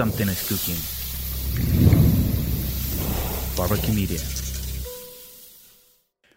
something 0.00 0.28
is 0.30 0.48
cooking. 0.48 0.80
Barbecue 3.54 3.92
Media. 3.92 4.59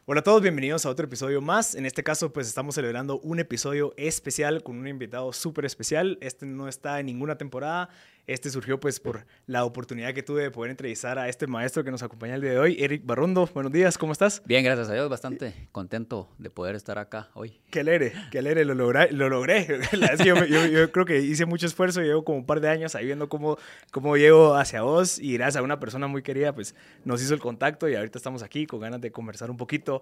Hola 0.06 0.20
a 0.20 0.24
todos, 0.26 0.42
bienvenidos 0.42 0.86
a 0.86 0.90
otro 0.90 1.06
episodio 1.06 1.40
más. 1.40 1.76
En 1.76 1.86
este 1.86 2.04
caso, 2.04 2.34
pues 2.34 2.46
estamos 2.46 2.76
celebrando 2.76 3.22
un 3.22 3.40
episodio 3.40 3.94
especial 3.96 4.62
con 4.62 4.78
un 4.78 4.90
invitado 4.90 5.32
súper 5.32 5.64
especial. 5.64 6.18
Este 6.20 6.46
no 6.46 6.68
está 6.68 7.00
en 7.00 7.06
ninguna 7.06 7.38
temporada, 7.38 7.90
este 8.26 8.50
surgió 8.50 8.80
pues 8.80 9.02
por 9.02 9.26
la 9.48 9.66
oportunidad 9.66 10.14
que 10.14 10.24
tuve 10.24 10.44
de 10.44 10.52
poder 10.52 10.72
entrevistar 10.72 11.20
a 11.20 11.28
este 11.28 11.46
maestro 11.46 11.84
que 11.84 11.92
nos 11.92 12.04
acompaña 12.04 12.36
el 12.36 12.42
día 12.42 12.52
de 12.52 12.60
hoy, 12.60 12.78
Eric 12.80 13.06
Barrondo. 13.06 13.50
Buenos 13.54 13.74
días, 13.74 13.98
¿cómo 13.98 14.14
estás? 14.14 14.42
Bien, 14.46 14.64
gracias 14.64 14.88
a 14.90 14.94
Dios, 14.94 15.10
bastante 15.10 15.68
contento 15.74 16.30
de 16.38 16.50
poder 16.50 16.76
estar 16.76 16.98
acá 17.00 17.28
hoy. 17.34 17.60
Qué 17.70 17.82
alegre, 17.82 18.14
qué 18.32 18.40
alegre, 18.40 18.64
lo, 18.64 18.76
logré, 18.76 19.12
lo 19.12 19.28
logré. 19.28 19.68
yo, 20.26 20.46
yo, 20.46 20.92
creo 20.94 21.06
que 21.06 21.20
hice 21.20 21.46
mucho 21.46 21.66
esfuerzo, 21.66 22.02
llevo 22.02 22.24
como 22.24 22.38
un 22.38 22.46
par 22.46 22.62
de 22.62 22.70
años 22.70 22.96
ahí 22.96 23.06
viendo 23.06 23.28
cómo, 23.28 23.58
cómo 23.92 24.16
llego 24.16 24.56
hacia 24.56 24.84
vos 24.84 25.20
y 25.20 25.34
gracias 25.34 25.58
a 25.58 25.62
una 25.62 25.82
persona 25.82 26.08
muy 26.08 26.24
querida 26.24 26.56
pues 26.56 26.76
nos 27.04 27.22
hizo 27.22 27.34
el 27.34 27.42
contacto 27.42 27.90
y 27.90 27.96
ahorita 27.96 28.18
estamos 28.18 28.42
aquí 28.42 28.66
con 28.66 28.80
ganas 28.80 29.02
de 29.02 29.12
conversar 29.12 29.52
un 29.52 29.58
poquito. 29.58 29.93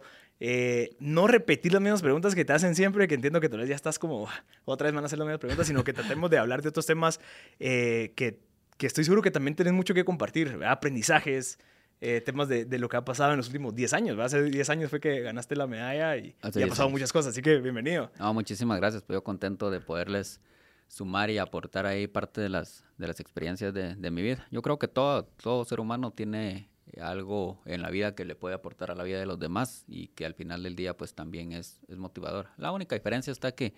Eh, 0.44 0.96
no 1.00 1.28
repetir 1.28 1.72
las 1.72 1.84
mismas 1.84 2.02
preguntas 2.02 2.34
que 2.34 2.44
te 2.44 2.52
hacen 2.52 2.74
siempre, 2.74 3.08
que 3.08 3.14
entiendo 3.14 3.40
que 3.40 3.48
tal 3.48 3.60
vez 3.60 3.70
ya 3.70 3.76
estás 3.76 4.00
como 4.00 4.28
otra 4.66 4.86
vez 4.86 4.96
van 4.96 5.04
a 5.04 5.06
hacer 5.06 5.20
las 5.20 5.28
mismas 5.28 5.40
preguntas, 5.40 5.68
sino 5.68 5.84
que 5.84 5.94
tratemos 5.94 6.32
de 6.32 6.40
hablar 6.40 6.64
de 6.64 6.70
otros 6.70 6.88
temas 6.88 7.20
eh, 7.60 8.12
que, 8.16 8.40
que, 8.78 8.88
estoy 8.88 9.04
seguro 9.04 9.22
que 9.22 9.30
también 9.30 9.56
tenés 9.56 9.72
mucho 9.72 9.94
que 9.94 10.04
compartir, 10.04 10.58
aprendizajes, 10.66 11.60
eh, 12.02 12.22
temas 12.22 12.48
de, 12.48 12.66
de, 12.66 12.80
lo 12.80 12.90
que 12.90 12.98
ha 12.98 13.06
pasado 13.06 13.34
en 13.34 13.38
los 13.38 13.46
últimos 13.46 13.76
10 13.76 13.94
años. 13.94 14.18
Hace 14.18 14.42
10 14.42 14.70
años 14.72 14.90
fue 14.90 15.00
que 15.00 15.22
ganaste 15.22 15.56
la 15.56 15.68
medalla 15.68 16.18
y, 16.18 16.36
ha 16.42 16.50
pasado 16.68 16.90
muchas 16.90 17.14
cosas, 17.14 17.34
así 17.34 17.44
que 17.44 17.60
bienvenido. 17.60 18.12
No, 18.18 18.34
muchísimas 18.34 18.80
gracias, 18.80 19.04
estoy 19.04 19.22
contento 19.22 19.70
de 19.70 19.80
poderles 19.80 20.42
sumar 20.88 21.30
y 21.30 21.38
aportar 21.38 21.86
ahí 21.86 22.08
parte 22.08 22.42
de 22.42 22.50
las, 22.50 22.84
de 22.98 23.06
las 23.06 23.20
experiencias 23.20 23.76
de, 23.76 23.94
de 23.94 24.10
mi 24.10 24.24
vida. 24.24 24.48
Yo 24.50 24.64
creo 24.64 24.80
que 24.80 24.88
todo, 24.88 25.26
todo 25.26 25.64
ser 25.66 25.80
humano 25.80 26.10
tiene 26.10 26.71
algo 27.02 27.62
en 27.66 27.82
la 27.82 27.90
vida 27.90 28.16
que 28.16 28.26
le 28.26 28.36
puede 28.36 28.56
aportar 28.56 28.92
a 28.92 28.96
la 28.96 29.04
vida 29.04 29.20
de 29.20 29.26
los 29.26 29.40
demás 29.40 29.86
y 29.88 30.08
que 30.10 30.26
al 30.26 30.34
final 30.34 30.64
del 30.64 30.76
día 30.76 30.96
pues 30.96 31.14
también 31.14 31.52
es, 31.52 31.80
es 31.88 31.98
motivador. 31.98 32.48
La 32.58 32.72
única 32.72 32.96
diferencia 32.96 33.32
está 33.32 33.54
que 33.54 33.74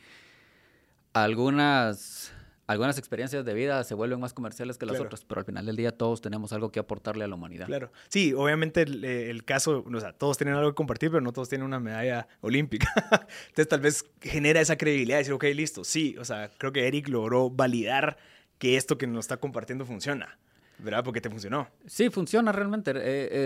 algunas 1.14 2.34
algunas 2.66 2.98
experiencias 2.98 3.44
de 3.44 3.54
vida 3.54 3.84
se 3.84 3.94
vuelven 3.94 4.20
más 4.20 4.34
comerciales 4.34 4.78
que 4.78 4.86
las 4.86 5.00
otras, 5.00 5.26
pero 5.26 5.40
al 5.40 5.46
final 5.46 5.66
del 5.66 5.76
día 5.76 5.92
todos 5.92 6.22
tenemos 6.22 6.54
algo 6.54 6.72
que 6.72 6.80
aportarle 6.80 7.26
a 7.26 7.28
la 7.28 7.36
humanidad. 7.36 7.66
Claro. 7.66 7.92
Sí, 8.08 8.34
obviamente 8.34 8.84
el, 8.84 9.04
eh, 9.04 9.38
caso, 9.46 9.84
o 9.86 10.00
sea, 10.00 10.14
todos 10.14 10.38
tienen 10.38 10.56
algo 10.56 10.72
que 10.72 10.76
compartir, 10.76 11.12
pero 11.12 11.22
no 11.22 11.34
todos 11.34 11.50
tienen 11.50 11.66
una 11.66 11.80
medalla 11.80 12.28
olímpica. 12.42 12.88
Entonces 13.48 13.68
tal 13.68 13.82
vez 13.82 14.06
genera 14.22 14.62
esa 14.62 14.78
credibilidad 14.78 15.18
de 15.18 15.20
decir, 15.20 15.34
ok, 15.34 15.44
listo, 15.54 15.84
sí, 15.84 16.16
o 16.18 16.26
sea, 16.26 16.50
creo 16.58 16.72
que 16.72 16.88
Eric 16.88 17.10
logró 17.10 17.50
validar 17.50 18.18
que 18.60 18.78
esto 18.78 18.98
que 18.98 19.08
nos 19.08 19.26
está 19.26 19.38
compartiendo 19.38 19.86
funciona. 19.86 20.38
¿Verdad? 20.84 21.04
Porque 21.04 21.22
te 21.22 21.30
funcionó. 21.30 21.68
Sí, 21.86 22.10
funciona 22.10 22.52
realmente. 22.52 22.92
Eh, 22.92 22.94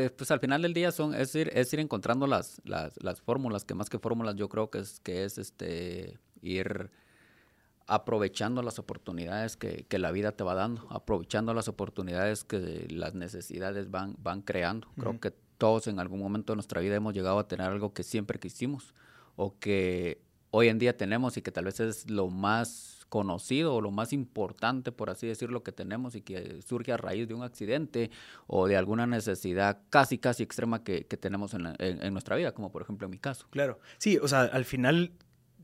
eh, 0.05 0.09
pues 0.15 0.31
al 0.31 0.39
final 0.39 0.63
del 0.63 0.73
día 0.73 0.91
son, 0.91 1.13
es 1.13 1.35
ir, 1.35 1.51
es 1.53 1.71
ir 1.71 1.79
encontrando 1.79 2.25
las, 2.25 2.59
las, 2.65 2.93
las 3.01 3.21
fórmulas, 3.21 3.63
que 3.63 3.75
más 3.75 3.89
que 3.89 3.99
fórmulas 3.99 4.35
yo 4.35 4.49
creo 4.49 4.71
que 4.71 4.79
es, 4.79 4.99
que 5.01 5.23
es 5.23 5.37
este, 5.37 6.17
ir 6.41 6.89
aprovechando 7.85 8.63
las 8.63 8.79
oportunidades 8.79 9.55
que, 9.55 9.85
que, 9.87 9.99
la 9.99 10.11
vida 10.11 10.31
te 10.31 10.43
va 10.43 10.55
dando, 10.55 10.87
aprovechando 10.89 11.53
las 11.53 11.67
oportunidades 11.67 12.43
que 12.43 12.87
las 12.89 13.13
necesidades 13.13 13.91
van, 13.91 14.15
van 14.17 14.41
creando. 14.41 14.89
Creo 14.99 15.19
que 15.19 15.31
todos 15.57 15.87
en 15.87 15.99
algún 15.99 16.19
momento 16.19 16.53
de 16.53 16.57
nuestra 16.57 16.81
vida 16.81 16.95
hemos 16.95 17.13
llegado 17.13 17.37
a 17.39 17.47
tener 17.47 17.67
algo 17.67 17.93
que 17.93 18.03
siempre 18.03 18.39
quisimos 18.39 18.93
o 19.35 19.57
que 19.59 20.21
hoy 20.49 20.69
en 20.69 20.79
día 20.79 20.97
tenemos 20.97 21.37
y 21.37 21.41
que 21.41 21.51
tal 21.51 21.65
vez 21.65 21.79
es 21.79 22.09
lo 22.09 22.29
más 22.29 22.96
conocido 23.09 23.75
o 23.75 23.81
lo 23.81 23.91
más 23.91 24.13
importante, 24.13 24.91
por 24.91 25.09
así 25.09 25.27
decirlo, 25.27 25.63
que 25.63 25.71
tenemos 25.71 26.15
y 26.15 26.21
que 26.21 26.61
surge 26.61 26.91
a 26.91 26.97
raíz 26.97 27.27
de 27.27 27.33
un 27.33 27.43
accidente 27.43 28.11
o 28.47 28.67
de 28.67 28.77
alguna 28.77 29.07
necesidad 29.07 29.81
casi, 29.89 30.17
casi 30.17 30.43
extrema 30.43 30.83
que, 30.83 31.05
que 31.05 31.17
tenemos 31.17 31.53
en, 31.53 31.67
en, 31.79 32.03
en, 32.03 32.13
nuestra 32.13 32.35
vida, 32.35 32.53
como 32.53 32.71
por 32.71 32.81
ejemplo 32.81 33.05
en 33.05 33.11
mi 33.11 33.19
caso. 33.19 33.47
Claro, 33.49 33.79
sí, 33.97 34.17
o 34.17 34.27
sea, 34.27 34.41
al 34.41 34.65
final 34.65 35.11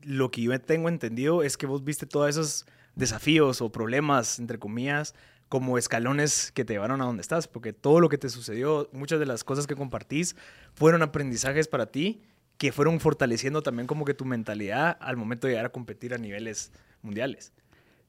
lo 0.02 0.30
que 0.30 0.42
yo 0.42 0.60
tengo 0.60 0.88
entendido 0.88 1.42
es 1.42 1.56
que 1.56 1.66
vos 1.66 1.84
viste 1.84 2.06
todos 2.06 2.28
esos 2.28 2.66
desafíos 2.94 3.60
o 3.60 3.70
problemas, 3.70 4.38
entre 4.38 4.58
comillas, 4.58 5.14
como 5.48 5.78
escalones 5.78 6.52
que 6.52 6.64
te 6.64 6.72
llevaron 6.72 7.00
a 7.00 7.04
donde 7.04 7.20
estás, 7.20 7.48
porque 7.48 7.72
todo 7.72 8.00
lo 8.00 8.08
que 8.08 8.18
te 8.18 8.28
sucedió, 8.28 8.88
muchas 8.92 9.20
de 9.20 9.26
las 9.26 9.44
cosas 9.44 9.66
que 9.66 9.76
compartís 9.76 10.36
fueron 10.74 11.02
aprendizajes 11.02 11.68
para 11.68 11.86
ti 11.86 12.22
que 12.58 12.72
fueron 12.72 13.00
fortaleciendo 13.00 13.62
también 13.62 13.86
como 13.86 14.04
que 14.04 14.14
tu 14.14 14.24
mentalidad 14.24 14.96
al 15.00 15.16
momento 15.16 15.46
de 15.46 15.54
llegar 15.54 15.66
a 15.66 15.72
competir 15.72 16.14
a 16.14 16.18
niveles 16.18 16.72
mundiales. 17.04 17.52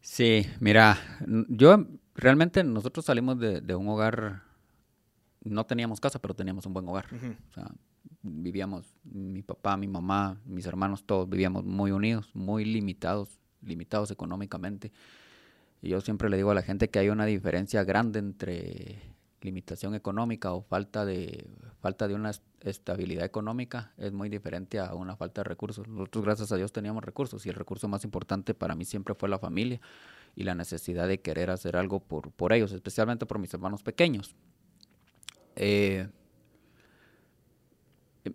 Sí, 0.01 0.45
mira, 0.59 0.97
yo 1.49 1.85
realmente 2.15 2.63
nosotros 2.63 3.05
salimos 3.05 3.39
de, 3.39 3.61
de 3.61 3.75
un 3.75 3.87
hogar, 3.87 4.43
no 5.43 5.65
teníamos 5.65 5.99
casa, 5.99 6.19
pero 6.19 6.33
teníamos 6.33 6.65
un 6.65 6.73
buen 6.73 6.87
hogar. 6.87 7.07
Uh 7.11 7.15
-huh. 7.15 7.37
O 7.49 7.53
sea, 7.53 7.71
vivíamos, 8.21 8.95
mi 9.03 9.41
papá, 9.41 9.77
mi 9.77 9.87
mamá, 9.87 10.39
mis 10.45 10.65
hermanos, 10.65 11.03
todos 11.05 11.29
vivíamos 11.29 11.65
muy 11.65 11.91
unidos, 11.91 12.29
muy 12.33 12.65
limitados, 12.65 13.39
limitados 13.61 14.11
económicamente. 14.11 14.91
Y 15.81 15.89
yo 15.89 16.01
siempre 16.01 16.29
le 16.29 16.37
digo 16.37 16.51
a 16.51 16.55
la 16.55 16.61
gente 16.61 16.89
que 16.89 16.99
hay 16.99 17.09
una 17.09 17.25
diferencia 17.25 17.83
grande 17.83 18.19
entre 18.19 19.14
limitación 19.45 19.95
económica 19.95 20.53
o 20.53 20.61
falta 20.61 21.05
de, 21.05 21.47
falta 21.79 22.07
de 22.07 22.15
una 22.15 22.31
estabilidad 22.61 23.23
económica 23.23 23.93
es 23.97 24.11
muy 24.11 24.27
diferente 24.27 24.79
a 24.79 24.93
una 24.95 25.15
falta 25.15 25.41
de 25.41 25.45
recursos. 25.45 25.87
Nosotros, 25.87 26.25
gracias 26.25 26.51
a 26.51 26.57
Dios, 26.57 26.71
teníamos 26.71 27.03
recursos 27.03 27.45
y 27.45 27.49
el 27.49 27.55
recurso 27.55 27.87
más 27.87 28.03
importante 28.03 28.53
para 28.53 28.75
mí 28.75 28.83
siempre 28.85 29.15
fue 29.15 29.29
la 29.29 29.39
familia 29.39 29.79
y 30.35 30.43
la 30.43 30.55
necesidad 30.55 31.07
de 31.07 31.21
querer 31.21 31.49
hacer 31.49 31.77
algo 31.77 31.99
por, 31.99 32.31
por 32.31 32.51
ellos, 32.51 32.71
especialmente 32.71 33.25
por 33.25 33.39
mis 33.39 33.53
hermanos 33.53 33.83
pequeños. 33.83 34.35
Eh, 35.55 36.09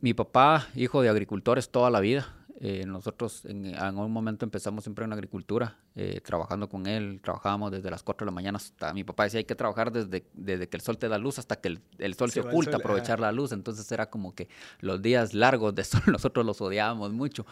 mi 0.01 0.15
papá, 0.15 0.69
hijo 0.75 1.03
de 1.03 1.09
agricultores 1.09 1.69
toda 1.71 1.91
la 1.91 2.01
vida, 2.01 2.40
eh, 2.63 2.85
nosotros 2.85 3.47
en, 3.47 3.65
en, 3.65 3.97
un 3.97 4.13
momento 4.13 4.45
empezamos 4.45 4.85
siempre 4.85 5.07
en 5.07 5.15
agricultura, 5.15 5.79
eh, 5.95 6.21
trabajando 6.21 6.69
con 6.69 6.87
él, 6.87 7.19
trabajábamos 7.23 7.73
desde 7.73 7.91
las 7.91 8.03
4 8.03 8.27
de 8.27 8.31
la 8.31 8.35
mañana 8.35 8.59
hasta, 8.59 8.93
mi 8.93 9.03
papá 9.03 9.25
decía, 9.25 9.39
hay 9.39 9.45
que 9.45 9.55
trabajar 9.55 9.91
desde, 9.91 10.27
desde 10.35 10.69
que 10.69 10.77
el 10.77 10.83
sol 10.83 10.99
te 10.99 11.09
da 11.09 11.17
luz 11.17 11.39
hasta 11.39 11.57
que 11.57 11.69
el, 11.69 11.81
el 11.97 12.13
sol 12.15 12.31
se, 12.31 12.43
se 12.43 12.47
oculta, 12.47 12.73
sol, 12.73 12.83
aprovechar 12.83 13.19
la 13.19 13.33
luz, 13.33 13.53
entonces 13.53 13.91
era 13.91 14.11
como 14.11 14.35
que 14.35 14.51
los 14.81 15.01
días 15.01 15.33
largos 15.33 15.75
de 15.75 15.85
sol 15.85 16.03
nosotros 16.07 16.45
los 16.45 16.61
odiábamos 16.61 17.13
mucho. 17.13 17.47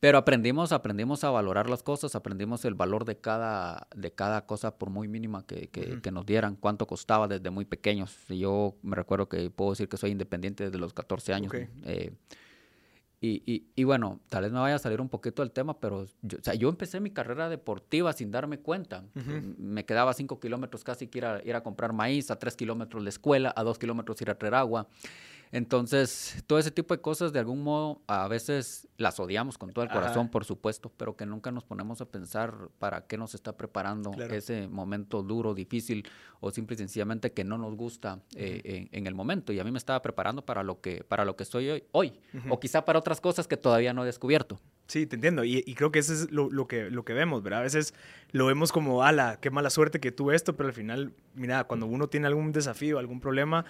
Pero 0.00 0.18
aprendimos, 0.18 0.72
aprendimos 0.72 1.22
a 1.24 1.30
valorar 1.30 1.68
las 1.68 1.82
cosas, 1.82 2.14
aprendimos 2.14 2.64
el 2.64 2.74
valor 2.74 3.04
de 3.04 3.16
cada, 3.18 3.88
de 3.94 4.10
cada 4.10 4.46
cosa 4.46 4.78
por 4.78 4.88
muy 4.88 5.06
mínima 5.06 5.46
que, 5.46 5.68
que, 5.68 5.80
uh 5.80 5.84
-huh. 5.84 6.00
que 6.00 6.10
nos 6.10 6.24
dieran, 6.24 6.56
cuánto 6.56 6.86
costaba 6.86 7.28
desde 7.28 7.50
muy 7.50 7.64
pequeños. 7.66 8.16
Yo 8.28 8.76
me 8.82 8.96
recuerdo 8.96 9.28
que 9.28 9.50
puedo 9.50 9.70
decir 9.70 9.88
que 9.88 9.96
soy 9.98 10.10
independiente 10.10 10.64
desde 10.64 10.78
los 10.78 10.94
14 10.94 11.34
años. 11.34 11.48
Okay. 11.48 11.68
Y, 13.18 13.42
y, 13.46 13.66
y, 13.74 13.84
bueno, 13.84 14.20
tal 14.28 14.42
vez 14.42 14.52
me 14.52 14.58
vaya 14.58 14.74
a 14.74 14.78
salir 14.78 15.00
un 15.00 15.08
poquito 15.08 15.40
del 15.42 15.50
tema, 15.50 15.80
pero 15.80 16.06
yo, 16.20 16.38
o 16.38 16.42
sea, 16.42 16.52
yo 16.54 16.68
empecé 16.68 17.00
mi 17.00 17.10
carrera 17.10 17.48
deportiva 17.48 18.12
sin 18.12 18.30
darme 18.30 18.58
cuenta. 18.58 19.04
Uh 19.14 19.20
-huh. 19.20 19.56
Me 19.56 19.86
quedaba 19.86 20.12
5 20.12 20.38
kilómetros 20.38 20.84
casi 20.84 21.06
que 21.08 21.18
ir 21.18 21.24
a, 21.24 21.42
ir 21.42 21.54
a 21.54 21.62
comprar 21.62 21.94
maíz, 21.94 22.30
a 22.30 22.38
3 22.38 22.54
kilómetros 22.56 23.02
la 23.02 23.08
escuela, 23.08 23.54
a 23.56 23.62
2 23.62 23.78
kilómetros 23.78 24.20
ir 24.20 24.30
a 24.30 24.34
traer 24.34 24.54
agua. 24.54 24.86
Entonces, 25.52 26.42
todo 26.46 26.58
ese 26.58 26.70
tipo 26.70 26.94
de 26.94 27.00
cosas, 27.00 27.32
de 27.32 27.38
algún 27.38 27.62
modo, 27.62 28.02
a 28.06 28.26
veces 28.28 28.88
las 28.96 29.20
odiamos 29.20 29.58
con 29.58 29.72
todo 29.72 29.84
el 29.84 29.90
corazón, 29.90 30.22
Ajá. 30.22 30.30
por 30.30 30.44
supuesto, 30.44 30.90
pero 30.96 31.16
que 31.16 31.26
nunca 31.26 31.52
nos 31.52 31.64
ponemos 31.64 32.00
a 32.00 32.06
pensar 32.06 32.68
para 32.78 33.06
qué 33.06 33.16
nos 33.16 33.34
está 33.34 33.56
preparando 33.56 34.10
claro. 34.10 34.34
ese 34.34 34.68
momento 34.68 35.22
duro, 35.22 35.54
difícil, 35.54 36.08
o 36.40 36.50
simple 36.50 36.74
y 36.74 36.78
sencillamente 36.78 37.32
que 37.32 37.44
no 37.44 37.58
nos 37.58 37.76
gusta 37.76 38.20
eh, 38.34 38.60
en, 38.64 38.88
en, 38.92 39.06
el 39.06 39.14
momento. 39.14 39.52
Y 39.52 39.60
a 39.60 39.64
mí 39.64 39.70
me 39.70 39.78
estaba 39.78 40.02
preparando 40.02 40.44
para 40.44 40.62
lo 40.62 40.80
que, 40.80 41.04
para 41.04 41.24
lo 41.24 41.36
que 41.36 41.44
soy 41.44 41.70
hoy, 41.70 41.84
hoy 41.92 42.20
uh 42.34 42.38
-huh. 42.38 42.52
o 42.52 42.60
quizá 42.60 42.84
para 42.84 42.98
otras 42.98 43.20
cosas 43.20 43.46
que 43.46 43.56
todavía 43.56 43.92
no 43.92 44.02
he 44.02 44.06
descubierto. 44.06 44.60
Sí, 44.86 45.06
te 45.06 45.16
entiendo. 45.16 45.44
Y, 45.44 45.64
y, 45.66 45.74
creo 45.74 45.90
que 45.90 45.98
eso 45.98 46.12
es 46.12 46.30
lo, 46.30 46.50
lo, 46.50 46.68
que, 46.68 46.90
lo 46.90 47.04
que 47.04 47.12
vemos, 47.12 47.42
¿verdad? 47.42 47.60
A 47.60 47.62
veces 47.62 47.92
lo 48.30 48.46
vemos 48.46 48.70
como, 48.70 49.02
ala, 49.02 49.38
qué 49.40 49.50
mala 49.50 49.70
suerte 49.70 49.98
que 49.98 50.12
tuve 50.12 50.36
esto, 50.36 50.56
pero 50.56 50.68
al 50.68 50.74
final, 50.74 51.12
mira, 51.34 51.64
cuando 51.64 51.86
uno 51.86 52.08
tiene 52.08 52.28
algún 52.28 52.52
desafío, 52.52 52.98
algún 52.98 53.20
problema, 53.20 53.64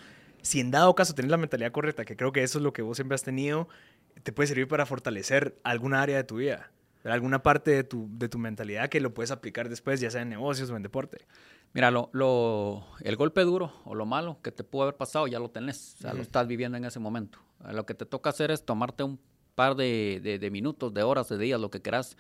si 0.47 0.61
en 0.61 0.71
dado 0.71 0.95
caso 0.95 1.15
tenés 1.15 1.31
la 1.31 1.37
mentalidad 1.37 1.73
correcta, 1.73 2.05
que 2.05 2.17
creo 2.17 2.33
que 2.33 2.43
eso 2.43 2.59
es 2.59 2.63
lo 2.63 2.73
que 2.73 2.83
vos 2.83 2.97
siempre 2.97 3.17
has 3.17 3.23
tenido, 3.23 3.69
te 4.23 4.33
puede 4.33 4.47
servir 4.47 4.69
para 4.69 4.87
fortalecer 4.87 5.59
alguna 5.65 6.01
área 6.03 6.17
de 6.17 6.25
tu 6.25 6.37
vida, 6.37 6.71
alguna 7.05 7.43
parte 7.43 7.73
de 7.73 7.85
tu, 7.85 8.09
de 8.13 8.29
tu 8.29 8.39
mentalidad 8.39 8.89
que 8.89 9.01
lo 9.01 9.13
puedes 9.13 9.31
aplicar 9.31 9.69
después, 9.69 10.01
ya 10.01 10.11
sea 10.11 10.23
en 10.23 10.29
negocios 10.29 10.71
o 10.71 10.77
en 10.77 10.83
deporte. 10.83 11.27
Mira, 11.75 11.91
lo, 11.91 12.11
lo, 12.13 12.87
el 13.01 13.17
golpe 13.17 13.43
duro 13.43 13.73
o 13.85 13.95
lo 13.95 14.07
malo 14.07 14.39
que 14.41 14.53
te 14.53 14.65
pudo 14.65 14.85
haber 14.85 14.97
pasado 14.97 15.27
ya 15.27 15.39
lo 15.39 15.51
tenés, 15.51 15.97
o 15.99 16.03
sea, 16.03 16.11
uh 16.11 16.15
-huh. 16.15 16.17
lo 16.19 16.23
estás 16.23 16.47
viviendo 16.47 16.79
en 16.79 16.85
ese 16.85 17.01
momento. 17.01 17.39
Lo 17.73 17.85
que 17.85 17.95
te 17.95 18.07
toca 18.07 18.31
hacer 18.31 18.51
es 18.51 18.65
tomarte 18.65 19.03
un 19.03 19.19
par 19.57 19.75
de, 19.75 20.21
de, 20.23 20.39
de 20.39 20.51
minutos, 20.51 20.95
de 20.95 21.03
horas, 21.03 21.29
de 21.29 21.39
días, 21.39 21.61
lo 21.61 21.71
que 21.71 21.83
quieras, 21.83 22.17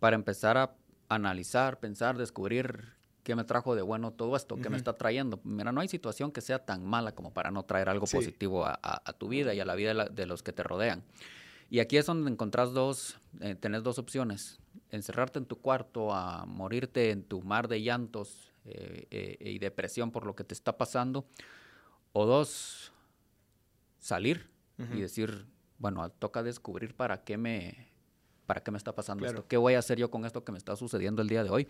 para 0.00 0.16
empezar 0.16 0.56
a 0.56 0.74
analizar, 1.08 1.78
pensar, 1.78 2.16
descubrir 2.16 2.97
qué 3.28 3.36
me 3.36 3.44
trajo 3.44 3.76
de 3.76 3.82
bueno 3.82 4.10
todo 4.10 4.34
esto, 4.36 4.54
qué 4.54 4.62
uh 4.62 4.64
-huh. 4.64 4.70
me 4.70 4.76
está 4.78 4.94
trayendo. 4.94 5.38
Mira, 5.44 5.70
no 5.70 5.82
hay 5.82 5.88
situación 5.88 6.32
que 6.32 6.40
sea 6.40 6.64
tan 6.64 6.82
mala 6.82 7.14
como 7.14 7.30
para 7.30 7.50
no 7.50 7.62
traer 7.62 7.90
algo 7.90 8.06
sí. 8.06 8.16
positivo 8.16 8.64
a, 8.64 8.80
a, 8.82 9.02
a, 9.04 9.12
tu 9.12 9.28
vida 9.28 9.52
y 9.52 9.60
a 9.60 9.66
la 9.66 9.74
vida 9.74 9.88
de, 9.88 9.94
la, 9.94 10.04
de, 10.06 10.24
los 10.24 10.42
que 10.42 10.54
te 10.54 10.62
rodean. 10.62 11.04
Y 11.68 11.80
aquí 11.80 11.98
es 11.98 12.06
donde 12.06 12.30
encontrás 12.30 12.72
dos, 12.72 13.20
eh, 13.42 13.54
tenés 13.54 13.82
dos 13.82 13.98
opciones. 13.98 14.60
Encerrarte 14.90 15.38
en 15.38 15.44
tu 15.44 15.60
cuarto, 15.60 16.14
a 16.14 16.46
morirte 16.46 17.10
en 17.10 17.22
tu 17.22 17.42
mar 17.42 17.68
de 17.68 17.82
llantos, 17.82 18.50
eh, 18.64 19.06
eh, 19.10 19.36
y 19.40 19.58
depresión 19.58 20.10
por 20.10 20.24
lo 20.24 20.34
que 20.34 20.44
te 20.44 20.54
está 20.54 20.78
pasando. 20.78 21.26
O 22.14 22.24
dos, 22.24 22.94
salir 23.98 24.48
y 24.78 25.02
decir, 25.02 25.44
bueno, 25.76 26.08
toca 26.08 26.42
descubrir 26.42 26.94
para 26.94 27.24
qué 27.24 27.36
me, 27.36 27.88
para 28.46 28.62
qué 28.62 28.70
me 28.70 28.78
está 28.78 28.94
pasando 28.94 29.26
esto, 29.26 29.46
qué 29.46 29.58
voy 29.58 29.74
a 29.74 29.80
hacer 29.80 29.98
yo 29.98 30.10
con 30.10 30.24
esto 30.24 30.44
que 30.44 30.52
me 30.52 30.56
está 30.56 30.76
sucediendo 30.76 31.20
el 31.20 31.28
día 31.28 31.44
de 31.44 31.50
hoy 31.50 31.68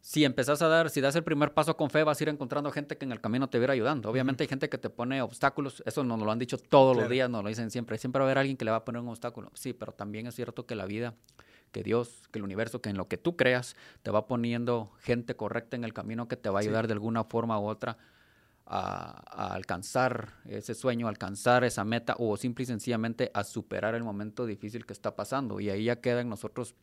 si 0.00 0.24
empezás 0.24 0.62
a 0.62 0.68
dar, 0.68 0.90
si 0.90 1.00
das 1.00 1.16
el 1.16 1.24
primer 1.24 1.52
paso 1.52 1.76
con 1.76 1.90
fe, 1.90 2.04
vas 2.04 2.20
a 2.20 2.24
ir 2.24 2.28
encontrando 2.28 2.70
gente 2.70 2.96
que 2.96 3.04
en 3.04 3.12
el 3.12 3.20
camino 3.20 3.48
te 3.48 3.58
va 3.58 3.62
a 3.62 3.66
ir 3.66 3.70
ayudando. 3.72 4.08
Obviamente 4.08 4.44
hay 4.44 4.48
gente 4.48 4.68
que 4.68 4.78
te 4.78 4.90
pone 4.90 5.20
obstáculos, 5.22 5.82
eso 5.86 6.04
nos 6.04 6.20
lo 6.20 6.30
han 6.30 6.38
dicho 6.38 6.56
todos 6.56 6.96
los 6.96 7.08
días, 7.08 7.28
nos 7.28 7.42
lo 7.42 7.48
dicen 7.48 7.70
siempre. 7.70 7.98
Siempre 7.98 8.20
va 8.20 8.24
a 8.24 8.28
haber 8.28 8.38
alguien 8.38 8.56
que 8.56 8.64
le 8.64 8.70
va 8.70 8.78
a 8.78 8.84
poner 8.84 9.02
un 9.02 9.08
obstáculo. 9.08 9.50
Sí, 9.54 9.72
pero 9.72 9.92
también 9.92 10.26
es 10.26 10.34
cierto 10.34 10.66
que 10.66 10.76
la 10.76 10.86
vida, 10.86 11.14
que 11.72 11.82
Dios, 11.82 12.28
que 12.30 12.38
el 12.38 12.44
universo, 12.44 12.80
que 12.80 12.90
en 12.90 12.96
lo 12.96 13.08
que 13.08 13.18
tú 13.18 13.36
creas, 13.36 13.76
te 14.02 14.10
va 14.10 14.26
poniendo 14.26 14.92
gente 15.00 15.34
correcta 15.34 15.76
en 15.76 15.84
el 15.84 15.92
camino 15.92 16.28
que 16.28 16.36
te 16.36 16.48
va 16.48 16.60
a 16.60 16.62
ayudar 16.62 16.86
de 16.86 16.92
alguna 16.92 17.24
forma 17.24 17.58
u 17.58 17.66
otra 17.66 17.98
a, 18.66 19.24
a, 19.26 19.54
alcanzar 19.54 20.34
ese 20.46 20.74
sueño, 20.74 21.08
alcanzar 21.08 21.64
esa 21.64 21.84
meta 21.84 22.14
o 22.18 22.36
simple 22.36 22.62
y 22.62 22.66
sencillamente 22.66 23.30
a 23.34 23.42
superar 23.42 23.94
el 23.94 24.04
momento 24.04 24.46
difícil 24.46 24.86
que 24.86 24.92
está 24.92 25.16
pasando. 25.16 25.58
Y 25.58 25.70
ahí 25.70 25.84
ya 25.84 26.00
queda 26.00 26.20
en 26.20 26.28
nosotros 26.28 26.74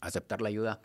aceptar 0.00 0.42
la 0.42 0.48
ayuda 0.48 0.80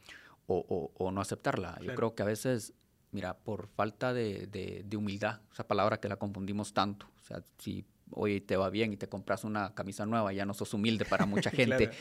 o, 0.51 1.11
no 1.11 1.21
aceptarla. 1.21 1.79
Yo 1.81 1.93
creo 1.95 2.15
que 2.15 2.23
a 2.23 2.25
veces, 2.25 2.73
mira, 3.11 3.37
por 3.37 3.67
falta 3.67 4.13
de, 4.13 4.47
de, 4.47 4.97
humildad, 4.97 5.41
esa 5.51 5.67
palabra 5.67 5.99
que 5.99 6.07
la 6.07 6.17
confundimos 6.17 6.73
tanto, 6.73 7.07
o 7.21 7.23
sea, 7.23 7.43
si 7.57 7.85
hoy 8.13 8.41
te 8.41 8.57
va 8.57 8.69
bien 8.69 8.91
y 8.91 8.97
te 8.97 9.07
compras 9.07 9.43
una 9.43 9.73
camisa 9.73 10.05
nueva, 10.05 10.33
ya 10.33 10.45
no 10.45 10.53
sos 10.53 10.73
humilde 10.73 11.05
para 11.05 11.25
mucha 11.25 11.49
gente, 11.51 11.91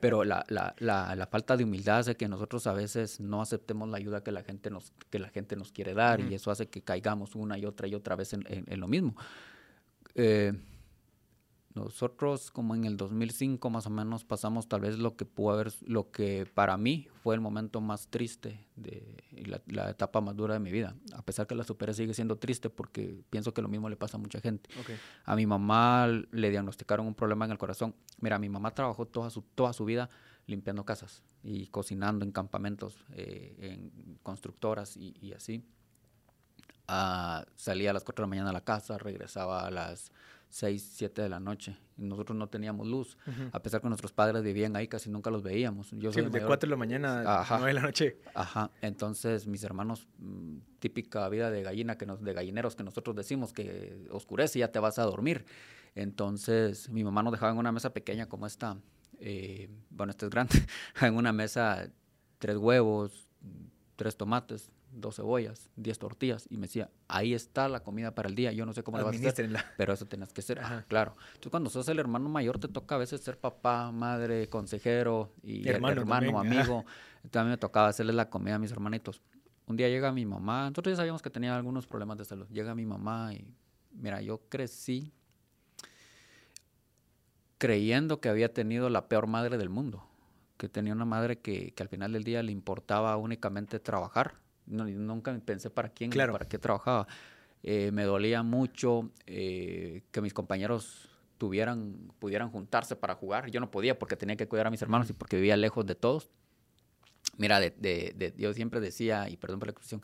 pero 0.00 0.24
la, 0.24 0.44
la, 0.48 0.74
la, 0.78 1.14
la, 1.14 1.26
falta 1.26 1.56
de 1.56 1.64
humildad 1.64 2.00
hace 2.00 2.16
que 2.16 2.28
nosotros 2.28 2.66
a 2.66 2.72
veces 2.72 3.20
no 3.20 3.40
aceptemos 3.40 3.88
la 3.88 3.98
ayuda 3.98 4.22
que 4.24 4.32
la 4.32 4.42
gente 4.42 4.70
nos, 4.70 4.92
que 5.10 5.18
la 5.18 5.28
gente 5.28 5.54
nos 5.56 5.70
quiere 5.70 5.94
dar 5.94 6.20
y 6.20 6.34
eso 6.34 6.50
hace 6.50 6.68
que 6.68 6.82
caigamos 6.82 7.36
una 7.36 7.56
y 7.56 7.66
otra 7.66 7.86
y 7.86 7.94
otra 7.94 8.16
vez 8.16 8.32
en, 8.32 8.44
en, 8.46 8.80
lo 8.80 8.88
mismo. 8.88 9.14
Eh, 10.16 10.52
nosotros 11.74 12.50
como 12.50 12.74
en 12.74 12.84
el 12.84 12.96
2005 12.96 13.70
más 13.70 13.86
o 13.86 13.90
menos 13.90 14.24
pasamos 14.24 14.68
tal 14.68 14.80
vez 14.80 14.98
lo 14.98 15.16
que 15.16 15.24
pudo 15.24 15.52
haber, 15.52 15.72
lo 15.82 16.10
que 16.10 16.44
para 16.52 16.76
mí 16.76 17.06
fue 17.22 17.36
el 17.36 17.40
momento 17.40 17.80
más 17.80 18.08
triste 18.08 18.66
de 18.74 19.22
la, 19.66 19.90
etapa 19.90 20.20
más 20.20 20.34
dura 20.34 20.54
de 20.54 20.60
mi 20.60 20.72
vida. 20.72 20.96
A 21.14 21.22
pesar 21.22 21.46
que 21.46 21.54
la 21.54 21.62
supera 21.62 21.92
sigue 21.92 22.12
siendo 22.12 22.38
triste 22.38 22.70
porque 22.70 23.22
pienso 23.30 23.54
que 23.54 23.62
lo 23.62 23.68
mismo 23.68 23.88
le 23.88 23.96
pasa 23.96 24.16
a 24.16 24.20
mucha 24.20 24.40
gente. 24.40 24.68
A 25.24 25.36
mi 25.36 25.46
mamá 25.46 26.08
le 26.08 26.50
diagnosticaron 26.50 27.06
un 27.06 27.14
problema 27.14 27.44
en 27.44 27.52
el 27.52 27.58
corazón. 27.58 27.94
Mira, 28.18 28.38
mi 28.40 28.48
mamá 28.48 28.74
trabajó 28.74 29.06
toda 29.06 29.30
su, 29.30 29.42
toda 29.42 29.72
su 29.72 29.84
vida 29.84 30.10
limpiando 30.46 30.84
casas 30.84 31.22
y 31.44 31.68
cocinando 31.68 32.24
en 32.24 32.32
campamentos, 32.32 33.04
eh, 33.12 33.54
en 33.60 34.18
constructoras 34.24 34.96
y, 34.96 35.32
así. 35.34 35.64
Ah, 36.88 37.46
salía 37.54 37.90
a 37.90 37.92
las 37.92 38.02
4 38.02 38.24
de 38.24 38.26
la 38.26 38.30
mañana 38.30 38.50
a 38.50 38.52
la 38.52 38.64
casa, 38.64 38.98
regresaba 38.98 39.64
a 39.64 39.70
las 39.70 40.10
6, 40.50 40.92
7 40.96 41.22
de 41.22 41.28
la 41.28 41.40
noche. 41.40 41.76
Y 41.96 42.04
nosotros 42.04 42.36
no 42.36 42.48
teníamos 42.48 42.86
luz. 42.86 43.16
A 43.52 43.62
pesar 43.62 43.80
que 43.80 43.88
nuestros 43.88 44.12
padres 44.12 44.42
vivían 44.42 44.74
ahí, 44.76 44.88
casi 44.88 45.08
nunca 45.10 45.30
los 45.30 45.42
veíamos. 45.42 45.90
Yo 45.92 46.12
sí, 46.12 46.20
de 46.20 46.44
4 46.44 46.66
de 46.66 46.70
la 46.70 46.76
mañana 46.76 47.40
a 47.40 47.46
9 47.48 47.66
de 47.66 47.72
la 47.74 47.82
noche. 47.82 48.18
Ajá. 48.34 48.70
Entonces, 48.82 49.46
mis 49.46 49.62
hermanos, 49.62 50.08
mm, 50.18 50.58
típica 50.80 51.28
vida 51.28 51.50
de 51.50 51.62
gallina, 51.62 51.96
que 51.96 52.06
nos, 52.06 52.22
de 52.22 52.32
gallineros 52.32 52.74
que 52.74 52.82
nosotros 52.82 53.14
decimos 53.14 53.52
que 53.52 54.06
oscurece 54.10 54.58
y 54.58 54.60
ya 54.60 54.72
te 54.72 54.78
vas 54.80 54.98
a 54.98 55.04
dormir. 55.04 55.44
Entonces, 55.94 56.88
mi 56.90 57.04
mamá 57.04 57.22
nos 57.22 57.32
dejaba 57.32 57.52
en 57.52 57.58
una 57.58 57.72
mesa 57.72 57.92
pequeña 57.92 58.28
como 58.28 58.46
esta. 58.46 58.76
Eh, 59.20 59.70
bueno, 59.90 60.10
esta 60.10 60.26
es 60.26 60.30
grande. 60.30 60.54
en 61.00 61.14
una 61.14 61.32
mesa, 61.32 61.90
tres 62.38 62.56
huevos, 62.56 63.28
tres 63.96 64.16
tomates, 64.16 64.72
dos 64.92 65.16
cebollas, 65.16 65.70
diez 65.76 65.98
tortillas, 65.98 66.46
y 66.50 66.56
me 66.56 66.62
decía, 66.62 66.90
ahí 67.08 67.34
está 67.34 67.68
la 67.68 67.80
comida 67.80 68.14
para 68.14 68.28
el 68.28 68.34
día, 68.34 68.52
yo 68.52 68.66
no 68.66 68.72
sé 68.72 68.82
cómo 68.82 68.98
la 68.98 69.04
vas 69.04 69.22
a 69.22 69.28
hacer, 69.28 69.48
pero 69.76 69.92
eso 69.92 70.06
tenés 70.06 70.32
que 70.32 70.42
ser, 70.42 70.60
claro. 70.88 71.14
Entonces 71.28 71.50
cuando 71.50 71.70
sos 71.70 71.88
el 71.88 71.98
hermano 71.98 72.28
mayor 72.28 72.58
te 72.58 72.68
toca 72.68 72.96
a 72.96 72.98
veces 72.98 73.20
ser 73.20 73.38
papá, 73.38 73.92
madre, 73.92 74.48
consejero 74.48 75.32
y 75.42 75.68
hermano, 75.68 76.38
amigo. 76.38 76.84
También 77.30 77.52
me 77.52 77.58
tocaba 77.58 77.88
hacerles 77.88 78.16
la 78.16 78.30
comida 78.30 78.54
a 78.54 78.58
mis 78.58 78.72
hermanitos. 78.72 79.20
Un 79.66 79.76
día 79.76 79.88
llega 79.88 80.10
mi 80.10 80.24
mamá, 80.24 80.70
nosotros 80.70 80.92
ya 80.92 80.96
sabíamos 80.96 81.22
que 81.22 81.30
tenía 81.30 81.54
algunos 81.54 81.86
problemas 81.86 82.18
de 82.18 82.24
salud, 82.24 82.48
llega 82.48 82.74
mi 82.74 82.86
mamá 82.86 83.34
y, 83.34 83.46
mira, 83.92 84.20
yo 84.20 84.40
crecí 84.48 85.12
creyendo 87.58 88.20
que 88.20 88.30
había 88.30 88.52
tenido 88.52 88.88
la 88.88 89.06
peor 89.06 89.26
madre 89.26 89.58
del 89.58 89.68
mundo, 89.68 90.02
que 90.56 90.68
tenía 90.68 90.94
una 90.94 91.04
madre 91.04 91.38
que, 91.38 91.72
que 91.72 91.82
al 91.82 91.88
final 91.88 92.12
del 92.12 92.24
día 92.24 92.42
le 92.42 92.52
importaba 92.52 93.16
únicamente 93.16 93.78
trabajar 93.78 94.40
no, 94.70 94.84
nunca 94.84 95.38
pensé 95.44 95.70
para 95.70 95.88
quién, 95.88 96.10
para 96.10 96.48
qué 96.48 96.58
trabajaba. 96.58 97.06
Eh, 97.62 97.90
me 97.92 98.04
dolía 98.04 98.42
mucho 98.42 99.10
eh, 99.26 100.02
que 100.10 100.20
mis 100.22 100.32
compañeros 100.32 101.08
tuvieran, 101.36 102.12
pudieran 102.18 102.50
juntarse 102.50 102.96
para 102.96 103.14
jugar. 103.14 103.50
Yo 103.50 103.60
no 103.60 103.70
podía 103.70 103.98
porque 103.98 104.16
tenía 104.16 104.36
que 104.36 104.48
cuidar 104.48 104.66
a 104.66 104.70
mis 104.70 104.80
hermanos 104.80 105.10
y 105.10 105.12
porque 105.12 105.36
vivía 105.36 105.56
lejos 105.56 105.84
de 105.86 105.94
todos. 105.94 106.30
Mira, 107.36 107.60
de, 107.60 107.70
de, 107.70 108.34
yo 108.36 108.52
siempre 108.52 108.80
decía, 108.80 109.28
y 109.28 109.36
perdón 109.36 109.60
por 109.60 109.68
la 109.68 109.72
expresión, 109.72 110.02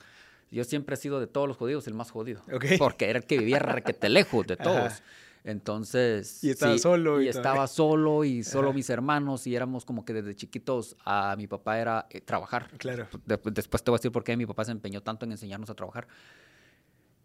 yo 0.51 0.65
siempre 0.65 0.95
he 0.95 0.97
sido 0.97 1.21
de 1.21 1.27
todos 1.27 1.49
los 1.49 1.57
jodidos 1.57 1.87
el 1.87 1.95
más 1.95 2.11
jodido. 2.11 2.43
Porque 2.79 3.11
era 3.11 3.19
el 3.19 3.25
que 3.25 3.39
vivía 3.39 3.59
requete 3.59 4.09
lejos 4.09 4.47
de 4.47 4.57
todos. 4.57 5.03
Entonces. 5.47 6.43
Y 6.43 6.51
estaba 6.51 6.77
solo. 6.77 7.23
Y, 7.23 7.29
estaba 7.29 7.69
solo 7.69 8.25
y 8.25 8.43
solo 8.43 8.73
mis 8.73 8.91
hermanos 8.91 9.47
y 9.47 9.55
éramos 9.55 9.85
como 9.85 10.05
que 10.05 10.13
desde 10.13 10.35
chiquitos 10.35 10.97
a 11.05 11.37
mi 11.39 11.47
papá 11.47 11.79
era 11.79 12.07
eh, 12.11 12.21
trabajar. 12.21 12.69
Claro. 12.79 13.07
después 13.25 13.85
te 13.85 13.91
voy 13.93 13.97
a 13.97 13.99
decir 13.99 14.11
por 14.11 14.25
qué 14.25 14.37
mi 14.37 14.45
papá 14.45 14.65
se 14.65 14.73
empeñó 14.73 15.03
tanto 15.03 15.25
en 15.25 15.31
enseñarnos 15.31 15.71
a 15.71 15.75
trabajar. 15.75 16.09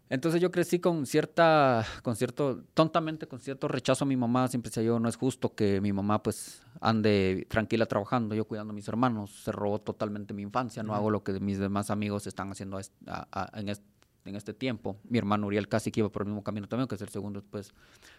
Entonces 0.08 0.40
yo 0.40 0.52
crecí 0.52 0.78
con 0.78 1.04
cierta, 1.06 1.84
con 2.02 2.14
cierto, 2.14 2.62
tontamente, 2.74 3.26
con 3.26 3.40
cierto 3.40 3.66
rechazo 3.66 4.04
a 4.04 4.06
mi 4.06 4.16
mamá. 4.16 4.46
Siempre 4.46 4.68
decía 4.68 4.84
yo, 4.84 5.00
no 5.00 5.08
es 5.08 5.16
justo 5.16 5.54
que 5.54 5.80
mi 5.80 5.92
mamá 5.92 6.22
pues 6.22 6.62
ande 6.80 7.46
tranquila 7.48 7.86
trabajando, 7.86 8.36
yo 8.36 8.44
cuidando 8.44 8.72
a 8.72 8.74
mis 8.74 8.86
hermanos. 8.86 9.32
Se 9.42 9.50
robó 9.50 9.80
totalmente 9.80 10.32
mi 10.32 10.42
infancia, 10.42 10.84
no 10.84 10.94
hago 10.94 11.10
lo 11.10 11.24
que 11.24 11.40
mis 11.40 11.58
demás 11.58 11.90
amigos 11.90 12.28
están 12.28 12.52
haciendo 12.52 12.78
en, 12.78 13.68
este, 13.68 13.84
en 14.24 14.36
este 14.36 14.54
tiempo. 14.54 14.96
Mi 15.08 15.18
hermano 15.18 15.46
Uriel 15.46 15.68
casi 15.68 15.90
que 15.90 16.00
iba 16.00 16.08
por 16.10 16.22
el 16.22 16.28
mismo 16.28 16.42
camino 16.42 16.68
también, 16.68 16.88
que 16.88 16.94
es 16.94 17.02
el 17.02 17.08
segundo 17.08 17.40
después 17.40 17.72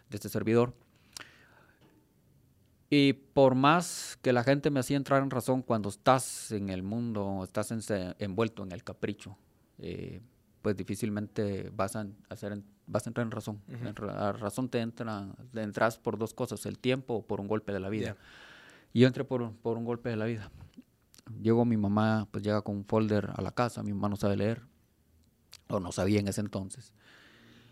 de 0.10 0.18
este 0.18 0.30
servidor. 0.30 0.74
Y 2.90 3.14
por 3.14 3.56
más 3.56 4.20
que 4.22 4.32
la 4.34 4.44
gente 4.44 4.70
me 4.70 4.80
hacía 4.80 4.98
entrar 4.98 5.24
en 5.24 5.32
razón 5.32 5.64
cuando 5.64 5.90
estás 5.90 6.52
en 6.52 6.70
el 6.70 6.84
mundo, 6.84 7.42
estás 7.44 7.74
envuelto 8.20 8.64
en 8.64 8.72
el 8.72 8.84
capricho, 8.84 9.36
eh, 9.80 10.22
pues 10.62 10.78
difícilmente 10.78 11.72
vas 11.76 11.96
a, 11.96 12.06
hacer, 12.30 12.62
vas 12.86 13.08
a 13.08 13.10
entrar 13.10 13.26
en 13.26 13.32
razón. 13.32 13.62
La 14.00 14.34
razón 14.34 14.70
te 14.70 14.80
entra, 14.80 15.28
entras 15.56 15.98
por 15.98 16.20
dos 16.20 16.36
cosas, 16.36 16.66
el 16.68 16.78
tiempo 16.78 17.16
o 17.16 17.26
por 17.26 17.42
un 17.42 17.48
golpe 17.48 17.72
de 17.72 17.80
la 17.80 17.90
vida. 17.90 18.16
Y 18.94 19.00
yo 19.00 19.08
entré 19.08 19.24
por, 19.24 19.52
por 19.54 19.76
un 19.76 19.86
golpe 19.86 20.10
de 20.10 20.16
la 20.16 20.26
vida. 20.26 20.52
Llego 21.42 21.66
mi 21.66 21.78
mamá, 21.78 22.28
pues 22.30 22.44
llega 22.44 22.62
con 22.62 22.76
un 22.76 22.86
folder 22.86 23.32
a 23.34 23.42
la 23.42 23.52
casa, 23.54 23.82
mi 23.82 23.92
mamá 23.92 24.10
no 24.10 24.18
sabe 24.18 24.38
leer, 24.38 24.62
o 25.78 25.80
no 25.80 25.92
sabía 25.92 26.20
en 26.20 26.28
ese 26.28 26.42
entonces. 26.42 26.94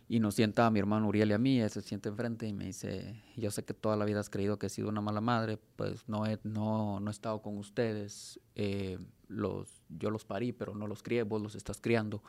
Y 0.07 0.19
nos 0.19 0.35
sienta 0.35 0.65
a 0.65 0.71
mi 0.71 0.79
hermano 0.79 1.07
Uriel 1.07 1.29
y 1.29 1.33
a 1.33 1.37
mí, 1.37 1.61
él 1.61 1.69
se 1.69 1.81
siente 1.81 2.09
enfrente 2.09 2.45
y 2.45 2.53
me 2.53 2.65
dice, 2.65 3.23
yo 3.37 3.49
sé 3.49 3.63
que 3.63 3.73
toda 3.73 3.95
la 3.95 4.03
vida 4.03 4.19
has 4.19 4.29
creído 4.29 4.59
que 4.59 4.67
he 4.67 4.69
sido 4.69 4.89
una 4.89 4.99
mala 4.99 5.21
madre, 5.21 5.57
pues 5.77 6.07
no 6.09 6.25
he, 6.25 6.37
no, 6.43 6.99
no 6.99 7.09
he 7.09 7.13
estado 7.13 7.41
con 7.41 7.57
ustedes, 7.57 8.39
eh, 8.55 8.99
los, 9.29 9.81
yo 9.87 10.09
los 10.09 10.25
parí, 10.25 10.51
pero 10.51 10.75
no 10.75 10.85
los 10.85 11.01
crié, 11.01 11.23
vos 11.23 11.41
los 11.41 11.55
estás 11.55 11.79
criando, 11.79 12.21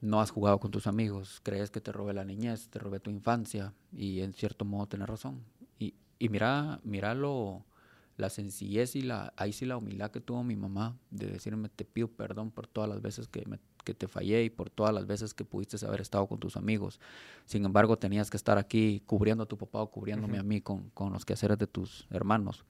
no 0.00 0.20
has 0.20 0.32
jugado 0.32 0.58
con 0.58 0.72
tus 0.72 0.88
amigos, 0.88 1.40
crees 1.44 1.70
que 1.70 1.80
te 1.80 1.92
robé 1.92 2.14
la 2.14 2.24
niñez, 2.24 2.68
te 2.68 2.80
robé 2.80 2.98
tu 2.98 3.10
infancia, 3.10 3.72
y 3.92 4.20
en 4.20 4.32
cierto 4.32 4.64
modo 4.64 4.88
tienes 4.88 5.08
razón. 5.08 5.44
Y, 5.78 5.94
y 6.18 6.28
mira, 6.28 6.80
mira 6.82 7.14
lo, 7.14 7.64
la 8.16 8.30
sencillez 8.30 8.96
y 8.96 9.02
la, 9.02 9.32
ahí 9.36 9.52
sí 9.52 9.66
la 9.66 9.76
humildad 9.76 10.10
que 10.10 10.20
tuvo 10.20 10.44
mi 10.44 10.56
mamá 10.56 10.96
de 11.10 11.26
decirme, 11.26 11.68
te 11.68 11.84
pido 11.84 12.08
perdón 12.08 12.50
por 12.50 12.66
todas 12.66 12.88
las 12.88 13.00
veces 13.00 13.28
que 13.28 13.44
me 13.46 13.58
que 13.84 13.94
te 13.94 14.08
fallé 14.08 14.44
y 14.44 14.50
por 14.50 14.70
todas 14.70 14.92
las 14.92 15.06
veces 15.06 15.34
que 15.34 15.44
pudiste 15.44 15.84
haber 15.86 16.00
estado 16.00 16.26
con 16.26 16.38
tus 16.38 16.56
amigos. 16.56 16.98
Sin 17.44 17.64
embargo, 17.64 17.98
tenías 17.98 18.30
que 18.30 18.36
estar 18.36 18.58
aquí 18.58 19.02
cubriendo 19.06 19.44
a 19.44 19.46
tu 19.46 19.56
papá 19.56 19.80
o 19.80 19.90
cubriéndome 19.90 20.38
a 20.38 20.42
mí 20.42 20.60
con, 20.60 20.90
con, 20.90 21.12
los 21.12 21.24
quehaceres 21.24 21.58
de 21.58 21.66
tus 21.66 22.06
hermanos. 22.10 22.64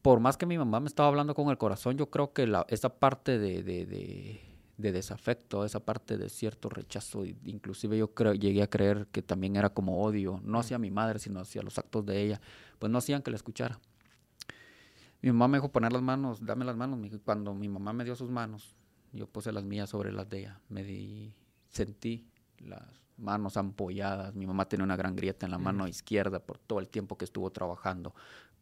Por 0.00 0.18
más 0.18 0.36
que 0.36 0.46
mi 0.46 0.58
mamá 0.58 0.80
me 0.80 0.88
estaba 0.88 1.08
hablando 1.08 1.34
con 1.34 1.48
el 1.50 1.58
corazón, 1.58 1.96
yo 1.96 2.10
creo 2.10 2.32
que 2.32 2.46
la, 2.46 2.66
esa 2.68 2.88
parte 2.98 3.38
de, 3.38 3.62
de, 3.62 3.86
de, 3.86 4.92
desafecto, 4.92 5.64
esa 5.64 5.78
parte 5.78 6.16
de 6.18 6.28
cierto 6.28 6.68
rechazo, 6.68 7.24
inclusive 7.24 7.96
yo 7.96 8.12
creo, 8.12 8.34
llegué 8.34 8.62
a 8.62 8.70
creer 8.70 9.06
que 9.12 9.22
también 9.22 9.54
era 9.54 9.70
como 9.70 10.02
odio, 10.02 10.40
no 10.42 10.58
hacia 10.58 10.78
mi 10.78 10.90
madre, 10.90 11.20
sino 11.20 11.38
hacia 11.38 11.62
los 11.62 11.78
actos 11.78 12.04
de 12.04 12.20
ella, 12.20 12.40
pues 12.80 12.90
no 12.90 12.98
hacían 12.98 13.22
que 13.22 13.30
la 13.30 13.36
escuchara. 13.36 13.78
Mi 15.22 15.30
mamá 15.30 15.46
me 15.46 15.58
dijo 15.58 15.70
poner 15.70 15.92
las 15.92 16.02
manos, 16.02 16.44
dame 16.44 16.64
las 16.64 16.76
manos. 16.76 16.98
Cuando 17.24 17.54
mi 17.54 17.68
mamá 17.68 17.92
me 17.92 18.02
dio 18.02 18.16
sus 18.16 18.28
manos, 18.28 18.74
yo 19.12 19.26
puse 19.26 19.52
las 19.52 19.64
mías 19.64 19.90
sobre 19.90 20.12
las 20.12 20.28
de 20.28 20.40
ella. 20.40 20.60
Me 20.68 20.82
di, 20.82 21.34
sentí 21.68 22.26
las 22.58 22.82
manos 23.16 23.56
ampolladas. 23.56 24.34
Mi 24.34 24.46
mamá 24.46 24.68
tenía 24.68 24.84
una 24.84 24.96
gran 24.96 25.14
grieta 25.14 25.46
en 25.46 25.52
la 25.52 25.58
mano 25.58 25.86
izquierda 25.86 26.40
por 26.40 26.58
todo 26.58 26.80
el 26.80 26.88
tiempo 26.88 27.16
que 27.16 27.24
estuvo 27.24 27.50
trabajando. 27.50 28.14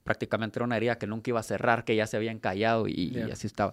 Prácticamente 0.04 0.59
era 0.59 0.64
una 0.64 0.76
herida 0.76 0.99
que 0.99 1.07
nunca 1.07 1.30
iba 1.30 1.40
a 1.40 1.45
cerrar, 1.45 1.85
que 1.85 1.95
ya 1.95 2.07
se 2.07 2.16
habían 2.16 2.38
callado 2.38 2.88
y, 2.88 3.16
así 3.33 3.47
estaba. 3.47 3.73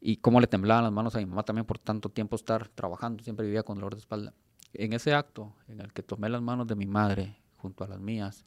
y 0.00 0.16
cómo 0.18 0.40
le 0.40 0.46
temblaban 0.46 0.84
las 0.84 0.92
manos 0.92 1.14
a 1.16 1.18
mi 1.18 1.26
mamá 1.26 1.42
también 1.42 1.66
por 1.66 1.78
tanto 1.78 2.08
tiempo 2.08 2.36
estar 2.36 2.68
trabajando, 2.68 3.22
siempre 3.22 3.46
vivía 3.46 3.62
con 3.62 3.76
dolor 3.76 3.94
de 3.94 4.00
espalda. 4.00 4.32
En 4.74 4.92
ese 4.92 5.12
acto 5.12 5.54
en 5.68 5.80
el 5.80 5.92
que 5.92 6.02
tomé 6.02 6.28
las 6.28 6.40
manos 6.40 6.66
de 6.66 6.76
mi 6.76 6.86
madre 6.86 7.36
junto 7.56 7.84
a 7.84 7.88
las 7.88 8.00
mías, 8.00 8.44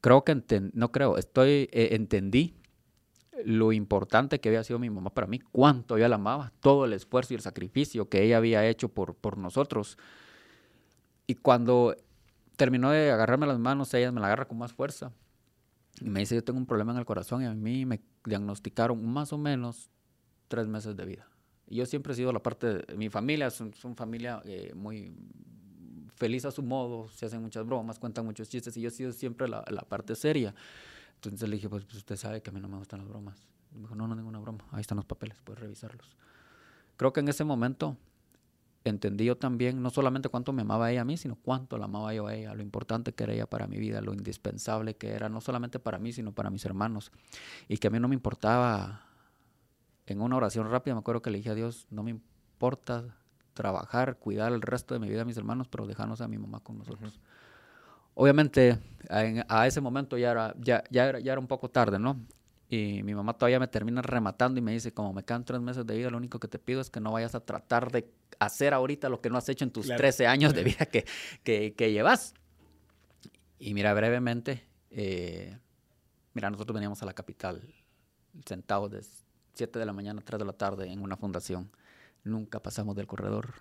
creo 0.00 0.24
que, 0.24 0.70
no 0.72 0.92
creo, 0.92 1.16
estoy, 1.18 1.68
eh, 1.72 1.88
entendí 1.92 2.54
lo 3.44 3.72
importante 3.72 4.40
que 4.40 4.48
había 4.48 4.64
sido 4.64 4.78
mi 4.78 4.90
mamá 4.90 5.10
para 5.10 5.26
mí, 5.26 5.40
cuánto 5.40 5.98
yo 5.98 6.06
la 6.08 6.16
amaba, 6.16 6.52
todo 6.60 6.84
el 6.84 6.92
esfuerzo 6.92 7.34
y 7.34 7.36
el 7.36 7.42
sacrificio 7.42 8.08
que 8.08 8.22
ella 8.22 8.36
había 8.36 8.66
hecho 8.66 8.88
por, 8.88 9.14
por 9.14 9.38
nosotros. 9.38 9.98
Y 11.26 11.34
cuando 11.36 11.96
terminó 12.56 12.90
de 12.90 13.10
agarrarme 13.10 13.46
las 13.46 13.58
manos, 13.58 13.92
ella 13.94 14.12
me 14.12 14.20
la 14.20 14.26
agarra 14.26 14.46
con 14.46 14.58
más 14.58 14.72
fuerza. 14.72 15.12
Y 16.00 16.10
me 16.10 16.20
dice, 16.20 16.34
yo 16.34 16.44
tengo 16.44 16.58
un 16.58 16.66
problema 16.66 16.92
en 16.92 16.98
el 16.98 17.04
corazón 17.04 17.42
y 17.42 17.46
a 17.46 17.54
mí 17.54 17.86
me 17.86 18.00
diagnosticaron 18.24 19.04
más 19.06 19.32
o 19.32 19.38
menos 19.38 19.90
tres 20.48 20.66
meses 20.66 20.96
de 20.96 21.04
vida. 21.04 21.28
Y 21.68 21.76
yo 21.76 21.86
siempre 21.86 22.12
he 22.12 22.16
sido 22.16 22.32
la 22.32 22.42
parte 22.42 22.74
de 22.78 22.96
mi 22.96 23.08
familia, 23.08 23.50
son, 23.50 23.72
son 23.74 23.96
familia 23.96 24.42
eh, 24.44 24.72
muy 24.74 25.14
feliz 26.14 26.44
a 26.44 26.50
su 26.50 26.62
modo, 26.62 27.08
se 27.08 27.26
hacen 27.26 27.42
muchas 27.42 27.66
bromas, 27.66 27.98
cuentan 27.98 28.24
muchos 28.24 28.48
chistes 28.48 28.76
y 28.76 28.82
yo 28.82 28.88
he 28.88 28.92
sido 28.92 29.12
siempre 29.12 29.48
la, 29.48 29.64
la 29.68 29.82
parte 29.82 30.14
seria. 30.14 30.54
Entonces 31.26 31.48
le 31.48 31.56
dije, 31.56 31.68
pues, 31.68 31.84
pues, 31.84 31.96
usted 31.96 32.16
sabe 32.16 32.42
que 32.42 32.50
a 32.50 32.52
mí 32.52 32.60
no 32.60 32.68
me 32.68 32.78
gustan 32.78 33.00
las 33.00 33.08
bromas. 33.08 33.46
Me 33.72 33.80
dijo, 33.80 33.94
no, 33.94 34.06
no, 34.06 34.14
ninguna 34.14 34.38
broma, 34.38 34.64
ahí 34.70 34.80
están 34.80 34.96
los 34.96 35.04
papeles, 35.04 35.36
puedes 35.42 35.60
revisarlos. 35.60 36.16
Creo 36.96 37.12
que 37.12 37.20
en 37.20 37.28
ese 37.28 37.44
momento 37.44 37.96
entendí 38.84 39.24
yo 39.24 39.36
también 39.36 39.82
no 39.82 39.90
solamente 39.90 40.28
cuánto 40.28 40.52
me 40.52 40.62
amaba 40.62 40.90
ella 40.90 41.00
a 41.00 41.04
mí, 41.04 41.16
sino 41.16 41.36
cuánto 41.36 41.78
la 41.78 41.86
amaba 41.86 42.12
yo 42.14 42.26
a 42.26 42.34
ella, 42.34 42.54
lo 42.54 42.62
importante 42.62 43.12
que 43.12 43.24
era 43.24 43.32
ella 43.32 43.46
para 43.46 43.66
mi 43.66 43.78
vida, 43.78 44.00
lo 44.00 44.12
indispensable 44.12 44.94
que 44.94 45.12
era, 45.12 45.28
no 45.28 45.40
solamente 45.40 45.78
para 45.78 45.98
mí, 45.98 46.12
sino 46.12 46.32
para 46.32 46.50
mis 46.50 46.64
hermanos. 46.64 47.10
Y 47.66 47.78
que 47.78 47.88
a 47.88 47.90
mí 47.90 47.98
no 47.98 48.08
me 48.08 48.14
importaba, 48.14 49.06
en 50.06 50.20
una 50.20 50.36
oración 50.36 50.70
rápida 50.70 50.94
me 50.94 51.00
acuerdo 51.00 51.22
que 51.22 51.30
le 51.30 51.38
dije 51.38 51.50
a 51.50 51.54
Dios, 51.54 51.86
no 51.90 52.02
me 52.02 52.10
importa 52.10 53.16
trabajar, 53.54 54.18
cuidar 54.18 54.52
el 54.52 54.60
resto 54.60 54.94
de 54.94 55.00
mi 55.00 55.08
vida 55.08 55.22
a 55.22 55.24
mis 55.24 55.36
hermanos, 55.36 55.68
pero 55.68 55.86
dejarnos 55.86 56.20
a 56.20 56.28
mi 56.28 56.36
mamá 56.38 56.60
con 56.60 56.78
nosotros. 56.78 57.18
Obviamente, 58.14 58.78
a, 59.08 59.66
ese 59.66 59.80
momento 59.80 60.16
ya 60.16 60.30
era, 60.30 60.54
ya, 60.58 60.84
ya, 60.90 61.08
era, 61.08 61.20
ya 61.20 61.32
era 61.32 61.40
un 61.40 61.46
poco 61.46 61.68
tarde, 61.68 61.98
¿no? 61.98 62.20
Y 62.68 63.02
mi 63.02 63.14
mamá 63.14 63.34
todavía 63.34 63.60
me 63.60 63.68
termina 63.68 64.02
rematando 64.02 64.58
y 64.58 64.62
me 64.62 64.72
dice, 64.72 64.92
como 64.92 65.12
me 65.12 65.24
quedan 65.24 65.44
tres 65.44 65.60
meses 65.60 65.86
de 65.86 65.96
vida, 65.96 66.10
lo 66.10 66.16
único 66.16 66.40
que 66.40 66.48
te 66.48 66.58
pido 66.58 66.80
es 66.80 66.90
que 66.90 67.00
no 67.00 67.12
vayas 67.12 67.34
a 67.34 67.40
tratar 67.40 67.92
de 67.92 68.10
hacer 68.38 68.72
ahorita 68.72 69.08
lo 69.08 69.20
que 69.20 69.30
no 69.30 69.36
has 69.36 69.48
hecho 69.48 69.64
en 69.64 69.70
tus 69.70 69.86
13 69.86 70.26
años 70.26 70.54
de 70.54 70.64
vida 70.64 70.86
que, 70.86 71.04
que, 71.42 71.74
que, 71.74 71.92
llevas. 71.92 72.34
Y 73.58 73.74
mira, 73.74 73.92
brevemente, 73.94 74.64
eh, 74.90 75.58
mira, 76.32 76.50
nosotros 76.50 76.74
veníamos 76.74 77.02
a 77.02 77.06
la 77.06 77.12
capital 77.12 77.62
sentados 78.44 78.90
de 78.90 79.04
7 79.54 79.78
de 79.78 79.86
la 79.86 79.92
mañana 79.92 80.20
a 80.20 80.24
3 80.24 80.38
de 80.38 80.44
la 80.44 80.52
tarde 80.52 80.90
en 80.90 81.00
una 81.00 81.16
fundación. 81.16 81.70
Nunca 82.24 82.60
pasamos 82.60 82.96
del 82.96 83.06
corredor. 83.06 83.54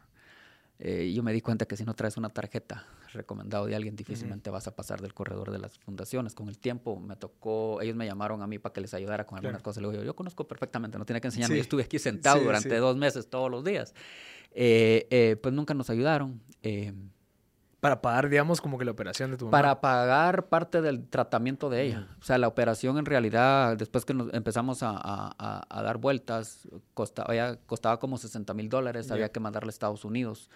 Eh, 0.79 1.12
yo 1.13 1.22
me 1.24 1.33
di 1.33 1.41
cuenta 1.41 1.65
que 1.65 1.77
si 1.77 1.83
no 1.83 1.93
traes 1.93 2.17
una 2.17 2.29
tarjeta 2.29 2.88
recomendado 3.13 3.65
de 3.65 3.75
alguien, 3.75 3.96
difícilmente 3.96 4.50
vas 4.50 4.67
a 4.67 4.75
pasar 4.75 5.01
del 5.01 5.13
corredor 5.13 5.51
de 5.51 5.60
las 5.60 5.77
fundaciones. 5.79 6.36
Con 6.36 6.50
el 6.50 6.58
tiempo 6.58 7.00
me 7.00 7.15
tocó, 7.15 7.82
ellos 7.82 7.96
me 7.96 8.05
llamaron 8.05 8.41
a 8.41 8.48
mí 8.48 8.60
para 8.60 8.74
que 8.74 8.82
les 8.82 8.93
ayudara 8.93 9.25
con 9.25 9.38
algunas 9.38 9.62
cosas. 9.62 9.82
Le 9.82 9.89
digo, 9.89 10.03
yo, 10.03 10.15
conozco 10.15 10.48
perfectamente, 10.48 10.98
no 10.98 11.05
tiene 11.05 11.22
que 11.22 11.27
enseñarme. 11.27 11.55
Yo 11.55 11.62
estuve 11.62 11.84
aquí 11.84 12.00
sentado 12.00 12.41
durante 12.43 12.75
dos 12.77 12.98
meses 12.98 13.29
todos 13.29 13.50
los 13.50 13.63
días. 13.63 13.93
Eh, 14.55 15.08
eh, 15.10 15.36
pues 15.41 15.53
nunca 15.53 15.74
nos 15.74 15.89
ayudaron. 15.89 16.41
Eh, 16.62 16.93
para 17.79 18.01
pagar, 18.01 18.29
digamos, 18.29 18.62
como 18.62 18.77
que 18.77 18.86
la 18.86 18.91
operación 18.91 19.32
de 19.32 19.36
tu 19.36 19.46
mamá. 19.46 19.51
Para 19.51 19.82
pagar 19.82 20.48
parte 20.48 20.82
del 20.82 21.05
tratamiento 21.05 21.70
de 21.70 21.82
ella. 21.82 22.08
O 22.22 22.24
sea, 22.24 22.38
la 22.38 22.48
operación 22.48 22.98
en 22.98 23.05
realidad, 23.05 23.75
después 23.75 24.05
que 24.05 24.13
nos 24.13 24.34
empezamos 24.34 24.84
a, 24.84 24.96
a, 24.98 25.84
dar 25.84 25.98
vueltas, 25.98 26.65
costaba, 26.93 27.58
costaba 27.65 28.00
como 28.00 28.17
60 28.17 28.53
mil 28.53 28.70
dólares, 28.70 29.12
había 29.12 29.34
que 29.34 29.41
mandarle 29.41 29.67
a 29.67 29.72
Estados 29.72 30.05
Unidos. 30.05 30.50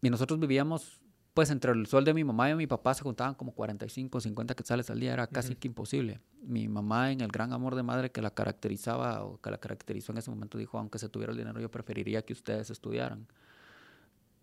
Y 0.00 0.10
nosotros 0.10 0.38
vivíamos 0.38 1.00
pues 1.34 1.50
entre 1.50 1.72
el 1.72 1.86
sueldo 1.86 2.10
de 2.10 2.14
mi 2.14 2.24
mamá 2.24 2.50
y 2.50 2.54
mi 2.54 2.66
papá 2.66 2.94
se 2.94 3.02
juntaban 3.02 3.34
como 3.34 3.52
45, 3.52 4.20
50 4.20 4.54
quetzales 4.54 4.90
al 4.90 4.98
día, 4.98 5.12
era 5.12 5.26
casi 5.26 5.54
que 5.54 5.68
imposible. 5.68 6.20
Mi 6.42 6.68
mamá 6.68 7.12
en 7.12 7.20
el 7.20 7.28
gran 7.28 7.52
amor 7.52 7.74
de 7.76 7.82
madre 7.82 8.10
que 8.10 8.20
la 8.20 8.30
caracterizaba 8.30 9.24
o 9.24 9.40
que 9.40 9.50
la 9.50 9.58
caracterizó 9.58 10.12
en 10.12 10.18
ese 10.18 10.30
momento 10.30 10.58
dijo, 10.58 10.78
aunque 10.78 10.98
se 10.98 11.08
tuviera 11.08 11.32
el 11.32 11.38
dinero 11.38 11.60
yo 11.60 11.70
preferiría 11.70 12.22
que 12.22 12.32
ustedes 12.32 12.70
estudiaran. 12.70 13.26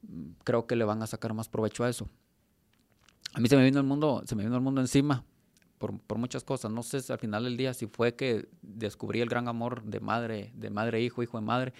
Mm, 0.03 0.31
creo 0.43 0.67
que 0.67 0.75
le 0.75 0.85
van 0.85 1.01
a 1.03 1.07
sacar 1.07 1.33
más 1.33 1.49
provecho 1.49 1.83
a 1.83 1.89
eso. 1.89 2.07
A 3.33 3.39
mí 3.39 3.49
se 3.49 3.57
me 3.57 3.65
vino 3.65 3.79
el 3.79 3.85
mundo, 3.85 4.23
se 4.25 4.35
me 4.35 4.43
vino 4.43 4.55
el 4.55 4.61
mundo 4.61 4.79
encima 4.79 5.25
por, 5.77 5.99
por 5.99 6.17
muchas 6.17 6.43
cosas. 6.43 6.71
No 6.71 6.81
sé 6.83 7.01
al 7.11 7.19
final 7.19 7.43
del 7.43 7.57
día 7.57 7.73
si 7.73 7.87
fue 7.87 8.15
que 8.15 8.47
descubrí 8.61 9.19
el 9.19 9.27
gran 9.27 9.49
amor 9.49 9.83
de 9.83 9.99
madre, 9.99 10.53
de 10.55 10.69
madre 10.69 11.01
hijo, 11.01 11.21
hijo 11.23 11.37
de 11.37 11.45
madre, 11.45 11.73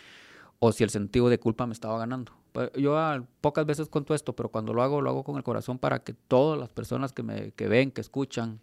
o 0.59 0.73
si 0.73 0.83
el 0.83 0.89
sentido 0.89 1.29
de 1.29 1.39
culpa 1.39 1.65
me 1.67 1.73
estaba 1.73 1.97
ganando 1.97 2.33
pues, 2.55 2.71
yo 2.75 2.97
pocas 3.41 3.65
veces 3.65 3.89
cuento 3.89 4.15
esto, 4.15 4.33
pero 4.33 4.47
cuando 4.47 4.73
lo 4.73 4.81
hago, 4.81 5.01
lo 5.01 5.09
hago 5.09 5.23
con 5.25 5.35
el 5.35 5.43
corazón 5.43 5.77
para 5.77 5.99
que 5.99 6.13
todas 6.13 6.57
las 6.57 6.69
personas 6.69 7.11
que 7.11 7.21
me 7.21 7.51
que 7.51 7.67
ven, 7.67 7.91
que 7.91 7.99
escuchan, 7.99 8.61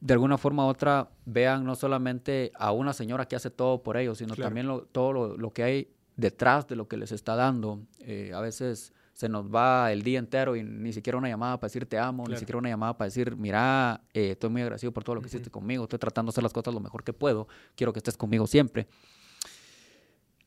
de 0.00 0.14
alguna 0.14 0.38
forma 0.38 0.64
u 0.64 0.68
otra 0.68 1.10
vean 1.26 1.64
no 1.64 1.74
solamente 1.74 2.52
a 2.54 2.70
una 2.70 2.92
señora 2.92 3.26
que 3.26 3.34
hace 3.34 3.50
todo 3.50 3.82
por 3.82 3.96
ellos, 3.96 4.18
sino 4.18 4.36
también 4.36 4.68
todo 4.92 5.36
lo, 5.36 5.50
que 5.50 5.64
hay 5.64 5.88
detrás 6.16 6.68
de 6.68 6.76
lo 6.76 6.86
que 6.86 6.96
les 6.96 7.10
está 7.10 7.34
dando. 7.34 7.80
Eh, 7.98 8.30
a 8.32 8.40
veces 8.40 8.92
se 9.14 9.28
nos 9.28 9.52
va 9.52 9.90
el 9.90 10.02
día 10.02 10.20
entero 10.20 10.54
y 10.54 10.62
ni 10.62 10.92
siquiera 10.92 11.18
una 11.18 11.28
llamada 11.28 11.58
para 11.58 11.68
decir 11.68 11.86
te 11.86 11.98
amo, 11.98 12.24
ni 12.28 12.36
siquiera 12.36 12.58
una 12.58 12.68
llamada 12.68 12.96
para 12.96 13.06
decir, 13.06 13.36
mira, 13.36 14.00
eh, 14.14 14.30
estoy 14.30 14.50
muy 14.50 14.62
agradecido 14.62 14.92
por 14.92 15.02
todo 15.02 15.16
lo 15.16 15.20
que 15.20 15.26
hiciste 15.26 15.50
conmigo, 15.50 15.82
estoy 15.84 15.98
tratando 15.98 16.30
de 16.30 16.34
hacer 16.34 16.44
las 16.44 16.52
cosas 16.52 16.72
lo 16.72 16.78
mejor 16.78 17.02
que 17.02 17.12
puedo, 17.12 17.48
quiero 17.74 17.92
que 17.92 17.98
estés 17.98 18.16
conmigo 18.16 18.46
siempre. 18.46 18.86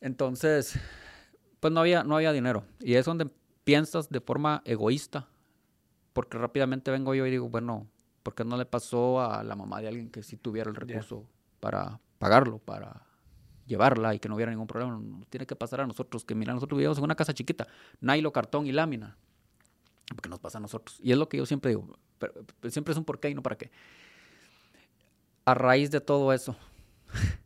Entonces, 0.00 0.78
pues 1.66 1.74
no 1.74 1.80
había, 1.80 2.04
no 2.04 2.14
había 2.14 2.30
dinero. 2.30 2.62
Y 2.78 2.94
es 2.94 3.04
donde 3.06 3.28
piensas 3.64 4.08
de 4.08 4.20
forma 4.20 4.62
egoísta, 4.64 5.26
porque 6.12 6.38
rápidamente 6.38 6.92
vengo 6.92 7.12
yo 7.12 7.26
y 7.26 7.30
digo, 7.32 7.48
bueno, 7.48 7.88
¿por 8.22 8.36
qué 8.36 8.44
no 8.44 8.56
le 8.56 8.66
pasó 8.66 9.20
a 9.20 9.42
la 9.42 9.56
mamá 9.56 9.80
de 9.80 9.88
alguien 9.88 10.08
que 10.08 10.22
sí 10.22 10.36
tuviera 10.36 10.70
el 10.70 10.76
recurso 10.76 11.24
para 11.58 11.98
pagarlo, 12.20 12.58
para 12.58 13.02
llevarla 13.66 14.14
y 14.14 14.20
que 14.20 14.28
no 14.28 14.36
hubiera 14.36 14.52
ningún 14.52 14.68
problema? 14.68 14.96
tiene 15.28 15.44
que 15.44 15.56
pasar 15.56 15.80
a 15.80 15.88
nosotros, 15.88 16.24
que 16.24 16.36
mira, 16.36 16.54
nosotros 16.54 16.78
vivíamos 16.78 16.98
en 16.98 17.04
una 17.04 17.16
casa 17.16 17.34
chiquita, 17.34 17.66
nylon, 18.00 18.30
cartón 18.30 18.68
y 18.68 18.70
lámina, 18.70 19.16
porque 20.10 20.28
nos 20.28 20.38
pasa 20.38 20.58
a 20.58 20.60
nosotros. 20.60 21.00
Y 21.02 21.10
es 21.10 21.18
lo 21.18 21.28
que 21.28 21.38
yo 21.38 21.46
siempre 21.46 21.70
digo, 21.70 21.98
pero, 22.20 22.32
siempre 22.70 22.92
es 22.92 22.98
un 22.98 23.04
por 23.04 23.18
qué 23.18 23.30
y 23.30 23.34
no 23.34 23.42
para 23.42 23.58
qué. 23.58 23.72
A 25.44 25.54
raíz 25.54 25.90
de 25.90 26.00
todo 26.00 26.32
eso, 26.32 26.54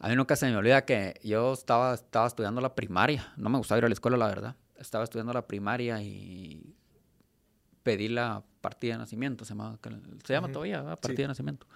A 0.00 0.08
mí 0.08 0.16
nunca 0.16 0.36
se 0.36 0.46
me 0.46 0.56
olvida 0.56 0.84
que 0.84 1.20
yo 1.24 1.52
estaba, 1.52 1.94
estaba 1.94 2.26
estudiando 2.26 2.60
la 2.60 2.74
primaria. 2.74 3.32
No 3.36 3.50
me 3.50 3.58
gustaba 3.58 3.78
ir 3.78 3.84
a 3.84 3.88
la 3.88 3.94
escuela, 3.94 4.16
la 4.16 4.28
verdad. 4.28 4.56
Estaba 4.76 5.04
estudiando 5.04 5.32
la 5.32 5.46
primaria 5.46 6.00
y 6.00 6.76
pedí 7.82 8.08
la 8.08 8.44
partida 8.60 8.92
de 8.94 8.98
nacimiento. 8.98 9.44
Se 9.44 9.54
llama, 9.54 9.78
se 10.24 10.32
llama 10.32 10.52
todavía, 10.52 10.84
partida 10.96 11.24
de 11.24 11.28
nacimiento. 11.28 11.66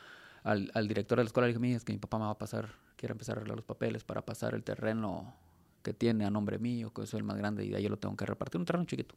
Al, 0.45 0.71
al, 0.75 0.89
director 0.89 1.19
de 1.19 1.25
la 1.25 1.29
escuela 1.29 1.49
le 1.49 1.55
dije, 1.55 1.75
es 1.75 1.85
que 1.85 1.93
mi 1.93 1.99
papá 1.99 2.19
me 2.19 2.25
va 2.25 2.33
a 2.33 2.39
pasar, 2.39 2.69
quiere 2.97 3.13
empezar 3.13 3.37
a 3.37 3.41
arreglar 3.41 3.57
los 3.57 3.65
papeles 3.65 4.05
para 4.05 4.25
pasar 4.25 4.55
el 4.55 4.63
terreno 4.63 5.35
que 5.83 5.93
tiene 5.93 6.25
a 6.25 6.31
nombre 6.31 6.59
mío, 6.59 6.93
que 6.93 7.07
soy 7.07 7.19
el 7.19 7.25
más 7.25 7.37
grande 7.37 7.65
y 7.65 7.71
de 7.71 7.77
ahí 7.77 7.83
yo 7.83 7.89
lo 7.89 7.99
tengo 7.99 8.17
que 8.17 8.27
repartir. 8.27 8.61
Un 8.61 8.65
terreno 8.65 8.85
chiquito. 8.85 9.17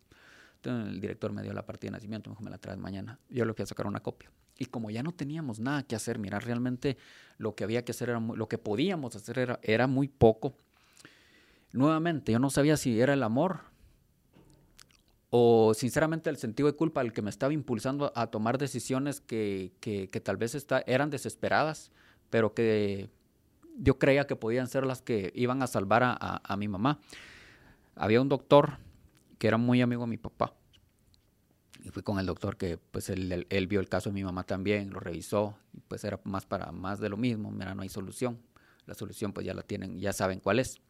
El 0.69 0.99
director 0.99 1.31
me 1.31 1.41
dio 1.41 1.53
la 1.53 1.65
partida 1.65 1.89
de 1.89 1.97
nacimiento, 1.97 2.29
me 2.29 2.33
dijo, 2.33 2.43
me 2.43 2.51
la 2.51 2.57
traes 2.57 2.79
mañana. 2.79 3.19
Yo 3.29 3.45
le 3.45 3.53
fui 3.53 3.63
a 3.63 3.65
sacar 3.65 3.87
una 3.87 3.99
copia. 4.01 4.31
Y 4.57 4.65
como 4.65 4.89
ya 4.89 5.03
no 5.03 5.13
teníamos 5.13 5.59
nada 5.59 5.83
que 5.83 5.95
hacer, 5.95 6.17
mira, 6.19 6.39
realmente 6.39 6.97
lo 7.37 7.55
que 7.55 7.63
había 7.63 7.83
que 7.83 7.91
hacer, 7.91 8.09
era 8.09 8.19
lo 8.19 8.47
que 8.47 8.57
podíamos 8.57 9.15
hacer 9.15 9.39
era, 9.39 9.59
era 9.63 9.87
muy 9.87 10.07
poco. 10.07 10.55
Nuevamente, 11.73 12.31
yo 12.31 12.39
no 12.39 12.49
sabía 12.49 12.77
si 12.77 12.99
era 12.99 13.13
el 13.13 13.23
amor 13.23 13.61
o 15.29 15.73
sinceramente 15.73 16.29
el 16.29 16.37
sentido 16.37 16.67
de 16.67 16.77
culpa 16.77 17.01
el 17.01 17.11
que 17.11 17.21
me 17.21 17.29
estaba 17.29 17.51
impulsando 17.51 18.13
a 18.15 18.27
tomar 18.27 18.57
decisiones 18.57 19.19
que, 19.19 19.73
que, 19.81 20.07
tal 20.21 20.37
vez 20.37 20.55
está, 20.55 20.83
eran 20.87 21.09
desesperadas, 21.09 21.91
pero 22.29 22.53
que 22.53 23.09
yo 23.77 23.99
creía 23.99 24.25
que 24.25 24.37
podían 24.37 24.67
ser 24.67 24.85
las 24.85 25.01
que 25.01 25.33
iban 25.35 25.61
a 25.61 25.67
salvar 25.67 26.03
a, 26.03 26.41
a 26.41 26.55
mi 26.55 26.69
mamá. 26.69 26.99
Había 27.95 28.21
un 28.21 28.29
doctor 28.29 28.77
que 29.37 29.47
era 29.47 29.57
muy 29.57 29.81
amigo 29.81 30.03
de 30.03 30.09
mi 30.09 30.17
papá 30.17 30.53
y 31.85 31.89
fui 31.89 32.01
con 32.01 32.19
el 32.19 32.25
doctor 32.25 32.57
que 32.57 32.77
pues 32.77 33.09
él, 33.09 33.45
él, 33.47 33.67
vio 33.67 33.79
el 33.79 33.87
caso 33.87 34.09
de 34.09 34.13
mi 34.15 34.23
mamá 34.23 34.43
también, 34.43 34.89
lo 34.89 34.99
revisó 34.99 35.55
y 35.71 35.81
pues 35.81 36.03
era 36.03 36.19
más 36.23 36.45
para 36.45 36.71
más 36.71 36.99
de 36.99 37.09
lo 37.09 37.15
mismo, 37.15 37.51
mira, 37.51 37.75
no 37.75 37.83
hay 37.83 37.89
solución. 37.89 38.39
La 38.87 38.95
solución 38.95 39.33
pues 39.33 39.45
ya 39.45 39.53
la 39.53 39.61
tienen, 39.61 39.99
ya 39.99 40.11
saben 40.11 40.39
cuál 40.39 40.59
es. 40.59 40.81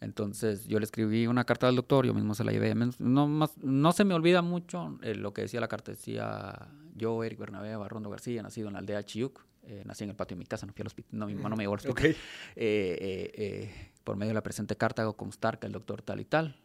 Entonces 0.00 0.66
yo 0.66 0.78
le 0.78 0.84
escribí 0.84 1.26
una 1.26 1.44
carta 1.44 1.68
al 1.68 1.76
doctor, 1.76 2.06
yo 2.06 2.14
mismo 2.14 2.34
se 2.34 2.42
la 2.42 2.52
llevé. 2.52 2.74
No, 2.98 3.28
más, 3.28 3.56
no 3.58 3.92
se 3.92 4.04
me 4.04 4.14
olvida 4.14 4.40
mucho 4.40 4.98
eh, 5.02 5.14
lo 5.14 5.34
que 5.34 5.42
decía 5.42 5.60
la 5.60 5.68
carta. 5.68 5.92
Decía, 5.92 6.68
yo, 6.94 7.22
Eric 7.22 7.38
Bernabé 7.38 7.76
Barrondo 7.76 8.08
García, 8.08 8.42
nacido 8.42 8.68
en 8.68 8.74
la 8.74 8.78
aldea 8.78 9.04
Chiyuc, 9.04 9.44
eh, 9.64 9.82
nací 9.84 10.04
en 10.04 10.10
el 10.10 10.16
patio 10.16 10.36
de 10.36 10.40
mi 10.40 10.46
casa, 10.46 10.66
no 10.66 10.72
fui 10.72 10.82
al 10.82 10.88
hospital, 10.88 11.18
no, 11.18 11.26
mi 11.26 11.34
mamá 11.34 11.50
no 11.50 11.56
me 11.56 11.64
llevó 11.64 11.74
al 11.74 11.80
hospital. 11.80 12.16
Eh, 12.56 13.90
por 14.04 14.16
medio 14.16 14.30
de 14.30 14.34
la 14.34 14.42
presente 14.42 14.76
carta 14.76 15.02
hago 15.02 15.16
constar 15.16 15.58
que 15.58 15.66
el 15.66 15.72
doctor 15.72 16.02
tal 16.02 16.20
y 16.20 16.24
tal 16.24 16.61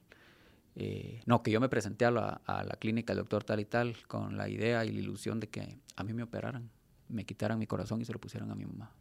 eh, 0.80 1.22
no, 1.26 1.42
que 1.42 1.50
yo 1.50 1.60
me 1.60 1.70
presenté 1.70 2.06
a 2.06 2.12
la, 2.12 2.78
clínica 2.80 3.14
del 3.14 3.24
doctor 3.24 3.44
tal 3.44 3.60
y 3.60 3.66
tal 3.66 3.98
con 4.08 4.38
la 4.38 4.48
idea 4.48 4.86
y 4.86 4.92
la 4.92 5.00
ilusión 5.00 5.40
de 5.40 5.50
que 5.50 5.80
a 5.96 6.04
mí 6.04 6.14
me 6.14 6.22
operaran, 6.22 6.70
me 7.10 7.26
quitaran 7.26 7.58
mi 7.58 7.66
corazón 7.66 8.00
y 8.00 8.06
se 8.06 8.14
lo 8.14 8.20
pusieran 8.20 8.52
a 8.52 8.56
mi 8.56 8.68
mamá. 8.68 8.92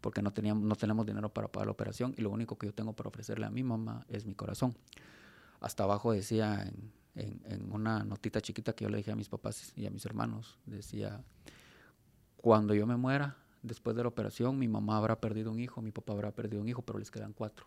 porque 0.00 0.22
no, 0.22 0.32
teníamos, 0.32 0.62
no 0.62 0.76
tenemos 0.76 1.04
dinero 1.04 1.30
para 1.30 1.48
pagar 1.48 1.66
la 1.66 1.72
operación 1.72 2.14
y 2.16 2.22
lo 2.22 2.30
único 2.30 2.56
que 2.56 2.68
yo 2.68 2.72
tengo 2.72 2.92
para 2.92 3.08
ofrecerle 3.08 3.44
a 3.44 3.50
mi 3.50 3.64
mamá 3.64 4.06
es 4.08 4.24
mi 4.24 4.36
corazón. 4.36 4.76
Hasta 5.58 5.82
abajo 5.82 6.12
decía 6.12 6.70
en, 7.16 7.72
una 7.72 8.04
notita 8.04 8.40
chiquita 8.40 8.72
que 8.72 8.84
yo 8.84 8.88
le 8.88 8.98
dije 8.98 9.10
a 9.10 9.16
mis 9.16 9.28
papás 9.28 9.72
y 9.74 9.86
a 9.86 9.90
mis 9.90 10.06
hermanos, 10.06 10.60
decía, 10.64 11.24
cuando 12.36 12.72
yo 12.72 12.86
me 12.86 12.96
muera, 12.96 13.36
después 13.62 13.96
de 13.96 14.02
la 14.02 14.10
operación, 14.10 14.60
mi 14.60 14.68
mamá 14.68 14.98
habrá 14.98 15.20
perdido 15.20 15.50
un 15.50 15.58
hijo, 15.58 15.82
mi 15.82 15.90
papá 15.90 16.12
habrá 16.12 16.30
perdido 16.30 16.62
un 16.62 16.68
hijo, 16.68 16.82
pero 16.82 17.00
les 17.00 17.10
quedan 17.10 17.32
cuatro. 17.32 17.66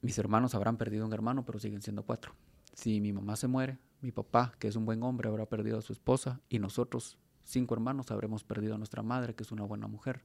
Mis 0.00 0.18
hermanos 0.18 0.54
habrán 0.54 0.76
perdido 0.76 1.06
un 1.06 1.12
hermano, 1.12 1.44
pero 1.44 1.58
siguen 1.58 1.82
siendo 1.82 2.04
cuatro. 2.04 2.32
Si 2.74 3.00
mi 3.00 3.12
mamá 3.12 3.36
se 3.36 3.48
muere, 3.48 3.78
mi 4.00 4.12
papá, 4.12 4.54
que 4.58 4.68
es 4.68 4.76
un 4.76 4.86
buen 4.86 5.02
hombre, 5.02 5.28
habrá 5.28 5.46
perdido 5.46 5.78
a 5.78 5.82
su 5.82 5.92
esposa 5.92 6.40
y 6.48 6.60
nosotros, 6.60 7.18
cinco 7.42 7.74
hermanos, 7.74 8.10
habremos 8.10 8.44
perdido 8.44 8.76
a 8.76 8.78
nuestra 8.78 9.02
madre, 9.02 9.34
que 9.34 9.42
es 9.42 9.50
una 9.50 9.64
buena 9.64 9.88
mujer. 9.88 10.24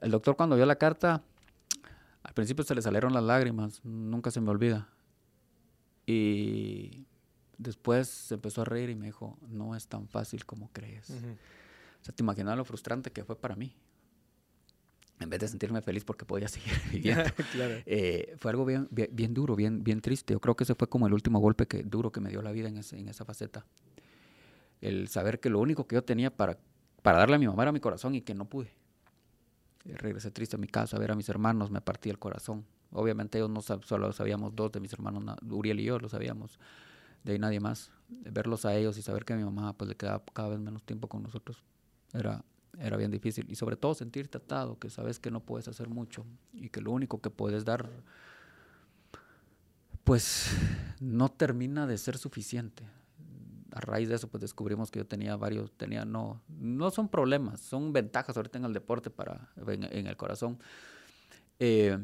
El 0.00 0.10
doctor 0.10 0.36
cuando 0.36 0.56
vio 0.56 0.66
la 0.66 0.76
carta, 0.76 1.22
al 2.22 2.34
principio 2.34 2.64
se 2.64 2.74
le 2.74 2.82
salieron 2.82 3.14
las 3.14 3.24
lágrimas, 3.24 3.80
nunca 3.84 4.30
se 4.30 4.40
me 4.40 4.50
olvida. 4.50 4.88
Y 6.04 7.06
después 7.56 8.08
se 8.08 8.34
empezó 8.34 8.62
a 8.62 8.64
reír 8.64 8.90
y 8.90 8.94
me 8.94 9.06
dijo, 9.06 9.38
no 9.48 9.74
es 9.74 9.88
tan 9.88 10.08
fácil 10.08 10.44
como 10.44 10.70
crees. 10.72 11.10
O 11.10 12.04
sea, 12.04 12.14
te 12.14 12.22
imaginas 12.22 12.56
lo 12.56 12.64
frustrante 12.64 13.10
que 13.10 13.24
fue 13.24 13.36
para 13.36 13.56
mí. 13.56 13.74
En 15.20 15.30
vez 15.30 15.40
de 15.40 15.48
sentirme 15.48 15.82
feliz 15.82 16.04
porque 16.04 16.24
podía 16.24 16.48
seguir 16.48 16.72
viviendo. 16.92 17.30
claro. 17.52 17.74
Eh, 17.86 18.34
fue 18.38 18.50
algo 18.50 18.64
bien, 18.64 18.88
bien, 18.90 19.08
bien, 19.12 19.34
duro, 19.34 19.56
bien, 19.56 19.82
bien 19.82 20.00
triste. 20.00 20.34
Yo 20.34 20.40
creo 20.40 20.54
que 20.56 20.64
ese 20.64 20.74
fue 20.74 20.88
como 20.88 21.06
el 21.06 21.12
último 21.12 21.38
golpe 21.40 21.66
que, 21.66 21.82
duro 21.82 22.12
que 22.12 22.20
me 22.20 22.30
dio 22.30 22.42
la 22.42 22.52
vida 22.52 22.68
en, 22.68 22.78
ese, 22.78 22.98
en 22.98 23.08
esa 23.08 23.24
faceta. 23.24 23.66
El 24.80 25.08
saber 25.08 25.40
que 25.40 25.50
lo 25.50 25.58
único 25.58 25.86
que 25.86 25.96
yo 25.96 26.04
tenía 26.04 26.34
para, 26.34 26.58
para 27.02 27.18
darle 27.18 27.36
a 27.36 27.38
mi 27.38 27.46
mamá 27.46 27.62
era 27.62 27.72
mi 27.72 27.80
corazón 27.80 28.14
y 28.14 28.22
que 28.22 28.34
no 28.34 28.44
pude. 28.44 28.70
Eh, 29.84 29.96
regresé 29.96 30.30
triste 30.30 30.56
a 30.56 30.58
mi 30.58 30.68
casa 30.68 30.96
a 30.96 31.00
ver 31.00 31.10
a 31.10 31.14
mis 31.14 31.28
hermanos, 31.28 31.70
me 31.70 31.80
partí 31.80 32.10
el 32.10 32.18
corazón. 32.18 32.64
Obviamente 32.92 33.38
ellos 33.38 33.50
no 33.50 33.60
sab 33.60 33.84
solo 33.84 34.12
sabíamos 34.12 34.54
dos 34.54 34.72
de 34.72 34.80
mis 34.80 34.92
hermanos, 34.92 35.22
Uriel 35.50 35.80
y 35.80 35.84
yo 35.84 35.98
lo 35.98 36.08
sabíamos, 36.08 36.58
de 37.22 37.32
ahí 37.32 37.38
nadie 37.38 37.60
más. 37.60 37.90
Verlos 38.08 38.64
a 38.64 38.74
ellos 38.74 38.96
y 38.96 39.02
saber 39.02 39.24
que 39.24 39.34
a 39.34 39.36
mi 39.36 39.44
mamá 39.44 39.74
pues 39.74 39.88
le 39.88 39.94
quedaba 39.94 40.22
cada 40.32 40.48
vez 40.48 40.58
menos 40.58 40.82
tiempo 40.84 41.06
con 41.06 41.22
nosotros 41.22 41.62
era, 42.12 42.44
era 42.78 42.96
bien 42.96 43.10
difícil. 43.10 43.46
Y 43.50 43.54
sobre 43.56 43.76
todo 43.76 43.94
sentirte 43.94 44.38
atado, 44.38 44.78
que 44.78 44.90
sabes 44.90 45.18
que 45.18 45.30
no 45.30 45.40
puedes 45.40 45.68
hacer 45.68 45.88
mucho 45.88 46.24
y 46.52 46.68
que 46.68 46.80
lo 46.80 46.92
único 46.92 47.20
que 47.20 47.30
puedes 47.30 47.64
dar 47.64 47.90
pues 50.04 50.56
no 51.00 51.28
termina 51.28 51.86
de 51.86 51.98
ser 51.98 52.16
suficiente. 52.16 52.84
A 53.72 53.80
raíz 53.80 54.08
de 54.08 54.14
eso, 54.14 54.28
pues 54.28 54.40
descubrimos 54.40 54.90
que 54.90 55.00
yo 55.00 55.06
tenía 55.06 55.36
varios, 55.36 55.70
tenía, 55.72 56.06
no, 56.06 56.40
no 56.48 56.90
son 56.90 57.08
problemas, 57.08 57.60
son 57.60 57.92
ventajas 57.92 58.34
ahorita 58.36 58.56
en 58.56 58.64
el 58.64 58.72
deporte 58.72 59.10
para, 59.10 59.50
en, 59.66 59.84
en 59.84 60.06
el 60.06 60.16
corazón. 60.16 60.58
Eh, 61.58 61.98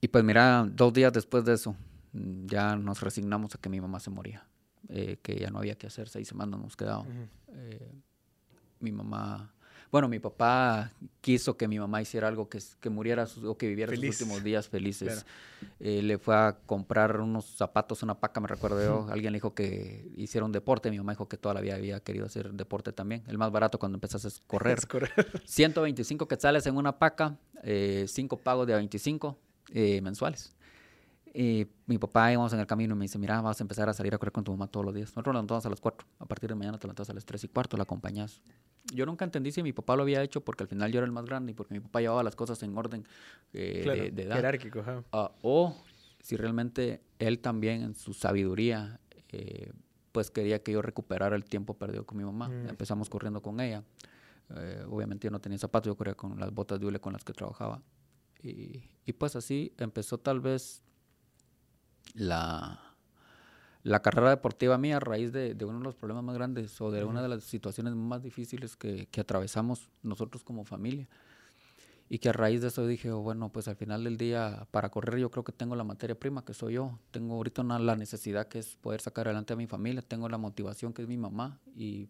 y 0.00 0.08
pues 0.08 0.24
mira, 0.24 0.68
dos 0.68 0.92
días 0.92 1.12
después 1.12 1.44
de 1.44 1.54
eso, 1.54 1.76
ya 2.12 2.74
nos 2.74 3.00
resignamos 3.00 3.54
a 3.54 3.58
que 3.58 3.68
mi 3.68 3.80
mamá 3.80 4.00
se 4.00 4.10
moría, 4.10 4.44
eh, 4.88 5.18
que 5.22 5.36
ya 5.36 5.50
no 5.50 5.58
había 5.58 5.76
que 5.76 5.86
hacer, 5.86 6.08
seis 6.08 6.26
semanas 6.26 6.58
nos 6.58 6.76
quedaban. 6.76 7.06
Uh 7.06 7.10
-huh. 7.10 7.28
eh, 7.50 7.92
mi 8.82 8.92
mamá, 8.92 9.52
bueno, 9.92 10.08
mi 10.08 10.18
papá 10.18 10.90
quiso 11.20 11.56
que 11.58 11.68
mi 11.68 11.78
mamá 11.78 12.00
hiciera 12.00 12.26
algo 12.26 12.48
que, 12.48 12.58
que 12.80 12.88
muriera 12.88 13.26
sus, 13.26 13.44
o 13.44 13.58
que 13.58 13.68
viviera 13.68 13.90
Feliz. 13.90 14.16
sus 14.16 14.22
últimos 14.22 14.42
días 14.42 14.66
felices. 14.66 15.24
Claro. 15.60 15.74
Eh, 15.80 16.02
le 16.02 16.16
fue 16.16 16.34
a 16.34 16.56
comprar 16.64 17.20
unos 17.20 17.44
zapatos, 17.44 18.02
una 18.02 18.18
paca, 18.18 18.40
me 18.40 18.48
recuerdo 18.48 18.82
yo. 18.82 19.06
Alguien 19.12 19.32
le 19.32 19.36
dijo 19.36 19.54
que 19.54 20.10
hiciera 20.16 20.46
un 20.46 20.52
deporte. 20.52 20.90
Mi 20.90 20.96
mamá 20.96 21.12
dijo 21.12 21.28
que 21.28 21.36
toda 21.36 21.54
la 21.54 21.60
vida 21.60 21.74
había 21.74 22.00
querido 22.00 22.24
hacer 22.24 22.52
deporte 22.54 22.92
también. 22.94 23.22
El 23.26 23.36
más 23.36 23.52
barato 23.52 23.78
cuando 23.78 23.96
empezás 23.96 24.24
a 24.24 24.30
correr. 24.46 24.78
Es 24.78 24.86
correr. 24.86 25.12
125 25.44 26.26
quetzales 26.28 26.66
en 26.66 26.78
una 26.78 26.98
paca, 26.98 27.36
eh, 27.62 28.06
cinco 28.08 28.38
pagos 28.38 28.66
de 28.66 28.74
25 28.74 29.38
eh, 29.74 30.00
mensuales. 30.00 30.54
Y 31.34 31.66
mi 31.86 31.98
papá 31.98 32.32
íbamos 32.32 32.52
en 32.54 32.60
el 32.60 32.66
camino 32.66 32.94
y 32.94 32.98
me 32.98 33.04
dice, 33.04 33.18
mira, 33.18 33.42
vas 33.42 33.60
a 33.60 33.64
empezar 33.64 33.90
a 33.90 33.92
salir 33.92 34.14
a 34.14 34.18
correr 34.18 34.32
con 34.32 34.44
tu 34.44 34.52
mamá 34.52 34.68
todos 34.68 34.86
los 34.86 34.94
días. 34.94 35.10
Nosotros 35.10 35.34
nos 35.34 35.40
levantamos 35.40 35.66
a 35.66 35.70
las 35.70 35.80
4. 35.80 36.06
A 36.18 36.26
partir 36.26 36.48
de 36.48 36.54
mañana 36.54 36.78
te 36.78 36.86
levantas 36.86 37.10
a 37.10 37.14
las 37.14 37.24
3 37.26 37.44
y 37.44 37.48
cuarto, 37.48 37.76
la 37.76 37.82
acompañas. 37.84 38.42
Yo 38.92 39.06
nunca 39.06 39.24
entendí 39.24 39.52
si 39.52 39.62
mi 39.62 39.72
papá 39.72 39.96
lo 39.96 40.02
había 40.02 40.22
hecho 40.22 40.40
porque 40.40 40.64
al 40.64 40.68
final 40.68 40.90
yo 40.90 40.98
era 40.98 41.06
el 41.06 41.12
más 41.12 41.24
grande 41.24 41.52
y 41.52 41.54
porque 41.54 41.74
mi 41.74 41.80
papá 41.80 42.00
llevaba 42.00 42.22
las 42.22 42.34
cosas 42.34 42.62
en 42.62 42.76
orden 42.76 43.06
eh, 43.52 43.80
claro, 43.84 44.02
de, 44.02 44.10
de, 44.10 44.22
edad. 44.24 44.36
Jerárquico, 44.36 44.80
uh, 45.12 45.28
o 45.42 45.76
si 46.20 46.36
realmente 46.36 47.00
él 47.18 47.38
también 47.38 47.82
en 47.82 47.94
su 47.94 48.12
sabiduría 48.12 49.00
eh, 49.28 49.72
pues 50.12 50.30
quería 50.30 50.62
que 50.62 50.72
yo 50.72 50.82
recuperara 50.82 51.36
el 51.36 51.44
tiempo 51.44 51.74
perdido 51.74 52.04
con 52.04 52.18
mi 52.18 52.24
mamá. 52.24 52.48
Mm. 52.48 52.68
Empezamos 52.68 53.08
corriendo 53.08 53.40
con 53.40 53.60
ella. 53.60 53.82
Eh, 54.54 54.84
obviamente 54.88 55.26
yo 55.26 55.30
no 55.30 55.40
tenía 55.40 55.58
zapatos, 55.58 55.86
yo 55.86 55.96
corría 55.96 56.14
con 56.14 56.38
las 56.38 56.52
botas 56.52 56.78
de 56.78 56.86
hule 56.86 57.00
con 57.00 57.14
las 57.14 57.24
que 57.24 57.32
trabajaba. 57.32 57.80
Y, 58.42 58.82
y 59.06 59.12
pues 59.14 59.36
así 59.36 59.72
empezó 59.78 60.18
tal 60.18 60.40
vez 60.40 60.82
la, 62.14 62.91
la 63.82 64.00
carrera 64.00 64.30
deportiva 64.30 64.78
mía 64.78 64.98
a 64.98 65.00
raíz 65.00 65.32
de, 65.32 65.54
de, 65.54 65.64
uno 65.64 65.78
de 65.78 65.84
los 65.84 65.96
problemas 65.96 66.22
más 66.22 66.36
grandes 66.36 66.80
o 66.80 66.90
de 66.90 67.04
una 67.04 67.22
de 67.22 67.28
las 67.28 67.42
situaciones 67.42 67.94
más 67.94 68.22
difíciles 68.22 68.76
que, 68.76 69.06
que, 69.06 69.20
atravesamos 69.20 69.90
nosotros 70.02 70.44
como 70.44 70.64
familia. 70.64 71.08
Y 72.08 72.18
que 72.18 72.28
a 72.28 72.32
raíz 72.32 72.60
de 72.60 72.68
eso 72.68 72.86
dije, 72.86 73.10
oh, 73.10 73.20
bueno, 73.20 73.50
pues 73.50 73.68
al 73.68 73.76
final 73.76 74.04
del 74.04 74.18
día, 74.18 74.68
para 74.70 74.90
correr 74.90 75.18
yo 75.18 75.30
creo 75.30 75.44
que 75.44 75.52
tengo 75.52 75.74
la 75.74 75.82
materia 75.82 76.18
prima, 76.18 76.44
que 76.44 76.52
soy 76.52 76.74
yo. 76.74 76.98
Tengo 77.10 77.34
ahorita 77.36 77.62
una, 77.62 77.78
la 77.78 77.96
necesidad 77.96 78.48
que 78.48 78.58
es 78.58 78.76
poder 78.76 79.00
sacar 79.00 79.28
adelante 79.28 79.54
a 79.54 79.56
mi 79.56 79.66
familia. 79.66 80.02
Tengo 80.02 80.28
la 80.28 80.36
motivación 80.36 80.92
que 80.92 81.02
es 81.02 81.08
mi 81.08 81.16
mamá. 81.16 81.58
Y 81.74 82.08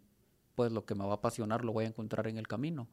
pues 0.56 0.72
lo 0.72 0.84
que 0.84 0.94
me 0.94 1.04
va 1.04 1.12
a 1.12 1.14
apasionar 1.14 1.64
lo 1.64 1.72
voy 1.72 1.84
a 1.84 1.88
encontrar 1.88 2.26
en 2.26 2.36
el 2.36 2.48
camino. 2.48 2.88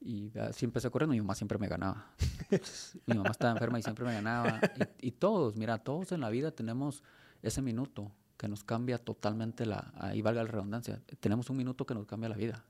Y 0.00 0.30
así 0.38 0.64
empecé 0.64 0.88
corriendo, 0.88 1.14
mi 1.14 1.20
mamá 1.20 1.34
siempre 1.34 1.58
me 1.58 1.68
ganaba. 1.68 2.12
mi 3.06 3.16
mamá 3.16 3.30
estaba 3.30 3.52
enferma 3.52 3.78
y 3.80 3.82
siempre 3.82 4.04
me 4.04 4.12
ganaba. 4.12 4.60
Y, 5.00 5.08
y, 5.08 5.10
todos, 5.10 5.56
mira, 5.56 5.78
todos 5.78 6.12
en 6.12 6.20
la 6.20 6.30
vida 6.30 6.52
tenemos 6.52 7.02
ese 7.46 7.62
minuto 7.62 8.10
que 8.36 8.48
nos 8.48 8.64
cambia 8.64 8.98
totalmente 8.98 9.66
la, 9.66 9.92
ahí 9.96 10.20
valga 10.22 10.42
la 10.42 10.50
redundancia, 10.50 11.00
tenemos 11.20 11.48
un 11.50 11.56
minuto 11.56 11.86
que 11.86 11.94
nos 11.94 12.06
cambia 12.06 12.28
la 12.28 12.36
vida. 12.36 12.64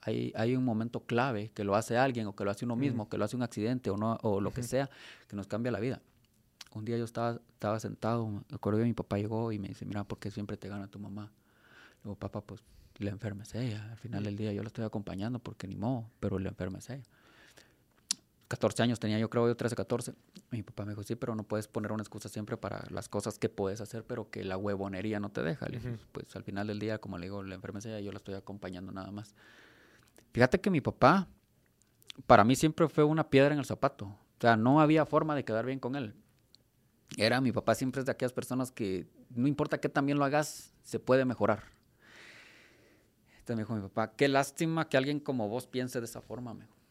Hay, 0.00 0.32
hay 0.34 0.56
un 0.56 0.64
momento 0.64 1.00
clave 1.00 1.50
que 1.54 1.62
lo 1.62 1.76
hace 1.76 1.96
alguien 1.96 2.26
o 2.26 2.34
que 2.34 2.44
lo 2.44 2.50
hace 2.50 2.64
uno 2.64 2.74
mismo, 2.74 3.04
mm. 3.04 3.08
que 3.08 3.18
lo 3.18 3.24
hace 3.24 3.36
un 3.36 3.42
accidente 3.42 3.88
o, 3.90 3.96
no, 3.96 4.18
o 4.22 4.40
lo 4.40 4.52
que 4.52 4.64
sea, 4.64 4.90
que 5.28 5.36
nos 5.36 5.46
cambia 5.46 5.70
la 5.70 5.78
vida. 5.78 6.00
Un 6.74 6.84
día 6.84 6.96
yo 6.96 7.04
estaba, 7.04 7.40
estaba 7.52 7.78
sentado, 7.78 8.26
me 8.26 8.42
acuerdo 8.52 8.80
que 8.80 8.86
mi 8.86 8.94
papá 8.94 9.18
llegó 9.18 9.52
y 9.52 9.60
me 9.60 9.68
dice, 9.68 9.84
mira, 9.84 10.02
¿por 10.02 10.18
qué 10.18 10.30
siempre 10.30 10.56
te 10.56 10.68
gana 10.68 10.88
tu 10.88 10.98
mamá? 10.98 11.30
Le 11.98 12.04
digo, 12.04 12.16
papá, 12.16 12.40
pues 12.40 12.62
la 12.98 13.10
enferma 13.10 13.44
es 13.44 13.54
ella. 13.54 13.90
Al 13.90 13.98
final 13.98 14.24
del 14.24 14.36
día 14.36 14.52
yo 14.52 14.62
la 14.62 14.68
estoy 14.68 14.84
acompañando 14.84 15.38
porque 15.38 15.68
ni 15.68 15.76
modo, 15.76 16.10
pero 16.18 16.38
la 16.38 16.48
enferma 16.48 16.78
es 16.78 16.90
ella. 16.90 17.04
14 18.52 18.82
años 18.82 19.00
tenía 19.00 19.18
yo, 19.18 19.30
creo 19.30 19.48
yo, 19.48 19.56
13, 19.56 19.74
14. 19.74 20.12
Mi 20.50 20.62
papá 20.62 20.84
me 20.84 20.90
dijo, 20.90 21.02
sí, 21.02 21.16
pero 21.16 21.34
no 21.34 21.42
puedes 21.42 21.68
poner 21.68 21.90
una 21.90 22.02
excusa 22.02 22.28
siempre 22.28 22.58
para 22.58 22.84
las 22.90 23.08
cosas 23.08 23.38
que 23.38 23.48
puedes 23.48 23.80
hacer, 23.80 24.04
pero 24.04 24.28
que 24.28 24.44
la 24.44 24.58
huevonería 24.58 25.20
no 25.20 25.30
te 25.30 25.42
deja. 25.42 25.64
Uh 25.68 25.70
-huh. 25.70 25.98
Pues 26.12 26.36
al 26.36 26.44
final 26.44 26.66
del 26.66 26.78
día, 26.78 26.98
como 26.98 27.16
le 27.16 27.24
digo, 27.24 27.42
la 27.42 27.54
ella, 27.54 28.00
yo 28.00 28.12
la 28.12 28.18
estoy 28.18 28.34
acompañando 28.34 28.92
nada 28.92 29.10
más. 29.10 29.34
Fíjate 30.34 30.60
que 30.60 30.68
mi 30.68 30.82
papá, 30.82 31.28
para 32.26 32.44
mí 32.44 32.54
siempre 32.54 32.90
fue 32.90 33.04
una 33.04 33.30
piedra 33.30 33.54
en 33.54 33.58
el 33.58 33.64
zapato. 33.64 34.04
O 34.04 34.40
sea, 34.42 34.54
no 34.58 34.82
había 34.82 35.06
forma 35.06 35.34
de 35.34 35.46
quedar 35.46 35.64
bien 35.64 35.78
con 35.80 35.96
él. 35.96 36.14
Era, 37.16 37.40
mi 37.40 37.52
papá 37.52 37.74
siempre 37.74 38.00
es 38.00 38.06
de 38.06 38.12
aquellas 38.12 38.34
personas 38.34 38.70
que 38.70 39.06
no 39.30 39.48
importa 39.48 39.80
qué 39.80 39.88
también 39.88 40.18
lo 40.18 40.26
hagas, 40.26 40.74
se 40.82 40.98
puede 40.98 41.24
mejorar. 41.24 41.62
Entonces 43.38 43.56
me 43.56 43.62
dijo 43.62 43.74
mi 43.74 43.80
papá, 43.80 44.14
qué 44.14 44.28
lástima 44.28 44.90
que 44.90 44.98
alguien 44.98 45.20
como 45.20 45.48
vos 45.48 45.66
piense 45.66 46.00
de 46.00 46.04
esa 46.04 46.20
forma, 46.20 46.52
me 46.52 46.64
dijo. 46.66 46.81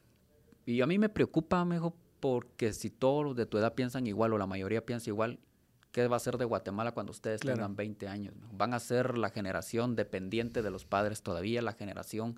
Y 0.65 0.81
a 0.81 0.87
mí 0.87 0.97
me 0.99 1.09
preocupa, 1.09 1.63
me 1.65 1.75
dijo, 1.75 1.95
porque 2.19 2.73
si 2.73 2.89
todos 2.89 3.25
los 3.25 3.35
de 3.35 3.45
tu 3.45 3.57
edad 3.57 3.73
piensan 3.73 4.07
igual 4.07 4.33
o 4.33 4.37
la 4.37 4.47
mayoría 4.47 4.85
piensa 4.85 5.09
igual, 5.09 5.39
¿qué 5.91 6.07
va 6.07 6.17
a 6.17 6.19
ser 6.19 6.37
de 6.37 6.45
Guatemala 6.45 6.93
cuando 6.93 7.11
ustedes 7.11 7.41
claro. 7.41 7.57
tengan 7.57 7.75
20 7.75 8.07
años? 8.07 8.35
Van 8.53 8.73
a 8.73 8.79
ser 8.79 9.17
la 9.17 9.29
generación 9.29 9.95
dependiente 9.95 10.61
de 10.61 10.69
los 10.69 10.85
padres 10.85 11.23
todavía, 11.23 11.61
la 11.61 11.73
generación 11.73 12.37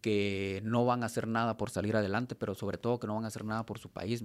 que 0.00 0.60
no 0.64 0.84
van 0.84 1.02
a 1.02 1.06
hacer 1.06 1.26
nada 1.26 1.56
por 1.56 1.70
salir 1.70 1.96
adelante, 1.96 2.36
pero 2.36 2.54
sobre 2.54 2.78
todo 2.78 3.00
que 3.00 3.06
no 3.06 3.16
van 3.16 3.24
a 3.24 3.28
hacer 3.28 3.44
nada 3.44 3.66
por 3.66 3.78
su 3.78 3.90
país. 3.90 4.24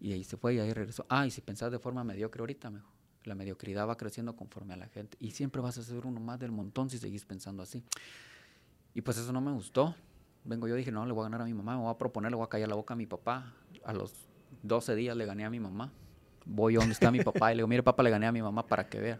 Y 0.00 0.12
ahí 0.12 0.24
se 0.24 0.36
fue 0.36 0.54
y 0.54 0.58
ahí 0.58 0.72
regresó. 0.72 1.06
Ah, 1.08 1.26
y 1.26 1.30
si 1.30 1.40
pensás 1.40 1.70
de 1.70 1.78
forma 1.78 2.02
mediocre 2.04 2.40
ahorita, 2.40 2.70
me 2.70 2.78
dijo, 2.78 2.90
la 3.24 3.34
mediocridad 3.34 3.88
va 3.88 3.96
creciendo 3.96 4.34
conforme 4.34 4.74
a 4.74 4.76
la 4.76 4.88
gente. 4.88 5.16
Y 5.20 5.30
siempre 5.32 5.60
vas 5.62 5.78
a 5.78 5.82
ser 5.82 6.04
uno 6.06 6.20
más 6.20 6.38
del 6.38 6.52
montón 6.52 6.90
si 6.90 6.98
seguís 6.98 7.24
pensando 7.24 7.62
así. 7.62 7.82
Y 8.94 9.02
pues 9.02 9.18
eso 9.18 9.32
no 9.32 9.40
me 9.40 9.52
gustó. 9.52 9.94
Vengo 10.46 10.68
yo 10.68 10.76
dije, 10.76 10.92
no, 10.92 11.04
le 11.04 11.12
voy 11.12 11.22
a 11.22 11.24
ganar 11.24 11.42
a 11.42 11.44
mi 11.44 11.54
mamá, 11.54 11.76
me 11.76 11.82
voy 11.82 11.90
a 11.90 11.98
proponer, 11.98 12.30
le 12.30 12.36
voy 12.36 12.44
a 12.44 12.48
callar 12.48 12.68
la 12.68 12.76
boca 12.76 12.94
a 12.94 12.96
mi 12.96 13.06
papá. 13.06 13.52
A 13.84 13.92
los 13.92 14.14
12 14.62 14.94
días 14.94 15.16
le 15.16 15.26
gané 15.26 15.44
a 15.44 15.50
mi 15.50 15.60
mamá. 15.60 15.90
Voy 16.44 16.74
donde 16.74 16.92
está 16.92 17.10
mi 17.10 17.22
papá 17.22 17.52
y 17.52 17.56
le 17.56 17.58
digo, 17.58 17.68
mire 17.68 17.82
papá, 17.82 18.02
le 18.02 18.10
gané 18.10 18.26
a 18.26 18.32
mi 18.32 18.40
mamá 18.40 18.64
para 18.66 18.88
que 18.88 19.00
vea. 19.00 19.18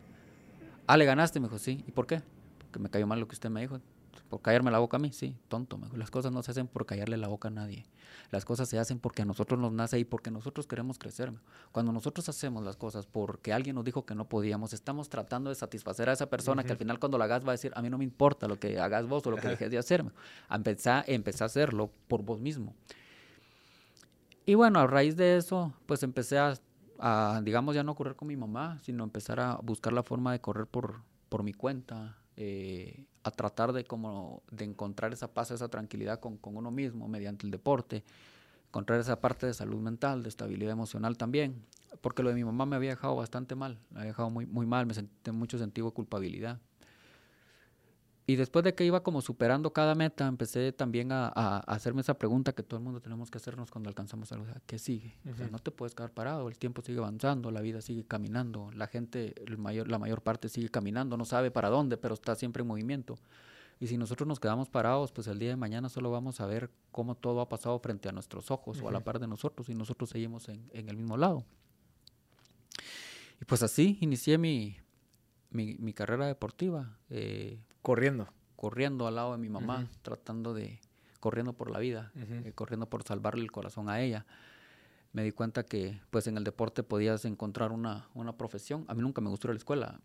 Ah, 0.86 0.96
¿le 0.96 1.04
ganaste? 1.04 1.40
Me 1.40 1.48
dijo, 1.48 1.58
sí. 1.58 1.84
¿Y 1.86 1.90
por 1.90 2.06
qué? 2.06 2.22
Porque 2.58 2.78
me 2.78 2.88
cayó 2.88 3.06
mal 3.06 3.18
lo 3.18 3.26
que 3.26 3.34
usted 3.34 3.50
me 3.50 3.60
dijo. 3.60 3.80
Por 4.26 4.42
callarme 4.42 4.70
la 4.70 4.78
boca 4.78 4.96
a 4.96 5.00
mí, 5.00 5.12
sí, 5.12 5.36
tonto. 5.48 5.78
me- 5.78 5.88
Las 5.96 6.10
cosas 6.10 6.32
no 6.32 6.42
se 6.42 6.50
hacen 6.50 6.66
por 6.68 6.84
callarle 6.86 7.16
la 7.16 7.28
boca 7.28 7.48
a 7.48 7.50
nadie. 7.50 7.86
Las 8.30 8.44
cosas 8.44 8.68
se 8.68 8.78
hacen 8.78 8.98
porque 8.98 9.22
a 9.22 9.24
nosotros 9.24 9.58
nos 9.60 9.72
nace 9.72 9.98
y 9.98 10.04
porque 10.04 10.30
nosotros 10.30 10.66
queremos 10.66 10.98
crecer. 10.98 11.30
me. 11.32 11.38
Cuando 11.72 11.92
nosotros 11.92 12.28
hacemos 12.28 12.64
las 12.64 12.76
cosas 12.76 13.06
porque 13.06 13.52
alguien 13.52 13.76
nos 13.76 13.84
dijo 13.84 14.04
que 14.04 14.14
no 14.14 14.28
podíamos, 14.28 14.72
estamos 14.72 15.08
tratando 15.08 15.50
de 15.50 15.56
satisfacer 15.56 16.08
a 16.08 16.12
esa 16.12 16.28
persona 16.28 16.62
que 16.64 16.72
al 16.72 16.78
final 16.78 16.98
cuando 16.98 17.18
la 17.18 17.24
hagas 17.24 17.44
va 17.44 17.50
a 17.50 17.52
decir, 17.52 17.72
a 17.76 17.82
mí 17.82 17.88
no 17.90 17.98
me 17.98 18.04
importa 18.04 18.48
lo 18.48 18.58
que 18.58 18.78
hagas 18.80 19.06
vos 19.06 19.24
o 19.26 19.30
lo 19.30 19.36
que 19.36 19.48
dejes 19.48 19.70
de 19.70 19.78
hacerme. 19.78 20.10
Empezá, 20.50 21.04
empecé 21.06 21.44
a 21.44 21.46
hacerlo 21.46 21.90
por 22.08 22.22
vos 22.22 22.40
mismo. 22.40 22.74
Y 24.44 24.54
bueno, 24.54 24.78
a 24.80 24.86
raíz 24.86 25.16
de 25.16 25.36
eso, 25.36 25.72
pues 25.86 26.02
empecé 26.02 26.38
a, 26.38 26.54
a, 26.98 27.40
digamos, 27.42 27.74
ya 27.74 27.82
no 27.82 27.94
correr 27.94 28.14
con 28.16 28.28
mi 28.28 28.36
mamá, 28.36 28.78
sino 28.82 29.02
empezar 29.04 29.40
a 29.40 29.56
buscar 29.62 29.92
la 29.92 30.02
forma 30.02 30.32
de 30.32 30.40
correr 30.40 30.66
por, 30.66 31.00
por 31.28 31.42
mi 31.42 31.52
cuenta, 31.52 32.16
eh, 32.36 33.06
a 33.22 33.30
tratar 33.30 33.72
de, 33.72 33.84
como, 33.84 34.42
de 34.50 34.64
encontrar 34.64 35.12
esa 35.12 35.32
paz, 35.32 35.50
esa 35.50 35.68
tranquilidad 35.68 36.20
con, 36.20 36.36
con 36.36 36.56
uno 36.56 36.70
mismo 36.70 37.08
mediante 37.08 37.46
el 37.46 37.50
deporte, 37.50 38.04
encontrar 38.68 39.00
esa 39.00 39.20
parte 39.20 39.46
de 39.46 39.54
salud 39.54 39.80
mental, 39.80 40.22
de 40.22 40.28
estabilidad 40.28 40.72
emocional 40.72 41.16
también, 41.16 41.64
porque 42.00 42.22
lo 42.22 42.28
de 42.28 42.34
mi 42.34 42.44
mamá 42.44 42.66
me 42.66 42.76
había 42.76 42.90
dejado 42.90 43.16
bastante 43.16 43.54
mal, 43.54 43.78
me 43.90 44.00
había 44.00 44.10
dejado 44.10 44.30
muy, 44.30 44.46
muy 44.46 44.66
mal, 44.66 44.86
me 44.86 44.94
sentí 44.94 45.30
mucho 45.30 45.58
sentido 45.58 45.88
de 45.88 45.94
culpabilidad. 45.94 46.60
Y 48.28 48.34
después 48.34 48.64
de 48.64 48.74
que 48.74 48.84
iba 48.84 49.04
como 49.04 49.22
superando 49.22 49.72
cada 49.72 49.94
meta, 49.94 50.26
empecé 50.26 50.72
también 50.72 51.12
a, 51.12 51.28
hacerme 51.60 52.00
esa 52.00 52.18
pregunta 52.18 52.52
que 52.52 52.64
todo 52.64 52.78
el 52.78 52.84
mundo 52.84 53.00
tenemos 53.00 53.30
que 53.30 53.38
hacernos 53.38 53.70
cuando 53.70 53.88
alcanzamos 53.88 54.32
algo. 54.32 54.44
o 54.44 54.48
sea, 54.48 54.60
¿Qué 54.66 54.80
sigue? 54.80 55.16
O 55.32 55.36
sea, 55.36 55.46
no 55.48 55.60
te 55.60 55.70
puedes 55.70 55.94
quedar 55.94 56.10
parado, 56.10 56.48
el 56.48 56.58
tiempo 56.58 56.82
sigue 56.82 56.98
avanzando, 56.98 57.52
la 57.52 57.60
vida 57.60 57.80
sigue 57.80 58.04
caminando, 58.04 58.72
la 58.72 58.88
gente, 58.88 59.32
el 59.46 59.58
mayor, 59.58 59.88
la 59.88 60.00
mayor 60.00 60.22
parte 60.22 60.48
sigue 60.48 60.68
caminando, 60.70 61.16
no 61.16 61.24
sabe 61.24 61.52
para 61.52 61.68
dónde, 61.68 61.96
pero 61.98 62.14
está 62.14 62.34
siempre 62.34 62.62
en 62.62 62.66
movimiento. 62.66 63.16
Y 63.78 63.86
si 63.86 63.96
nosotros 63.96 64.26
nos 64.26 64.40
quedamos 64.40 64.68
parados, 64.70 65.12
pues 65.12 65.28
el 65.28 65.38
día 65.38 65.50
de 65.50 65.56
mañana 65.56 65.88
solo 65.88 66.10
vamos 66.10 66.40
a 66.40 66.46
ver 66.46 66.70
cómo 66.90 67.14
todo 67.14 67.40
ha 67.40 67.48
pasado 67.48 67.78
frente 67.78 68.08
a 68.08 68.12
nuestros 68.12 68.50
ojos 68.50 68.80
o 68.82 68.88
a 68.88 68.92
la 68.92 69.04
par 69.04 69.20
de 69.20 69.28
nosotros 69.28 69.68
y 69.68 69.74
nosotros 69.74 70.10
seguimos 70.10 70.48
en, 70.48 70.68
en 70.72 70.88
el 70.88 70.96
mismo 70.96 71.16
lado. 71.16 71.44
Y 73.40 73.44
pues 73.44 73.62
así 73.62 73.98
inicié 74.00 74.38
mi, 74.38 74.78
mi, 75.50 75.76
mi 75.78 75.92
carrera 75.92 76.26
deportiva. 76.26 76.96
eh, 77.10 77.58
Corriendo. 77.82 78.28
corriendo 78.56 79.06
al 79.06 79.14
lado 79.16 79.32
de 79.32 79.38
mi 79.38 79.48
mamá, 79.48 79.86
tratando 80.02 80.54
de, 80.54 80.80
corriendo 81.20 81.52
por 81.52 81.70
la 81.70 81.78
vida, 81.78 82.10
eh, 82.16 82.52
corriendo 82.54 82.86
por 82.86 83.02
salvarle 83.04 83.42
el 83.42 83.52
corazón 83.52 83.88
a 83.88 84.00
ella. 84.00 84.24
Me 85.16 85.24
di 85.24 85.32
cuenta 85.32 85.62
que 85.64 85.98
pues 86.10 86.26
en 86.26 86.36
el 86.36 86.44
deporte 86.44 86.82
podías 86.82 87.24
encontrar 87.24 87.72
una, 87.72 88.06
una 88.12 88.36
profesión. 88.36 88.84
A 88.86 88.92
mí 88.94 89.00
nunca 89.00 89.22
me 89.22 89.30
gustó 89.30 89.48
la 89.48 89.54
escuela. 89.54 89.98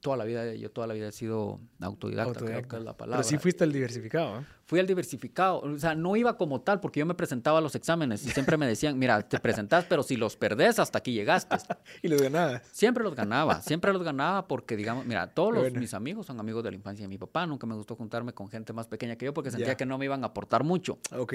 Toda 0.00 0.18
la 0.18 0.24
vida, 0.26 0.54
yo 0.54 0.70
toda 0.70 0.86
la 0.86 0.92
vida 0.92 1.08
he 1.08 1.12
sido 1.12 1.58
autodidacta, 1.80 2.32
creo 2.34 2.46
que 2.48 2.52
Autodidacta. 2.56 2.76
es 2.76 2.84
la 2.84 2.94
palabra. 2.94 3.16
Pero 3.20 3.28
sí 3.30 3.38
fuiste 3.38 3.64
el 3.64 3.72
diversificado, 3.72 4.40
¿eh? 4.40 4.44
Fui 4.66 4.78
al 4.78 4.86
diversificado, 4.86 5.60
o 5.60 5.78
sea, 5.78 5.94
no 5.94 6.16
iba 6.16 6.36
como 6.36 6.60
tal 6.60 6.80
porque 6.80 7.00
yo 7.00 7.06
me 7.06 7.14
presentaba 7.14 7.58
a 7.58 7.60
los 7.62 7.74
exámenes 7.74 8.26
y 8.26 8.30
siempre 8.30 8.56
me 8.58 8.66
decían, 8.66 8.98
mira, 8.98 9.20
te 9.26 9.38
presentás, 9.40 9.84
pero 9.86 10.02
si 10.02 10.16
los 10.16 10.36
perdés, 10.36 10.78
hasta 10.78 10.98
aquí 10.98 11.12
llegaste. 11.14 11.56
Y 12.02 12.08
los 12.08 12.20
ganabas. 12.20 12.62
Siempre 12.72 13.04
los 13.04 13.14
ganaba, 13.14 13.60
siempre 13.62 13.92
los 13.92 14.02
ganaba 14.02 14.46
porque, 14.48 14.76
digamos, 14.76 15.06
mira, 15.06 15.28
todos 15.32 15.52
los, 15.54 15.62
Bueno. 15.62 15.80
mis 15.80 15.94
amigos 15.94 16.26
son 16.26 16.40
amigos 16.40 16.62
de 16.64 16.70
la 16.72 16.76
infancia 16.76 17.04
de 17.04 17.08
mi 17.08 17.16
papá. 17.18 17.46
Nunca 17.46 17.66
me 17.66 17.74
gustó 17.74 17.96
juntarme 17.96 18.32
con 18.34 18.48
gente 18.48 18.72
más 18.74 18.86
pequeña 18.86 19.16
que 19.16 19.24
yo 19.26 19.32
porque 19.32 19.50
sentía 19.50 19.76
que 19.76 19.86
no 19.86 19.96
me 19.96 20.04
iban 20.04 20.24
a 20.24 20.28
aportar 20.28 20.62
mucho. 20.64 20.98
Ok. 21.16 21.32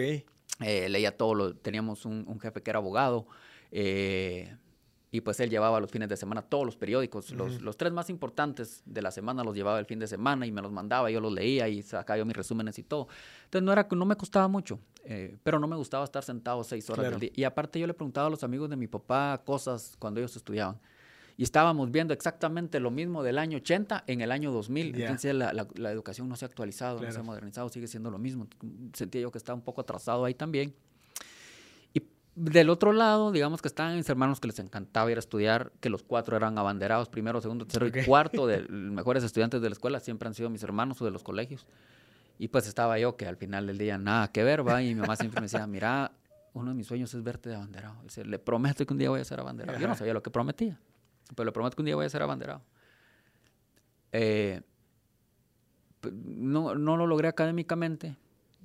Eh, 0.62 0.90
leía 0.90 1.16
todo, 1.16 1.36
lo, 1.36 1.56
teníamos 1.56 2.06
un, 2.06 2.26
un 2.28 2.40
jefe 2.40 2.64
que 2.64 2.72
era 2.72 2.80
abogado 2.80 3.07
eh, 3.72 4.56
y 5.10 5.22
pues 5.22 5.40
él 5.40 5.50
llevaba 5.50 5.80
los 5.80 5.90
fines 5.90 6.10
de 6.10 6.18
semana 6.18 6.42
todos 6.42 6.66
los 6.66 6.76
periódicos. 6.76 7.32
los, 7.32 7.78
tres 7.78 7.94
más 7.94 8.10
importantes 8.10 8.82
de 8.86 9.02
la 9.02 9.10
semana 9.10 9.44
los 9.44 9.56
llevaba 9.56 9.80
el 9.80 9.86
fin 9.86 10.00
de 10.00 10.08
semana 10.08 10.46
y 10.46 10.52
me 10.52 10.62
los 10.62 10.72
mandaba, 10.72 11.10
yo 11.10 11.22
los 11.22 11.32
leía 11.32 11.68
y 11.70 11.82
sacaba 11.82 12.18
yo 12.18 12.26
mis 12.26 12.36
resúmenes 12.36 12.78
y 12.78 12.84
todo. 12.84 13.08
Entonces 13.46 13.64
no, 13.66 13.72
era, 13.72 13.88
no 13.90 14.06
me 14.06 14.16
costaba 14.18 14.48
mucho, 14.50 14.80
eh, 15.06 15.38
pero 15.44 15.60
no 15.60 15.68
me 15.68 15.78
gustaba 15.78 16.04
estar 16.04 16.24
sentado 16.24 16.62
seis 16.64 16.90
horas 16.90 17.04
Claro. 17.06 17.12
del 17.20 17.20
día. 17.22 17.32
Y 17.36 17.44
aparte 17.46 17.80
yo 17.80 17.88
le 17.88 17.94
preguntaba 17.94 18.28
a 18.28 18.30
los 18.30 18.44
amigos 18.44 18.70
de 18.70 18.76
mi 18.76 18.88
papá 18.88 19.42
cosas 19.46 19.96
cuando 19.98 20.20
ellos 20.20 20.36
estudiaban. 20.36 20.78
Y 21.40 21.44
estábamos 21.44 21.90
viendo 21.92 22.14
exactamente 22.16 22.80
lo 22.80 22.90
mismo 22.92 23.22
del 23.24 23.38
año 23.38 23.58
80 23.60 24.04
en 24.08 24.22
el 24.22 24.32
año 24.32 24.52
2000. 24.52 24.94
Ya. 24.94 25.06
Entonces 25.06 25.34
la, 25.36 25.54
la- 25.54 25.68
la 25.76 25.92
educación 25.92 26.28
no 26.28 26.36
se 26.36 26.44
ha 26.46 26.48
actualizado, 26.48 27.00
no 27.00 27.12
se 27.12 27.20
ha 27.20 27.24
modernizado, 27.24 27.70
sigue 27.70 27.88
siendo 27.88 28.10
lo 28.12 28.18
mismo. 28.18 28.48
Sentía 28.94 29.22
yo 29.22 29.32
que 29.32 29.38
estaba 29.38 29.56
un 29.56 29.62
poco 29.64 29.82
atrasado 29.82 30.26
ahí 30.26 30.34
también. 30.34 30.74
Del 32.40 32.70
otro 32.70 32.94
lado, 32.94 33.32
digamos 33.32 33.64
que 33.64 33.68
estaban 33.68 33.96
mis 33.96 34.08
hermanos 34.10 34.40
que 34.40 34.46
les 34.46 34.60
encantaba 34.60 35.10
ir 35.12 35.18
a 35.18 35.20
estudiar, 35.20 35.72
que 35.80 35.90
los 35.90 36.04
cuatro 36.04 36.38
eran 36.38 36.56
abanderados, 36.60 37.10
primero, 37.10 37.42
segundo, 37.42 37.66
tercero 37.66 37.88
y 37.88 37.92
cuarto 38.06 38.46
de 38.46 38.60
los 38.60 38.70
mejores 38.70 39.24
estudiantes 39.24 39.60
de 39.60 39.68
la 39.68 39.74
escuela, 39.74 40.00
siempre 40.00 40.28
han 40.28 40.36
sido 40.36 40.48
mis 40.52 40.62
hermanos 40.62 41.02
o 41.02 41.06
de 41.06 41.10
los 41.10 41.24
colegios. 41.24 41.66
Y 42.38 42.50
pues 42.50 42.68
estaba 42.68 43.00
yo, 43.00 43.18
que 43.18 43.26
al 43.26 43.38
final 43.38 43.66
del 43.66 43.80
día 43.80 43.98
nada 43.98 44.32
que 44.32 44.44
ver, 44.44 44.68
va, 44.68 44.84
y 44.84 44.94
mi 44.94 45.02
mamá 45.02 45.16
siempre 45.16 45.42
me 45.42 45.46
decía, 45.46 45.66
mira, 45.68 46.12
uno 46.54 46.70
de 46.70 46.76
mis 46.76 46.86
sueños 46.86 47.12
es 47.12 47.24
verte 47.24 47.50
de 47.50 47.56
abanderado. 47.56 47.96
Dice, 48.04 48.24
le 48.24 48.38
prometo 48.38 48.86
que 48.86 48.94
un 48.94 49.00
día 49.00 49.10
voy 49.10 49.22
a 49.22 49.26
ser 49.26 49.40
abanderado. 49.40 49.80
Yo 49.80 49.88
no 49.88 49.96
sabía 49.96 50.14
lo 50.14 50.22
que 50.22 50.30
prometía, 50.30 50.80
pero 51.36 51.46
le 51.46 51.52
prometo 51.52 51.76
que 51.76 51.82
un 51.82 51.88
día 51.88 51.96
voy 51.96 52.06
a 52.06 52.10
ser 52.10 52.22
abanderado. 52.22 52.62
Eh, 54.12 54.62
no, 56.12 56.76
no 56.76 56.98
lo 56.98 57.08
logré 57.08 57.30
académicamente, 57.30 58.16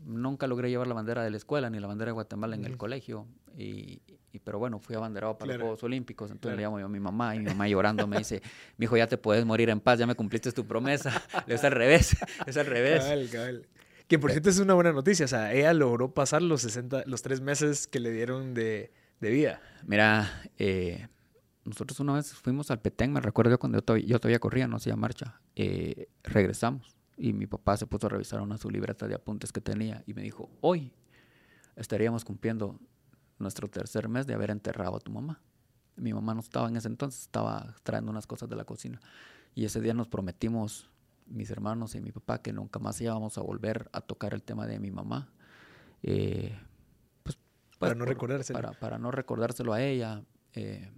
nunca 0.04 0.46
logré 0.46 0.70
llevar 0.70 0.86
la 0.86 0.94
bandera 0.94 1.22
de 1.24 1.30
la 1.30 1.36
escuela 1.36 1.70
ni 1.70 1.78
la 1.80 1.86
bandera 1.86 2.08
de 2.10 2.12
Guatemala 2.12 2.54
en 2.56 2.64
el 2.64 2.76
colegio, 2.76 3.26
y, 3.56 4.00
y- 4.32 4.38
pero 4.42 4.58
bueno, 4.58 4.78
fui 4.78 4.96
abanderado 4.96 5.36
para 5.36 5.46
Claro. 5.48 5.58
los 5.58 5.64
Juegos 5.66 5.82
Olímpicos, 5.84 6.30
entonces 6.30 6.56
le 6.56 6.62
llamo 6.64 6.78
yo 6.80 6.86
a 6.86 6.88
mi 6.88 7.00
mamá 7.00 7.36
y 7.36 7.38
mi 7.40 7.46
mamá 7.46 7.68
llorando 7.68 8.06
me 8.06 8.18
dice, 8.18 8.40
mi 8.78 8.84
hijo, 8.84 8.96
ya 8.96 9.06
te 9.06 9.18
puedes 9.18 9.44
morir 9.44 9.68
en 9.70 9.80
paz, 9.80 9.98
ya 9.98 10.06
me 10.06 10.14
cumpliste 10.14 10.52
tu 10.52 10.66
promesa. 10.66 11.22
es 11.46 11.62
al 11.64 11.72
revés, 11.72 12.16
es 12.46 12.56
al 12.56 12.66
revés. 12.66 13.00
Cabal, 13.02 13.28
cabal. 13.30 13.66
Que 14.08 14.18
por 14.18 14.30
cierto 14.30 14.50
es 14.50 14.58
una 14.58 14.74
buena 14.74 14.92
noticia. 14.92 15.24
O 15.24 15.28
sea, 15.28 15.52
ella 15.54 15.72
logró 15.72 16.12
pasar 16.12 16.42
los 16.42 16.60
60, 16.62 17.04
los 17.06 17.22
tres 17.22 17.40
meses 17.40 17.86
que 17.86 18.00
le 18.00 18.10
dieron 18.10 18.52
de, 18.52 18.92
de 19.20 19.30
vida. 19.30 19.60
Mira, 19.86 20.42
eh, 20.58 21.08
nosotros 21.64 21.98
una 22.00 22.14
vez 22.14 22.34
fuimos 22.34 22.70
al 22.70 22.80
Petén, 22.80 23.12
me 23.12 23.20
recuerdo 23.20 23.58
cuando 23.58 23.78
yo 23.78 23.82
todavía, 23.82 24.06
yo 24.06 24.18
todavía 24.18 24.38
corría, 24.38 24.66
no 24.66 24.76
hacía 24.76 24.96
marcha. 24.96 25.40
eh, 25.56 26.08
regresamos 26.24 26.96
y 27.16 27.33
mi 27.33 27.46
papá 27.46 27.77
se 27.77 27.87
puso 27.87 28.07
a 28.07 28.11
revisar 28.11 28.40
una 28.40 28.55
de 28.55 28.61
sus 28.61 28.72
libretas 28.72 29.09
de 29.09 29.14
apuntes 29.14 29.53
que 29.53 29.61
tenía 29.61 30.03
y 30.07 30.14
me 30.14 30.22
dijo, 30.22 30.51
hoy 30.61 30.92
estaríamos 31.77 32.25
cumpliendo 32.25 32.79
nuestro 33.38 33.68
tercer 33.68 34.09
mes 34.09 34.27
de 34.27 34.35
haber 34.35 34.51
enterrado 34.51 34.96
a 34.96 35.01
tu 35.01 35.11
mamá. 35.11 35.40
Mi 35.96 36.12
mamá 36.14 36.35
no 36.35 36.40
estaba 36.40 36.68
en 36.68 36.77
ese 36.77 36.88
entonces, 36.88 37.22
estaba 37.22 37.75
trayendo 37.83 38.11
unas 38.11 38.27
cosas 38.27 38.48
de 38.48 38.57
la 38.57 38.64
cocina. 38.64 39.01
Y 39.55 39.64
ese 39.64 39.81
día 39.81 39.92
nos 39.92 40.09
prometimos, 40.09 40.88
mis 41.27 41.51
hermanos 41.51 41.94
y 41.94 42.01
mi 42.01 42.12
papá, 42.12 42.40
que 42.40 42.53
nunca 42.53 42.79
más 42.79 43.01
íbamos 43.01 43.37
a 43.37 43.42
volver 43.42 43.90
a 43.92 44.01
tocar 44.01 44.33
el 44.33 44.42
tema 44.42 44.66
de 44.66 44.79
mi 44.79 44.90
mamá. 44.90 45.29
Eh, 46.03 46.59
pues, 47.22 47.37
Para 47.79 47.92
pues, 47.92 47.98
no 47.98 48.05
recordárselo. 48.07 48.59
Para, 48.59 48.72
para 48.72 48.98
no 48.98 49.11
recordárselo 49.11 49.72
a 49.75 49.83
ella. 49.83 50.22
eh, 50.55 50.90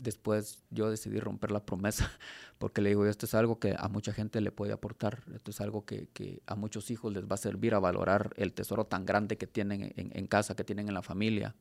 después 0.00 0.64
yo 0.70 0.90
decidí 0.90 1.20
romper 1.20 1.50
la 1.50 1.64
promesa 1.64 2.10
porque 2.58 2.80
le 2.80 2.90
digo, 2.90 3.06
esto 3.06 3.26
es 3.26 3.34
algo 3.34 3.58
que 3.58 3.74
a 3.78 3.88
mucha 3.88 4.12
gente 4.12 4.40
le 4.40 4.50
puede 4.50 4.72
aportar, 4.72 5.22
esto 5.34 5.50
es 5.50 5.60
algo 5.60 5.84
que, 5.84 6.08
que 6.12 6.42
a 6.46 6.56
muchos 6.56 6.90
hijos 6.90 7.12
les 7.12 7.24
va 7.24 7.34
a 7.34 7.38
servir 7.38 7.74
a 7.74 7.78
valorar 7.78 8.30
el 8.36 8.52
tesoro 8.52 8.84
tan 8.86 9.04
grande 9.04 9.36
que 9.36 9.46
tienen 9.46 9.92
en, 9.96 10.10
en 10.14 10.26
casa, 10.26 10.54
que 10.56 10.64
tienen 10.64 10.88
en 10.88 10.94
la 10.94 11.02
familia, 11.02 11.54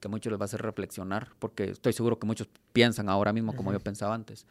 que 0.00 0.08
a 0.08 0.10
muchos 0.10 0.30
les 0.30 0.40
va 0.40 0.44
a 0.44 0.46
hacer 0.46 0.62
reflexionar, 0.62 1.28
porque 1.38 1.70
estoy 1.70 1.92
seguro 1.92 2.18
que 2.18 2.26
muchos 2.26 2.48
piensan 2.72 3.08
ahora 3.08 3.32
mismo 3.32 3.54
como 3.56 3.72
yo 3.72 3.80
pensaba 3.80 4.14
antes. 4.14 4.46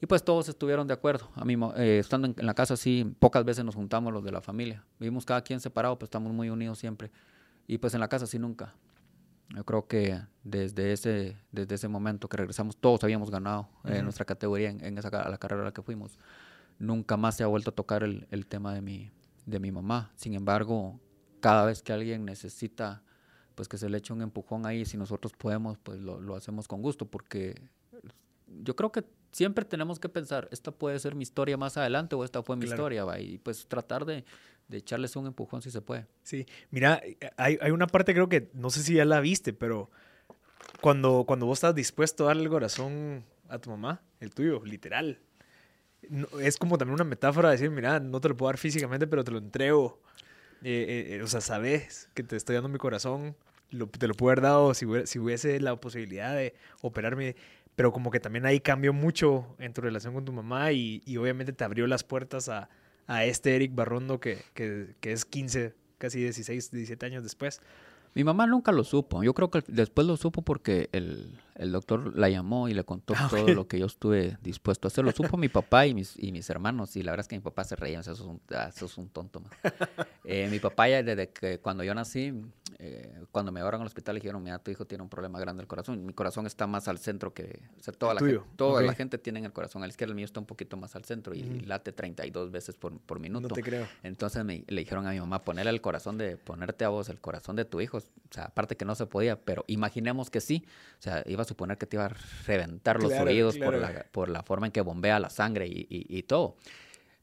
Y 0.00 0.06
pues 0.06 0.22
todos 0.22 0.48
estuvieron 0.48 0.86
de 0.86 0.92
acuerdo. 0.92 1.30
A 1.34 1.44
mí, 1.44 1.56
eh, 1.76 1.98
estando 2.00 2.26
en, 2.26 2.34
en 2.36 2.44
la 2.44 2.52
casa, 2.52 2.76
sí, 2.76 3.14
pocas 3.18 3.44
veces 3.44 3.64
nos 3.64 3.74
juntamos 3.74 4.12
los 4.12 4.22
de 4.22 4.30
la 4.30 4.42
familia. 4.42 4.84
Vivimos 5.00 5.24
cada 5.24 5.40
quien 5.40 5.58
separado, 5.58 5.98
pero 5.98 6.04
estamos 6.04 6.32
muy 6.32 6.50
unidos 6.50 6.78
siempre. 6.78 7.10
Y 7.66 7.78
pues 7.78 7.94
en 7.94 8.00
la 8.00 8.08
casa 8.08 8.26
sí 8.26 8.38
nunca. 8.38 8.74
Yo 9.54 9.64
creo 9.64 9.86
que 9.86 10.20
desde 10.42 10.92
ese, 10.92 11.36
desde 11.52 11.76
ese 11.76 11.88
momento 11.88 12.28
que 12.28 12.36
regresamos, 12.36 12.76
todos 12.76 13.02
habíamos 13.04 13.30
ganado 13.30 13.68
eh, 13.84 13.94
Ujú. 13.94 14.04
nuestra 14.04 14.24
categoría 14.24 14.70
en, 14.70 14.84
en 14.84 14.98
esa, 14.98 15.08
a 15.08 15.28
la 15.28 15.38
carrera 15.38 15.62
a 15.62 15.66
la 15.66 15.72
que 15.72 15.82
fuimos. 15.82 16.18
Nunca 16.78 17.16
más 17.16 17.36
se 17.36 17.44
ha 17.44 17.46
vuelto 17.46 17.70
a 17.70 17.74
tocar 17.74 18.02
el, 18.02 18.26
el 18.30 18.46
tema 18.46 18.74
de 18.74 18.82
mi, 18.82 19.10
de 19.46 19.60
mi 19.60 19.70
mamá. 19.72 20.12
Sin 20.16 20.34
embargo, 20.34 21.00
cada 21.40 21.64
vez 21.64 21.82
que 21.82 21.92
alguien 21.92 22.24
necesita 22.24 23.02
pues 23.54 23.68
que 23.68 23.78
se 23.78 23.88
le 23.88 23.96
eche 23.98 24.12
un 24.12 24.20
empujón 24.20 24.66
ahí, 24.66 24.84
si 24.84 24.98
nosotros 24.98 25.32
podemos, 25.32 25.78
pues 25.78 25.98
lo, 25.98 26.20
lo 26.20 26.36
hacemos 26.36 26.68
con 26.68 26.82
gusto, 26.82 27.06
porque 27.06 27.70
yo 28.46 28.76
creo 28.76 28.92
que 28.92 29.04
siempre 29.32 29.64
tenemos 29.64 29.98
que 29.98 30.08
pensar, 30.08 30.48
esta 30.52 30.70
puede 30.72 30.98
ser 30.98 31.14
mi 31.14 31.22
historia 31.22 31.56
más 31.56 31.76
adelante 31.76 32.14
o 32.14 32.24
esta 32.24 32.42
fue 32.42 32.56
mi 32.56 32.62
Claro. 32.66 32.74
historia, 32.82 33.04
va, 33.04 33.18
y 33.20 33.38
pues 33.38 33.66
tratar 33.66 34.04
de, 34.04 34.24
de 34.68 34.76
echarles 34.78 35.14
un 35.16 35.26
empujón 35.26 35.62
si 35.62 35.70
se 35.70 35.80
puede. 35.82 36.06
Sí, 36.22 36.46
mira, 36.70 37.02
hay, 37.36 37.58
hay 37.60 37.70
una 37.70 37.86
parte 37.86 38.12
creo 38.14 38.28
que 38.28 38.50
no 38.54 38.70
sé 38.70 38.82
si 38.82 38.94
ya 38.94 39.04
la 39.04 39.20
viste, 39.20 39.52
pero 39.52 39.90
cuando, 40.80 41.24
cuando 41.26 41.46
vos 41.46 41.58
estás 41.58 41.74
dispuesto 41.74 42.24
a 42.24 42.28
darle 42.28 42.44
el 42.44 42.50
corazón 42.50 43.24
a 43.48 43.58
tu 43.58 43.70
mamá, 43.70 44.02
el 44.20 44.30
tuyo, 44.32 44.62
literal. 44.64 45.18
no- 46.08 46.28
es 46.40 46.56
como 46.56 46.78
también 46.78 46.94
una 46.94 47.04
metáfora 47.04 47.48
de 47.50 47.56
decir, 47.56 47.70
mira, 47.70 47.98
no 48.00 48.20
te 48.20 48.28
lo 48.28 48.36
puedo 48.36 48.48
dar 48.48 48.58
físicamente, 48.58 49.06
pero 49.06 49.24
te 49.24 49.30
lo 49.32 49.38
entrego. 49.38 50.00
Eh, 50.62 51.06
eh, 51.10 51.16
eh, 51.16 51.22
o 51.22 51.26
sea, 51.26 51.40
sabes 51.40 52.08
que 52.14 52.22
te 52.22 52.36
estoy 52.36 52.54
dando 52.54 52.68
mi 52.68 52.78
corazón, 52.78 53.36
lo- 53.70 53.88
te 53.88 54.06
lo 54.08 54.14
puedo 54.14 54.30
haber 54.32 54.42
dado 54.42 54.72
si, 54.74 54.86
si 55.04 55.18
hubiese 55.18 55.60
la 55.60 55.76
posibilidad 55.76 56.34
de 56.34 56.54
operarme, 56.80 57.36
pero 57.76 57.92
como 57.92 58.10
que 58.10 58.20
también 58.20 58.46
ahí 58.46 58.60
cambió 58.60 58.92
mucho 58.92 59.54
en 59.58 59.72
tu 59.72 59.82
relación 59.82 60.14
con 60.14 60.24
tu 60.24 60.32
mamá 60.32 60.72
y, 60.72 61.02
y 61.04 61.18
obviamente 61.18 61.52
te 61.52 61.62
abrió 61.62 61.86
las 61.86 62.02
puertas 62.02 62.48
a, 62.48 62.68
a 63.06 63.24
este 63.24 63.54
Eric 63.54 63.74
Barrondo 63.74 64.18
que, 64.18 64.42
que, 64.54 64.96
que 65.00 65.12
es 65.12 65.24
15, 65.24 65.74
casi 65.98 66.20
16, 66.20 66.70
17 66.70 67.06
años 67.06 67.22
después? 67.22 67.60
Mi 68.14 68.24
mamá 68.24 68.46
nunca 68.46 68.72
lo 68.72 68.82
supo. 68.82 69.22
Yo 69.22 69.34
creo 69.34 69.50
que 69.50 69.62
después 69.68 70.06
lo 70.06 70.16
supo 70.16 70.40
porque 70.40 70.88
el, 70.92 71.38
el 71.58 71.72
doctor 71.72 72.16
la 72.16 72.28
llamó 72.28 72.68
y 72.68 72.74
le 72.74 72.84
contó 72.84 73.14
Ah, 73.16 73.28
todo 73.30 73.48
lo 73.48 73.66
que 73.66 73.78
yo 73.78 73.86
estuve 73.86 74.36
dispuesto 74.42 74.86
a 74.86 74.88
hacer. 74.88 75.04
Lo 75.04 75.12
supo 75.12 75.36
mi 75.36 75.48
papá 75.48 75.86
y 75.86 75.94
mis, 75.94 76.14
y 76.18 76.32
mis 76.32 76.48
hermanos. 76.50 76.96
Y 76.96 77.02
la 77.02 77.12
verdad 77.12 77.24
es 77.24 77.28
que 77.28 77.36
mi 77.36 77.42
papá 77.42 77.64
se 77.64 77.76
reía. 77.76 78.00
o 78.00 78.02
sea, 78.02 78.12
eso, 78.12 78.24
es 78.24 78.28
un, 78.28 78.40
ah, 78.54 78.70
eso 78.74 78.86
es 78.86 78.98
un 78.98 79.08
tonto. 79.08 79.40
man. 79.40 79.50
Eh, 80.28 80.48
mi 80.50 80.58
papá 80.58 80.88
ya 80.88 81.04
desde 81.04 81.28
que 81.28 81.60
cuando 81.60 81.84
yo 81.84 81.94
nací, 81.94 82.34
eh, 82.80 83.20
cuando 83.30 83.52
me 83.52 83.60
llevaron 83.60 83.80
al 83.80 83.86
hospital, 83.86 84.16
le 84.16 84.20
dijeron, 84.20 84.42
mira, 84.42 84.58
tu 84.58 84.72
hijo 84.72 84.84
tiene 84.84 85.02
un 85.02 85.08
problema 85.08 85.38
grande 85.38 85.60
del 85.60 85.68
corazón. 85.68 86.04
Mi 86.04 86.12
corazón 86.12 86.46
está 86.46 86.66
más 86.66 86.88
al 86.88 86.98
centro 86.98 87.32
que... 87.32 87.62
O 87.78 87.82
sea, 87.82 87.94
toda, 87.94 88.14
la, 88.14 88.18
tuyo, 88.18 88.40
gente, 88.40 88.56
toda 88.56 88.82
la 88.82 88.94
gente 88.94 89.18
tiene 89.18 89.38
el 89.38 89.52
corazón 89.52 89.84
a 89.84 89.86
la 89.86 89.90
izquierda. 89.90 90.10
El 90.10 90.16
mío 90.16 90.24
está 90.24 90.40
un 90.40 90.46
poquito 90.46 90.76
más 90.76 90.96
al 90.96 91.04
centro 91.04 91.32
y, 91.32 91.44
Ujú. 91.44 91.66
late 91.66 91.92
32 91.92 92.50
veces 92.50 92.74
por, 92.74 92.98
por 92.98 93.20
minuto. 93.20 93.48
No 93.48 93.54
te 93.54 93.62
creo. 93.62 93.86
Entonces 94.02 94.44
me, 94.44 94.64
le 94.66 94.80
dijeron 94.80 95.06
a 95.06 95.12
mi 95.12 95.20
mamá, 95.20 95.44
ponerle 95.44 95.70
el 95.70 95.80
corazón 95.80 96.18
de, 96.18 96.36
ponerte 96.36 96.84
a 96.84 96.88
vos 96.88 97.08
el 97.08 97.20
corazón 97.20 97.54
de 97.54 97.64
tu 97.64 97.80
hijo. 97.80 97.98
O 97.98 98.02
sea, 98.32 98.46
aparte 98.46 98.76
que 98.76 98.84
no 98.84 98.96
se 98.96 99.06
podía, 99.06 99.40
pero 99.40 99.64
imaginemos 99.68 100.28
que 100.28 100.40
sí. 100.40 100.64
O 100.98 101.02
sea, 101.02 101.22
iba 101.26 101.42
a 101.42 101.45
suponer 101.46 101.78
que 101.78 101.86
te 101.86 101.96
iba 101.96 102.04
a 102.06 102.12
reventar 102.46 103.00
los 103.00 103.12
Claro, 103.12 103.24
oídos 103.30 103.56
claro. 103.56 103.72
por, 103.72 103.80
la, 103.80 104.04
por 104.12 104.28
la 104.28 104.42
forma 104.42 104.66
en 104.66 104.72
que 104.72 104.80
bombea 104.80 105.18
la 105.20 105.30
sangre 105.30 105.66
y, 105.66 105.86
y- 105.88 106.18
y 106.18 106.22
todo. 106.24 106.56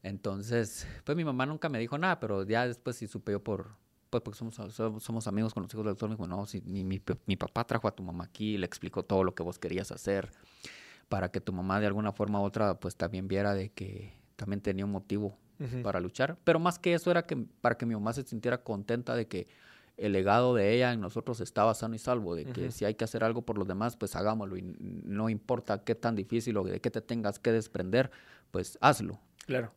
Entonces, 0.02 0.86
pues 1.04 1.16
mi 1.16 1.24
mamá 1.24 1.46
nunca 1.46 1.68
me 1.68 1.78
dijo 1.78 1.96
nada, 1.98 2.20
pero 2.20 2.44
ya 2.44 2.66
después 2.66 2.96
sí 2.96 3.06
supe 3.06 3.32
yo 3.32 3.42
por, 3.42 3.70
pues 4.10 4.22
porque 4.22 4.38
somos, 4.38 4.54
somos, 4.74 5.02
somos 5.02 5.26
amigos 5.26 5.54
con 5.54 5.62
los 5.62 5.72
hijos 5.72 5.84
del 5.84 5.92
doctor, 5.92 6.08
me 6.10 6.14
dijo, 6.16 6.26
no, 6.26 6.44
si 6.46 6.60
mi, 6.62 6.84
mi, 6.84 7.00
mi 7.26 7.36
papá 7.36 7.64
trajo 7.66 7.88
a 7.88 7.94
tu 7.94 8.02
mamá 8.02 8.24
aquí, 8.24 8.58
le 8.58 8.66
explicó 8.66 9.02
todo 9.02 9.24
lo 9.24 9.34
que 9.34 9.42
vos 9.42 9.58
querías 9.58 9.90
hacer, 9.92 10.30
para 11.08 11.30
que 11.30 11.40
tu 11.40 11.52
mamá 11.52 11.80
de 11.80 11.86
alguna 11.86 12.12
forma 12.12 12.40
u 12.40 12.44
otra, 12.44 12.78
pues 12.80 12.96
también 12.96 13.28
viera 13.28 13.54
de 13.54 13.70
que 13.70 14.12
también 14.36 14.60
tenía 14.60 14.84
un 14.84 14.90
motivo 14.92 15.38
para 15.82 16.00
luchar. 16.00 16.36
Pero 16.44 16.58
más 16.58 16.78
que 16.78 16.92
eso 16.94 17.10
era 17.10 17.24
que 17.26 17.36
para 17.36 17.76
que 17.78 17.86
mi 17.86 17.94
mamá 17.94 18.12
se 18.12 18.22
sintiera 18.24 18.62
contenta 18.62 19.14
de 19.14 19.26
que 19.26 19.46
el 19.96 20.12
legado 20.12 20.54
de 20.54 20.72
ella 20.72 20.92
en 20.92 21.00
nosotros 21.00 21.40
estaba 21.40 21.74
sano 21.74 21.94
y 21.94 21.98
salvo, 21.98 22.34
de 22.34 22.46
que 22.46 22.70
si 22.70 22.84
hay 22.84 22.94
que 22.94 23.04
hacer 23.04 23.22
algo 23.22 23.42
por 23.42 23.58
los 23.58 23.68
demás, 23.68 23.96
pues 23.96 24.16
hagámoslo 24.16 24.56
y 24.56 24.62
no 24.62 25.28
importa 25.28 25.84
qué 25.84 25.94
tan 25.94 26.16
difícil 26.16 26.56
o 26.56 26.64
de 26.64 26.80
qué 26.80 26.90
te 26.90 27.00
tengas 27.00 27.38
que 27.38 27.52
desprender, 27.52 28.10
pues 28.50 28.78
hazlo. 28.80 29.20
Claro. 29.46 29.72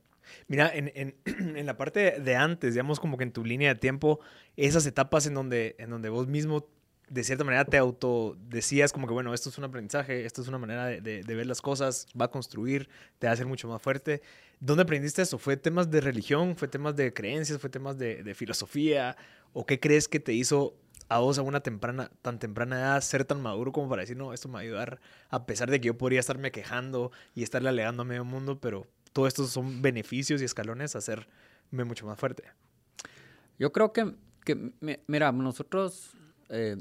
Mira, 0.47 0.69
en, 0.73 0.91
en, 0.95 1.15
en 1.55 1.65
la 1.65 1.77
parte 1.77 2.19
de 2.19 2.35
antes, 2.35 2.73
digamos 2.73 2.99
como 2.99 3.17
que 3.17 3.23
en 3.23 3.31
tu 3.31 3.45
línea 3.45 3.73
de 3.73 3.79
tiempo, 3.79 4.19
esas 4.55 4.85
etapas 4.85 5.27
en 5.27 5.33
donde, 5.33 5.75
en 5.79 5.89
donde 5.89 6.09
vos 6.09 6.27
mismo 6.27 6.67
de 7.09 7.23
cierta 7.23 7.43
manera 7.43 7.63
te 7.65 7.77
autodecías 7.77 8.91
como 8.91 9.07
que, 9.07 9.13
bueno, 9.13 9.33
esto 9.33 9.49
es 9.49 9.57
un 9.57 9.63
aprendizaje, 9.63 10.25
esto 10.25 10.41
es 10.41 10.47
una 10.47 10.57
manera 10.57 10.85
de, 10.87 11.01
de- 11.01 11.35
ver 11.35 11.45
las 11.47 11.61
cosas, 11.61 12.07
va 12.19 12.25
a 12.25 12.31
construir, 12.31 12.89
te 13.19 13.27
va 13.27 13.31
a 13.31 13.33
hacer 13.33 13.45
mucho 13.45 13.67
más 13.67 13.81
fuerte. 13.81 14.21
¿Dónde 14.59 14.83
aprendiste 14.83 15.21
eso? 15.21 15.37
¿Fue 15.37 15.55
temas 15.55 15.89
de 15.89 16.01
religión? 16.01 16.55
¿Fue 16.57 16.67
temas 16.67 16.95
de 16.95 17.13
creencias? 17.13 17.59
¿Fue 17.59 17.69
temas 17.69 17.97
de, 17.97 18.23
de 18.23 18.35
filosofía? 18.35 19.15
¿O 19.53 19.65
qué 19.65 19.79
crees 19.79 20.07
que 20.07 20.19
te 20.19 20.33
hizo 20.33 20.75
a 21.09 21.19
vos 21.19 21.37
a 21.37 21.41
una 21.41 21.61
temprana, 21.61 22.11
tan 22.21 22.37
temprana 22.39 22.77
edad 22.79 23.01
ser 23.01 23.23
tan 23.23 23.41
maduro 23.41 23.71
como 23.71 23.87
para 23.87 24.01
decir, 24.01 24.17
no, 24.17 24.33
esto 24.33 24.49
me 24.49 24.55
va 24.55 24.59
a 24.59 24.63
ayudar, 24.63 24.99
a 25.29 25.45
pesar 25.45 25.71
de 25.71 25.79
que 25.79 25.87
yo 25.87 25.97
podría 25.97 26.19
estarme 26.19 26.51
quejando 26.51 27.13
y 27.33 27.43
estarle 27.43 27.69
alegando 27.69 28.01
a 28.01 28.05
medio 28.05 28.25
mundo, 28.25 28.59
pero 28.59 28.85
todo 29.13 29.25
esto 29.27 29.47
son 29.47 29.81
beneficios 29.81 30.41
y 30.41 30.45
escalones 30.45 30.95
a 30.95 30.97
hacerme 30.97 31.85
mucho 31.85 32.05
más 32.05 32.19
fuerte. 32.19 32.43
Yo 33.57 33.71
creo 33.71 33.93
que, 33.93 34.13
que 34.43 34.55
mi- 34.81 34.99
mira, 35.07 35.31
nosotros 35.31 36.11
eh, 36.49 36.75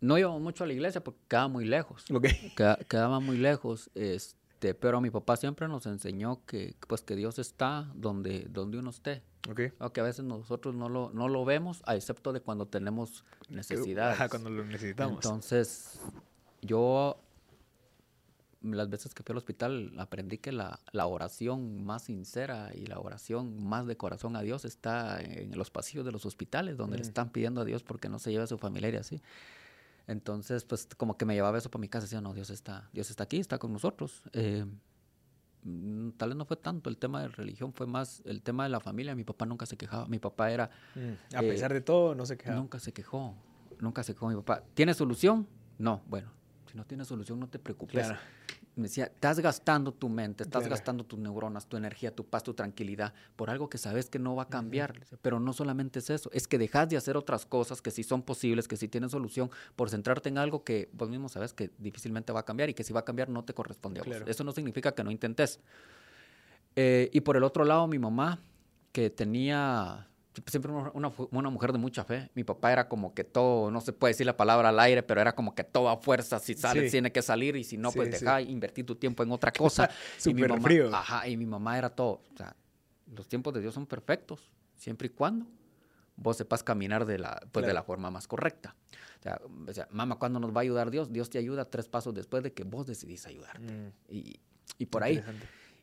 no 0.00 0.16
íbamos 0.18 0.40
mucho 0.40 0.64
a 0.64 0.66
la 0.66 0.72
iglesia 0.72 1.02
porque 1.04 1.20
quedaba 1.28 1.48
muy 1.48 1.64
lejos. 1.64 2.04
Queda- 2.56 2.76
quedaba 2.88 3.20
muy 3.20 3.36
lejos, 3.36 3.90
este, 3.94 4.74
pero 4.74 5.00
mi 5.00 5.10
papá 5.10 5.36
siempre 5.36 5.68
nos 5.68 5.86
enseñó 5.86 6.44
que, 6.46 6.74
pues, 6.88 7.02
que 7.02 7.16
Dios 7.16 7.38
está 7.38 7.90
donde, 7.94 8.46
donde 8.50 8.78
uno 8.78 8.90
esté. 8.90 9.22
Ok. 9.50 9.60
Aunque 9.78 10.00
a 10.00 10.04
veces 10.04 10.24
nosotros 10.24 10.74
no 10.74 10.88
lo, 10.88 11.10
no 11.14 11.28
lo 11.28 11.44
vemos, 11.44 11.82
a 11.86 11.96
excepto 11.96 12.32
de 12.32 12.40
cuando 12.40 12.66
tenemos 12.66 13.24
necesidades. 13.48 14.16
Ajá, 14.16 14.28
cuando 14.28 14.50
lo 14.50 14.64
necesitamos. 14.64 15.24
Entonces, 15.24 15.98
yo 16.62 17.18
las 18.62 18.90
veces 18.90 19.14
que 19.14 19.22
fui 19.22 19.32
al 19.32 19.38
hospital 19.38 19.94
aprendí 19.96 20.36
que 20.36 20.52
la, 20.52 20.80
la 20.92 21.06
oración 21.06 21.82
más 21.82 22.02
sincera 22.04 22.70
y 22.74 22.84
la 22.84 22.98
oración 22.98 23.64
más 23.64 23.86
de 23.86 23.96
corazón 23.96 24.36
a 24.36 24.42
Dios 24.42 24.66
está 24.66 25.18
en 25.22 25.56
los 25.56 25.70
pasillos 25.70 26.04
de 26.04 26.12
los 26.12 26.26
hospitales, 26.26 26.76
donde 26.76 26.98
le 26.98 27.02
Mm. 27.04 27.06
están 27.06 27.30
pidiendo 27.30 27.62
a 27.62 27.64
Dios 27.64 27.82
porque 27.82 28.10
no 28.10 28.18
se 28.18 28.30
lleva 28.30 28.44
a 28.44 28.46
su 28.46 28.58
familia 28.58 28.90
y 28.90 28.96
así. 28.96 29.22
Entonces, 30.06 30.64
pues 30.64 30.88
como 30.96 31.16
que 31.16 31.24
me 31.24 31.34
llevaba 31.34 31.58
eso 31.58 31.70
para 31.70 31.80
mi 31.80 31.88
casa, 31.88 32.06
decía, 32.06 32.20
no, 32.20 32.34
Dios 32.34 32.50
está, 32.50 32.88
Dios 32.92 33.10
está 33.10 33.24
aquí, 33.24 33.38
está 33.38 33.58
con 33.58 33.72
nosotros. 33.72 34.22
Eh, 34.32 34.64
mm, 35.62 36.10
tal 36.12 36.30
vez 36.30 36.36
no 36.36 36.44
fue 36.44 36.56
tanto 36.56 36.90
el 36.90 36.96
tema 36.96 37.22
de 37.22 37.28
religión, 37.28 37.72
fue 37.72 37.86
más 37.86 38.22
el 38.24 38.42
tema 38.42 38.64
de 38.64 38.70
la 38.70 38.80
familia. 38.80 39.14
Mi 39.14 39.24
papá 39.24 39.46
nunca 39.46 39.66
se 39.66 39.76
quejaba. 39.76 40.06
Mi 40.06 40.18
papá 40.18 40.50
era, 40.50 40.70
Mm, 40.94 41.36
A 41.36 41.42
eh, 41.42 41.48
pesar 41.48 41.72
de 41.72 41.80
todo, 41.80 42.14
no 42.14 42.26
sé 42.26 42.36
qué. 42.36 42.50
Nunca 42.50 42.78
se 42.80 42.92
quejó, 42.92 43.34
nunca 43.78 44.02
se 44.02 44.14
quejó 44.14 44.28
mi 44.28 44.36
papá. 44.36 44.62
¿Tiene 44.74 44.94
solución? 44.94 45.46
No, 45.78 46.02
bueno, 46.08 46.28
si 46.70 46.76
no 46.76 46.84
tiene 46.84 47.04
solución 47.04 47.38
no 47.40 47.48
te 47.48 47.58
preocupes. 47.58 48.06
Claro. 48.06 48.18
Me 48.76 48.84
decía, 48.84 49.06
estás 49.06 49.40
gastando 49.40 49.92
tu 49.92 50.08
mente, 50.08 50.44
estás 50.44 50.68
gastando 50.68 51.04
tus 51.04 51.18
neuronas, 51.18 51.66
tu 51.66 51.76
energía, 51.76 52.14
tu 52.14 52.24
paz, 52.24 52.42
tu 52.42 52.54
tranquilidad 52.54 53.12
por 53.36 53.50
algo 53.50 53.68
que 53.68 53.78
sabes 53.78 54.08
que 54.08 54.18
no 54.18 54.36
va 54.36 54.44
a 54.44 54.48
cambiar. 54.48 54.94
Pero 55.22 55.40
no 55.40 55.52
solamente 55.52 55.98
es 55.98 56.08
eso, 56.08 56.30
es 56.32 56.46
que 56.46 56.56
dejas 56.56 56.88
de 56.88 56.96
hacer 56.96 57.16
otras 57.16 57.46
cosas 57.46 57.82
que 57.82 57.90
sí 57.90 58.02
son 58.02 58.22
posibles, 58.22 58.68
que 58.68 58.76
sí 58.76 58.88
tienen 58.88 59.10
solución, 59.10 59.50
por 59.76 59.90
centrarte 59.90 60.28
en 60.28 60.38
algo 60.38 60.64
que 60.64 60.88
vos 60.92 61.10
mismo 61.10 61.28
sabes 61.28 61.52
que 61.52 61.70
difícilmente 61.78 62.32
va 62.32 62.40
a 62.40 62.44
cambiar 62.44 62.70
y 62.70 62.74
que 62.74 62.84
si 62.84 62.92
va 62.92 63.00
a 63.00 63.04
cambiar 63.04 63.28
no 63.28 63.44
te 63.44 63.54
corresponde 63.54 64.00
a 64.00 64.04
vos. 64.04 64.10
Claro. 64.16 64.30
Eso 64.30 64.44
no 64.44 64.52
significa 64.52 64.92
que 64.92 65.04
no 65.04 65.10
intentes. 65.10 65.60
Eh, 66.76 67.10
y 67.12 67.20
por 67.20 67.36
el 67.36 67.42
otro 67.42 67.64
lado, 67.64 67.86
mi 67.86 67.98
mamá, 67.98 68.40
que 68.92 69.10
tenía 69.10 70.09
siempre 70.46 70.72
una, 70.72 71.12
una 71.30 71.50
mujer 71.50 71.72
de 71.72 71.78
mucha 71.78 72.04
fe. 72.04 72.30
Mi 72.34 72.44
papá 72.44 72.72
era 72.72 72.88
como 72.88 73.14
que 73.14 73.24
todo, 73.24 73.70
no 73.70 73.80
se 73.80 73.92
puede 73.92 74.12
decir 74.12 74.26
la 74.26 74.36
palabra 74.36 74.68
al 74.70 74.78
aire, 74.80 75.02
pero 75.02 75.20
era 75.20 75.34
como 75.34 75.54
que 75.54 75.64
toda 75.64 75.96
fuerza, 75.96 76.38
si 76.38 76.54
sale, 76.54 76.84
Sí. 76.86 76.90
tiene 76.92 77.10
que 77.12 77.22
salir, 77.22 77.56
y 77.56 77.64
si 77.64 77.76
no, 77.76 77.90
pues 77.92 78.06
sí. 78.18 78.24
deja, 78.24 78.40
invertir 78.40 78.86
tu 78.86 78.94
tiempo 78.94 79.22
en 79.22 79.32
otra 79.32 79.52
cosa. 79.52 79.88
y 80.24 80.28
mi 80.34 80.42
Súper 80.42 80.48
mamá, 80.50 80.62
frío. 80.62 80.94
Ajá, 80.94 81.26
y 81.28 81.36
mi 81.36 81.46
mamá 81.46 81.76
era 81.78 81.90
todo. 81.90 82.22
O 82.32 82.36
sea, 82.36 82.54
los 83.14 83.26
tiempos 83.28 83.52
de 83.54 83.60
Dios 83.60 83.74
son 83.74 83.86
perfectos, 83.86 84.50
siempre 84.76 85.06
y 85.06 85.10
cuando 85.10 85.46
vos 86.16 86.36
sepas 86.36 86.62
caminar 86.62 87.06
de 87.06 87.18
la, 87.18 87.40
pues, 87.50 87.64
de 87.66 87.72
la 87.72 87.82
forma 87.82 88.10
más 88.10 88.28
correcta. 88.28 88.76
O 89.18 89.22
sea, 89.22 89.40
o 89.68 89.72
sea, 89.72 89.88
mamá, 89.90 90.16
¿cuándo 90.18 90.38
nos 90.38 90.50
va 90.54 90.58
a 90.58 90.62
ayudar 90.62 90.90
Dios? 90.90 91.10
Dios 91.12 91.30
te 91.30 91.38
ayuda 91.38 91.64
tres 91.64 91.88
pasos 91.88 92.12
después 92.14 92.42
de 92.42 92.52
que 92.52 92.62
vos 92.62 92.86
decidís 92.86 93.26
ayudar. 93.26 93.58
Mm, 93.58 93.88
Y, 94.10 94.38
y 94.78 94.86
por 94.86 95.02
ahí. 95.02 95.22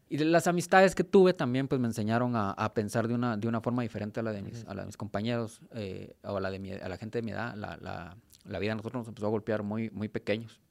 Y 0.10 0.18
las 0.20 0.48
amistades 0.48 0.96
que 0.96 1.04
tuve 1.04 1.34
también 1.34 1.68
pues 1.68 1.82
me 1.82 1.88
enseñaron 1.88 2.36
a, 2.36 2.52
a 2.52 2.74
pensar 2.74 3.08
de 3.08 3.14
una, 3.14 3.36
de 3.36 3.48
una 3.48 3.60
forma 3.62 3.82
diferente 3.84 4.20
a 4.22 4.24
la 4.24 4.32
de 4.32 4.42
mis, 4.42 4.64
a 4.66 4.74
la 4.74 4.82
de 4.84 4.86
mis 4.88 4.98
compañeros 4.98 5.62
eh, 5.72 6.16
o 6.24 6.38
a 6.38 6.40
la, 6.42 6.50
de 6.50 6.60
mi- 6.60 6.72
a 6.72 6.88
la 6.88 6.98
gente 6.98 7.18
de 7.18 7.22
mi 7.24 7.32
edad. 7.32 7.56
La, 7.56 7.78
la, 7.82 8.16
la 8.46 8.60
vida 8.60 8.72
a 8.72 8.76
nosotros 8.76 9.02
nos 9.02 9.08
empezó 9.10 9.28
a 9.28 9.30
golpear 9.30 9.64
muy, 9.64 9.90
muy 9.90 10.08
pequeños. 10.08 10.62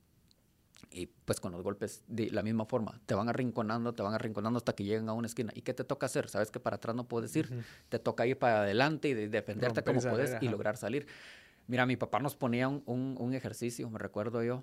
Y 0.91 1.07
pues 1.07 1.41
con 1.41 1.53
los 1.53 1.63
golpes 1.63 2.03
de 2.07 2.31
la 2.31 2.43
misma 2.43 2.65
forma, 2.65 2.99
te 3.05 3.15
van 3.15 3.29
arrinconando, 3.29 3.93
te 3.95 4.03
van 4.03 4.15
arrinconando 4.15 4.57
hasta 4.57 4.73
que 4.75 4.85
llegan 4.85 5.09
a 5.11 5.13
una 5.13 5.27
esquina. 5.27 5.53
¿Y 5.55 5.61
qué 5.63 5.75
te 5.75 5.85
toca 5.85 6.07
hacer? 6.07 6.29
Sabes 6.31 6.51
que 6.51 6.61
para 6.61 6.77
atrás 6.77 6.97
no 6.97 7.05
puedes 7.05 7.35
ir. 7.37 7.47
Ujú. 7.53 7.61
Te 7.91 7.99
toca 7.99 8.27
ir 8.27 8.39
para 8.39 8.63
adelante 8.63 9.09
y 9.09 9.15
de- 9.15 9.29
defenderte 9.29 9.81
Romper 9.81 9.85
como 9.85 10.01
puedes 10.17 10.31
y 10.43 10.49
lograr 10.49 10.77
salir. 10.79 11.07
Mira, 11.67 11.85
mi 11.85 11.97
papá 11.97 12.21
nos 12.21 12.37
ponía 12.37 12.69
un, 12.69 12.83
un- 12.87 13.17
un 13.19 13.35
ejercicio, 13.35 13.91
me 13.91 13.99
recuerdo 13.99 14.43
yo, 14.43 14.63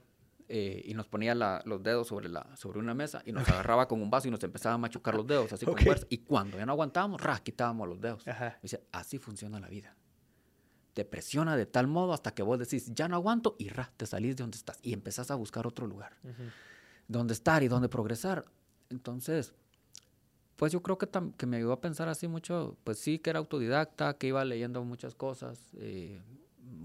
eh, 0.50 0.82
y 0.86 0.94
nos 0.94 1.08
ponía 1.08 1.34
la- 1.36 1.62
los 1.66 1.82
dedos 1.84 2.08
sobre, 2.08 2.30
la, 2.30 2.56
sobre 2.56 2.80
una 2.80 2.94
mesa 2.94 3.22
y 3.26 3.32
nos 3.32 3.48
agarraba 3.48 3.88
con 3.88 4.02
un 4.02 4.10
vaso 4.10 4.28
y 4.28 4.32
nos 4.32 4.44
empezaba 4.44 4.76
a 4.76 4.78
machucar 4.78 5.16
los 5.16 5.26
dedos, 5.28 5.52
así 5.54 5.66
Ok. 5.66 5.74
con 5.76 5.84
fuerza. 5.84 6.06
Y 6.10 6.20
cuando 6.20 6.58
ya 6.58 6.66
no 6.66 6.72
aguantábamos, 6.74 7.22
ra, 7.22 7.40
quitábamos 7.40 7.88
los 7.88 8.00
dedos. 8.02 8.28
Ajá. 8.28 8.58
Decía, 8.62 8.80
así 8.92 9.18
funciona 9.18 9.60
la 9.60 9.68
vida. 9.70 9.96
Te 10.94 11.06
presiona 11.06 11.56
de 11.58 11.66
tal 11.66 11.88
modo 11.88 12.14
hasta 12.14 12.34
que 12.34 12.44
vos 12.44 12.60
decís, 12.60 12.92
ya 12.94 13.08
no 13.08 13.16
aguanto, 13.16 13.56
y 13.58 13.70
ra, 13.70 13.92
te 13.98 14.06
salís 14.06 14.36
de 14.36 14.44
donde 14.44 14.58
estás 14.58 14.78
y 14.84 14.94
empezás 14.94 15.32
a 15.32 15.36
buscar 15.36 15.66
otro 15.66 15.88
lugar 15.88 16.14
Ujú. 16.24 16.44
dónde 17.08 17.34
estar 17.34 17.64
y 17.64 17.68
dónde 17.68 17.90
progresar. 17.90 18.46
Entonces, 18.90 19.54
pues 20.56 20.72
yo 20.72 20.84
creo 20.84 20.98
que, 21.00 21.08
que 21.38 21.46
me 21.48 21.58
ayudó 21.58 21.74
a 21.74 21.82
pensar 21.82 22.10
así 22.10 22.28
mucho, 22.28 22.78
pues 22.84 23.00
sí, 23.00 23.18
que 23.18 23.32
era 23.32 23.40
autodidacta, 23.40 24.14
que 24.18 24.28
iba 24.28 24.46
leyendo 24.46 24.84
muchas 24.84 25.16
cosas. 25.16 25.60
eh, 25.78 26.22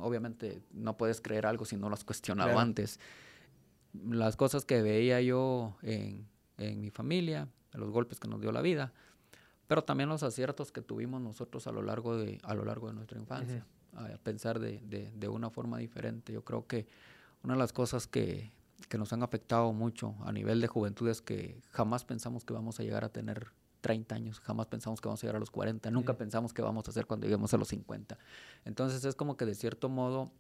obviamente 0.01 0.63
no 0.73 0.97
puedes 0.97 1.21
creer 1.21 1.45
algo 1.47 1.65
si 1.65 1.77
no 1.77 1.89
lo 1.89 1.95
has 1.95 2.05
cuestionado 2.05 2.51
Claro. 2.51 2.61
antes. 2.61 2.99
Las 3.95 4.37
cosas 4.37 4.65
que 4.65 4.83
veía 4.83 5.21
yo 5.21 5.77
en, 5.83 6.27
en 6.59 6.81
mi 6.81 6.91
familia, 6.91 7.49
los 7.73 7.91
golpes 7.91 8.21
que 8.21 8.29
nos 8.29 8.41
dio 8.41 8.53
la 8.53 8.61
vida, 8.63 8.93
pero 9.67 9.85
también 9.85 10.09
los 10.09 10.23
aciertos 10.23 10.73
que 10.73 10.81
tuvimos 10.83 11.21
nosotros 11.21 11.67
a 11.67 11.73
lo 11.73 11.83
largo 11.83 12.17
de, 12.17 12.39
a 12.43 12.55
lo 12.55 12.65
largo 12.65 12.89
de 12.89 12.95
nuestra 12.95 13.19
infancia, 13.19 13.67
a 13.95 14.07
pensar 14.23 14.59
de, 14.59 14.81
de- 14.81 15.11
de 15.13 15.29
una 15.29 15.51
forma 15.51 15.79
diferente. 15.79 16.33
Yo 16.33 16.45
creo 16.45 16.67
que 16.67 16.87
una 17.43 17.55
de 17.55 17.59
las 17.59 17.73
cosas 17.73 18.07
que, 18.07 18.51
que 18.89 18.99
nos 18.99 19.13
han 19.13 19.23
afectado 19.23 19.73
mucho 19.73 20.15
a 20.25 20.33
nivel 20.33 20.61
de 20.61 20.67
juventud 20.69 21.09
es 21.09 21.21
que 21.23 21.61
jamás 21.71 22.05
pensamos 22.05 22.45
que 22.45 22.53
vamos 22.55 22.79
a 22.81 22.83
llegar 22.83 23.05
a 23.05 23.09
tener 23.11 23.49
30 23.81 24.15
años, 24.15 24.41
jamás 24.41 24.67
pensamos 24.67 25.01
que 25.01 25.09
vamos 25.09 25.23
a 25.23 25.27
llegar 25.27 25.37
a 25.37 25.41
los 25.41 25.51
40, 25.51 25.91
nunca 25.91 26.13
Ujú. 26.13 26.19
pensamos 26.19 26.53
que 26.53 26.63
vamos 26.63 26.87
a 26.89 26.91
hacer 26.91 27.07
cuando 27.07 27.27
lleguemos 27.27 27.53
a 27.55 27.59
los 27.59 27.69
50. 27.69 28.19
Entonces 28.65 29.05
es 29.05 29.15
como 29.15 29.37
que 29.37 29.45
de 29.47 29.55
cierto 29.55 29.89
modo 29.89 30.33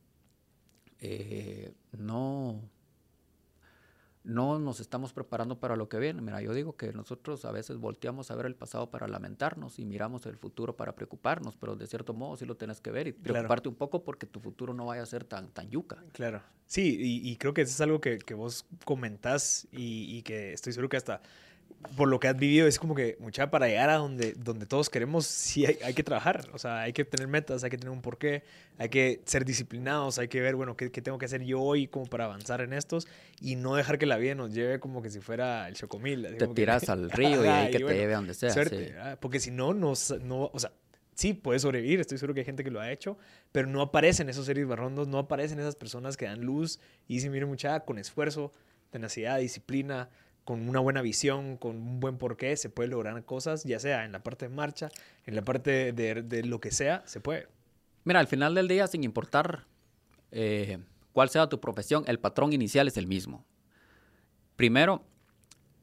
eh, 1.00 1.72
no, 1.96 2.60
no 4.28 4.58
nos 4.58 4.78
estamos 4.78 5.12
preparando 5.12 5.58
para 5.58 5.74
lo 5.74 5.88
que 5.88 5.98
viene. 5.98 6.20
Mira, 6.20 6.42
yo 6.42 6.52
digo 6.52 6.76
que 6.76 6.92
nosotros 6.92 7.44
a 7.46 7.50
veces 7.50 7.78
volteamos 7.78 8.30
a 8.30 8.36
ver 8.36 8.46
el 8.46 8.54
pasado 8.54 8.90
para 8.90 9.08
lamentarnos 9.08 9.78
y 9.78 9.86
miramos 9.86 10.26
el 10.26 10.36
futuro 10.36 10.76
para 10.76 10.94
preocuparnos, 10.94 11.56
pero 11.56 11.76
de 11.76 11.86
cierto 11.86 12.12
modo 12.12 12.36
sí 12.36 12.44
lo 12.44 12.56
tienes 12.56 12.80
que 12.80 12.90
ver 12.90 13.08
y 13.08 13.12
preocuparte 13.12 13.70
un 13.70 13.74
poco 13.74 14.04
porque 14.04 14.26
tu 14.26 14.38
futuro 14.38 14.74
no 14.74 14.86
vaya 14.86 15.02
a 15.02 15.06
ser 15.06 15.24
tan, 15.24 15.48
tan 15.48 15.70
yuca. 15.70 16.04
Claro. 16.12 16.42
Sí, 16.66 16.98
y, 17.00 17.36
creo 17.36 17.54
que 17.54 17.62
eso 17.62 17.72
es 17.72 17.80
algo 17.80 17.98
que, 17.98 18.18
que 18.18 18.34
vos 18.34 18.66
comentás 18.84 19.66
y, 19.72 20.18
y, 20.18 20.22
que 20.22 20.52
estoy 20.52 20.74
seguro 20.74 20.90
que 20.90 20.98
hasta 20.98 21.22
por 21.96 22.08
lo 22.08 22.18
que 22.18 22.28
has 22.28 22.36
vivido, 22.36 22.66
es 22.66 22.78
como 22.78 22.94
que, 22.94 23.16
mucha, 23.20 23.50
para 23.50 23.68
llegar 23.68 23.88
a 23.90 23.96
donde, 23.96 24.32
donde 24.32 24.66
todos 24.66 24.90
queremos, 24.90 25.26
sí 25.26 25.64
hay, 25.64 25.94
que 25.94 26.02
trabajar. 26.02 26.48
O 26.52 26.58
sea, 26.58 26.80
hay 26.80 26.92
que 26.92 27.04
tener 27.04 27.28
metas, 27.28 27.62
hay 27.62 27.70
que 27.70 27.78
tener 27.78 27.92
un 27.92 28.02
porqué, 28.02 28.42
hay 28.78 28.88
que 28.88 29.22
ser 29.24 29.44
disciplinados, 29.44 30.18
hay 30.18 30.28
que 30.28 30.40
ver, 30.40 30.56
bueno, 30.56 30.76
qué, 30.76 30.90
qué 30.90 31.02
tengo 31.02 31.18
que 31.18 31.26
hacer 31.26 31.42
yo 31.44 31.60
hoy 31.60 31.86
como 31.86 32.06
para 32.06 32.24
avanzar 32.24 32.60
en 32.62 32.72
estos 32.72 33.06
y 33.40 33.54
no 33.56 33.76
dejar 33.76 33.98
que 33.98 34.06
la 34.06 34.16
vida 34.16 34.34
nos 34.34 34.52
lleve 34.52 34.80
como 34.80 35.02
que 35.02 35.10
si 35.10 35.20
fuera 35.20 35.68
el 35.68 35.74
chocomil. 35.74 36.36
Te 36.36 36.48
tiras 36.48 36.88
al 36.88 37.10
río 37.12 37.44
y 37.44 37.48
hay 37.48 37.70
que 37.70 37.78
te 37.78 37.94
lleve 37.94 38.14
a 38.14 38.16
donde 38.16 38.34
sea. 38.34 38.50
Suerte, 38.50 38.94
porque 39.20 39.38
si 39.38 39.50
no, 39.52 39.72
no, 39.72 39.92
no, 40.22 40.50
o 40.52 40.58
sea, 40.58 40.72
sí, 41.14 41.32
puedes 41.32 41.62
sobrevivir, 41.62 42.00
estoy 42.00 42.18
seguro 42.18 42.34
que 42.34 42.40
hay 42.40 42.46
gente 42.46 42.64
que 42.64 42.70
lo 42.70 42.80
ha 42.80 42.90
hecho, 42.90 43.18
pero 43.52 43.68
no 43.68 43.82
aparecen 43.82 44.28
esos 44.28 44.46
seres 44.46 44.66
barrondos, 44.66 45.06
no 45.06 45.18
aparecen 45.18 45.60
esas 45.60 45.76
personas 45.76 46.16
que 46.16 46.26
dan 46.26 46.40
luz 46.40 46.80
y 47.06 47.14
dicen, 47.14 47.30
miren, 47.30 47.48
mucha, 47.48 47.80
con 47.80 47.98
esfuerzo, 47.98 48.52
tenacidad, 48.90 49.38
disciplina, 49.38 50.10
con 50.48 50.66
una 50.66 50.80
buena 50.80 51.02
visión, 51.02 51.58
con 51.58 51.76
un 51.76 52.00
buen 52.00 52.16
porqué, 52.16 52.56
se 52.56 52.70
puede 52.70 52.88
lograr 52.88 53.22
cosas, 53.26 53.64
ya 53.64 53.78
sea 53.78 54.06
en 54.06 54.12
la 54.12 54.22
parte 54.22 54.48
de 54.48 54.54
marcha, 54.54 54.88
en 55.26 55.34
la 55.34 55.42
parte 55.42 55.92
de, 55.92 56.42
lo 56.46 56.58
que 56.58 56.70
sea, 56.70 57.02
se 57.04 57.20
puede. 57.20 57.48
Mira, 58.04 58.18
al 58.18 58.28
final 58.28 58.54
del 58.54 58.66
día, 58.66 58.86
sin 58.86 59.04
importar 59.04 59.66
eh, 60.32 60.78
cuál 61.12 61.28
sea 61.28 61.50
tu 61.50 61.60
profesión, 61.60 62.02
el 62.06 62.18
patrón 62.18 62.54
inicial 62.54 62.88
es 62.88 62.96
el 62.96 63.06
mismo. 63.06 63.44
Primero, 64.56 65.04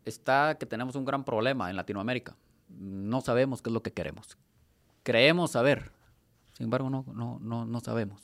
está 0.04 0.58
que 0.60 0.65
tenemos 0.65 0.95
un 0.95 1.06
gran 1.06 1.23
problema 1.25 1.69
en 1.69 1.75
Latinoamérica. 1.75 2.36
No 2.67 3.21
sabemos 3.21 3.62
qué 3.62 3.69
es 3.69 3.73
lo 3.75 3.84
que 3.84 3.93
queremos. 3.93 4.36
Creemos 5.04 5.51
saber, 5.51 5.91
sin 6.54 6.63
embargo, 6.63 6.89
no, 6.89 7.06
no, 7.13 7.38
no, 7.39 7.67
no 7.67 7.80
sabemos. 7.82 8.19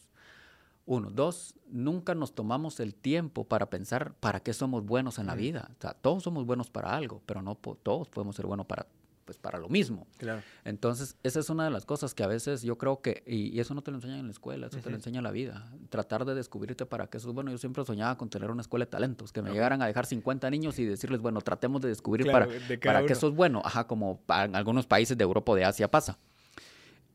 Uno. 0.86 1.10
Dos, 1.10 1.56
nunca 1.70 2.16
nos 2.16 2.34
tomamos 2.34 2.80
el 2.80 2.96
tiempo 2.96 3.44
para 3.44 3.70
pensar 3.70 4.14
para 4.20 4.40
qué 4.40 4.54
somos 4.54 4.86
buenos 4.86 5.20
en 5.20 5.28
la 5.28 5.36
vida. 5.36 5.70
O 5.78 5.82
sea, 5.82 5.94
todos 5.94 6.24
somos 6.24 6.46
buenos 6.46 6.70
para 6.70 6.96
algo, 6.96 7.22
pero 7.26 7.42
no 7.42 7.56
todos 7.56 8.10
podemos 8.10 8.36
ser 8.36 8.46
buenos 8.46 8.66
para, 8.66 8.88
pues, 9.26 9.38
para 9.38 9.60
lo 9.60 9.70
mismo. 9.70 10.08
Claro. 10.18 10.42
Entonces, 10.66 11.16
esa 11.24 11.40
es 11.40 11.50
una 11.50 11.64
de 11.64 11.70
las 11.70 11.86
cosas 11.86 12.14
que 12.14 12.24
a 12.24 12.28
veces 12.28 12.64
yo 12.64 12.78
creo 12.78 13.02
que, 13.02 13.24
y, 13.26 13.60
eso 13.60 13.74
no 13.74 13.82
te 13.82 13.92
lo 13.92 13.98
enseñan 13.98 14.20
en 14.20 14.26
la 14.26 14.32
escuela, 14.32 14.68
eso 14.68 14.80
te 14.80 14.90
lo 14.90 14.96
enseña 14.96 15.22
la 15.22 15.32
vida. 15.32 15.72
Tratar 15.90 16.26
de 16.26 16.36
descubrirte 16.36 16.86
para 16.86 17.08
qué 17.08 17.20
sos 17.20 17.34
bueno. 17.34 17.52
Yo 17.52 17.58
siempre 17.58 17.86
soñaba 17.86 18.18
con 18.18 18.30
tener 18.30 18.52
una 18.52 18.62
escuela 18.62 18.86
de 18.86 18.92
talentos, 18.92 19.32
que 19.32 19.42
me 19.42 19.52
llegaran 19.52 19.82
a 19.82 19.88
dejar 19.88 20.06
50 20.06 20.50
niños 20.50 20.80
y 20.80 20.86
decirles, 20.86 21.22
bueno, 21.22 21.42
tratemos 21.42 21.82
de 21.82 21.90
descubrir 21.90 22.32
para, 22.32 22.48
para 22.84 23.06
qué 23.06 23.16
sos 23.16 23.34
bueno. 23.36 23.62
Ajá, 23.64 23.88
como 23.88 24.20
en 24.28 24.56
algunos 24.56 24.88
países 24.88 25.18
de 25.18 25.24
Europa 25.24 25.52
o 25.52 25.56
de 25.56 25.64
Asia 25.64 25.90
pasa. 25.90 26.18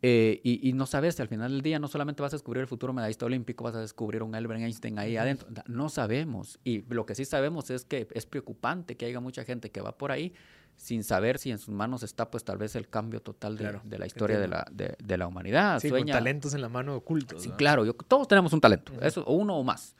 Eh, 0.03 0.41
y, 0.45 0.73
no 0.75 0.87
sabes, 0.87 1.19
al 1.21 1.29
final 1.29 1.51
del 1.51 1.63
día 1.63 1.79
no 1.79 1.89
solamente 1.89 2.23
vas 2.23 2.33
a 2.33 2.37
descubrir 2.37 2.61
el 2.61 2.69
futuro 2.69 2.93
medallista 2.93 3.27
olímpico, 3.27 3.65
vas 3.65 3.75
a 3.75 3.81
descubrir 3.81 4.23
un 4.23 4.35
Albert 4.35 4.61
Einstein 4.61 4.99
ahí 4.99 5.17
adentro. 5.17 5.49
No 5.67 5.89
sabemos. 5.89 6.59
Y 6.65 6.83
lo 6.93 7.07
que 7.07 7.15
sí 7.15 7.25
sabemos 7.25 7.71
es 7.71 7.85
que 7.85 8.07
es 8.13 8.27
preocupante 8.27 8.97
que 8.97 9.07
haya 9.07 9.21
mucha 9.21 9.45
gente 9.45 9.71
que 9.71 9.81
va 9.81 9.97
por 9.97 10.13
ahí 10.13 10.35
sin 10.77 11.05
saber 11.05 11.39
si 11.39 11.51
en 11.51 11.59
sus 11.59 11.75
manos 11.75 12.03
está 12.03 12.31
pues 12.31 12.45
tal 12.45 12.59
vez 12.59 12.77
el 12.77 12.89
cambio 12.89 13.21
total 13.21 13.57
de, 13.57 13.99
la 13.99 14.07
historia 14.07 14.39
de 14.39 14.49
la, 14.49 14.67
de, 14.71 15.17
la, 15.17 15.27
humanidad. 15.27 15.81
Sí, 15.81 15.91
con 15.91 16.07
talentos 16.07 16.55
en 16.55 16.61
la 16.61 16.69
mano 16.69 16.97
ocultos. 16.97 17.43
Sí, 17.43 17.51
claro, 17.57 17.91
todos 17.95 18.29
tenemos 18.29 18.53
un 18.53 18.61
talento, 18.61 18.93
eso, 19.01 19.25
uno 19.25 19.57
o 19.57 19.65
más. 19.65 19.97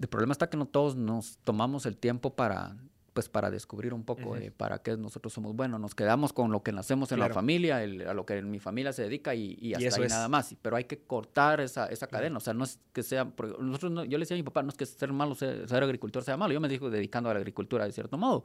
El 0.00 0.08
problema 0.08 0.32
está 0.32 0.48
que 0.48 0.56
no 0.56 0.66
todos 0.66 0.96
nos 0.96 1.38
tomamos 1.44 1.86
el 1.86 1.96
tiempo 1.96 2.34
para 2.34 2.76
pues 3.16 3.30
para 3.30 3.50
descubrir 3.50 3.94
un 3.94 4.04
poco 4.04 4.36
para 4.58 4.82
qué 4.82 4.94
nosotros 4.94 5.32
somos 5.32 5.56
buenos. 5.56 5.80
Nos 5.80 5.94
quedamos 5.94 6.34
con 6.34 6.52
lo 6.52 6.62
que 6.62 6.70
nacemos 6.70 7.10
en 7.12 7.18
la 7.18 7.30
familia, 7.30 7.78
a 7.78 8.12
lo 8.12 8.26
que 8.26 8.42
mi 8.42 8.60
familia 8.60 8.92
se 8.92 9.04
dedica 9.04 9.34
y, 9.34 9.56
y 9.58 9.72
hasta 9.72 10.02
ahí 10.02 10.06
nada 10.06 10.28
más. 10.28 10.54
Pero 10.60 10.76
hay 10.76 10.84
que 10.84 10.98
cortar 10.98 11.62
esa, 11.62 11.86
esa 11.86 12.08
cadena. 12.08 12.36
O 12.36 12.40
sea, 12.40 12.52
no 12.52 12.64
es 12.64 12.78
que 12.92 13.02
sea... 13.02 13.32
Nosotros 13.58 14.06
yo 14.06 14.18
le 14.18 14.24
decía 14.24 14.34
a 14.34 14.38
mi 14.38 14.42
papá, 14.42 14.62
no 14.62 14.68
es 14.68 14.76
que 14.76 14.84
ser 14.84 15.14
malo, 15.14 15.34
ser, 15.34 15.66
agricultor 15.82 16.24
sea 16.24 16.36
malo. 16.36 16.52
Yo 16.52 16.60
me 16.60 16.68
dijo 16.68 16.90
dedicando 16.90 17.30
a 17.30 17.32
la 17.32 17.38
agricultura 17.38 17.86
de 17.86 17.92
cierto 17.92 18.18
modo. 18.18 18.44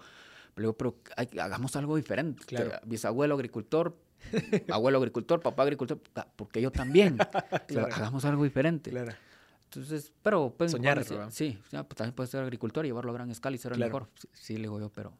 Pero, 0.55 0.71
pero 0.71 0.95
hagamos 1.17 1.75
algo 1.75 1.97
diferente. 1.97 2.45
Claro. 2.45 2.71
Bisabuelo 2.85 3.35
agricultor, 3.35 3.93
abuelo 4.69 4.99
agricultor, 4.99 5.41
papá 5.41 5.63
agricultor, 5.63 5.99
porque 6.37 6.61
yo 6.61 6.71
también. 6.71 7.17
hagamos 7.91 8.23
algo 8.23 8.45
diferente. 8.45 8.89
Claro. 8.89 9.11
Entonces, 9.73 10.11
pero 10.21 10.53
pues, 10.57 10.71
Soñar, 10.71 11.01
sí, 11.31 11.57
pues, 11.69 11.95
también 11.95 12.13
puede 12.13 12.27
ser 12.27 12.43
agricultor 12.43 12.85
y 12.85 12.89
llevarlo 12.89 13.11
a 13.11 13.13
gran 13.13 13.31
escala 13.31 13.55
y 13.55 13.57
ser 13.57 13.71
el 13.71 13.79
mejor. 13.79 14.09
Sí, 14.33 14.55
le 14.55 14.63
digo 14.63 14.81
yo, 14.81 14.89
pero 14.89 15.13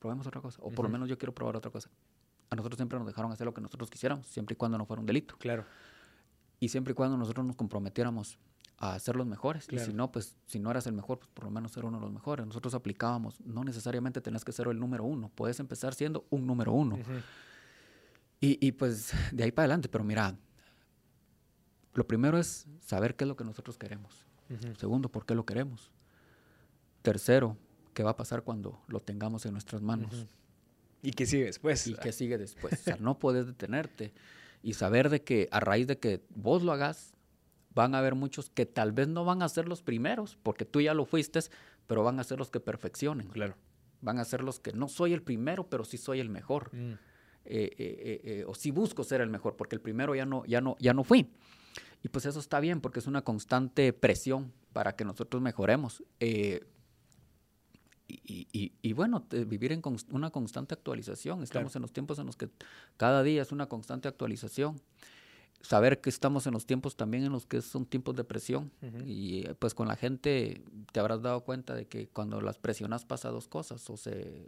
probemos 0.00 0.26
otra 0.26 0.40
cosa. 0.40 0.58
O 0.62 0.70
por 0.70 0.84
lo 0.84 0.88
menos 0.90 1.08
yo 1.08 1.16
quiero 1.16 1.32
probar 1.32 1.54
otra 1.54 1.70
cosa. 1.70 1.88
A 2.50 2.56
nosotros 2.56 2.76
siempre 2.76 2.98
nos 2.98 3.06
dejaron 3.06 3.30
hacer 3.30 3.44
lo 3.44 3.54
que 3.54 3.60
nosotros 3.60 3.88
quisiéramos, 3.88 4.26
siempre 4.26 4.54
y 4.54 4.56
cuando 4.56 4.78
no 4.78 4.84
fuera 4.84 5.00
un 5.00 5.06
delito. 5.06 5.36
Claro. 5.38 5.64
Y 6.58 6.70
siempre 6.70 6.90
y 6.90 6.94
cuando 6.94 7.16
nosotros 7.16 7.46
nos 7.46 7.54
comprometiéramos 7.54 8.36
a 8.78 8.98
ser 8.98 9.14
los 9.14 9.28
mejores. 9.28 9.68
Y 9.70 9.78
si 9.78 9.92
no, 9.92 10.10
pues 10.10 10.36
si 10.46 10.58
no 10.58 10.72
eras 10.72 10.88
el 10.88 10.92
mejor, 10.92 11.20
pues 11.20 11.30
por 11.30 11.44
lo 11.44 11.52
menos 11.52 11.70
ser 11.70 11.84
uno 11.84 11.98
de 11.98 12.02
los 12.02 12.12
mejores. 12.12 12.44
Nosotros 12.44 12.74
aplicábamos, 12.74 13.40
no 13.42 13.62
necesariamente 13.62 14.20
tenés 14.20 14.44
que 14.44 14.50
ser 14.50 14.66
el 14.66 14.80
número 14.80 15.04
uno, 15.04 15.30
puedes 15.32 15.60
empezar 15.60 15.94
siendo 15.94 16.26
un 16.30 16.48
número 16.48 16.72
uno. 16.72 16.98
y, 18.40 18.58
y, 18.66 18.72
pues 18.72 19.12
de 19.30 19.44
ahí 19.44 19.52
para 19.52 19.66
adelante, 19.66 19.88
pero 19.88 20.02
mira, 20.02 20.36
lo 21.94 22.06
primero 22.06 22.38
es 22.38 22.66
saber 22.80 23.16
qué 23.16 23.24
es 23.24 23.28
lo 23.28 23.36
que 23.36 23.44
nosotros 23.44 23.78
queremos. 23.78 24.26
Segundo, 24.78 25.08
por 25.08 25.24
qué 25.24 25.34
lo 25.34 25.46
queremos. 25.46 25.90
Tercero, 27.02 27.56
qué 27.94 28.02
va 28.02 28.10
a 28.10 28.16
pasar 28.16 28.42
cuando 28.42 28.82
lo 28.88 29.00
tengamos 29.00 29.46
en 29.46 29.52
nuestras 29.52 29.80
manos. 29.80 30.26
¿Y 31.02 31.12
qué 31.12 31.26
sigue 31.26 31.44
después? 31.44 31.86
Y 31.86 31.94
qué 31.94 32.12
sigue 32.12 32.38
después. 32.38 32.72
o 32.74 32.76
sea, 32.76 32.96
no 33.00 33.18
puedes 33.18 33.46
detenerte 33.46 34.12
y 34.62 34.72
saber 34.72 35.10
de 35.10 35.22
que 35.22 35.48
a 35.52 35.60
raíz 35.60 35.86
de 35.86 35.98
que 35.98 36.22
vos 36.34 36.62
lo 36.62 36.72
hagas, 36.72 37.12
van 37.74 37.94
a 37.94 37.98
haber 37.98 38.14
muchos 38.14 38.48
que 38.48 38.64
tal 38.64 38.92
vez 38.92 39.08
no 39.08 39.24
van 39.24 39.42
a 39.42 39.48
ser 39.48 39.68
los 39.68 39.82
primeros, 39.82 40.38
porque 40.42 40.64
tú 40.64 40.80
ya 40.80 40.94
lo 40.94 41.04
fuiste, 41.04 41.40
pero 41.86 42.02
van 42.02 42.18
a 42.18 42.24
ser 42.24 42.38
los 42.38 42.50
que 42.50 42.60
perfeccionen. 42.60 43.28
Claro. 43.28 43.56
Van 44.00 44.18
a 44.18 44.24
ser 44.24 44.42
los 44.42 44.60
que 44.60 44.72
no 44.72 44.88
soy 44.88 45.12
el 45.12 45.22
primero, 45.22 45.68
pero 45.68 45.84
sí 45.84 45.98
soy 45.98 46.20
el 46.20 46.30
mejor. 46.30 46.70
Mm. 46.72 46.92
Eh, 47.46 47.70
eh, 47.76 48.20
eh, 48.24 48.44
o 48.46 48.54
sí 48.54 48.70
busco 48.70 49.04
ser 49.04 49.20
el 49.20 49.28
mejor, 49.28 49.54
porque 49.56 49.76
el 49.76 49.82
primero 49.82 50.14
ya 50.14 50.24
no, 50.24 50.46
ya 50.46 50.62
no, 50.62 50.76
ya 50.78 50.94
no 50.94 51.04
fui. 51.04 51.30
Y 52.04 52.08
pues 52.10 52.26
eso 52.26 52.38
está 52.38 52.60
bien 52.60 52.82
porque 52.82 52.98
es 53.00 53.06
una 53.06 53.22
constante 53.22 53.94
presión 53.94 54.52
para 54.74 54.94
que 54.94 55.06
nosotros 55.06 55.42
mejoremos. 55.42 56.04
Eh, 56.20 56.62
y, 58.06 58.92
bueno, 58.92 59.26
vivir 59.46 59.72
en 59.72 59.82
una 60.10 60.28
constante 60.28 60.74
actualización. 60.74 61.42
Estamos 61.42 61.74
en 61.74 61.80
los 61.80 61.92
tiempos 61.92 62.18
en 62.18 62.26
los 62.26 62.36
que 62.36 62.50
cada 62.98 63.22
día 63.22 63.40
es 63.40 63.52
una 63.52 63.70
constante 63.70 64.06
actualización. 64.06 64.78
Saber 65.62 66.02
que 66.02 66.10
estamos 66.10 66.46
en 66.46 66.52
los 66.52 66.66
tiempos 66.66 66.94
también 66.94 67.24
en 67.24 67.32
los 67.32 67.46
que 67.46 67.62
son 67.62 67.86
tiempos 67.86 68.14
de 68.14 68.24
presión. 68.24 68.70
Y 69.06 69.48
pues 69.54 69.72
con 69.72 69.88
la 69.88 69.96
gente 69.96 70.62
te 70.92 71.00
habrás 71.00 71.22
dado 71.22 71.40
cuenta 71.40 71.74
de 71.74 71.86
que 71.86 72.08
cuando 72.08 72.42
las 72.42 72.58
presionas 72.58 73.06
pasa 73.06 73.30
dos 73.30 73.48
cosas. 73.48 73.88
O 73.88 73.96
se, 73.96 74.44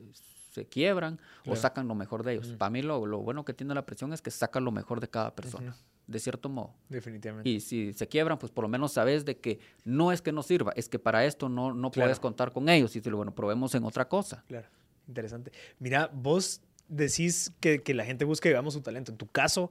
se 0.53 0.67
quiebran 0.67 1.19
o 1.47 1.57
sacan 1.57 1.89
lo 1.89 1.95
mejor 1.95 2.23
de 2.23 2.35
ellos. 2.35 2.49
Para 2.59 2.69
mí 2.69 2.83
lo, 2.83 3.07
lo, 3.07 3.21
bueno 3.21 3.47
que 3.47 3.55
tiene 3.55 3.73
la 3.73 3.87
presión 3.87 4.13
es 4.13 4.21
que 4.21 4.31
sacan 4.31 4.63
lo 4.63 4.73
mejor 4.73 5.01
de 5.01 5.09
cada 5.09 5.35
persona 5.35 5.75
de 6.07 6.19
cierto 6.19 6.49
modo. 6.49 6.75
Definitivamente. 6.89 7.49
Y 7.49 7.61
si 7.61 7.93
se 7.93 8.07
quiebran, 8.07 8.39
pues 8.39 8.53
por 8.53 8.63
lo 8.63 8.69
menos 8.69 8.93
sabes 8.93 9.25
de 9.25 9.39
que 9.39 9.59
no 9.85 10.13
es 10.13 10.23
que 10.23 10.33
no 10.33 10.43
sirva, 10.43 10.73
es 10.77 10.89
que 10.89 10.99
para 10.99 11.25
esto 11.25 11.49
no, 11.49 11.75
no 11.75 11.91
puedes 11.91 12.21
contar 12.21 12.53
con 12.53 12.69
ellos. 12.69 12.95
Y 12.95 13.01
bueno, 13.01 13.35
probemos 13.35 13.75
en 13.75 13.85
otra 13.85 14.09
cosa. 14.09 14.45
Claro, 14.47 14.69
interesante. 15.09 15.53
Mira, 15.79 16.11
vos 16.13 16.61
decís 16.89 17.53
que, 17.61 17.83
que 17.83 17.95
la 17.95 18.05
gente 18.05 18.25
busque, 18.25 18.49
digamos, 18.49 18.75
su 18.75 18.81
talento. 18.81 19.11
En 19.11 19.19
tu 19.19 19.27
caso, 19.27 19.71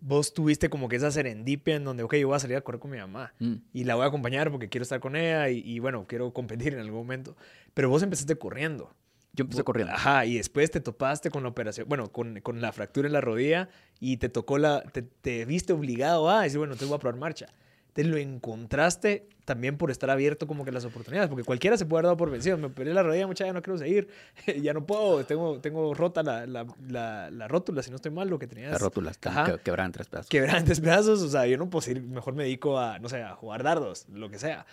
vos 0.00 0.34
tuviste 0.34 0.68
como 0.68 0.88
que 0.88 0.96
esa 0.96 1.10
serendipia 1.10 1.76
en 1.76 1.84
donde, 1.84 2.02
ok, 2.02 2.14
yo 2.16 2.28
voy 2.28 2.36
a 2.36 2.40
salir 2.40 2.56
a 2.56 2.60
correr 2.60 2.80
con 2.80 2.90
mi 2.90 2.98
mamá 2.98 3.34
mm. 3.38 3.54
y 3.72 3.84
la 3.84 3.94
voy 3.94 4.04
a 4.04 4.08
acompañar 4.08 4.50
porque 4.50 4.68
quiero 4.68 4.82
estar 4.82 5.00
con 5.00 5.16
ella 5.16 5.48
y, 5.48 5.60
y, 5.60 5.78
bueno, 5.78 6.06
quiero 6.06 6.32
competir 6.32 6.74
en 6.74 6.80
algún 6.80 7.00
momento. 7.00 7.36
Pero 7.74 7.88
vos 7.88 8.02
empezaste 8.02 8.36
corriendo. 8.36 8.92
Yo 9.32 9.44
empecé 9.44 9.62
corriendo. 9.62 9.94
Ajá, 9.94 10.26
y 10.26 10.36
después 10.36 10.70
te 10.70 10.80
topaste 10.80 11.30
con 11.30 11.42
la 11.42 11.48
operación, 11.48 11.88
bueno, 11.88 12.10
con, 12.10 12.40
con 12.40 12.60
la 12.60 12.72
fractura 12.72 13.06
en 13.06 13.12
la 13.12 13.20
rodilla 13.20 13.68
y 14.00 14.16
te 14.16 14.28
tocó 14.28 14.58
la, 14.58 14.82
te, 14.82 15.02
te, 15.02 15.44
viste 15.44 15.72
obligado 15.72 16.28
a 16.28 16.42
decir, 16.42 16.58
bueno, 16.58 16.76
te 16.76 16.84
voy 16.84 16.96
a 16.96 16.98
probar 16.98 17.18
marcha. 17.18 17.46
Te 17.92 18.04
lo 18.04 18.16
encontraste 18.16 19.28
también 19.44 19.76
por 19.76 19.90
estar 19.90 20.10
abierto 20.10 20.46
como 20.46 20.64
que 20.64 20.70
las 20.70 20.84
oportunidades, 20.84 21.28
porque 21.28 21.42
cualquiera 21.42 21.76
se 21.76 21.84
puede 21.84 21.98
haber 21.98 22.04
dado 22.06 22.16
por 22.16 22.30
vencido. 22.30 22.56
Me 22.56 22.66
operé 22.66 22.94
la 22.94 23.02
rodilla, 23.02 23.26
mucha 23.26 23.46
ya 23.46 23.52
no 23.52 23.62
quiero 23.62 23.78
seguir, 23.78 24.08
ya 24.62 24.72
no 24.72 24.86
puedo, 24.86 25.24
tengo, 25.24 25.60
tengo 25.60 25.92
rota 25.94 26.22
la, 26.22 26.46
la, 26.46 27.30
la, 27.30 27.48
rótula, 27.48 27.82
si 27.82 27.90
no 27.90 27.96
estoy 27.96 28.12
mal, 28.12 28.28
lo 28.28 28.38
que 28.38 28.46
tenías. 28.46 28.70
Las 28.70 28.80
rótulas, 28.80 29.18
que, 29.18 29.28
quebran 29.64 29.90
tres 29.90 30.08
pedazos. 30.08 30.28
Quebran 30.28 30.64
tres 30.64 30.80
pedazos, 30.80 31.22
o 31.22 31.28
sea, 31.28 31.46
yo 31.46 31.56
no 31.58 31.68
puedo 31.68 31.82
seguir, 31.82 32.02
mejor 32.02 32.34
me 32.34 32.44
dedico 32.44 32.78
a, 32.78 33.00
no 33.00 33.08
sé, 33.08 33.22
a 33.22 33.34
jugar 33.34 33.64
dardos, 33.64 34.06
lo 34.08 34.30
que 34.30 34.38
sea. 34.38 34.66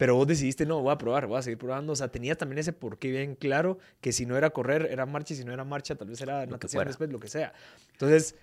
Pero 0.00 0.14
vos 0.16 0.26
decidiste, 0.26 0.64
no, 0.64 0.80
voy 0.80 0.92
a 0.92 0.96
probar, 0.96 1.26
voy 1.26 1.38
a 1.38 1.42
seguir 1.42 1.58
probando. 1.58 1.92
O 1.92 1.96
sea, 1.96 2.08
tenías 2.08 2.38
también 2.38 2.58
ese 2.58 2.72
porqué 2.72 3.10
bien 3.10 3.34
claro, 3.34 3.76
que 4.00 4.12
si 4.12 4.24
no 4.24 4.34
era 4.34 4.48
correr, 4.48 4.88
era 4.90 5.04
marcha, 5.04 5.34
y 5.34 5.36
si 5.36 5.44
no 5.44 5.52
era 5.52 5.62
marcha, 5.62 5.94
tal 5.94 6.08
vez 6.08 6.22
era 6.22 6.46
natación 6.46 6.86
después, 6.86 7.10
lo 7.12 7.20
que 7.20 7.28
sea. 7.28 7.52
Entonces, 7.92 8.34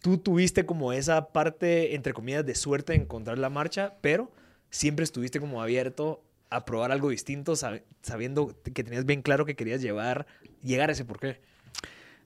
tú 0.00 0.18
tuviste 0.18 0.66
como 0.66 0.92
esa 0.92 1.28
parte, 1.28 1.94
entre 1.94 2.12
comillas, 2.12 2.44
de 2.44 2.56
suerte 2.56 2.94
de 2.94 2.98
encontrar 2.98 3.38
la 3.38 3.48
marcha, 3.48 3.94
pero 4.00 4.32
siempre 4.70 5.04
estuviste 5.04 5.38
como 5.38 5.62
abierto 5.62 6.20
a 6.50 6.64
probar 6.64 6.90
algo 6.90 7.10
distinto 7.10 7.52
sab- 7.52 7.84
sabiendo 8.02 8.52
que 8.64 8.82
tenías 8.82 9.06
bien 9.06 9.22
claro 9.22 9.46
que 9.46 9.54
querías 9.54 9.82
llevar, 9.82 10.26
llegar 10.64 10.88
a 10.88 10.94
ese 10.94 11.04
porqué? 11.04 11.40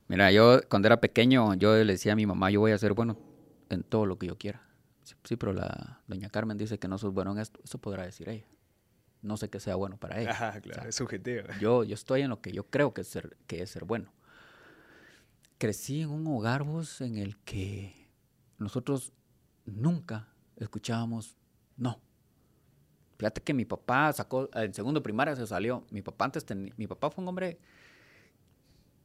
Mira, 0.09 0.33
yo 0.33 0.63
cuando 0.71 0.89
era 0.89 0.99
pequeño, 0.99 1.53
yo 1.57 1.75
le 1.75 1.93
decía 1.93 2.15
a 2.15 2.17
mi 2.17 2.25
mamá, 2.25 2.51
yo 2.51 2.61
voy 2.61 2.73
a 2.73 2.79
ser 2.79 2.95
bueno 2.95 3.19
en 3.69 3.83
todo 3.83 4.07
lo 4.07 4.17
que 4.17 4.29
yo 4.29 4.39
quiera. 4.39 4.63
Sí, 5.25 5.37
pero 5.37 5.53
la 5.53 6.01
doña 6.07 6.29
Carmen 6.31 6.57
dice 6.57 6.79
que 6.79 6.89
no 6.89 6.99
sos 6.99 7.13
bueno 7.13 7.33
en 7.33 7.39
esto. 7.39 7.61
Eso 7.63 7.79
podrá 7.79 8.05
decir 8.05 8.29
ella. 8.29 8.47
No 9.23 9.37
sé 9.37 9.49
que 9.51 9.61
sea 9.61 9.75
bueno 9.77 9.97
para 9.97 10.21
ella. 10.21 10.31
Ajá, 10.31 10.55
O 10.59 10.61
claro, 10.63 10.81
sea, 10.83 10.89
es 10.89 10.95
subjetivo. 10.95 11.43
yo, 11.61 11.85
yo 11.85 11.95
estoy 11.95 12.23
en 12.23 12.31
lo 12.31 12.41
que 12.41 12.53
yo 12.53 12.65
creo 12.69 12.95
que 12.95 13.03
es 13.03 13.09
ser, 13.09 13.37
que 13.47 13.63
es 13.63 13.71
ser 13.71 13.85
bueno. 13.85 14.13
Crecí 15.59 16.03
en 16.03 16.11
un 16.11 16.27
hogar, 16.27 16.65
vos, 16.65 17.01
en 17.01 17.17
el 17.17 17.37
que 17.39 18.09
nosotros 18.59 19.13
nunca 19.65 20.29
escuchábamos 20.57 21.37
no. 21.77 22.01
Fíjate 23.19 23.43
que 23.43 23.55
mi 23.55 23.65
papá 23.65 24.13
sacó, 24.13 24.49
en 24.53 24.75
segundo 24.75 25.03
primaria 25.03 25.35
se 25.35 25.47
salió. 25.47 25.85
Mi 25.91 26.03
papá 26.03 26.27
antes 26.27 26.45
mi 26.77 26.87
papá 26.87 27.11
fue 27.11 27.23
un 27.23 27.29
hombre 27.29 27.59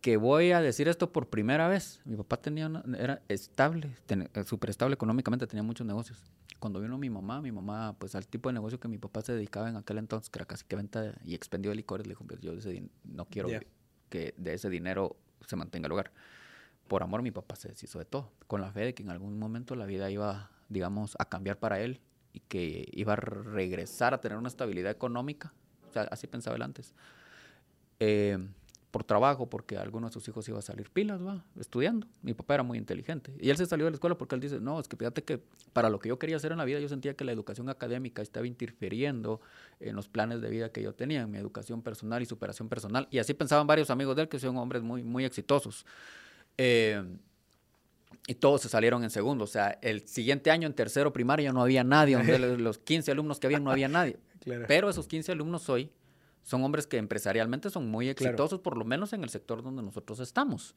que 0.01 0.17
voy 0.17 0.51
a 0.51 0.61
decir 0.61 0.87
esto 0.87 1.11
por 1.11 1.29
primera 1.29 1.67
vez. 1.67 2.01
Mi 2.05 2.15
papá 2.17 2.37
tenía 2.37 2.65
una- 2.67 2.83
era 2.97 3.21
estable, 3.27 3.95
eh, 4.09 4.43
súper 4.43 4.71
estable 4.71 4.95
económicamente, 4.95 5.45
tenía 5.47 5.63
muchos 5.63 5.85
negocios. 5.85 6.23
Cuando 6.59 6.79
vino 6.81 6.97
mi 6.97 7.09
mamá, 7.09 7.41
mi 7.41 7.51
mamá, 7.51 7.95
pues 7.97 8.15
al 8.15 8.27
tipo 8.27 8.49
de 8.49 8.53
negocio 8.53 8.79
que 8.79 8.87
mi 8.87 8.97
papá 8.97 9.21
se 9.21 9.33
dedicaba 9.33 9.69
en 9.69 9.77
aquel 9.77 9.99
entonces, 9.99 10.29
que 10.29 10.39
era 10.39 10.45
casi 10.45 10.65
que 10.65 10.75
venta 10.75 11.15
y 11.23 11.35
expendio 11.35 11.69
de 11.71 11.75
licores, 11.75 12.05
le 12.07 12.11
dijo, 12.11 12.23
"Pues, 12.25 12.39
yo 12.41 12.53
ese 12.53 12.83
no 13.03 13.25
quiero 13.25 13.49
Ya. 13.49 13.61
que 14.09 14.33
de 14.37 14.53
ese 14.55 14.69
dinero 14.69 15.15
se 15.47 15.55
mantenga 15.55 15.85
el 15.85 15.91
hogar. 15.91 16.11
Por 16.87 17.03
amor, 17.03 17.21
mi 17.21 17.31
papá 17.31 17.55
se 17.55 17.69
deshizo 17.69 17.99
de 17.99 18.05
todo, 18.05 18.31
con 18.47 18.61
la 18.61 18.71
fe 18.71 18.81
de 18.81 18.93
que 18.93 19.03
en 19.03 19.09
algún 19.11 19.37
momento 19.39 19.75
la 19.75 19.85
vida 19.85 20.09
iba, 20.11 20.51
digamos, 20.69 21.15
a 21.19 21.25
cambiar 21.25 21.57
para 21.57 21.79
él 21.79 22.01
y 22.33 22.39
que 22.41 22.87
iba 22.91 23.13
a 23.13 23.15
regresar 23.17 24.13
a 24.13 24.19
tener 24.21 24.37
una 24.37 24.47
estabilidad 24.49 24.91
económica. 24.91 25.53
O 25.89 25.93
sea, 25.93 26.03
así 26.03 26.27
pensaba 26.27 26.55
él 26.55 26.61
antes. 26.63 26.93
Eh, 27.99 28.37
por 28.91 29.03
trabajo, 29.05 29.49
porque 29.49 29.77
alguno 29.77 30.07
de 30.07 30.13
sus 30.13 30.27
hijos 30.27 30.47
iba 30.49 30.59
a 30.59 30.61
salir 30.61 30.89
pilas, 30.89 31.25
va, 31.25 31.43
estudiando. 31.57 32.07
Mi 32.21 32.33
papá 32.33 32.55
era 32.55 32.63
muy 32.63 32.77
inteligente. 32.77 33.33
Y 33.39 33.49
él 33.49 33.55
se 33.57 33.65
salió 33.65 33.85
de 33.85 33.91
la 33.91 33.95
escuela 33.95 34.17
porque 34.17 34.35
él 34.35 34.41
dice, 34.41 34.59
no, 34.59 34.79
es 34.81 34.87
que 34.89 34.97
fíjate 34.97 35.23
que 35.23 35.41
para 35.71 35.89
lo 35.89 35.97
que 35.99 36.09
yo 36.09 36.19
quería 36.19 36.35
hacer 36.35 36.51
en 36.51 36.57
la 36.57 36.65
vida, 36.65 36.79
yo 36.79 36.89
sentía 36.89 37.13
que 37.15 37.23
la 37.23 37.31
educación 37.31 37.69
académica 37.69 38.21
estaba 38.21 38.45
interfiriendo 38.47 39.39
en 39.79 39.95
los 39.95 40.09
planes 40.09 40.41
de 40.41 40.49
vida 40.49 40.71
que 40.73 40.81
yo 40.81 40.93
tenía, 40.93 41.21
en 41.21 41.31
mi 41.31 41.37
educación 41.37 41.81
personal 41.81 42.21
y 42.21 42.25
superación 42.25 42.67
personal. 42.67 43.07
Y 43.11 43.19
así 43.19 43.33
pensaban 43.33 43.65
varios 43.65 43.89
amigos 43.89 44.15
de 44.17 44.23
él, 44.23 44.27
que 44.29 44.39
son 44.39 44.57
hombres 44.57 44.83
muy, 44.83 45.03
muy 45.03 45.23
exitosos. 45.25 45.85
Eh, 46.57 47.01
y 48.27 48.35
todos 48.35 48.61
se 48.61 48.69
salieron 48.69 49.03
en 49.03 49.09
segundo. 49.09 49.45
O 49.45 49.47
sea, 49.47 49.79
el 49.81 50.07
siguiente 50.07 50.51
año 50.51 50.67
en 50.67 50.73
tercero 50.73 51.11
primaria 51.13 51.51
no 51.51 51.61
había 51.61 51.83
nadie. 51.83 52.17
Donde 52.17 52.37
los- 52.39 52.59
los 52.59 52.77
15 52.77 53.11
alumnos 53.11 53.39
que 53.39 53.47
había 53.47 53.59
no 53.59 53.71
había 53.71 53.87
nadie. 53.87 54.17
Claro. 54.41 54.65
Pero 54.67 54.89
esos 54.89 55.07
15 55.07 55.31
alumnos 55.31 55.69
hoy 55.69 55.89
son 56.43 56.63
hombres 56.63 56.87
que 56.87 56.97
empresarialmente 56.97 57.69
son 57.69 57.89
muy 57.89 58.05
Claro. 58.13 58.29
exitosos, 58.31 58.59
por 58.59 58.77
lo 58.77 58.85
menos 58.85 59.13
en 59.13 59.23
el 59.23 59.29
sector 59.29 59.61
donde 59.63 59.81
nosotros 59.83 60.19
estamos. 60.19 60.75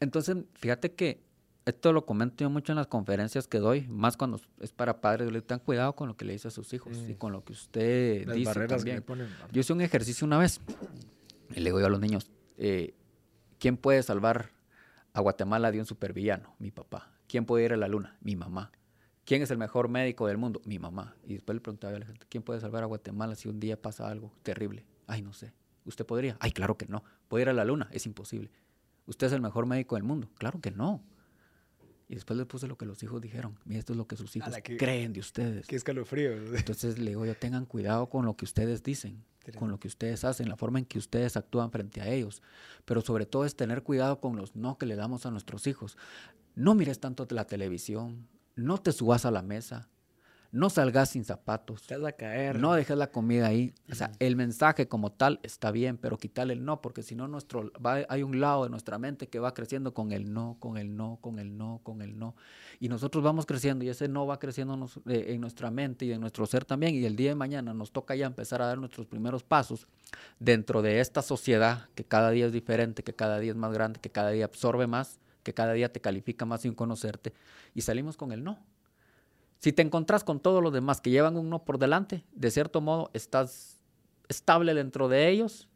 Entonces, 0.00 0.36
fíjate 0.54 0.92
que 0.92 1.22
esto 1.64 1.92
lo 1.92 2.04
comento 2.04 2.44
yo 2.44 2.50
mucho 2.50 2.72
en 2.72 2.76
las 2.76 2.86
conferencias 2.88 3.48
que 3.48 3.58
doy, 3.58 3.86
más 3.88 4.16
cuando 4.16 4.38
es 4.60 4.72
para 4.72 5.00
padres, 5.00 5.32
le 5.32 5.40
ten 5.40 5.58
cuidado 5.60 5.94
con 5.94 6.08
lo 6.08 6.16
que 6.16 6.24
le 6.26 6.34
dice 6.34 6.48
a 6.48 6.50
sus 6.50 6.72
hijos 6.74 6.96
y 7.08 7.14
con 7.14 7.32
lo 7.32 7.42
que 7.44 7.52
usted 7.54 8.26
Las 8.26 8.36
dice 8.36 8.66
también. 8.66 9.02
ponen. 9.02 9.28
Yo 9.50 9.60
hice 9.60 9.72
un 9.72 9.80
ejercicio 9.80 10.26
una 10.26 10.36
vez 10.38 10.60
y 11.50 11.60
le 11.60 11.70
digo 11.70 11.80
yo 11.80 11.86
a 11.86 11.90
los 11.90 12.00
niños, 12.00 12.30
eh, 12.58 12.94
¿quién 13.58 13.76
puede 13.78 14.02
salvar 14.02 14.50
a 15.14 15.20
Guatemala 15.20 15.70
de 15.72 15.80
un 15.80 15.86
supervillano? 15.86 16.54
Mi 16.58 16.70
papá. 16.70 17.10
¿Quién 17.28 17.46
puede 17.46 17.64
ir 17.64 17.72
a 17.72 17.76
la 17.78 17.88
luna? 17.88 18.18
Mi 18.20 18.36
mamá. 18.36 18.70
¿Quién 19.24 19.42
es 19.42 19.50
el 19.50 19.58
mejor 19.58 19.88
médico 19.88 20.26
del 20.26 20.36
mundo? 20.36 20.60
Mi 20.64 20.78
mamá. 20.78 21.16
Y 21.26 21.34
después 21.34 21.54
le 21.54 21.60
preguntaba 21.60 21.96
a 21.96 21.98
la 21.98 22.06
gente, 22.06 22.26
¿quién 22.28 22.42
puede 22.42 22.60
salvar 22.60 22.82
a 22.82 22.86
Guatemala 22.86 23.34
si 23.34 23.48
un 23.48 23.58
día 23.58 23.80
pasa 23.80 24.08
algo 24.08 24.32
terrible? 24.42 24.84
Ay, 25.06 25.22
no 25.22 25.32
sé. 25.32 25.52
¿Usted 25.86 26.04
podría? 26.04 26.36
Ay, 26.40 26.52
claro 26.52 26.76
que 26.76 26.86
no. 26.86 27.02
¿Puede 27.28 27.42
ir 27.42 27.48
a 27.48 27.52
la 27.52 27.64
luna? 27.64 27.88
Es 27.92 28.06
imposible. 28.06 28.50
¿Usted 29.06 29.26
es 29.28 29.32
el 29.32 29.40
mejor 29.40 29.66
médico 29.66 29.94
del 29.96 30.04
mundo? 30.04 30.30
Claro 30.38 30.60
que 30.60 30.70
no. 30.70 31.02
Y 32.08 32.14
después 32.14 32.36
le 32.38 32.44
puse 32.44 32.66
lo 32.68 32.76
que 32.76 32.84
los 32.86 33.02
hijos 33.02 33.20
dijeron. 33.20 33.58
Mira, 33.64 33.78
esto 33.80 33.92
es 33.92 33.96
lo 33.96 34.06
que 34.06 34.16
sus 34.16 34.34
hijos 34.36 34.54
que- 34.62 34.76
creen 34.76 35.12
de 35.14 35.20
ustedes. 35.20 35.66
Qué 35.66 35.76
escalofrío. 35.76 36.32
Entonces 36.56 36.98
le 36.98 37.10
digo 37.10 37.24
yo, 37.24 37.34
tengan 37.34 37.64
cuidado 37.64 38.08
con 38.08 38.26
lo 38.26 38.36
que 38.36 38.44
ustedes 38.44 38.82
dicen, 38.82 39.24
con 39.58 39.70
lo 39.70 39.78
que 39.80 39.88
ustedes 39.88 40.24
hacen, 40.24 40.48
la 40.48 40.56
forma 40.56 40.78
en 40.78 40.84
que 40.84 40.98
ustedes 40.98 41.36
actúan 41.36 41.70
frente 41.70 42.00
a 42.02 42.08
ellos. 42.08 42.42
Pero 42.84 43.00
sobre 43.00 43.24
todo 43.26 43.44
es 43.46 43.56
tener 43.56 43.82
cuidado 43.82 44.20
con 44.20 44.36
los 44.36 44.54
no 44.54 44.76
que 44.78 44.86
le 44.86 44.96
damos 44.96 45.24
a 45.26 45.30
nuestros 45.30 45.66
hijos. 45.66 45.96
No 46.54 46.74
mires 46.74 47.00
tanto 47.00 47.26
la 47.30 47.46
televisión, 47.46 48.28
no 48.56 48.78
te 48.78 48.92
subas 48.92 49.24
a 49.26 49.30
la 49.30 49.42
mesa, 49.42 49.88
no 50.52 50.70
salgas 50.70 51.08
sin 51.10 51.24
zapatos, 51.24 51.84
Te 51.84 51.96
vas 51.96 52.10
a 52.10 52.12
caer. 52.12 52.60
no 52.60 52.74
dejes 52.74 52.96
la 52.96 53.08
comida 53.10 53.48
ahí. 53.48 53.74
O 53.90 53.94
sea, 53.96 54.12
el 54.20 54.36
mensaje 54.36 54.86
como 54.86 55.10
tal 55.10 55.40
está 55.42 55.72
bien, 55.72 55.96
pero 55.98 56.16
quitarle 56.16 56.52
el 56.52 56.64
no, 56.64 56.80
porque 56.80 57.02
si 57.02 57.16
no 57.16 57.26
nuestro, 57.26 57.72
va- 57.84 58.06
hay 58.08 58.22
un 58.22 58.38
lado 58.40 58.62
de 58.62 58.70
nuestra 58.70 58.96
mente 58.96 59.26
que 59.28 59.40
va 59.40 59.52
creciendo 59.52 59.92
con 59.94 60.12
el 60.12 60.32
no, 60.32 60.56
con 60.60 60.76
el 60.76 60.96
no, 60.96 61.18
con 61.20 61.40
el 61.40 61.56
no, 61.58 61.80
con 61.82 62.02
el 62.02 62.16
no. 62.20 62.36
Y 62.78 62.88
nosotros 62.88 63.24
vamos 63.24 63.46
creciendo 63.46 63.84
y 63.84 63.88
ese 63.88 64.06
no 64.06 64.28
va 64.28 64.38
creciendo 64.38 64.76
nos- 64.76 64.98
eh, 65.08 65.24
en 65.30 65.40
nuestra 65.40 65.72
mente 65.72 66.04
y 66.04 66.12
en 66.12 66.20
nuestro 66.20 66.46
ser 66.46 66.64
también. 66.64 66.94
Y 66.94 67.04
el 67.04 67.16
día 67.16 67.30
de 67.30 67.34
mañana 67.34 67.74
nos 67.74 67.90
toca 67.90 68.14
ya 68.14 68.26
empezar 68.26 68.62
a 68.62 68.66
dar 68.66 68.78
nuestros 68.78 69.08
primeros 69.08 69.42
pasos 69.42 69.88
dentro 70.38 70.82
de 70.82 71.00
esta 71.00 71.20
sociedad 71.22 71.88
que 71.96 72.04
cada 72.04 72.30
día 72.30 72.46
es 72.46 72.52
diferente, 72.52 73.02
que 73.02 73.12
cada 73.14 73.40
día 73.40 73.50
es 73.50 73.56
más 73.56 73.72
grande, 73.72 73.98
que 73.98 74.10
cada 74.10 74.30
día 74.30 74.44
absorbe 74.44 74.86
más, 74.86 75.18
que 75.44 75.54
cada 75.54 75.74
día 75.74 75.92
te 75.92 76.00
califica 76.00 76.44
más 76.44 76.62
sin 76.62 76.74
conocerte. 76.74 77.32
Y 77.74 77.82
salimos 77.82 78.16
con 78.16 78.32
el 78.32 78.42
no. 78.42 78.58
Si 79.58 79.72
te 79.72 79.82
encontrás 79.82 80.24
con 80.24 80.40
todos 80.40 80.62
los 80.62 80.72
demás 80.72 81.00
que 81.00 81.10
llevan 81.10 81.36
un 81.36 81.48
no 81.48 81.64
por 81.64 81.78
delante, 81.78 82.24
de 82.32 82.50
cierto 82.50 82.80
modo 82.80 83.10
estás 83.14 83.80
estable 84.28 84.74
dentro 84.74 85.08
de 85.08 85.28
ellos, 85.28 85.68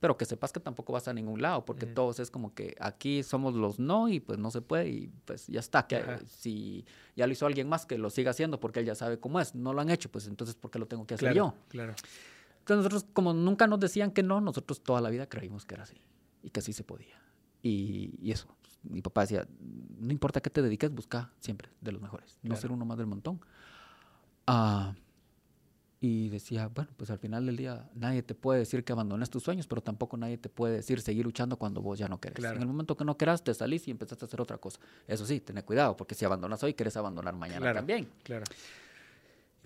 pero 0.00 0.16
que 0.16 0.24
sepas 0.24 0.52
que 0.52 0.60
tampoco 0.60 0.92
vas 0.92 1.08
a 1.08 1.12
ningún 1.12 1.40
lado, 1.40 1.64
porque 1.64 1.86
todos 1.86 2.20
es 2.20 2.30
como 2.30 2.54
que 2.54 2.76
aquí 2.80 3.22
somos 3.22 3.54
los 3.54 3.78
no 3.78 4.08
y 4.08 4.20
pues 4.20 4.38
no 4.38 4.50
se 4.50 4.60
puede 4.60 4.88
y 4.88 5.10
pues 5.24 5.46
ya 5.46 5.60
está. 5.60 5.86
Que, 5.86 6.18
si 6.28 6.84
ya 7.16 7.26
lo 7.26 7.32
hizo 7.32 7.46
alguien 7.46 7.68
más, 7.68 7.86
que 7.86 7.98
lo 7.98 8.10
siga 8.10 8.30
haciendo 8.30 8.60
porque 8.60 8.80
él 8.80 8.86
ya 8.86 8.94
sabe 8.94 9.18
cómo 9.18 9.40
es. 9.40 9.54
No 9.54 9.72
lo 9.72 9.80
han 9.80 9.90
hecho, 9.90 10.10
pues 10.10 10.26
entonces 10.26 10.54
¿por 10.54 10.70
qué 10.70 10.78
lo 10.78 10.86
tengo 10.86 11.06
que 11.06 11.14
hacer 11.14 11.32
claro, 11.32 11.36
yo? 11.36 11.54
Claro. 11.68 11.94
Entonces 12.58 12.76
nosotros, 12.78 13.06
como 13.12 13.32
nunca 13.32 13.66
nos 13.66 13.80
decían 13.80 14.10
que 14.10 14.22
no, 14.22 14.40
nosotros 14.40 14.82
toda 14.82 15.00
la 15.00 15.08
vida 15.08 15.28
creímos 15.28 15.64
que 15.64 15.74
era 15.74 15.84
así 15.84 15.96
y 16.42 16.50
que 16.50 16.60
así 16.60 16.72
se 16.72 16.84
podía. 16.84 17.20
Y, 17.62 18.18
y 18.20 18.32
eso, 18.32 18.48
mi 18.90 19.02
papá 19.02 19.22
decía, 19.22 19.46
no 19.98 20.12
importa 20.12 20.40
qué 20.40 20.50
te 20.50 20.62
dediques, 20.62 20.90
busca 20.92 21.32
siempre 21.40 21.68
de 21.80 21.92
los 21.92 22.00
mejores, 22.02 22.38
no 22.42 22.48
Claro. 22.50 22.60
ser 22.60 22.72
uno 22.72 22.84
más 22.84 22.98
del 22.98 23.06
montón. 23.06 23.40
Ah, 24.46 24.94
y 25.98 26.28
decía, 26.28 26.68
bueno, 26.68 26.90
pues 26.96 27.10
al 27.10 27.18
final 27.18 27.46
del 27.46 27.56
día 27.56 27.88
nadie 27.94 28.22
te 28.22 28.34
puede 28.34 28.60
decir 28.60 28.84
que 28.84 28.92
abandones 28.92 29.30
tus 29.30 29.42
sueños, 29.42 29.66
pero 29.66 29.82
tampoco 29.82 30.16
nadie 30.16 30.36
te 30.38 30.48
puede 30.48 30.74
decir 30.76 31.00
seguir 31.00 31.24
luchando 31.24 31.56
cuando 31.56 31.80
vos 31.80 31.98
ya 31.98 32.06
no 32.06 32.20
querés. 32.20 32.36
Claro. 32.36 32.56
En 32.56 32.62
el 32.62 32.68
momento 32.68 32.96
que 32.96 33.04
no 33.04 33.16
querás, 33.16 33.42
te 33.42 33.52
salís 33.54 33.88
y 33.88 33.90
empezaste 33.90 34.24
a 34.24 34.26
hacer 34.26 34.40
otra 34.40 34.58
cosa. 34.58 34.78
Eso 35.08 35.24
sí, 35.26 35.40
ten 35.40 35.60
cuidado, 35.62 35.96
porque 35.96 36.14
si 36.14 36.24
abandonas 36.24 36.62
hoy, 36.62 36.74
querés 36.74 36.96
abandonar 36.96 37.34
mañana 37.34 37.60
Claro. 37.60 37.78
también. 37.78 38.08
Claro. 38.22 38.44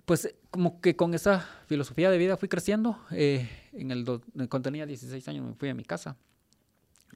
Pues 0.05 0.25
eh, 0.25 0.35
como 0.49 0.81
que 0.81 0.95
con 0.95 1.13
esa 1.13 1.45
filosofía 1.67 2.09
de 2.09 2.17
vida 2.17 2.37
fui 2.37 2.47
creciendo. 2.49 2.97
eh, 3.11 3.47
en 3.73 3.91
el 3.91 4.03
do- 4.05 4.21
cuando 4.49 4.61
tenía 4.61 4.85
16 4.85 5.27
años 5.27 5.45
me 5.45 5.53
fui 5.53 5.69
a 5.69 5.75
mi 5.75 5.83
casa. 5.83 6.15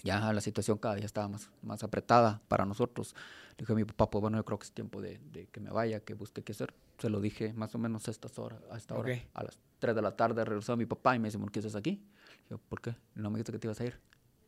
Ya 0.03 0.31
la 0.33 0.41
situación 0.41 0.77
cada 0.77 0.95
día 0.95 1.05
estaba 1.05 1.27
más, 1.27 1.49
más 1.61 1.83
apretada 1.83 2.41
para 2.47 2.65
nosotros. 2.65 3.15
Le 3.51 3.61
dije 3.63 3.73
a 3.73 3.75
mi 3.75 3.85
papá, 3.85 4.09
pues 4.09 4.21
bueno, 4.21 4.37
yo 4.37 4.45
creo 4.45 4.59
que 4.59 4.65
es 4.65 4.71
tiempo 4.71 5.01
de, 5.01 5.19
de 5.31 5.47
que 5.47 5.59
me 5.59 5.71
vaya, 5.71 5.99
que 6.01 6.13
busque 6.13 6.43
qué 6.43 6.51
hacer. 6.51 6.73
Se 6.99 7.09
lo 7.09 7.19
dije 7.21 7.53
más 7.53 7.73
o 7.75 7.77
menos 7.77 8.07
a 8.07 8.11
estas 8.11 8.37
horas, 8.37 8.59
a 8.71 8.77
esta 8.77 8.95
hora. 8.95 9.13
A 9.33 9.43
las 9.43 9.57
3 9.79 9.95
de 9.95 10.01
la 10.01 10.15
tarde 10.15 10.43
regresó 10.45 10.75
mi 10.77 10.85
papá 10.85 11.15
y 11.15 11.19
me 11.19 11.27
dice, 11.29 11.39
¿por 11.39 11.51
qué 11.51 11.59
estás 11.59 11.75
aquí? 11.75 12.03
Yo, 12.49 12.57
¿por 12.57 12.81
qué? 12.81 12.95
No 13.15 13.29
me 13.29 13.37
dijiste 13.37 13.53
que 13.53 13.59
te 13.59 13.67
ibas 13.67 13.79
a 13.79 13.85
ir. 13.85 13.99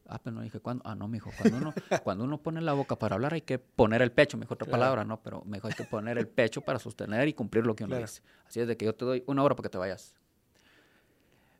Ah, 0.10 0.20
pero 0.24 0.36
no 0.38 0.42
dije 0.42 0.60
cuándo. 0.62 0.84
Ah, 0.86 0.96
no, 0.96 1.08
mijo. 1.10 1.32
Cuando 1.38 1.58
uno, 1.58 1.74
cuando 2.04 2.24
uno 2.24 2.38
pone 2.42 2.62
la 2.62 2.72
boca 2.74 2.98
para 2.98 3.16
hablar 3.16 3.34
hay 3.34 3.42
que 3.42 3.60
poner 3.60 4.02
el 4.02 4.12
pecho, 4.12 4.38
mejor 4.38 4.56
otra 4.56 4.66
Claro. 4.68 4.80
palabra, 4.80 5.04
¿no? 5.04 5.22
Pero 5.22 5.44
mejor 5.46 5.72
hay 5.72 5.76
que 5.76 5.84
poner 5.84 6.18
el 6.18 6.28
pecho 6.30 6.62
para 6.62 6.80
sostener 6.80 7.28
y 7.28 7.34
cumplir 7.34 7.66
lo 7.66 7.76
que 7.76 7.84
uno 7.84 7.92
Claro. 7.96 8.06
dice. 8.08 8.22
Así 8.46 8.60
es 8.62 8.68
de 8.68 8.78
que 8.78 8.86
yo 8.86 8.96
te 8.96 9.04
doy 9.04 9.24
una 9.28 9.44
hora 9.44 9.56
para 9.56 9.68
que 9.68 9.72
te 9.72 9.78
vayas. 9.78 10.14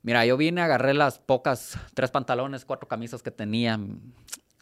Mira, 0.08 0.26
yo 0.26 0.38
vine, 0.38 0.62
agarré 0.62 0.94
las 0.94 1.20
pocas, 1.20 1.78
tres 1.94 2.12
pantalones, 2.12 2.64
cuatro 2.64 2.88
camisas 2.88 3.22
que 3.22 3.30
tenía, 3.30 3.78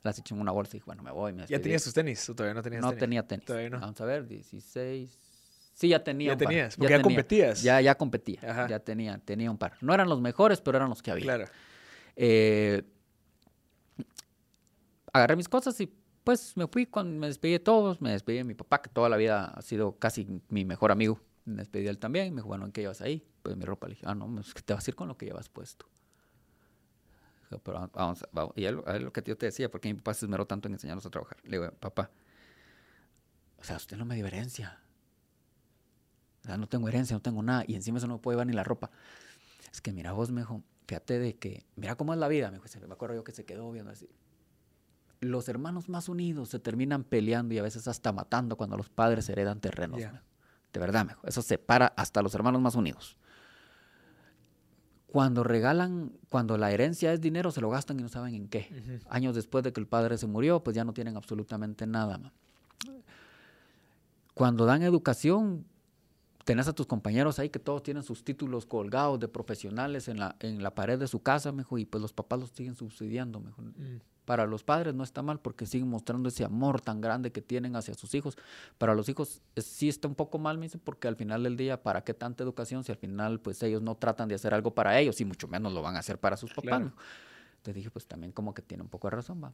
las 0.01 0.17
eché 0.17 0.33
en 0.33 0.41
una 0.41 0.51
bolsa 0.51 0.75
y 0.75 0.79
dije, 0.79 0.85
bueno, 0.87 1.03
me 1.03 1.11
voy. 1.11 1.33
Me 1.33 1.45
¿Ya 1.45 1.61
tenías 1.61 1.83
tus 1.83 1.93
tenis 1.93 2.27
o 2.27 2.33
todavía 2.33 2.55
no 2.55 2.63
tenías 2.63 2.81
No 2.81 2.89
tenis? 2.89 2.99
tenía 2.99 3.27
tenis. 3.27 3.45
Todavía 3.45 3.69
no. 3.69 3.79
Vamos 3.79 4.01
a 4.01 4.05
ver, 4.05 4.27
16. 4.27 5.19
Sí, 5.75 5.87
ya 5.87 6.03
tenía 6.03 6.29
Ya 6.29 6.33
un 6.33 6.39
par, 6.39 6.47
tenías, 6.47 6.75
porque 6.75 6.93
ya 6.93 6.99
competías. 6.99 7.61
Ya, 7.61 7.79
ya 7.79 7.93
competía. 7.93 8.39
Ajá. 8.41 8.67
Ya 8.67 8.79
tenía, 8.79 9.19
tenía 9.19 9.51
un 9.51 9.59
par. 9.59 9.73
No 9.81 9.93
eran 9.93 10.09
los 10.09 10.19
mejores, 10.19 10.61
pero 10.61 10.77
eran 10.79 10.89
los 10.89 11.03
que 11.03 11.11
había. 11.11 11.25
Claro. 11.25 11.45
Eh, 12.15 12.81
agarré 15.13 15.35
mis 15.35 15.47
cosas 15.47 15.79
y 15.79 15.93
pues 16.23 16.57
me 16.57 16.65
fui 16.65 16.87
cuando 16.87 17.19
me 17.19 17.27
despedí 17.27 17.51
de 17.51 17.59
todos, 17.59 18.01
me 18.01 18.09
despedí 18.09 18.39
de 18.39 18.45
mi 18.45 18.55
papá, 18.55 18.81
que 18.81 18.89
toda 18.89 19.09
la 19.09 19.17
vida 19.17 19.53
ha 19.55 19.61
sido 19.61 19.91
casi 19.99 20.27
mi 20.49 20.65
mejor 20.65 20.91
amigo. 20.91 21.21
Me 21.45 21.57
despedí 21.57 21.83
de 21.83 21.91
él 21.91 21.99
también, 21.99 22.33
me 22.33 22.39
dijo, 22.39 22.47
bueno, 22.47 22.65
¿en 22.65 22.71
qué 22.71 22.81
llevas 22.81 23.01
ahí? 23.01 23.23
Pues 23.43 23.55
mi 23.55 23.65
ropa, 23.65 23.87
le 23.87 23.93
dije, 23.93 24.05
ah, 24.07 24.15
no, 24.15 24.39
es 24.39 24.53
que 24.53 24.61
te 24.61 24.73
vas 24.73 24.85
a 24.87 24.89
ir 24.89 24.95
con 24.95 25.07
lo 25.07 25.17
que 25.17 25.25
llevas 25.27 25.47
puesto. 25.49 25.85
Dijo, 27.49 27.61
Pero 27.63 27.79
va- 27.79 27.89
vamos, 27.93 28.25
vamos. 28.31 28.53
Y 28.55 28.65
él, 28.65 28.81
es 28.87 29.01
lo 29.01 29.13
que 29.13 29.21
yo 29.23 29.37
te 29.37 29.45
decía, 29.45 29.69
porque 29.69 29.87
mi 29.87 29.93
papá 29.95 30.13
se 30.15 30.25
esmeró 30.25 30.47
tanto 30.47 30.67
en 30.67 30.73
enseñarnos 30.73 31.05
a 31.05 31.09
trabajar. 31.11 31.37
Le 31.43 31.59
digo, 31.59 31.71
papá, 31.79 32.09
o 33.59 33.63
sea, 33.63 33.77
usted 33.77 33.97
no 33.97 34.05
me 34.05 34.15
diferencia. 34.15 34.79
O 36.43 36.47
sea, 36.47 36.57
no 36.57 36.67
tengo 36.67 36.87
herencia, 36.87 37.15
no 37.15 37.21
tengo 37.21 37.41
nada. 37.41 37.63
Y 37.67 37.75
encima 37.75 37.97
eso 37.97 38.07
no 38.07 38.15
me 38.15 38.19
puede 38.19 38.35
llevar 38.35 38.47
ni 38.47 38.53
la 38.53 38.63
ropa. 38.63 38.91
Es 39.71 39.81
que 39.81 39.91
mira 39.91 40.11
vos, 40.11 40.31
me 40.31 40.41
dijo, 40.41 40.63
fíjate 40.87 41.19
de 41.19 41.35
que, 41.37 41.65
mira 41.75 41.95
cómo 41.95 42.13
es 42.13 42.19
la 42.19 42.27
vida. 42.27 42.51
Me, 42.51 42.59
dijo, 42.59 42.87
me 42.87 42.93
acuerdo 42.93 43.15
yo 43.15 43.23
que 43.23 43.31
se 43.31 43.45
quedó 43.45 43.71
viendo 43.71 43.91
así. 43.91 44.09
Los 45.21 45.49
hermanos 45.49 45.89
más 45.89 46.09
unidos 46.09 46.49
se 46.49 46.59
terminan 46.59 47.03
peleando 47.03 47.53
y 47.55 47.57
a 47.57 47.63
veces 47.63 47.87
hasta 47.87 48.11
matando 48.11 48.57
cuando 48.57 48.77
los 48.77 48.89
padres 48.89 49.27
heredan 49.29 49.59
terrenos. 49.59 49.99
De 50.75 50.81
verdad, 50.81 51.05
mejor. 51.05 51.29
Eso 51.29 51.41
separa 51.41 51.93
hasta 51.95 52.21
los 52.21 52.35
hermanos 52.35 52.59
más 52.59 52.75
unidos. 52.75 53.15
Cuando 55.07 55.41
regalan, 55.45 56.11
cuando 56.27 56.57
la 56.57 56.69
herencia 56.69 57.13
es 57.13 57.21
dinero, 57.21 57.49
se 57.51 57.61
lo 57.61 57.69
gastan 57.69 57.97
y 57.97 58.03
no 58.03 58.09
saben 58.09 58.35
en 58.35 58.49
qué. 58.49 59.01
Años 59.07 59.35
después 59.35 59.63
de 59.63 59.71
que 59.71 59.79
el 59.79 59.87
padre 59.87 60.17
se 60.17 60.27
murió, 60.27 60.61
pues 60.65 60.75
ya 60.75 60.83
no 60.83 60.91
tienen 60.91 61.15
absolutamente 61.15 61.87
nada. 61.87 62.19
Cuando 64.33 64.65
dan 64.65 64.83
educación, 64.83 65.65
tenés 66.43 66.67
a 66.67 66.73
tus 66.73 66.87
compañeros 66.87 67.39
ahí 67.39 67.47
que 67.47 67.59
todos 67.59 67.81
tienen 67.81 68.03
sus 68.03 68.25
títulos 68.25 68.65
colgados 68.65 69.17
de 69.21 69.29
profesionales 69.29 70.09
en 70.09 70.19
la, 70.19 70.35
en 70.41 70.61
la 70.61 70.75
pared 70.75 70.99
de 70.99 71.07
su 71.07 71.21
casa, 71.21 71.53
mejor, 71.53 71.79
y 71.79 71.85
pues 71.85 72.01
los 72.01 72.11
papás 72.11 72.41
los 72.41 72.49
siguen 72.49 72.75
subsidiando, 72.75 73.39
mejor. 73.39 73.63
Mm. 73.63 74.01
Para 74.25 74.47
los 74.47 74.63
padres 74.63 74.95
no 74.95 75.03
está 75.03 75.21
mal 75.21 75.39
porque 75.39 75.65
siguen 75.65 75.87
mostrando 75.87 76.29
ese 76.29 76.43
amor 76.43 76.81
tan 76.81 76.99
grande 76.99 77.31
que 77.31 77.41
tienen 77.41 77.75
hacia 77.75 77.93
sus 77.93 78.13
hijos. 78.15 78.37
Para 78.77 78.95
los 78.95 79.07
hijos 79.07 79.41
eh, 79.55 79.61
sí 79.61 79.87
está 79.87 80.07
un 80.07 80.15
poco 80.15 80.39
mal, 80.39 80.57
me 80.57 80.65
dice, 80.65 80.79
porque 80.79 81.07
al 81.07 81.15
final 81.15 81.43
del 81.43 81.55
día, 81.55 81.81
¿para 81.81 82.03
qué 82.03 82.13
tanta 82.13 82.43
educación 82.43 82.83
si 82.83 82.91
al 82.91 82.97
final 82.97 83.39
pues 83.39 83.61
ellos 83.63 83.81
no 83.81 83.95
tratan 83.95 84.27
de 84.27 84.35
hacer 84.35 84.53
algo 84.53 84.73
para 84.73 84.99
ellos 84.99 85.21
y 85.21 85.25
mucho 85.25 85.47
menos 85.47 85.71
lo 85.73 85.81
van 85.81 85.95
a 85.95 85.99
hacer 85.99 86.19
para 86.19 86.37
sus 86.37 86.49
papás? 86.49 86.63
Claro. 86.63 86.93
Entonces 87.57 87.75
dije, 87.75 87.91
pues 87.91 88.07
también 88.07 88.31
como 88.31 88.53
que 88.53 88.61
tiene 88.61 88.83
un 88.83 88.89
poco 88.89 89.09
de 89.09 89.15
razón, 89.15 89.43
va. 89.43 89.53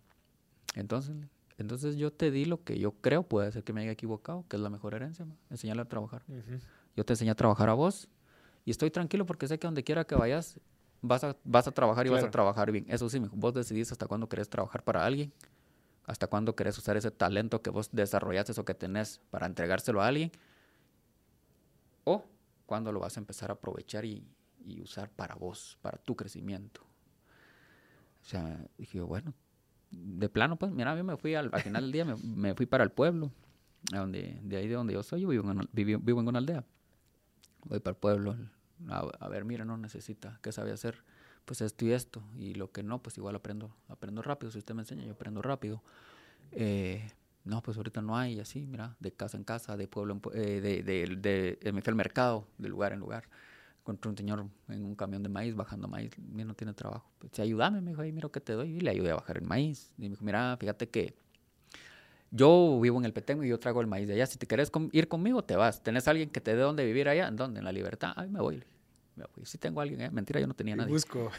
Entonces, 0.76 1.15
entonces 1.57 1.97
yo 1.97 2.11
te 2.11 2.32
di 2.32 2.45
lo 2.45 2.63
que 2.63 2.80
yo 2.80 2.93
creo, 2.93 3.24
puede 3.24 3.51
ser 3.51 3.63
que 3.63 3.74
me 3.74 3.82
haya 3.82 3.91
equivocado, 3.91 4.45
que 4.47 4.55
es 4.55 4.61
la 4.61 4.69
mejor 4.69 4.93
herencia, 4.93 5.26
ma, 5.26 5.36
enseñarle 5.49 5.82
a 5.82 5.86
trabajar. 5.86 6.24
Yo 6.95 7.05
te 7.05 7.13
enseñé 7.13 7.32
a 7.32 7.36
trabajar 7.36 7.69
a 7.69 7.74
vos 7.74 8.07
y 8.65 8.72
estoy 8.72 8.91
tranquilo 8.91 9.26
porque 9.26 9.47
sé 9.47 9.59
que 9.59 9.67
donde 9.67 9.84
quiera 9.84 10.05
que 10.05 10.15
vayas 10.15 10.59
vas 11.02 11.24
a, 11.24 11.36
vas 11.43 11.68
a 11.68 11.72
trabajar 11.72 12.06
y 12.08 12.10
vas 12.10 12.20
a 12.20 12.22
Claro. 12.22 12.32
trabajar 12.32 12.72
bien. 12.72 12.86
Eso 12.88 13.10
sí, 13.10 13.20
vos 13.34 13.54
decidís 13.54 13.91
hasta 13.91 14.08
cuándo 14.08 14.28
querés 14.30 14.49
trabajar 14.49 14.84
para 14.84 15.06
alguien, 15.06 15.32
hasta 16.06 16.28
cuándo 16.28 16.56
querés 16.56 16.78
usar 16.78 16.97
ese 16.97 17.12
talento 17.12 17.62
que 17.62 17.70
vos 17.70 17.89
desarrollaste 17.91 18.60
o 18.60 18.66
que 18.66 18.74
tenés 18.74 19.20
para 19.30 19.45
entregárselo 19.45 20.02
a 20.02 20.08
alguien, 20.08 20.32
o 22.04 22.26
cuándo 22.66 22.91
lo 22.91 22.99
vas 22.99 23.18
a 23.18 23.20
empezar 23.20 23.49
a 23.49 23.54
aprovechar 23.54 24.06
y, 24.06 24.26
y 24.66 24.82
usar 24.82 25.10
para 25.10 25.36
vos, 25.36 25.78
para 25.82 25.97
tu 25.97 26.16
crecimiento. 26.16 26.82
O 28.22 28.24
sea, 28.26 28.60
dije, 28.78 29.02
bueno, 29.02 29.34
de 29.89 30.30
plano, 30.30 30.58
pues, 30.58 30.72
mira, 30.72 30.95
yo 30.95 31.04
me 31.04 31.18
fui 31.18 31.36
al, 31.36 31.49
al 31.54 31.62
final 31.62 31.84
del 31.84 31.91
día, 31.91 32.06
me, 32.06 32.16
me 32.18 32.54
fui 32.56 32.66
para 32.66 32.84
el 32.84 32.91
pueblo, 32.91 33.32
a 33.93 33.97
donde, 33.99 34.39
de 34.43 34.58
ahí 34.58 34.68
de 34.68 34.76
donde 34.76 34.93
yo 34.93 35.04
soy, 35.04 35.22
yo 35.22 35.28
vivo 35.30 35.49
en, 35.52 35.60
vivi- 35.74 35.99
vivo 36.02 36.22
en 36.22 36.28
una 36.28 36.39
aldea. 36.39 36.64
Voy 37.66 37.80
para 37.80 37.91
el 37.93 37.97
pueblo, 37.97 38.36
a, 38.89 39.27
ver, 39.29 39.45
mira, 39.45 39.65
no 39.65 39.77
necesita, 39.77 40.39
¿qué 40.41 40.51
sabe 40.51 40.71
hacer? 40.71 41.03
Pues 41.45 41.61
esto 41.61 41.86
y 41.86 41.91
esto, 41.91 42.23
y 42.38 42.53
lo 42.53 42.71
que 42.71 42.84
no, 42.84 43.01
pues 43.01 43.17
igual 43.17 43.36
aprendo, 43.36 43.75
aprendo 43.88 44.21
rápido, 44.21 44.51
si 44.51 44.59
usted 44.59 44.75
me 44.75 44.82
enseña, 44.84 45.03
yo 45.05 45.13
aprendo 45.13 45.41
rápido. 45.41 45.82
Eh, 46.51 47.11
no, 47.43 47.61
pues 47.61 47.77
ahorita 47.77 48.01
no 48.01 48.15
hay, 48.17 48.39
así, 48.39 48.67
mira, 48.67 48.95
de 48.99 49.11
casa 49.11 49.38
en 49.38 49.43
casa, 49.43 49.75
de 49.75 49.88
pueblo 49.88 50.13
en 50.13 50.21
pue- 50.21 50.36
eh, 50.36 50.61
de, 50.61 50.84
de, 50.84 51.57
de- 51.59 51.71
me 51.73 51.82
fui 51.82 51.93
mercado, 51.93 52.45
de 52.57 52.69
lugar 52.69 52.93
en 52.93 52.99
lugar. 52.99 53.27
Encontré 53.79 54.09
un 54.11 54.17
señor 54.17 54.45
en 54.69 54.86
un 54.86 54.95
camión 54.95 55.23
de 55.23 55.29
maíz 55.29 55.55
bajando 55.55 55.88
maíz, 55.88 56.11
mira, 56.19 56.45
no 56.45 56.53
tiene 56.53 56.73
trabajo. 56.73 57.09
Pues, 57.17 57.39
ayúdame, 57.39 57.82
me 57.82 57.91
dijo, 57.91 58.01
ahí 58.03 58.11
mira 58.11 58.29
que 58.29 58.39
te 58.39 58.53
doy, 58.53 58.77
y 58.77 58.79
le 58.82 58.91
ayudé 58.91 59.11
a 59.11 59.15
bajar 59.15 59.38
el 59.38 59.43
maíz. 59.45 59.91
Y 59.97 60.03
me 60.03 60.09
dijo, 60.09 60.23
mira, 60.23 60.55
fíjate 60.59 60.89
que 60.89 61.15
yo 62.32 62.79
vivo 62.79 62.97
en 62.99 63.05
el 63.05 63.13
Petén 63.13 63.43
y 63.43 63.47
yo 63.49 63.59
traigo 63.59 63.82
el 63.82 63.88
maíz 63.88 64.07
de 64.07 64.13
allá. 64.13 64.25
Si 64.25 64.38
te 64.38 64.47
querés 64.47 64.71
ir 64.93 65.07
conmigo, 65.07 65.43
te 65.43 65.55
vas. 65.55 65.84
¿Tenés 65.84 66.07
alguien 66.07 66.29
que 66.29 66.39
te 66.39 66.55
dé 66.55 66.61
donde 66.61 66.86
vivir 66.86 67.09
allá? 67.09 67.27
¿En 67.27 67.36
dónde? 67.36 67.59
En 67.59 67.65
la 67.65 67.71
libertad. 67.73 68.13
Ay, 68.15 68.29
me 68.29 68.39
voy. 68.39 68.63
Me 69.16 69.26
voy. 69.36 69.45
Sí 69.45 69.57
tengo 69.57 69.82
alguien, 69.82 70.01
¿eh? 70.01 70.09
Mentira, 70.12 70.39
yo 70.39 70.47
no 70.47 70.53
tenía 70.53 70.76
nadie. 70.76 70.91
busco. 70.91 71.32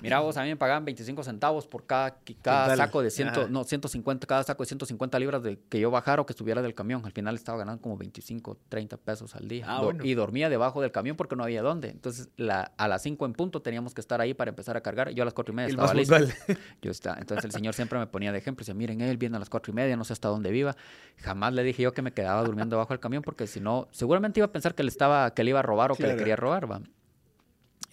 Mira, 0.00 0.20
vos 0.20 0.36
a 0.38 0.42
mí 0.42 0.48
me 0.48 0.56
pagaban 0.56 0.84
25 0.86 1.22
centavos 1.22 1.66
por 1.66 1.84
cada, 1.84 2.16
cada 2.40 2.64
Total. 2.64 2.76
saco 2.78 3.02
de 3.02 3.10
100, 3.10 3.28
Ajá. 3.28 3.46
no, 3.50 3.62
150, 3.64 4.26
cada 4.26 4.42
saco 4.42 4.62
de 4.62 4.66
150 4.68 5.18
libras 5.18 5.42
de 5.42 5.58
que 5.68 5.80
yo 5.80 5.90
bajara 5.90 6.22
o 6.22 6.26
que 6.26 6.32
estuviera 6.32 6.62
del 6.62 6.74
camión. 6.74 7.04
Al 7.04 7.12
final 7.12 7.34
estaba 7.34 7.58
ganando 7.58 7.82
como 7.82 7.98
25, 7.98 8.56
30 8.70 8.96
pesos 8.96 9.34
al 9.36 9.48
día. 9.48 9.66
Ah, 9.68 9.78
Do- 9.78 9.84
bueno. 9.84 10.04
Y 10.04 10.14
dormía 10.14 10.48
debajo 10.48 10.80
del 10.80 10.92
camión 10.92 11.16
porque 11.16 11.36
no 11.36 11.44
había 11.44 11.60
dónde. 11.62 11.90
Entonces, 11.90 12.30
la, 12.36 12.72
a 12.78 12.88
las 12.88 13.02
5 13.02 13.26
en 13.26 13.34
punto 13.34 13.60
teníamos 13.60 13.92
que 13.92 14.00
estar 14.00 14.20
ahí 14.22 14.32
para 14.32 14.48
empezar 14.48 14.76
a 14.76 14.80
cargar. 14.80 15.10
Yo 15.10 15.22
a 15.22 15.26
las 15.26 15.34
4 15.34 15.52
y 15.52 15.56
media 15.56 15.66
El 15.68 15.74
estaba 15.74 15.92
listo. 15.94 16.16
Yo 16.82 16.90
está, 16.90 17.16
entonces 17.18 17.44
el 17.44 17.52
señor 17.52 17.74
siempre 17.74 17.98
me 17.98 18.06
ponía 18.06 18.32
de 18.32 18.38
ejemplo. 18.38 18.62
Decía, 18.62 18.74
miren, 18.74 19.00
él 19.02 19.18
viene 19.18 19.36
a 19.36 19.40
las 19.40 19.50
cuatro 19.50 19.72
y 19.72 19.74
media, 19.74 19.96
no 19.96 20.04
sé 20.04 20.14
hasta 20.14 20.28
dónde 20.28 20.50
viva. 20.50 20.74
Jamás 21.18 21.52
le 21.52 21.62
dije 21.64 21.82
yo 21.82 21.92
que 21.92 22.00
me 22.02 22.12
quedaba 22.12 22.42
durmiendo 22.44 22.78
bajo 22.78 22.92
el 22.94 23.00
camión 23.00 23.22
porque 23.22 23.46
si 23.46 23.60
no, 23.60 23.88
seguramente 23.92 24.40
iba 24.40 24.46
a 24.46 24.52
pensar 24.52 24.74
que 24.74 24.82
le, 24.84 24.88
estaba, 24.88 25.32
que 25.34 25.44
le 25.44 25.50
iba 25.50 25.58
a 25.60 25.62
robar 25.62 25.92
o 25.92 25.96
que 25.96 26.06
le 26.06 26.16
quería 26.16 26.36
robar. 26.36 26.70
¿va? 26.70 26.80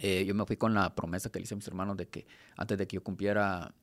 Eh, 0.01 0.23
yo 0.25 0.33
me 0.33 0.45
fui 0.45 0.55
con 0.57 0.73
la 0.73 0.95
promesa 0.95 1.29
que 1.29 1.39
le 1.39 1.43
hice 1.43 1.53
a 1.53 1.57
mis 1.57 1.67
hermanos 1.67 1.97
de 1.97 2.07
que 2.07 2.25
antes 2.55 2.77
de 2.77 2.87
que 2.87 2.95
yo 2.95 3.03
cumpliera 3.03 3.73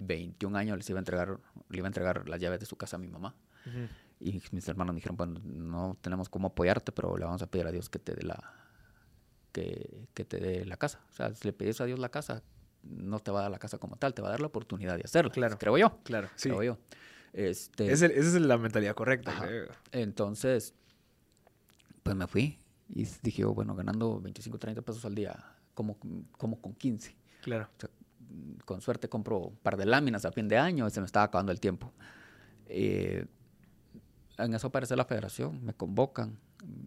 21 0.00 0.56
años 0.56 0.76
les 0.76 0.90
iba 0.90 0.98
a 0.98 1.00
entregar, 1.02 1.38
le 1.68 1.78
iba 1.78 1.86
a 1.86 1.90
entregar 1.90 2.28
las 2.28 2.40
llaves 2.40 2.58
de 2.60 2.66
su 2.66 2.76
casa 2.76 2.96
a 2.96 2.98
mi 2.98 3.06
mamá. 3.08 3.34
Y 4.18 4.42
mis 4.50 4.66
hermanos 4.68 4.92
me 4.94 4.96
dijeron, 4.98 5.16
bueno, 5.16 5.40
no 5.44 5.96
tenemos 6.00 6.28
cómo 6.28 6.48
apoyarte, 6.48 6.90
pero 6.92 7.16
le 7.16 7.24
vamos 7.24 7.42
a 7.42 7.46
pedir 7.46 7.66
a 7.66 7.70
Dios 7.72 7.88
que 7.88 7.98
te 8.00 8.14
dé 8.14 8.22
la, 8.24 8.40
que, 9.52 10.08
que 10.14 10.24
te 10.24 10.38
dé 10.38 10.64
la 10.64 10.76
casa. 10.76 11.00
O 11.10 11.12
sea, 11.14 11.32
si 11.34 11.46
le 11.46 11.52
pides 11.52 11.80
a 11.80 11.84
Dios 11.84 11.98
la 12.00 12.08
casa, 12.08 12.42
no 12.82 13.20
te 13.20 13.30
va 13.30 13.40
a 13.40 13.42
dar 13.42 13.50
la 13.52 13.58
casa 13.60 13.78
como 13.78 13.96
tal, 13.96 14.14
te 14.14 14.22
va 14.22 14.28
a 14.28 14.30
dar 14.32 14.40
la 14.40 14.48
oportunidad 14.48 14.96
de 14.96 15.02
hacerlo. 15.04 15.30
Claro. 15.30 15.58
Creo 15.58 15.78
yo. 15.78 16.00
Claro, 16.02 16.28
sí. 16.34 16.48
Creo 16.48 16.62
yo. 16.64 16.78
Este, 17.32 17.90
Es 17.92 18.02
el- 18.02 18.10
esa 18.10 18.28
es 18.28 18.34
la 18.42 18.58
mentalidad 18.58 18.94
correcta. 18.94 19.32
Entonces, 19.92 20.74
pues 22.02 22.16
me 22.16 22.26
fui 22.26 22.58
y 22.94 23.04
dije, 23.22 23.42
yo, 23.42 23.54
bueno, 23.54 23.74
ganando 23.74 24.20
25, 24.20 24.58
30 24.58 24.82
pesos 24.82 25.04
al 25.04 25.14
día, 25.14 25.34
como, 25.74 25.96
como 26.32 26.60
con 26.60 26.74
15. 26.74 27.16
Claro. 27.40 27.68
O 27.76 27.80
sea, 27.80 27.90
con 28.64 28.80
suerte 28.80 29.08
compro 29.08 29.38
un 29.38 29.56
par 29.56 29.76
de 29.76 29.86
láminas 29.86 30.24
a 30.24 30.32
fin 30.32 30.48
de 30.48 30.58
año 30.58 30.88
se 30.90 31.00
me 31.00 31.06
estaba 31.06 31.24
acabando 31.24 31.52
el 31.52 31.60
tiempo. 31.60 31.92
Eh, 32.66 33.26
en 34.38 34.54
eso 34.54 34.66
aparece 34.66 34.96
la 34.96 35.04
federación, 35.04 35.64
me 35.64 35.74
convocan, 35.74 36.38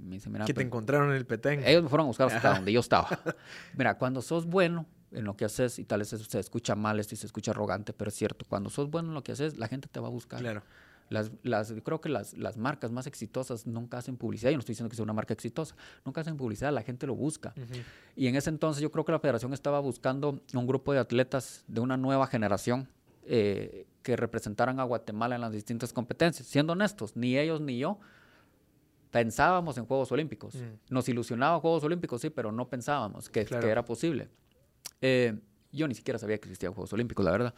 me 0.03 0.15
dicen, 0.15 0.31
mira, 0.31 0.45
que 0.45 0.53
te 0.53 0.55
pues, 0.55 0.65
encontraron 0.67 1.09
en 1.09 1.15
el 1.15 1.25
petén. 1.25 1.63
ellos 1.65 1.83
me 1.83 1.89
fueron 1.89 2.05
a 2.05 2.07
buscar 2.07 2.27
hasta 2.27 2.49
Ajá. 2.49 2.57
donde 2.57 2.71
yo 2.71 2.79
estaba. 2.79 3.07
Mira, 3.77 3.97
cuando 3.97 4.21
sos 4.21 4.45
bueno 4.45 4.85
en 5.11 5.23
lo 5.25 5.35
que 5.37 5.45
haces, 5.45 5.79
y 5.79 5.85
tal 5.85 5.99
vez 5.99 6.09
se, 6.09 6.17
se 6.17 6.39
escucha 6.39 6.75
mal 6.75 6.99
esto 6.99 7.15
y 7.15 7.17
se 7.17 7.25
escucha 7.25 7.51
arrogante, 7.51 7.93
pero 7.93 8.09
es 8.09 8.15
cierto, 8.15 8.45
cuando 8.47 8.69
sos 8.69 8.89
bueno 8.89 9.09
en 9.09 9.15
lo 9.15 9.23
que 9.23 9.31
haces, 9.31 9.57
la 9.57 9.67
gente 9.67 9.87
te 9.87 9.99
va 9.99 10.07
a 10.07 10.11
buscar. 10.11 10.39
Claro. 10.39 10.63
Las, 11.09 11.31
las, 11.43 11.73
creo 11.83 12.01
que 12.01 12.09
las, 12.09 12.33
las 12.35 12.57
marcas 12.57 12.91
más 12.91 13.05
exitosas 13.07 13.67
nunca 13.67 13.97
hacen 13.99 14.17
publicidad. 14.17 14.49
Yo 14.51 14.57
no 14.57 14.61
estoy 14.61 14.73
diciendo 14.73 14.89
que 14.89 14.95
sea 14.95 15.03
una 15.03 15.13
marca 15.13 15.33
exitosa. 15.33 15.75
Nunca 16.03 16.21
hacen 16.21 16.35
publicidad, 16.35 16.73
la 16.73 16.81
gente 16.81 17.05
lo 17.05 17.15
busca. 17.15 17.53
Ujú. 17.55 17.79
Y 18.15 18.27
en 18.27 18.35
ese 18.35 18.49
entonces 18.49 18.81
yo 18.81 18.91
creo 18.91 19.05
que 19.05 19.11
la 19.11 19.19
federación 19.19 19.53
estaba 19.53 19.79
buscando 19.79 20.41
un 20.53 20.67
grupo 20.67 20.93
de 20.93 20.99
atletas 20.99 21.63
de 21.67 21.79
una 21.81 21.95
nueva 21.97 22.25
generación 22.27 22.87
eh, 23.27 23.85
que 24.01 24.15
representaran 24.15 24.79
a 24.79 24.83
Guatemala 24.83 25.35
en 25.35 25.41
las 25.41 25.51
distintas 25.51 25.93
competencias. 25.93 26.47
Siendo 26.47 26.73
honestos, 26.73 27.15
ni 27.15 27.37
ellos 27.37 27.61
ni 27.61 27.77
yo 27.77 27.99
pensábamos 29.11 29.77
en 29.77 29.85
Juegos 29.85 30.11
Olímpicos. 30.11 30.55
Mm. 30.55 30.93
Nos 30.93 31.07
ilusionaba 31.07 31.59
Juegos 31.59 31.83
Olímpicos, 31.83 32.21
sí, 32.21 32.29
pero 32.29 32.51
no 32.51 32.67
pensábamos 32.67 33.29
que, 33.29 33.45
Claro. 33.45 33.63
que 33.65 33.71
era 33.71 33.85
posible. 33.85 34.27
Eh, 35.01 35.39
yo 35.71 35.87
ni 35.87 35.95
siquiera 35.95 36.19
sabía 36.19 36.37
que 36.37 36.47
existían 36.49 36.73
Juegos 36.73 36.91
Olímpicos, 36.93 37.23
la 37.23 37.31
verdad. 37.31 37.53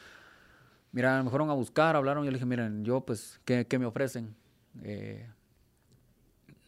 Mira, 0.92 1.22
me 1.24 1.30
fueron 1.30 1.50
a 1.50 1.54
buscar, 1.54 1.96
hablaron, 1.96 2.24
yo 2.26 2.32
le 2.32 2.38
dije, 2.38 2.46
miren, 2.46 2.84
yo 2.84 3.02
pues, 3.02 3.40
¿qué, 3.46 3.66
qué 3.68 3.78
me 3.78 3.86
ofrecen? 3.86 4.36
Eh, 4.84 5.28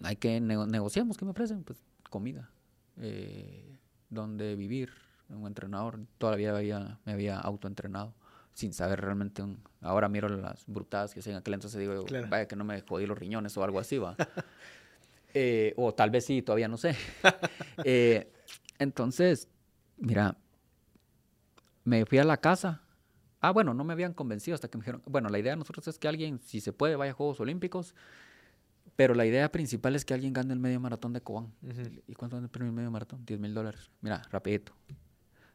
hay 0.04 0.16
que 0.16 0.40
nego- 0.42 0.68
negociamos, 0.68 1.18
¿qué 1.18 1.26
me 1.26 1.32
ofrecen? 1.32 1.64
Pues 1.64 1.80
comida, 2.10 2.50
eh, 2.98 3.78
donde 4.10 4.56
vivir, 4.56 4.92
un 5.30 5.46
entrenador, 5.48 6.00
todavía 6.18 6.56
había, 6.56 7.00
me 7.06 7.14
había 7.14 7.40
autoentrenado 7.40 8.14
sin 8.54 8.74
saber 8.74 9.00
realmente, 9.02 9.42
un- 9.42 9.62
ahora 9.82 10.10
miro 10.10 10.28
las 10.28 10.64
brutadas 10.68 11.14
que 11.14 11.22
hacían 11.22 11.36
en 11.36 11.40
aquel 11.40 11.54
entonces 11.54 11.80
digo, 11.80 12.04
Claro. 12.06 12.28
vaya 12.30 12.48
que 12.48 12.56
no 12.56 12.64
me 12.66 12.82
jodí 12.82 13.06
los 13.06 13.18
riñones 13.18 13.56
o 13.58 13.64
algo 13.64 13.80
así, 13.80 13.98
va. 13.98 14.16
Eh, 15.36 15.76
o 15.78 15.94
tal 15.94 16.10
vez 16.10 16.26
sí, 16.26 16.42
todavía 16.42 16.68
no 16.68 16.76
sé. 16.78 16.96
Eh, 17.84 18.32
entonces, 18.80 19.48
mira, 19.98 20.36
me 21.84 22.04
fui 22.08 22.18
a 22.18 22.24
la 22.24 22.38
casa. 22.38 22.82
Ah, 23.42 23.52
bueno, 23.52 23.74
no 23.74 23.84
me 23.84 23.94
habían 23.94 24.14
convencido 24.14 24.56
hasta 24.56 24.68
que 24.68 24.78
me 24.78 24.84
dijeron, 24.84 25.02
bueno, 25.06 25.30
la 25.30 25.40
idea 25.40 25.54
de 25.54 25.58
nosotros 25.58 25.88
es 25.88 25.98
que 25.98 26.08
alguien, 26.08 26.40
si 26.40 26.60
se 26.60 26.74
puede, 26.74 26.96
vaya 26.96 27.12
a 27.12 27.16
Juegos 27.16 27.40
Olímpicos, 27.40 27.96
pero 28.96 29.14
la 29.14 29.26
idea 29.26 29.50
principal 29.50 29.96
es 29.96 30.04
que 30.04 30.14
alguien 30.14 30.34
gane 30.34 30.52
el 30.52 30.60
medio 30.60 30.80
maratón 30.80 31.14
de 31.14 31.22
Cobán. 31.22 31.54
¿Y 32.06 32.16
cuánto 32.16 32.38
es 32.38 32.44
el 32.44 32.50
premio 32.50 32.74
medio 32.74 32.92
maratón? 32.92 33.26
10 33.26 33.40
mil 33.40 33.54
dólares. 33.54 33.90
Mira, 34.02 34.22
rapidito. 34.30 34.74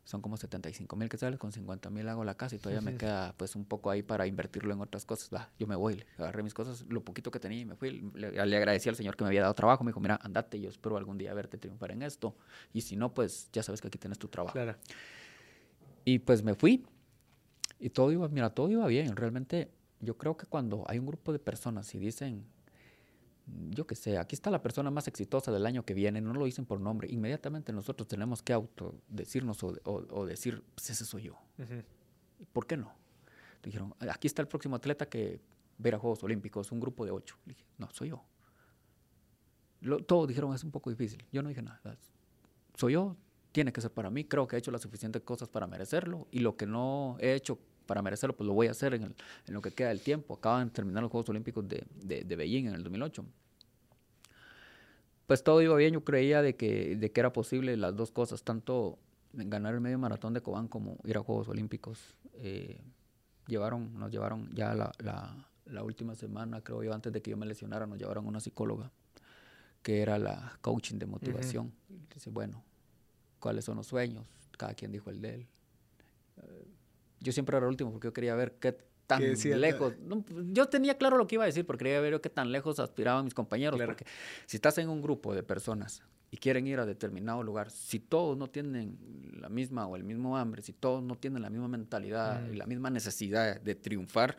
Son 0.04 0.20
como 0.20 0.36
75 0.36 0.96
mil 0.96 1.08
que 1.08 1.16
sales, 1.16 1.38
con 1.38 1.52
50 1.52 1.88
mil 1.90 2.08
hago 2.08 2.24
la 2.24 2.34
casa 2.36 2.56
y 2.56 2.58
todavía 2.58 2.82
me 2.82 2.96
queda 2.98 3.34
pues 3.36 3.56
un 3.56 3.64
poco 3.64 3.90
ahí 3.90 4.02
para 4.02 4.26
invertirlo 4.26 4.72
en 4.72 4.80
otras 4.80 5.04
cosas. 5.04 5.30
Va, 5.34 5.50
yo 5.58 5.66
me 5.66 5.76
voy, 5.76 5.96
le 5.96 6.06
agarré 6.18 6.42
mis 6.42 6.54
cosas, 6.54 6.84
lo 6.88 7.02
poquito 7.02 7.30
que 7.30 7.38
tenía 7.40 7.60
y 7.60 7.64
me 7.64 7.74
fui. 7.74 8.10
Le, 8.14 8.30
le 8.46 8.56
agradecí 8.56 8.88
al 8.88 8.96
señor 8.96 9.16
que 9.16 9.24
me 9.24 9.28
había 9.28 9.42
dado 9.42 9.54
trabajo. 9.54 9.84
Me 9.84 9.90
dijo, 9.90 10.00
mira, 10.00 10.18
andate, 10.22 10.60
yo 10.60 10.68
espero 10.70 10.96
algún 10.96 11.18
día 11.18 11.32
verte 11.34 11.58
triunfar 11.58 11.90
en 11.92 12.02
esto. 12.02 12.36
Y 12.72 12.82
si 12.82 12.96
no, 12.96 13.12
pues 13.12 13.50
ya 13.52 13.62
sabes 13.62 13.80
que 13.80 13.88
aquí 13.88 13.98
tienes 13.98 14.18
tu 14.18 14.28
trabajo. 14.28 14.54
Claro. 14.54 14.76
Y 16.04 16.18
pues 16.18 16.42
me 16.42 16.54
fui. 16.54 16.84
Y 17.84 17.90
todo 17.90 18.10
iba, 18.10 18.26
mira, 18.28 18.48
todo 18.48 18.70
iba 18.70 18.86
bien. 18.86 19.14
Realmente 19.14 19.70
yo 20.00 20.16
creo 20.16 20.38
que 20.38 20.46
cuando 20.46 20.86
hay 20.88 20.98
un 20.98 21.04
grupo 21.04 21.34
de 21.34 21.38
personas 21.38 21.94
y 21.94 21.98
dicen, 21.98 22.46
yo 23.46 23.86
qué 23.86 23.94
sé, 23.94 24.16
aquí 24.16 24.34
está 24.34 24.50
la 24.50 24.62
persona 24.62 24.90
más 24.90 25.06
exitosa 25.06 25.52
del 25.52 25.66
año 25.66 25.84
que 25.84 25.92
viene, 25.92 26.22
no 26.22 26.32
lo 26.32 26.46
dicen 26.46 26.64
por 26.64 26.80
nombre, 26.80 27.12
inmediatamente 27.12 27.74
nosotros 27.74 28.08
tenemos 28.08 28.42
que 28.42 28.54
autodecirnos 28.54 29.62
o, 29.64 29.76
o, 29.84 30.24
decir, 30.24 30.64
pues 30.74 30.88
ese 30.88 31.04
soy 31.04 31.24
yo. 31.24 31.38
¿Por 32.54 32.66
qué 32.66 32.78
no? 32.78 32.90
Dijeron, 33.62 33.94
aquí 34.08 34.28
está 34.28 34.40
el 34.40 34.48
próximo 34.48 34.76
atleta 34.76 35.06
que 35.06 35.42
ver 35.76 35.94
a 35.94 35.98
Juegos 35.98 36.24
Olímpicos, 36.24 36.72
un 36.72 36.80
grupo 36.80 37.04
de 37.04 37.10
ocho. 37.10 37.36
Le 37.44 37.52
dije, 37.52 37.66
no, 37.76 37.90
soy 37.90 38.08
yo. 38.08 38.24
todos 40.06 40.26
dijeron, 40.26 40.54
es 40.54 40.64
un 40.64 40.70
poco 40.70 40.88
difícil. 40.88 41.22
Yo 41.30 41.42
no 41.42 41.50
dije 41.50 41.60
nada. 41.60 41.98
Soy 42.76 42.94
yo, 42.94 43.14
tiene 43.52 43.74
que 43.74 43.82
ser 43.82 43.90
para 43.90 44.08
mí. 44.08 44.24
Creo 44.24 44.48
que 44.48 44.56
he 44.56 44.58
hecho 44.58 44.70
las 44.70 44.80
suficientes 44.80 45.20
cosas 45.20 45.50
para 45.50 45.66
merecerlo. 45.66 46.28
Y 46.30 46.38
lo 46.38 46.56
que 46.56 46.64
no 46.64 47.18
he 47.20 47.34
hecho 47.34 47.58
para 47.86 48.02
merecerlo, 48.02 48.34
pues 48.34 48.46
lo 48.46 48.54
voy 48.54 48.66
a 48.68 48.72
hacer 48.72 48.94
en, 48.94 49.14
lo 49.48 49.60
que 49.60 49.70
queda 49.70 49.88
del 49.88 50.00
tiempo. 50.00 50.34
Acaban 50.34 50.68
de 50.68 50.74
terminar 50.74 51.02
los 51.02 51.10
Juegos 51.10 51.28
Olímpicos 51.28 51.66
de, 51.68 51.84
de, 52.02 52.36
Beijing 52.36 52.66
en 52.66 52.74
el 52.74 52.82
2008. 52.82 53.24
Pues 55.26 55.42
todo 55.42 55.62
iba 55.62 55.74
bien. 55.76 55.94
Yo 55.94 56.04
creía 56.04 56.42
de 56.42 56.56
que, 56.56 56.96
de 56.96 57.12
que 57.12 57.20
era 57.20 57.32
posible 57.32 57.76
las 57.76 57.96
dos 57.96 58.10
cosas, 58.10 58.42
tanto 58.42 58.98
ganar 59.32 59.74
el 59.74 59.80
medio 59.80 59.98
maratón 59.98 60.34
de 60.34 60.40
Cobán 60.40 60.68
como 60.68 60.98
ir 61.04 61.16
a 61.16 61.20
Juegos 61.20 61.48
Olímpicos. 61.48 62.00
Eh, 62.34 62.80
llevaron, 63.46 63.98
nos 63.98 64.10
llevaron 64.10 64.50
ya 64.54 64.74
la, 64.74 64.92
la 65.66 65.82
última 65.82 66.14
semana, 66.14 66.60
creo 66.60 66.82
yo, 66.82 66.92
antes 66.92 67.12
de 67.12 67.22
que 67.22 67.30
yo 67.30 67.36
me 67.36 67.46
lesionara, 67.46 67.86
nos 67.86 67.98
llevaron 67.98 68.26
una 68.26 68.40
psicóloga 68.40 68.90
que 69.84 70.00
era 70.00 70.18
la 70.18 70.58
coaching 70.62 70.98
de 70.98 71.06
motivación. 71.06 71.72
Dice, 72.12 72.30
bueno, 72.30 72.64
¿cuáles 73.38 73.66
son 73.66 73.76
los 73.76 73.86
sueños? 73.86 74.24
Cada 74.56 74.72
quien 74.72 74.90
dijo 74.90 75.10
el 75.10 75.20
de 75.20 75.34
él. 75.34 75.46
Eh, 76.38 76.66
yo 77.24 77.32
siempre 77.32 77.56
era 77.56 77.66
el 77.66 77.70
último 77.70 77.90
porque 77.90 78.08
yo 78.08 78.12
quería 78.12 78.34
ver 78.34 78.52
qué 78.60 78.76
tan 79.06 79.22
lejos. 79.60 79.94
yo 80.52 80.66
tenía 80.68 80.96
claro 80.96 81.16
lo 81.16 81.26
que 81.26 81.34
iba 81.36 81.44
a 81.44 81.46
decir, 81.46 81.66
porque 81.66 81.84
quería 81.84 82.00
ver 82.00 82.20
qué 82.20 82.30
tan 82.30 82.52
lejos 82.52 82.78
aspiraban 82.78 83.24
mis 83.24 83.34
compañeros. 83.34 83.80
Porque 83.84 84.06
si 84.46 84.56
estás 84.56 84.78
en 84.78 84.88
un 84.88 85.02
grupo 85.02 85.34
de 85.34 85.42
personas 85.42 86.02
y 86.30 86.36
quieren 86.36 86.66
ir 86.66 86.78
a 86.78 86.86
determinado 86.86 87.42
lugar, 87.42 87.70
si 87.70 87.98
todos 87.98 88.36
no 88.36 88.48
tienen 88.48 88.98
la 89.40 89.48
misma 89.48 89.86
o 89.86 89.96
el 89.96 90.04
mismo 90.04 90.36
hambre, 90.36 90.62
si 90.62 90.72
todos 90.72 91.02
no 91.02 91.16
tienen 91.16 91.42
la 91.42 91.50
misma 91.50 91.68
mentalidad 91.68 92.46
y 92.50 92.56
la 92.56 92.66
misma 92.66 92.90
necesidad 92.90 93.60
de 93.60 93.74
triunfar, 93.74 94.36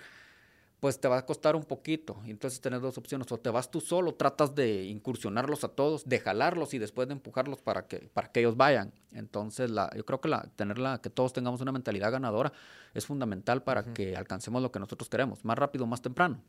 pues 0.86 1.00
te 1.00 1.08
va 1.08 1.18
a 1.18 1.26
costar 1.26 1.56
un 1.56 1.64
poquito. 1.64 2.22
Entonces 2.28 2.62
tienes 2.62 2.80
dos 2.80 2.96
opciones, 3.00 3.32
o 3.32 3.40
te 3.40 3.50
vas 3.50 3.72
tú 3.72 3.82
solo, 3.82 4.14
tratas 4.14 4.54
de 4.54 4.84
incursionarlos 4.84 5.64
a 5.64 5.70
todos, 5.70 6.08
de 6.08 6.20
jalarlos 6.20 6.76
y 6.76 6.78
después 6.78 7.08
de 7.08 7.14
empujarlos 7.14 7.60
para 7.60 7.88
que, 7.88 8.08
para 8.14 8.32
que 8.32 8.42
ellos 8.42 8.56
vayan. 8.56 8.94
Entonces 9.12 9.72
la, 9.72 9.90
yo 9.98 10.06
creo 10.06 10.22
que 10.22 10.30
la, 10.30 10.44
tenerla, 10.56 11.02
que 11.02 11.10
todos 11.10 11.34
tengamos 11.34 11.60
una 11.62 11.72
mentalidad 11.72 12.12
ganadora 12.12 12.54
es 12.94 13.04
fundamental 13.08 13.64
para 13.64 13.96
que 13.96 14.16
alcancemos 14.16 14.62
lo 14.62 14.72
que 14.72 14.78
nosotros 14.78 15.10
queremos, 15.10 15.44
más 15.44 15.58
rápido, 15.58 15.88
más 15.88 16.04
temprano. 16.04 16.40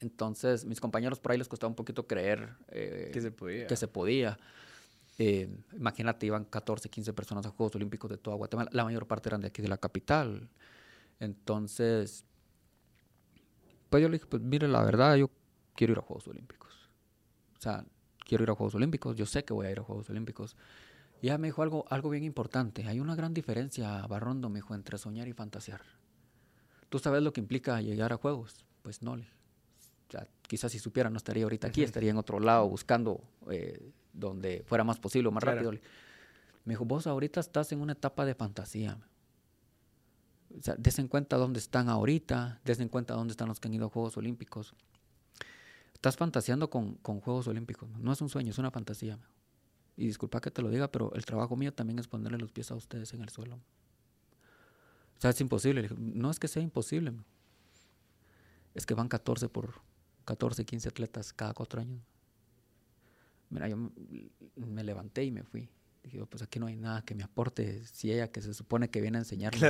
Entonces, 0.00 0.66
mis 0.66 0.78
compañeros 0.78 1.18
por 1.18 1.32
ahí 1.32 1.38
les 1.38 1.48
costaba 1.48 1.70
un 1.70 1.76
poquito 1.76 2.06
creer 2.06 2.50
eh, 2.68 3.08
que 3.10 3.22
se 3.22 3.30
podía. 3.30 3.66
Que 3.68 3.76
se 3.76 3.88
podía. 3.88 4.38
Eh, 5.16 5.48
imagínate, 5.72 6.26
iban 6.26 6.44
14, 6.44 6.90
15 6.90 7.14
personas 7.14 7.46
a 7.46 7.48
Juegos 7.48 7.74
Olímpicos 7.74 8.10
de 8.10 8.18
toda 8.18 8.36
Guatemala. 8.36 8.68
La 8.74 8.84
mayor 8.84 9.06
parte 9.06 9.30
eran 9.30 9.40
de 9.40 9.46
aquí, 9.46 9.62
de 9.62 9.68
la 9.68 9.78
capital. 9.78 10.50
Entonces, 11.20 12.26
pues 13.88 14.02
yo 14.02 14.08
le 14.08 14.14
dije, 14.14 14.26
pues 14.26 14.42
mire, 14.42 14.68
la 14.68 14.82
verdad, 14.82 15.16
yo 15.16 15.30
quiero 15.74 15.92
ir 15.92 15.98
a 15.98 16.02
Juegos 16.02 16.28
Olímpicos. 16.28 16.90
O 17.56 17.60
sea, 17.60 17.84
quiero 18.26 18.44
ir 18.44 18.50
a 18.50 18.54
Juegos 18.54 18.74
Olímpicos, 18.74 19.16
yo 19.16 19.26
sé 19.26 19.44
que 19.44 19.52
voy 19.52 19.66
a 19.66 19.70
ir 19.70 19.80
a 19.80 19.82
Juegos 19.82 20.10
Olímpicos. 20.10 20.56
Y 21.20 21.26
ella 21.26 21.38
me 21.38 21.48
dijo 21.48 21.62
algo, 21.62 21.84
algo 21.88 22.10
bien 22.10 22.24
importante. 22.24 22.86
Hay 22.86 23.00
una 23.00 23.16
gran 23.16 23.34
diferencia, 23.34 24.06
Barrondo, 24.06 24.48
me 24.48 24.58
dijo, 24.58 24.74
entre 24.74 24.98
soñar 24.98 25.26
y 25.26 25.32
fantasear. 25.32 25.82
¿Tú 26.88 26.98
sabes 26.98 27.22
lo 27.22 27.32
que 27.32 27.40
implica 27.40 27.80
llegar 27.80 28.12
a 28.12 28.16
Juegos? 28.16 28.64
Pues 28.82 29.02
no. 29.02 29.12
O 29.12 30.10
sea, 30.10 30.26
quizás 30.42 30.72
si 30.72 30.78
supiera 30.78 31.10
no 31.10 31.16
estaría 31.16 31.44
ahorita 31.44 31.68
aquí, 31.68 31.82
estaría 31.82 32.10
en 32.10 32.16
otro 32.16 32.40
lado 32.40 32.68
buscando 32.68 33.22
eh, 33.50 33.92
donde 34.12 34.62
fuera 34.66 34.84
más 34.84 34.98
posible 34.98 35.28
o 35.28 35.32
más 35.32 35.42
rápido. 35.42 35.72
Me 36.64 36.74
dijo, 36.74 36.84
vos 36.84 37.06
ahorita 37.06 37.40
estás 37.40 37.72
en 37.72 37.80
una 37.80 37.92
etapa 37.92 38.24
de 38.24 38.34
fantasía. 38.34 38.98
O 40.56 40.62
sea, 40.62 40.74
des 40.76 40.98
en 40.98 41.08
cuenta 41.08 41.36
dónde 41.36 41.58
están 41.58 41.88
ahorita, 41.88 42.60
des 42.64 42.80
en 42.80 42.88
cuenta 42.88 43.14
dónde 43.14 43.32
están 43.32 43.48
los 43.48 43.60
que 43.60 43.68
han 43.68 43.74
ido 43.74 43.86
a 43.86 43.90
Juegos 43.90 44.16
Olímpicos. 44.16 44.74
Estás 45.94 46.16
fantaseando 46.16 46.70
con, 46.70 46.94
con 46.96 47.20
Juegos 47.20 47.48
Olímpicos. 47.48 47.88
No 47.98 48.12
es 48.12 48.20
un 48.20 48.28
sueño, 48.28 48.50
es 48.50 48.58
una 48.58 48.70
fantasía. 48.70 49.18
Y 49.96 50.06
disculpa 50.06 50.40
que 50.40 50.50
te 50.50 50.62
lo 50.62 50.70
diga, 50.70 50.90
pero 50.90 51.12
el 51.14 51.24
trabajo 51.24 51.56
mío 51.56 51.74
también 51.74 51.98
es 51.98 52.06
ponerle 52.06 52.38
los 52.38 52.52
pies 52.52 52.70
a 52.70 52.76
ustedes 52.76 53.12
en 53.14 53.20
el 53.20 53.28
suelo. 53.30 53.56
O 53.56 55.20
sea, 55.20 55.30
es 55.30 55.40
imposible. 55.40 55.90
No 55.98 56.30
es 56.30 56.38
que 56.38 56.46
sea 56.46 56.62
imposible. 56.62 57.12
Es 58.74 58.86
que 58.86 58.94
van 58.94 59.08
14 59.08 59.48
por 59.48 59.74
14, 60.24 60.64
15 60.64 60.88
atletas 60.88 61.32
cada 61.32 61.52
cuatro 61.52 61.80
años. 61.80 62.00
Mira, 63.50 63.68
yo 63.68 63.76
me 64.54 64.84
levanté 64.84 65.24
y 65.24 65.32
me 65.32 65.42
fui. 65.42 65.68
Dije, 66.10 66.24
pues 66.26 66.42
aquí 66.42 66.58
no 66.58 66.66
hay 66.66 66.76
nada 66.76 67.02
que 67.02 67.14
me 67.14 67.22
aporte. 67.22 67.84
Si 67.84 68.10
ella 68.10 68.30
que 68.32 68.40
se 68.40 68.54
supone 68.54 68.88
que 68.88 69.00
viene 69.00 69.18
a 69.18 69.20
enseñarnos, 69.20 69.62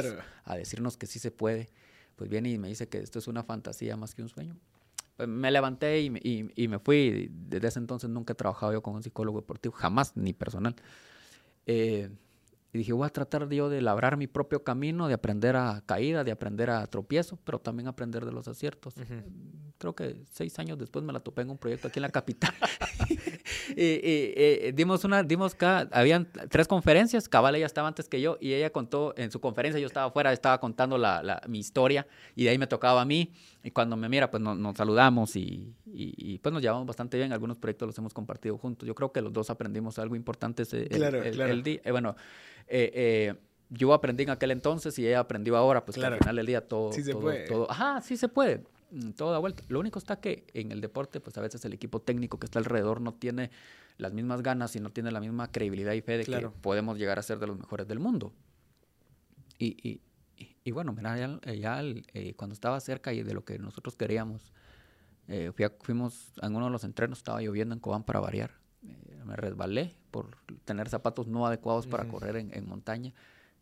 a 0.45 0.57
decirnos 0.57 0.97
que 0.97 1.07
sí 1.07 1.19
se 1.19 1.31
puede, 1.31 1.69
pues 2.15 2.31
viene 2.31 2.51
y 2.51 2.59
me 2.59 2.69
dice 2.69 2.89
que 2.89 2.99
esto 2.99 3.19
es 3.19 3.27
una 3.27 3.43
fantasía 3.43 3.97
más 3.97 4.15
que 4.15 4.23
un 4.23 4.29
sueño. 4.29 4.57
Pues 5.17 5.29
me 5.29 5.51
levanté 5.51 6.01
y 6.01 6.11
me, 6.11 6.21
y, 6.23 6.69
me 6.69 6.79
fui. 6.79 7.29
Desde 7.33 7.69
ese 7.69 7.81
entonces 7.81 8.09
nunca 8.09 8.35
he 8.35 8.37
trabajado 8.37 8.73
yo 8.73 8.83
con 8.83 8.95
un 8.95 9.03
psicólogo 9.03 9.41
deportivo, 9.41 9.75
jamás, 9.75 10.17
ni 10.17 10.33
personal. 10.33 10.77
Eh, 11.67 12.09
y 12.73 12.79
dije, 12.79 12.93
voy 12.93 13.07
a 13.07 13.11
tratar 13.11 13.49
yo 13.49 13.69
de 13.71 13.81
labrar 13.81 14.17
mi 14.17 14.27
propio 14.27 14.63
camino, 14.63 15.09
de 15.09 15.15
aprender 15.15 15.57
a 15.57 15.83
caída, 15.87 16.23
de 16.23 16.33
aprender 16.33 16.69
a 16.71 16.87
tropiezo, 16.87 17.39
pero 17.45 17.59
también 17.59 17.89
aprender 17.89 18.27
de 18.27 18.33
los 18.33 18.47
aciertos. 18.47 18.95
Creo 19.79 19.95
que 19.95 20.23
seis 20.31 20.59
años 20.59 20.79
después 20.79 21.05
me 21.05 21.13
la 21.13 21.21
topé 21.21 21.43
en 21.43 21.51
un 21.51 21.59
proyecto 21.59 21.89
aquí 21.89 21.99
en 21.99 22.03
la 22.03 22.11
capital. 22.11 22.53
y, 23.77 24.73
dimos 24.73 25.05
una, 25.05 25.23
dimos 25.23 25.55
cada, 25.55 25.89
habían 25.93 26.29
tres 26.51 26.69
conferencias, 26.69 27.29
Cabal 27.29 27.55
ella 27.55 27.67
estaba 27.67 27.89
antes 27.89 28.09
que 28.09 28.21
yo, 28.21 28.37
y 28.41 28.53
ella 28.53 28.71
contó 28.71 29.15
en 29.17 29.31
su 29.31 29.41
conferencia, 29.41 29.81
yo 29.81 29.87
estaba 29.87 30.07
afuera, 30.07 30.33
estaba 30.33 30.59
contando 30.61 30.99
la, 30.99 31.23
la, 31.23 31.41
mi 31.49 31.59
historia, 31.59 32.07
y 32.35 32.45
de 32.45 32.51
ahí 32.51 32.59
me 32.59 32.67
tocaba 32.67 33.01
a 33.01 33.05
mí, 33.05 33.33
y 33.63 33.71
cuando 33.73 33.97
me 33.97 34.09
mira, 34.09 34.31
pues 34.31 34.41
nos, 34.41 34.77
saludamos, 34.77 35.35
y, 35.35 35.75
y, 35.87 36.39
pues 36.39 36.53
nos 36.53 36.63
llevamos 36.63 36.87
bastante 36.87 37.17
bien, 37.17 37.33
algunos 37.33 37.59
proyectos 37.59 37.89
los 37.89 37.99
hemos 37.99 38.15
compartido 38.15 38.57
juntos. 38.57 38.87
Yo 38.87 38.95
creo 38.95 39.13
que 39.13 39.21
los 39.21 39.33
dos 39.33 39.51
aprendimos 39.51 39.99
algo 39.99 40.15
importante 40.15 40.63
ese, 40.63 40.87
el, 40.87 41.63
día. 41.63 41.81
Eh, 41.85 41.91
bueno, 41.91 42.15
eh, 42.69 42.91
eh, 42.95 43.35
yo 43.69 43.93
aprendí 43.93 44.23
en 44.23 44.31
aquel 44.31 44.53
entonces 44.53 44.97
y 44.99 45.07
ella 45.07 45.21
aprendió 45.21 45.57
ahora, 45.57 45.85
pues 45.85 45.99
al 45.99 46.19
final 46.19 46.37
del 46.37 46.47
día 46.47 46.61
todo, 46.67 46.93
sí 46.93 47.03
se 47.03 47.15
puede. 47.15 47.47
todo, 47.47 47.69
ajá, 47.71 48.01
sí 48.01 48.17
se 48.17 48.29
puede, 48.29 48.63
mm, 48.93 49.11
todo 49.11 49.33
da 49.33 49.39
vuelta. 49.39 49.65
Lo 49.69 49.81
único 49.81 49.99
está 49.99 50.21
que 50.21 50.47
en 50.55 50.71
el 50.71 50.81
deporte, 50.81 51.19
pues 51.21 51.37
a 51.37 51.41
veces 51.41 51.65
el 51.65 51.73
equipo 51.73 52.01
técnico 52.01 52.39
que 52.39 52.47
está 52.47 52.61
alrededor 52.61 53.01
no 53.01 53.15
tiene 53.15 53.51
las 53.97 54.13
mismas 54.13 54.43
ganas 54.43 54.77
y 54.77 54.81
no 54.81 54.91
tiene 54.91 55.11
la 55.11 55.21
misma 55.21 55.51
credibilidad 55.51 55.93
y 55.95 56.01
fe 56.01 56.19
de 56.19 56.25
que 56.25 56.49
podemos 56.61 56.97
llegar 56.97 57.19
a 57.19 57.23
ser 57.23 57.41
de 57.41 57.49
los 57.49 57.59
mejores 57.59 57.89
del 57.89 57.99
mundo. 57.99 58.33
Y, 59.59 59.77
y, 59.83 60.01
y, 60.69 60.73
bueno, 60.73 60.93
mira, 60.93 61.17
ya, 61.55 61.83
eh, 61.83 62.35
cuando 62.35 62.55
estaba 62.55 62.79
cerca 62.81 63.13
y 63.13 63.23
de 63.23 63.35
lo 63.35 63.45
que 63.45 63.59
nosotros 63.59 63.97
queríamos, 63.97 64.53
fuimos 65.81 66.33
en 66.41 66.57
uno 66.57 66.67
de 66.67 66.71
los 66.73 66.85
entrenos, 66.85 67.19
estaba 67.19 67.43
lloviendo 67.43 67.75
en 67.75 67.81
Cobán 67.81 68.03
para 68.03 68.21
variar 68.21 68.53
me 69.29 69.37
resbalé 69.37 69.95
por 70.11 70.37
tener 70.65 70.89
zapatos 70.89 71.27
no 71.27 71.47
adecuados 71.47 71.87
para 71.87 72.09
correr 72.09 72.37
en, 72.37 72.67
montaña 72.67 73.13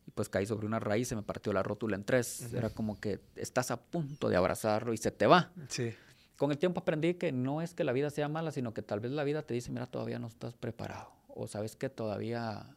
y 0.06 0.10
pues 0.12 0.28
caí 0.28 0.46
sobre 0.46 0.66
una 0.66 0.78
raíz, 0.78 1.08
se 1.08 1.16
me 1.16 1.22
partió 1.22 1.52
la 1.52 1.64
rótula 1.64 1.96
en 1.96 2.04
tres. 2.04 2.52
Era 2.52 2.70
como 2.70 3.00
que 3.00 3.20
estás 3.34 3.72
a 3.72 3.80
punto 3.80 4.28
de 4.28 4.36
abrazarlo 4.36 4.92
y 4.92 4.96
se 4.96 5.10
te 5.10 5.26
va. 5.26 5.50
Sí. 5.68 5.92
Con 6.36 6.52
el 6.52 6.58
tiempo 6.58 6.80
aprendí 6.80 7.14
que 7.14 7.32
no 7.32 7.60
es 7.60 7.74
que 7.74 7.82
la 7.82 7.92
vida 7.92 8.10
sea 8.10 8.28
mala, 8.28 8.52
sino 8.52 8.72
que 8.72 8.82
tal 8.82 9.00
vez 9.00 9.10
la 9.10 9.24
vida 9.24 9.42
te 9.42 9.54
dice, 9.54 9.72
mira, 9.72 9.86
todavía 9.86 10.20
no 10.20 10.28
estás 10.28 10.54
preparado. 10.54 11.10
O 11.26 11.48
sabes 11.48 11.74
que 11.74 11.88
todavía 11.88 12.75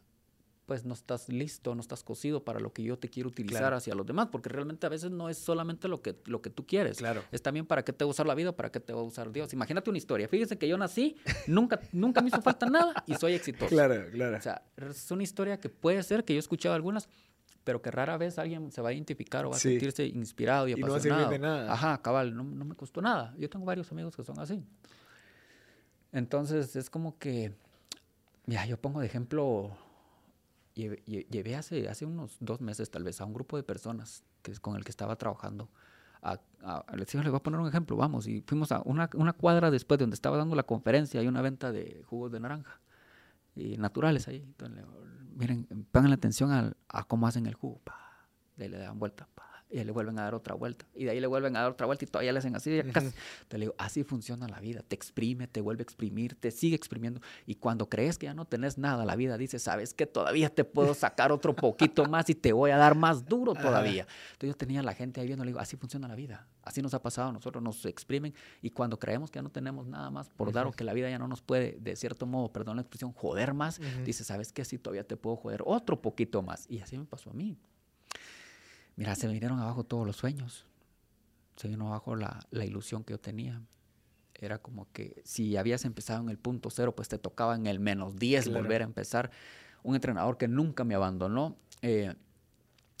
pues 0.70 0.84
no 0.84 0.94
estás 0.94 1.28
listo, 1.28 1.74
no 1.74 1.80
estás 1.80 2.04
cocido 2.04 2.44
para 2.44 2.60
lo 2.60 2.72
que 2.72 2.84
yo 2.84 2.96
te 2.96 3.08
quiero 3.08 3.28
utilizar 3.28 3.74
hacia 3.74 3.92
los 3.96 4.06
demás, 4.06 4.28
porque 4.30 4.50
realmente 4.50 4.86
a 4.86 4.88
veces 4.88 5.10
no 5.10 5.28
es 5.28 5.36
solamente 5.36 5.88
lo 5.88 6.00
que, 6.00 6.14
lo 6.26 6.40
que 6.40 6.48
tú 6.48 6.64
quieres, 6.64 6.98
claro. 6.98 7.24
es 7.32 7.42
también 7.42 7.66
para 7.66 7.84
qué 7.84 7.92
te 7.92 8.04
va 8.04 8.08
a 8.08 8.12
usar 8.12 8.24
la 8.24 8.36
vida, 8.36 8.52
para 8.54 8.70
qué 8.70 8.78
te 8.78 8.92
va 8.92 9.00
a 9.00 9.02
usar 9.02 9.32
Dios. 9.32 9.52
Imagínate 9.52 9.90
una 9.90 9.98
historia, 9.98 10.28
fíjese 10.28 10.58
que 10.58 10.68
yo 10.68 10.78
nací, 10.78 11.16
nunca, 11.48 11.80
nunca 11.90 12.20
me 12.20 12.28
hizo 12.28 12.40
falta 12.40 12.66
nada 12.66 13.02
y 13.04 13.16
soy 13.16 13.32
exitoso. 13.32 13.66
Claro, 13.66 14.12
claro. 14.12 14.36
O 14.36 14.40
sea, 14.40 14.62
es 14.76 15.10
una 15.10 15.24
historia 15.24 15.58
que 15.58 15.70
puede 15.70 16.04
ser, 16.04 16.24
que 16.24 16.34
yo 16.34 16.38
he 16.38 16.38
escuchado 16.38 16.76
algunas, 16.76 17.08
pero 17.64 17.82
que 17.82 17.90
rara 17.90 18.16
vez 18.16 18.38
alguien 18.38 18.70
se 18.70 18.80
va 18.80 18.90
a 18.90 18.92
identificar 18.92 19.46
o 19.46 19.50
va 19.50 19.56
a 19.56 19.58
sentirse 19.58 20.06
inspirado 20.06 20.68
y, 20.68 20.74
apasionado. 20.74 21.04
Y 21.04 21.08
no 21.08 21.16
va 21.16 21.26
a 21.26 21.32
de 21.32 21.38
nada. 21.40 21.72
Ajá, 21.72 22.00
cabal, 22.00 22.36
no, 22.36 22.44
no 22.44 22.64
me 22.64 22.76
costó 22.76 23.02
nada. 23.02 23.34
Yo 23.36 23.50
tengo 23.50 23.64
varios 23.64 23.90
amigos 23.90 24.14
que 24.14 24.22
son 24.22 24.38
así. 24.38 24.62
Entonces, 26.12 26.76
es 26.76 26.88
como 26.90 27.18
que, 27.18 27.56
mira, 28.46 28.66
yo 28.66 28.80
pongo 28.80 29.00
de 29.00 29.06
ejemplo 29.06 29.76
llevé 30.84 31.56
hace, 31.56 31.88
hace 31.88 32.04
unos 32.04 32.36
dos 32.40 32.60
meses 32.60 32.90
tal 32.90 33.04
vez 33.04 33.20
a 33.20 33.24
un 33.24 33.34
grupo 33.34 33.56
de 33.56 33.62
personas 33.62 34.24
que, 34.42 34.52
con 34.56 34.76
el 34.76 34.84
que 34.84 34.90
estaba 34.90 35.16
trabajando. 35.16 35.68
A, 36.22 36.38
les, 36.94 37.14
voy 37.14 37.34
a 37.34 37.42
poner 37.42 37.60
un 37.60 37.68
ejemplo, 37.68 37.96
vamos, 37.96 38.26
y 38.26 38.42
fuimos 38.42 38.72
a 38.72 38.82
una, 38.84 39.08
una, 39.14 39.32
cuadra 39.32 39.70
después 39.70 39.98
de 39.98 40.02
donde 40.02 40.14
estaba 40.14 40.36
dando 40.36 40.54
la 40.54 40.64
conferencia, 40.64 41.18
hay 41.20 41.26
una 41.26 41.40
venta 41.40 41.72
de 41.72 42.02
jugos 42.06 42.30
de 42.30 42.40
naranja 42.40 42.78
y 43.56 43.78
naturales 43.78 44.28
ahí. 44.28 44.42
Entonces, 44.42 44.84
miren, 45.34 45.66
pongan 45.90 46.12
atención 46.12 46.52
a, 46.52 46.72
a, 46.88 47.04
cómo 47.04 47.26
hacen 47.26 47.46
el 47.46 47.54
jugo, 47.54 47.80
le, 48.56 48.68
le 48.68 48.78
dan 48.78 48.98
vuelta, 48.98 49.28
y 49.70 49.84
le 49.84 49.92
vuelven 49.92 50.18
a 50.18 50.22
dar 50.22 50.34
otra 50.34 50.54
vuelta, 50.54 50.84
y 50.94 51.04
de 51.04 51.10
ahí 51.10 51.20
le 51.20 51.26
vuelven 51.26 51.56
a 51.56 51.60
dar 51.60 51.70
otra 51.70 51.86
vuelta 51.86 52.04
y 52.04 52.08
todavía 52.08 52.32
le 52.32 52.40
hacen 52.40 52.56
así. 52.56 52.80
Te 53.48 53.58
le 53.58 53.66
digo, 53.66 53.74
así 53.78 54.02
funciona 54.02 54.48
la 54.48 54.60
vida, 54.60 54.82
te 54.82 54.96
exprime, 54.96 55.46
te 55.46 55.60
vuelve 55.60 55.82
a 55.82 55.84
exprimir, 55.84 56.34
te 56.34 56.50
sigue 56.50 56.76
exprimiendo, 56.76 57.20
y 57.46 57.54
cuando 57.54 57.88
crees 57.88 58.18
que 58.18 58.26
ya 58.26 58.34
no 58.34 58.44
tenés 58.44 58.78
nada, 58.78 59.04
la 59.04 59.16
vida 59.16 59.38
dice, 59.38 59.58
sabes 59.58 59.94
que 59.94 60.06
todavía 60.06 60.48
te 60.48 60.64
puedo 60.64 60.94
sacar 60.94 61.32
otro 61.32 61.54
poquito 61.54 62.06
más 62.06 62.28
y 62.30 62.34
te 62.34 62.52
voy 62.52 62.70
a 62.70 62.76
dar 62.76 62.94
más 62.94 63.26
duro 63.26 63.54
todavía. 63.54 64.06
Entonces 64.32 64.48
yo 64.50 64.56
tenía 64.56 64.80
a 64.80 64.82
la 64.82 64.94
gente 64.94 65.20
ahí 65.20 65.26
viendo, 65.26 65.44
le 65.44 65.50
digo, 65.50 65.60
así 65.60 65.76
funciona 65.76 66.08
la 66.08 66.14
vida, 66.14 66.46
así 66.62 66.82
nos 66.82 66.94
ha 66.94 67.02
pasado, 67.02 67.32
nosotros 67.32 67.62
nos 67.62 67.84
exprimen, 67.86 68.34
y 68.62 68.70
cuando 68.70 68.98
creemos 68.98 69.30
que 69.30 69.38
ya 69.38 69.42
no 69.42 69.50
tenemos 69.50 69.86
nada 69.86 70.10
más 70.10 70.28
por 70.30 70.52
dar 70.52 70.66
o 70.66 70.72
que 70.72 70.84
la 70.84 70.92
vida 70.92 71.08
ya 71.08 71.18
no 71.18 71.28
nos 71.28 71.42
puede, 71.42 71.78
de 71.80 71.96
cierto 71.96 72.26
modo, 72.26 72.52
perdón 72.52 72.76
la 72.76 72.82
expresión, 72.82 73.12
joder 73.12 73.54
más, 73.54 73.80
dice, 74.04 74.24
sabes 74.24 74.52
que 74.52 74.64
sí, 74.64 74.78
todavía 74.78 75.04
te 75.04 75.16
puedo 75.16 75.36
joder 75.36 75.62
otro 75.64 76.00
poquito 76.00 76.42
más. 76.42 76.66
Y 76.68 76.80
así 76.80 76.98
me 76.98 77.04
pasó 77.04 77.30
a 77.30 77.32
mí. 77.32 77.56
Mira, 79.00 79.14
se 79.14 79.26
me 79.26 79.32
vinieron 79.32 79.58
abajo 79.58 79.82
todos 79.82 80.06
los 80.06 80.16
sueños. 80.16 80.66
Se 81.56 81.68
vino 81.68 81.86
abajo 81.86 82.16
la, 82.16 82.38
la 82.50 82.66
ilusión 82.66 83.02
que 83.02 83.14
yo 83.14 83.18
tenía. 83.18 83.62
Era 84.34 84.58
como 84.58 84.92
que 84.92 85.22
si 85.24 85.56
habías 85.56 85.86
empezado 85.86 86.20
en 86.20 86.28
el 86.28 86.36
punto 86.36 86.68
cero, 86.68 86.94
pues 86.94 87.08
te 87.08 87.16
tocaba 87.16 87.56
en 87.56 87.66
el 87.66 87.80
menos 87.80 88.16
10 88.16 88.52
volver 88.52 88.82
a 88.82 88.84
empezar. 88.84 89.30
Un 89.82 89.94
entrenador 89.94 90.36
que 90.36 90.48
nunca 90.48 90.84
me 90.84 90.94
abandonó. 90.94 91.56
Eh, 91.80 92.12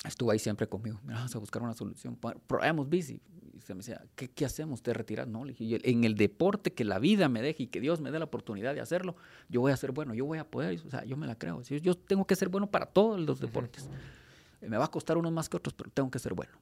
estuvo 0.06 0.30
ahí 0.30 0.38
siempre 0.38 0.66
conmigo. 0.66 0.98
Mira, 1.02 1.16
vamos 1.18 1.36
a 1.36 1.38
buscar 1.38 1.60
una 1.60 1.74
solución. 1.74 2.16
Probemos 2.46 2.88
bici. 2.88 3.20
Y 3.52 3.60
se 3.60 3.74
me 3.74 3.80
decía, 3.80 4.02
¿qué, 4.14 4.30
qué 4.30 4.46
hacemos? 4.46 4.82
¿Te 4.82 4.94
retiras? 4.94 5.28
No, 5.28 5.44
le 5.44 5.52
dije, 5.52 5.80
en 5.90 6.04
el 6.04 6.14
deporte 6.14 6.72
que 6.72 6.84
la 6.86 6.98
vida 6.98 7.28
me 7.28 7.42
deje 7.42 7.64
y 7.64 7.66
que 7.66 7.78
Dios 7.78 8.00
me 8.00 8.10
dé 8.10 8.18
la 8.18 8.24
oportunidad 8.24 8.72
de 8.74 8.80
hacerlo, 8.80 9.16
yo 9.50 9.60
voy 9.60 9.72
a 9.72 9.76
ser 9.76 9.92
bueno, 9.92 10.14
yo 10.14 10.24
voy 10.24 10.38
a 10.38 10.50
poder, 10.50 10.80
o 10.80 10.88
sea, 10.88 11.04
yo 11.04 11.18
me 11.18 11.26
la 11.26 11.34
creo. 11.34 11.60
Yo 11.60 11.94
tengo 11.94 12.26
que 12.26 12.36
ser 12.36 12.48
bueno 12.48 12.70
para 12.70 12.86
todos 12.86 13.20
los 13.20 13.38
deportes. 13.38 13.90
Me 14.60 14.76
va 14.76 14.84
a 14.84 14.90
costar 14.90 15.16
unos 15.16 15.32
más 15.32 15.48
que 15.48 15.56
otros, 15.56 15.74
pero 15.74 15.90
tengo 15.90 16.10
que 16.10 16.18
ser 16.18 16.34
bueno. 16.34 16.52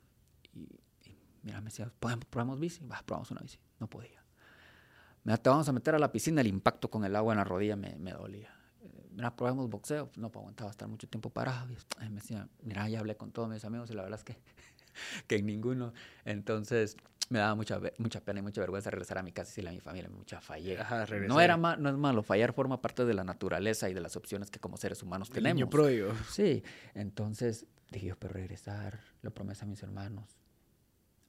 Y, 0.54 0.60
y 0.60 1.16
mira, 1.42 1.60
me 1.60 1.66
decía, 1.66 1.90
¿probamos 2.30 2.60
bici? 2.60 2.84
Va, 2.84 3.02
probamos 3.04 3.30
una 3.30 3.40
bici. 3.40 3.58
No 3.80 3.88
podía. 3.88 4.24
Mira, 5.24 5.36
te 5.36 5.50
vamos 5.50 5.68
a 5.68 5.72
meter 5.72 5.94
a 5.94 5.98
la 5.98 6.12
piscina, 6.12 6.40
el 6.40 6.46
impacto 6.46 6.90
con 6.90 7.04
el 7.04 7.14
agua 7.16 7.32
en 7.32 7.38
la 7.38 7.44
rodilla 7.44 7.76
me, 7.76 7.96
me 7.96 8.12
dolía 8.12 8.58
mira, 9.18 9.34
probemos 9.34 9.68
boxeo. 9.68 10.10
No 10.16 10.30
pues, 10.30 10.40
aguantaba 10.40 10.70
estar 10.70 10.88
mucho 10.88 11.06
tiempo 11.08 11.28
parado. 11.30 11.66
Y 12.00 12.08
me 12.08 12.16
decía, 12.16 12.48
mira, 12.62 12.88
ya 12.88 13.00
hablé 13.00 13.16
con 13.16 13.32
todos 13.32 13.50
mis 13.50 13.64
amigos 13.64 13.90
y 13.90 13.94
la 13.94 14.02
verdad 14.02 14.18
es 14.18 14.24
que, 14.24 14.36
que 15.26 15.36
en 15.36 15.46
ninguno. 15.46 15.92
Entonces 16.24 16.96
me 17.28 17.40
daba 17.40 17.54
mucha, 17.54 17.78
mucha 17.98 18.20
pena 18.20 18.38
y 18.38 18.42
mucha 18.42 18.60
vergüenza 18.60 18.90
regresar 18.90 19.18
a 19.18 19.22
mi 19.22 19.32
casa 19.32 19.48
y 19.48 19.50
decirle 19.50 19.70
a 19.70 19.72
mi 19.74 19.80
familia, 19.80 20.08
mucha 20.08 20.40
fallé. 20.40 20.78
Ajá, 20.78 21.04
no, 21.26 21.40
era 21.40 21.56
ma 21.58 21.76
no 21.76 21.90
es 21.90 21.96
malo, 21.96 22.22
fallar 22.22 22.54
forma 22.54 22.80
parte 22.80 23.04
de 23.04 23.12
la 23.12 23.24
naturaleza 23.24 23.90
y 23.90 23.94
de 23.94 24.00
las 24.00 24.16
opciones 24.16 24.50
que 24.50 24.60
como 24.60 24.78
seres 24.78 25.02
humanos 25.02 25.28
tenemos. 25.28 25.56
Niño 25.56 25.68
pródigo. 25.68 26.12
Sí, 26.30 26.62
entonces 26.94 27.66
dije 27.90 28.06
yo, 28.06 28.18
pero 28.18 28.34
regresar, 28.34 29.00
lo 29.22 29.32
prometo 29.32 29.64
a 29.64 29.66
mis 29.66 29.82
hermanos. 29.82 30.36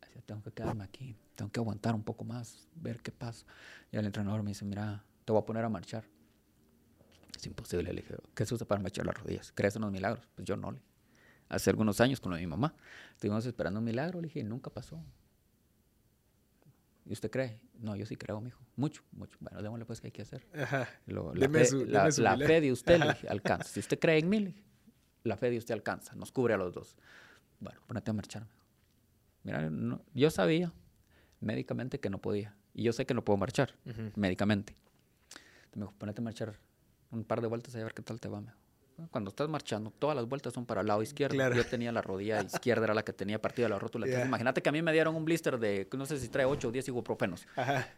Decía, 0.01 0.21
tengo 0.25 0.41
que 0.41 0.51
quedarme 0.51 0.83
aquí, 0.83 1.15
tengo 1.35 1.51
que 1.51 1.59
aguantar 1.59 1.95
un 1.95 2.03
poco 2.03 2.23
más, 2.23 2.67
ver 2.75 3.01
qué 3.01 3.11
pasa. 3.11 3.45
Y 3.91 3.97
el 3.97 4.05
entrenador 4.05 4.43
me 4.43 4.51
dice, 4.51 4.65
mira, 4.65 5.03
te 5.25 5.31
voy 5.31 5.41
a 5.41 5.45
poner 5.45 5.63
a 5.63 5.69
marchar. 5.69 6.03
Es 7.35 7.45
imposible. 7.45 7.93
Le 7.93 8.01
dije, 8.01 8.15
¿qué 8.35 8.45
se 8.45 8.53
usa 8.53 8.67
para 8.67 8.85
echar 8.87 9.05
las 9.05 9.17
rodillas? 9.17 9.51
¿Crees 9.53 9.75
en 9.75 9.83
los 9.83 9.91
milagros? 9.91 10.27
Pues 10.35 10.45
yo 10.45 10.57
no. 10.57 10.71
Le. 10.71 10.81
Hace 11.47 11.69
algunos 11.69 11.99
años 12.01 12.19
con 12.19 12.31
lo 12.31 12.35
de 12.35 12.43
mi 12.43 12.47
mamá, 12.47 12.75
estuvimos 13.13 13.45
esperando 13.45 13.79
un 13.79 13.85
milagro. 13.85 14.19
Le 14.21 14.27
dije, 14.27 14.43
nunca 14.43 14.69
pasó. 14.69 15.01
¿Y 17.05 17.13
usted 17.13 17.31
cree? 17.31 17.59
No, 17.79 17.95
yo 17.95 18.05
sí 18.05 18.15
creo, 18.15 18.39
mijo. 18.39 18.61
Mucho, 18.75 19.01
mucho. 19.13 19.37
Bueno, 19.39 19.61
démosle 19.63 19.85
pues 19.85 19.99
qué 19.99 20.07
hay 20.07 20.11
que 20.11 20.21
hacer. 20.21 20.45
Lo, 21.07 21.33
la, 21.33 21.49
fe, 21.49 21.65
su, 21.65 21.85
la, 21.85 22.09
la 22.09 22.37
fe, 22.37 22.61
de 22.61 22.71
usted 22.71 22.99
le 22.99 23.07
dije, 23.07 23.27
alcanza. 23.27 23.67
Si 23.67 23.79
usted 23.79 23.97
cree 23.97 24.19
en 24.19 24.29
mí, 24.29 24.39
dije, 24.39 24.63
la 25.23 25.37
fe 25.37 25.49
de 25.49 25.57
usted 25.57 25.73
alcanza. 25.73 26.15
Nos 26.15 26.31
cubre 26.31 26.53
a 26.53 26.57
los 26.57 26.73
dos. 26.73 26.95
Bueno, 27.59 27.79
ponete 27.87 28.11
a 28.11 28.13
marchar. 28.13 28.47
Mira, 29.43 29.69
no, 29.69 30.01
yo 30.13 30.29
sabía 30.29 30.71
médicamente 31.39 31.99
que 31.99 32.09
no 32.09 32.19
podía. 32.19 32.55
Y 32.73 32.83
yo 32.83 32.93
sé 32.93 33.05
que 33.05 33.13
no 33.13 33.23
puedo 33.23 33.37
marchar, 33.37 33.75
uh 33.85 33.89
-huh. 33.89 34.11
médicamente. 34.15 34.75
Entonces 35.65 35.75
me 35.77 35.81
dijo, 35.81 35.93
ponete 35.97 36.21
a 36.21 36.23
marchar 36.23 36.59
un 37.11 37.23
par 37.23 37.41
de 37.41 37.47
vueltas 37.47 37.75
a 37.75 37.83
ver 37.83 37.93
qué 37.93 38.01
tal 38.01 38.19
te 38.19 38.29
va. 38.29 38.41
Cuando 39.11 39.29
estás 39.29 39.49
marchando, 39.49 39.91
todas 39.91 40.15
las 40.15 40.27
vueltas 40.27 40.53
son 40.53 40.65
para 40.65 40.81
el 40.81 40.87
lado 40.87 41.01
izquierdo. 41.01 41.35
Claro. 41.35 41.55
Yo 41.55 41.65
tenía 41.65 41.91
la 41.91 42.01
rodilla 42.01 42.41
izquierda, 42.43 42.83
era 42.85 42.93
la 42.93 43.03
que 43.03 43.13
tenía 43.13 43.41
partida 43.41 43.69
la 43.69 43.79
rótula. 43.79 44.05
Entonces, 44.05 44.27
imagínate 44.27 44.61
que 44.61 44.69
a 44.69 44.71
mí 44.71 44.81
me 44.81 44.91
dieron 44.91 45.15
un 45.15 45.25
blister 45.25 45.59
de, 45.59 45.87
no 45.97 46.05
sé 46.05 46.19
si 46.19 46.29
trae 46.29 46.45
8 46.45 46.67
o 46.67 46.71
10 46.71 46.87
ibuprofenos. 46.89 47.47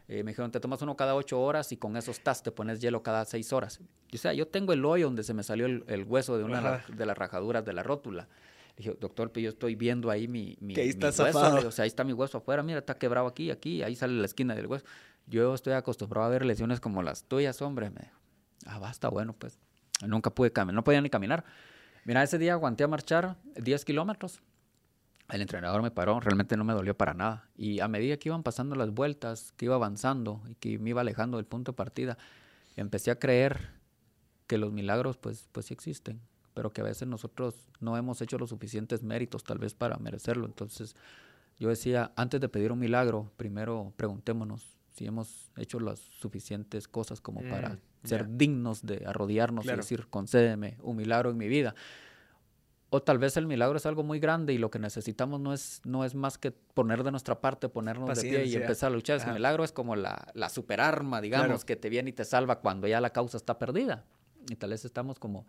Eh, 0.08 0.22
me 0.22 0.30
dijeron, 0.32 0.50
te 0.50 0.60
tomas 0.60 0.80
uno 0.82 0.96
cada 0.96 1.14
8 1.14 1.40
horas 1.40 1.72
y 1.72 1.76
con 1.76 1.96
esos 1.96 2.20
tas 2.20 2.42
te 2.42 2.52
pones 2.52 2.80
hielo 2.80 3.02
cada 3.02 3.24
6 3.24 3.52
horas. 3.52 3.80
Y, 4.10 4.16
o 4.16 4.18
sea, 4.18 4.32
yo 4.32 4.46
tengo 4.48 4.72
el 4.72 4.84
hoyo 4.84 5.06
donde 5.06 5.22
se 5.22 5.34
me 5.34 5.42
salió 5.42 5.66
el, 5.66 5.84
el 5.88 6.04
hueso 6.04 6.38
de 6.38 6.44
una 6.44 6.58
Ajá. 6.58 6.84
de 6.92 7.06
las 7.06 7.16
rajaduras 7.16 7.64
de 7.64 7.72
la 7.72 7.82
rótula. 7.82 8.28
Le 8.76 8.84
dije, 8.84 8.96
doctor, 8.98 9.30
pero 9.32 9.44
yo 9.44 9.50
estoy 9.50 9.74
viendo 9.74 10.10
ahí 10.10 10.28
mi, 10.28 10.56
mi, 10.60 10.74
ahí 10.76 10.94
mi 10.94 11.04
hueso. 11.04 11.24
O 11.66 11.70
sea, 11.70 11.82
ahí 11.82 11.88
está 11.88 12.04
mi 12.04 12.12
hueso 12.14 12.38
afuera. 12.38 12.62
Mira, 12.62 12.78
está 12.78 12.96
quebrado 12.96 13.26
aquí, 13.26 13.50
aquí. 13.50 13.82
Ahí 13.82 13.94
sale 13.96 14.14
la 14.14 14.24
esquina 14.24 14.54
del 14.54 14.66
hueso. 14.66 14.86
Yo 15.26 15.54
estoy 15.54 15.74
acostumbrado 15.74 16.26
a 16.26 16.30
ver 16.30 16.44
lesiones 16.44 16.80
como 16.80 17.02
las 17.02 17.24
tuyas, 17.24 17.60
hombre. 17.60 17.90
Me 17.90 18.00
dijo, 18.00 18.18
ah, 18.66 18.78
basta, 18.78 19.08
bueno, 19.08 19.34
pues. 19.38 19.58
Nunca 20.06 20.30
pude 20.30 20.52
caminar, 20.52 20.74
no 20.74 20.84
podía 20.84 21.00
ni 21.00 21.10
caminar. 21.10 21.44
Mira, 22.04 22.22
ese 22.22 22.38
día 22.38 22.54
aguanté 22.54 22.84
a 22.84 22.88
marchar 22.88 23.36
10 23.56 23.84
kilómetros. 23.84 24.42
El 25.28 25.40
entrenador 25.40 25.82
me 25.82 25.90
paró, 25.90 26.20
realmente 26.20 26.56
no 26.56 26.64
me 26.64 26.72
dolió 26.72 26.96
para 26.96 27.14
nada. 27.14 27.48
Y 27.56 27.80
a 27.80 27.88
medida 27.88 28.16
que 28.16 28.28
iban 28.28 28.42
pasando 28.42 28.74
las 28.74 28.90
vueltas, 28.90 29.52
que 29.56 29.66
iba 29.66 29.76
avanzando 29.76 30.42
y 30.48 30.54
que 30.56 30.78
me 30.78 30.90
iba 30.90 31.00
alejando 31.00 31.38
del 31.38 31.46
punto 31.46 31.72
de 31.72 31.76
partida, 31.76 32.18
empecé 32.76 33.10
a 33.10 33.18
creer 33.18 33.70
que 34.46 34.58
los 34.58 34.72
milagros, 34.72 35.16
pues, 35.16 35.48
pues 35.52 35.66
sí 35.66 35.74
existen, 35.74 36.20
pero 36.54 36.72
que 36.72 36.80
a 36.80 36.84
veces 36.84 37.08
nosotros 37.08 37.70
no 37.80 37.96
hemos 37.96 38.20
hecho 38.20 38.36
los 38.36 38.50
suficientes 38.50 39.02
méritos 39.02 39.44
tal 39.44 39.58
vez 39.58 39.72
para 39.72 39.96
merecerlo. 39.96 40.44
Entonces, 40.44 40.96
yo 41.58 41.68
decía, 41.68 42.12
antes 42.16 42.40
de 42.40 42.48
pedir 42.48 42.72
un 42.72 42.78
milagro, 42.80 43.30
primero 43.36 43.92
preguntémonos 43.96 44.76
si 44.94 45.06
hemos 45.06 45.50
hecho 45.56 45.80
las 45.80 46.00
suficientes 46.00 46.88
cosas 46.88 47.20
como 47.20 47.40
mm, 47.40 47.48
para 47.48 47.78
ser 48.04 48.26
yeah. 48.26 48.36
dignos 48.36 48.84
de 48.84 49.04
arrodillarnos 49.06 49.64
claro. 49.64 49.78
y 49.78 49.80
decir, 49.82 50.06
concédeme 50.08 50.76
un 50.82 50.96
milagro 50.96 51.30
en 51.30 51.36
mi 51.36 51.48
vida. 51.48 51.74
O 52.94 53.02
tal 53.02 53.18
vez 53.18 53.38
el 53.38 53.46
milagro 53.46 53.78
es 53.78 53.86
algo 53.86 54.02
muy 54.02 54.20
grande 54.20 54.52
y 54.52 54.58
lo 54.58 54.70
que 54.70 54.78
necesitamos 54.78 55.40
no 55.40 55.54
es, 55.54 55.80
no 55.84 56.04
es 56.04 56.14
más 56.14 56.36
que 56.36 56.50
poner 56.50 57.02
de 57.04 57.10
nuestra 57.10 57.40
parte, 57.40 57.70
ponernos 57.70 58.06
Paciencia. 58.06 58.40
de 58.40 58.44
pie 58.44 58.52
y 58.52 58.56
empezar 58.56 58.92
a 58.92 58.94
luchar. 58.94 59.16
Ese 59.16 59.32
milagro 59.32 59.64
es 59.64 59.72
como 59.72 59.96
la, 59.96 60.28
la 60.34 60.50
superarma, 60.50 61.22
digamos, 61.22 61.46
claro. 61.46 61.66
que 61.66 61.76
te 61.76 61.88
viene 61.88 62.10
y 62.10 62.12
te 62.12 62.26
salva 62.26 62.60
cuando 62.60 62.86
ya 62.86 63.00
la 63.00 63.10
causa 63.10 63.38
está 63.38 63.58
perdida. 63.58 64.04
Y 64.50 64.56
tal 64.56 64.70
vez 64.70 64.84
estamos 64.84 65.18
como 65.18 65.46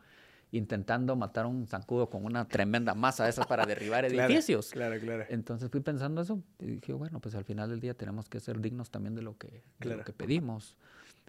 intentando 0.53 1.15
matar 1.15 1.47
un 1.47 1.65
zancudo 1.67 2.09
con 2.09 2.23
una 2.23 2.47
tremenda 2.47 2.93
masa 2.93 3.23
de 3.23 3.31
esas 3.31 3.47
para 3.47 3.65
derribar 3.65 4.05
edificios. 4.05 4.69
Claro, 4.69 4.99
claro, 4.99 5.25
Entonces 5.29 5.69
fui 5.69 5.81
pensando 5.81 6.21
eso 6.21 6.41
y 6.59 6.67
dije, 6.67 6.93
bueno, 6.93 7.19
pues 7.19 7.33
al 7.35 7.43
final 7.43 7.69
del 7.71 7.79
día 7.79 7.95
tenemos 7.95 8.29
que 8.29 8.39
ser 8.39 8.61
dignos 8.61 8.91
también 8.91 9.15
de 9.15 9.23
lo 9.23 9.37
que, 9.37 9.63
claro. 9.79 9.89
de 9.89 9.97
lo 9.97 10.03
que 10.05 10.13
pedimos. 10.13 10.77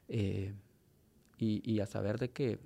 Eh, 0.09 0.53
y, 1.45 1.63
y, 1.65 1.81
a 1.81 1.87
saber 1.87 2.19
de 2.19 2.31
que, 2.31 2.59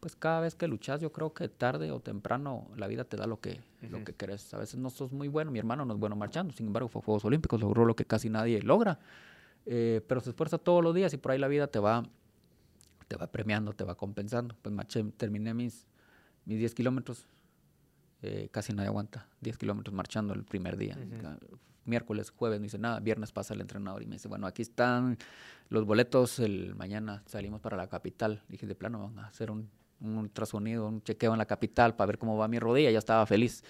pues 0.00 0.16
cada 0.16 0.40
vez 0.40 0.54
que 0.54 0.68
luchas, 0.68 1.00
yo 1.00 1.12
creo 1.12 1.32
que 1.32 1.48
tarde 1.48 1.90
o 1.90 2.00
temprano 2.00 2.68
la 2.76 2.86
vida 2.86 3.04
te 3.04 3.16
da 3.16 3.26
lo 3.26 3.40
que, 3.40 3.60
uh 3.82 3.86
-huh. 3.86 3.90
lo 3.90 4.04
que 4.04 4.12
querés. 4.12 4.52
A 4.54 4.58
veces 4.58 4.76
no 4.80 4.90
sos 4.90 5.12
muy 5.12 5.28
bueno, 5.28 5.50
mi 5.50 5.58
hermano 5.58 5.84
no 5.84 5.94
es 5.94 6.00
bueno 6.00 6.16
marchando, 6.16 6.52
sin 6.52 6.66
embargo 6.66 6.88
fue 6.88 7.00
a 7.02 7.04
Juegos 7.04 7.24
Olímpicos, 7.24 7.60
logró 7.60 7.84
lo 7.84 7.94
que 7.94 8.04
casi 8.04 8.30
nadie 8.30 8.60
logra. 8.62 8.98
Eh, 9.66 10.00
pero 10.08 10.20
se 10.20 10.30
esfuerza 10.30 10.56
todos 10.56 10.82
los 10.82 10.94
días 10.94 11.12
y 11.12 11.18
por 11.18 11.32
ahí 11.32 11.38
la 11.38 11.48
vida 11.48 11.66
te 11.66 11.78
va 11.78 12.02
te 13.08 13.16
va 13.16 13.26
premiando, 13.26 13.72
te 13.72 13.84
va 13.84 13.96
compensando. 13.96 14.54
Pues 14.62 14.72
marché, 14.74 15.02
terminé 15.16 15.54
mis, 15.54 15.86
mis 16.44 16.58
10 16.58 16.74
kilómetros, 16.74 17.26
eh, 18.22 18.48
casi 18.52 18.72
nadie 18.72 18.88
aguanta, 18.88 19.26
10 19.40 19.56
kilómetros 19.58 19.94
marchando 19.94 20.34
el 20.34 20.44
primer 20.44 20.76
día. 20.76 20.96
Uh 20.96 21.00
-huh. 21.00 21.58
Miércoles, 21.86 22.30
jueves, 22.30 22.60
no 22.60 22.66
hice 22.66 22.78
nada, 22.78 23.00
viernes 23.00 23.32
pasa 23.32 23.54
el 23.54 23.62
entrenador 23.62 24.02
y 24.02 24.06
me 24.06 24.16
dice, 24.16 24.28
bueno, 24.28 24.46
aquí 24.46 24.60
están 24.60 25.16
los 25.68 25.84
boletos, 25.84 26.38
el 26.38 26.74
mañana 26.74 27.22
salimos 27.26 27.60
para 27.60 27.76
la 27.76 27.88
capital. 27.88 28.42
Dije, 28.48 28.66
de 28.66 28.74
plano, 28.74 29.00
van 29.00 29.18
a 29.18 29.28
hacer 29.28 29.50
un, 29.50 29.70
un 30.00 30.18
ultrasonido, 30.18 30.88
un 30.88 31.02
chequeo 31.02 31.32
en 31.32 31.38
la 31.38 31.46
capital 31.46 31.94
para 31.96 32.06
ver 32.06 32.18
cómo 32.18 32.36
va 32.36 32.48
mi 32.48 32.58
rodilla, 32.58 32.90
ya 32.90 32.98
estaba 32.98 33.26
feliz. 33.26 33.64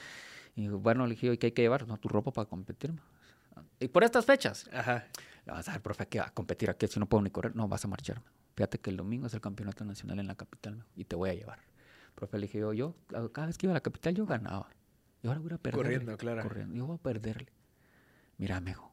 Y 0.55 0.69
bueno, 0.69 1.07
le 1.07 1.15
dije, 1.15 1.39
¿qué 1.39 1.47
hay 1.47 1.53
que 1.53 1.63
llevar? 1.63 1.87
No, 1.87 1.99
tu 1.99 2.09
ropa 2.09 2.33
para 2.33 2.49
competir. 2.49 2.93
Y 3.81 3.89
por 3.89 4.05
estas 4.05 4.25
fechas. 4.25 4.69
Ajá. 4.73 5.07
Le 5.47 5.53
vas 5.53 5.69
a 5.69 5.73
ver, 5.73 5.83
profe, 5.83 6.07
que 6.07 6.19
va 6.19 6.27
a 6.27 6.31
competir 6.31 6.69
aquí 6.71 6.87
si 6.89 6.99
no 7.01 7.07
puedo 7.07 7.23
ni 7.23 7.31
correr. 7.31 7.55
No, 7.55 7.69
vas 7.69 7.85
a 7.85 7.89
marchar. 7.89 8.21
Fíjate 8.55 8.79
que 8.81 8.91
el 8.91 8.97
domingo 8.97 9.27
es 9.27 9.35
el 9.35 9.41
campeonato 9.41 9.85
nacional 9.85 10.19
en 10.19 10.27
la 10.27 10.35
capital 10.35 10.85
y 10.97 11.05
te 11.05 11.17
voy 11.17 11.31
a 11.31 11.35
llevar. 11.35 11.61
Profe, 12.15 12.39
le 12.39 12.47
dije 12.47 12.59
yo, 12.59 12.73
yo, 12.73 12.97
cada 13.33 13.47
vez 13.47 13.57
que 13.57 13.67
iba 13.67 13.73
a 13.73 13.75
la 13.75 13.81
capital 13.81 14.15
yo 14.15 14.27
ganaba. 14.27 14.69
Y 15.23 15.29
ahora 15.29 15.41
voy 15.41 15.53
a 15.53 15.59
perder. 15.59 15.81
Corriendo, 15.81 16.17
claro. 16.17 16.43
Corriendo. 16.43 16.75
Yo 16.75 16.87
voy 16.87 16.97
a 16.97 16.99
perderle. 16.99 17.53
Mira, 18.37 18.61
mejo, 18.61 18.88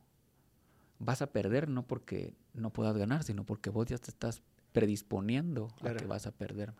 vas 1.00 1.22
a 1.22 1.28
perder 1.28 1.70
no 1.70 1.86
porque 1.86 2.34
no 2.54 2.72
puedas 2.72 2.98
ganar, 2.98 3.24
sino 3.24 3.46
porque 3.46 3.70
vos 3.70 3.86
ya 3.88 3.98
te 3.98 4.10
estás 4.10 4.42
predisponiendo 4.72 5.68
claro. 5.80 5.96
a 5.96 6.00
que 6.00 6.06
vas 6.06 6.28
a 6.28 6.32
perder. 6.32 6.70
O 6.70 6.74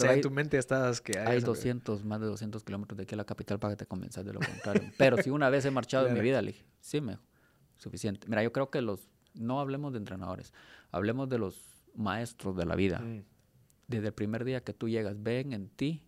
sea, 0.00 0.10
hay, 0.10 0.16
en 0.16 0.22
tu 0.22 0.30
mente 0.30 0.58
estás 0.58 1.00
que 1.00 1.18
hay, 1.18 1.36
hay 1.36 1.40
200, 1.40 2.04
más 2.04 2.20
de 2.20 2.26
200 2.26 2.62
kilómetros 2.62 2.96
de 2.96 3.02
aquí 3.02 3.14
a 3.14 3.16
la 3.16 3.24
capital 3.24 3.58
para 3.58 3.72
que 3.72 3.78
te 3.78 3.86
convenzas 3.86 4.24
de 4.24 4.32
lo 4.32 4.40
contrario. 4.40 4.82
Pero 4.98 5.20
si 5.22 5.30
una 5.30 5.50
vez 5.50 5.64
he 5.64 5.70
marchado 5.70 6.04
claro. 6.04 6.16
en 6.16 6.22
mi 6.22 6.28
vida, 6.28 6.40
le 6.40 6.52
dije, 6.52 6.64
sí, 6.80 7.00
mejo, 7.00 7.22
suficiente. 7.76 8.28
Mira, 8.28 8.42
yo 8.42 8.52
creo 8.52 8.70
que 8.70 8.80
los, 8.80 9.08
no 9.34 9.60
hablemos 9.60 9.92
de 9.92 9.98
entrenadores, 9.98 10.52
hablemos 10.92 11.28
de 11.28 11.38
los 11.38 11.84
maestros 11.94 12.56
de 12.56 12.64
la 12.64 12.76
vida. 12.76 13.00
Mm. 13.00 13.24
Desde 13.88 14.08
el 14.08 14.12
primer 14.12 14.44
día 14.44 14.62
que 14.62 14.72
tú 14.72 14.88
llegas, 14.88 15.20
ven 15.20 15.52
en 15.52 15.68
ti 15.68 16.02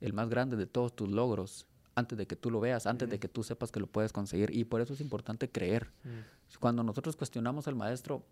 el 0.00 0.12
más 0.12 0.28
grande 0.28 0.56
de 0.56 0.66
todos 0.66 0.94
tus 0.94 1.08
logros 1.10 1.66
antes 1.96 2.16
de 2.16 2.26
que 2.26 2.36
tú 2.36 2.50
lo 2.50 2.60
veas, 2.60 2.86
antes 2.86 3.08
de 3.10 3.18
que 3.18 3.26
tú 3.26 3.42
sepas 3.42 3.72
que 3.72 3.80
lo 3.80 3.86
puedes 3.88 4.12
conseguir. 4.12 4.54
Y 4.54 4.64
por 4.64 4.80
eso 4.80 4.92
es 4.94 5.00
importante 5.00 5.50
creer. 5.50 5.90
Mm. 6.04 6.58
Cuando 6.60 6.82
nosotros 6.84 7.16
cuestionamos 7.16 7.66
al 7.66 7.74
maestro, 7.74 8.24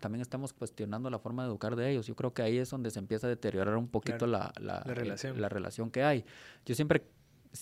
también 0.00 0.20
estamos 0.20 0.52
cuestionando 0.52 1.08
la 1.08 1.18
forma 1.20 1.44
de 1.44 1.48
educar 1.48 1.76
de 1.76 1.90
ellos. 1.90 2.06
Yo 2.06 2.16
creo 2.16 2.34
que 2.34 2.42
ahí 2.42 2.58
es 2.58 2.68
donde 2.70 2.90
se 2.90 2.98
empieza 2.98 3.28
a 3.28 3.30
deteriorar 3.30 3.76
un 3.76 3.88
poquito 3.88 4.26
la, 4.26 4.52
la, 4.60 4.82
La 4.84 4.94
relación. 4.94 5.40
la 5.40 5.48
relación 5.48 5.90
que 5.90 6.02
hay. 6.02 6.24
Yo 6.66 6.74
siempre 6.74 7.06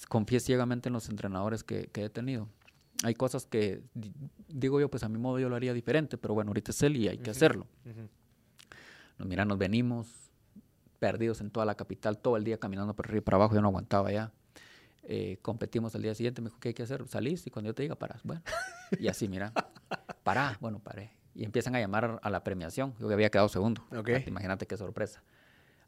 confié 0.08 0.40
ciegamente 0.40 0.88
en 0.88 0.94
los 0.94 1.08
entrenadores 1.10 1.62
que, 1.62 1.88
que 1.88 2.04
he 2.04 2.08
tenido. 2.10 2.48
Hay 3.02 3.14
cosas 3.14 3.46
que, 3.46 3.82
di- 3.94 4.12
digo 4.48 4.80
yo, 4.80 4.88
pues 4.90 5.02
a 5.04 5.08
mi 5.10 5.18
modo 5.18 5.38
yo 5.38 5.48
lo 5.50 5.56
haría 5.56 5.74
diferente, 5.74 6.16
pero 6.18 6.32
bueno, 6.34 6.50
ahorita 6.50 6.70
es 6.70 6.82
él 6.82 6.96
y 6.96 7.08
hay 7.08 7.18
que 7.18 7.30
hacerlo. 7.30 7.66
Ujú. 7.84 8.08
Nos 9.18 9.28
mira, 9.28 9.44
nos 9.44 9.58
venimos 9.58 10.08
perdidos 10.98 11.40
en 11.42 11.50
toda 11.50 11.66
la 11.66 11.74
capital, 11.74 12.18
todo 12.18 12.36
el 12.38 12.44
día 12.44 12.58
caminando 12.58 12.94
por 12.94 13.06
arriba 13.06 13.18
y 13.18 13.22
para 13.22 13.36
abajo, 13.36 13.54
yo 13.54 13.60
no 13.60 13.68
aguantaba 13.68 14.10
ya. 14.12 14.32
Eh, 15.02 15.38
competimos 15.42 15.94
al 15.94 16.02
día 16.02 16.14
siguiente, 16.14 16.40
me 16.42 16.48
dijo, 16.48 16.60
¿qué 16.60 16.68
hay 16.68 16.74
que 16.74 16.82
hacer? 16.82 17.06
Salís 17.08 17.46
y 17.46 17.50
cuando 17.50 17.70
yo 17.70 17.74
te 17.74 17.82
diga, 17.82 17.94
paras. 17.96 18.22
Bueno, 18.22 18.42
y 18.98 19.08
así, 19.08 19.28
mira, 19.28 19.52
pará, 20.22 20.56
bueno, 20.60 20.78
paré. 20.78 21.10
Y 21.34 21.44
empiezan 21.44 21.74
a 21.74 21.80
llamar 21.80 22.18
a 22.22 22.30
la 22.30 22.44
premiación. 22.44 22.94
Yo 22.98 23.10
había 23.10 23.30
quedado 23.30 23.48
segundo. 23.48 23.84
Ok. 23.96 24.10
Imagínate 24.26 24.66
qué 24.66 24.76
sorpresa. 24.76 25.22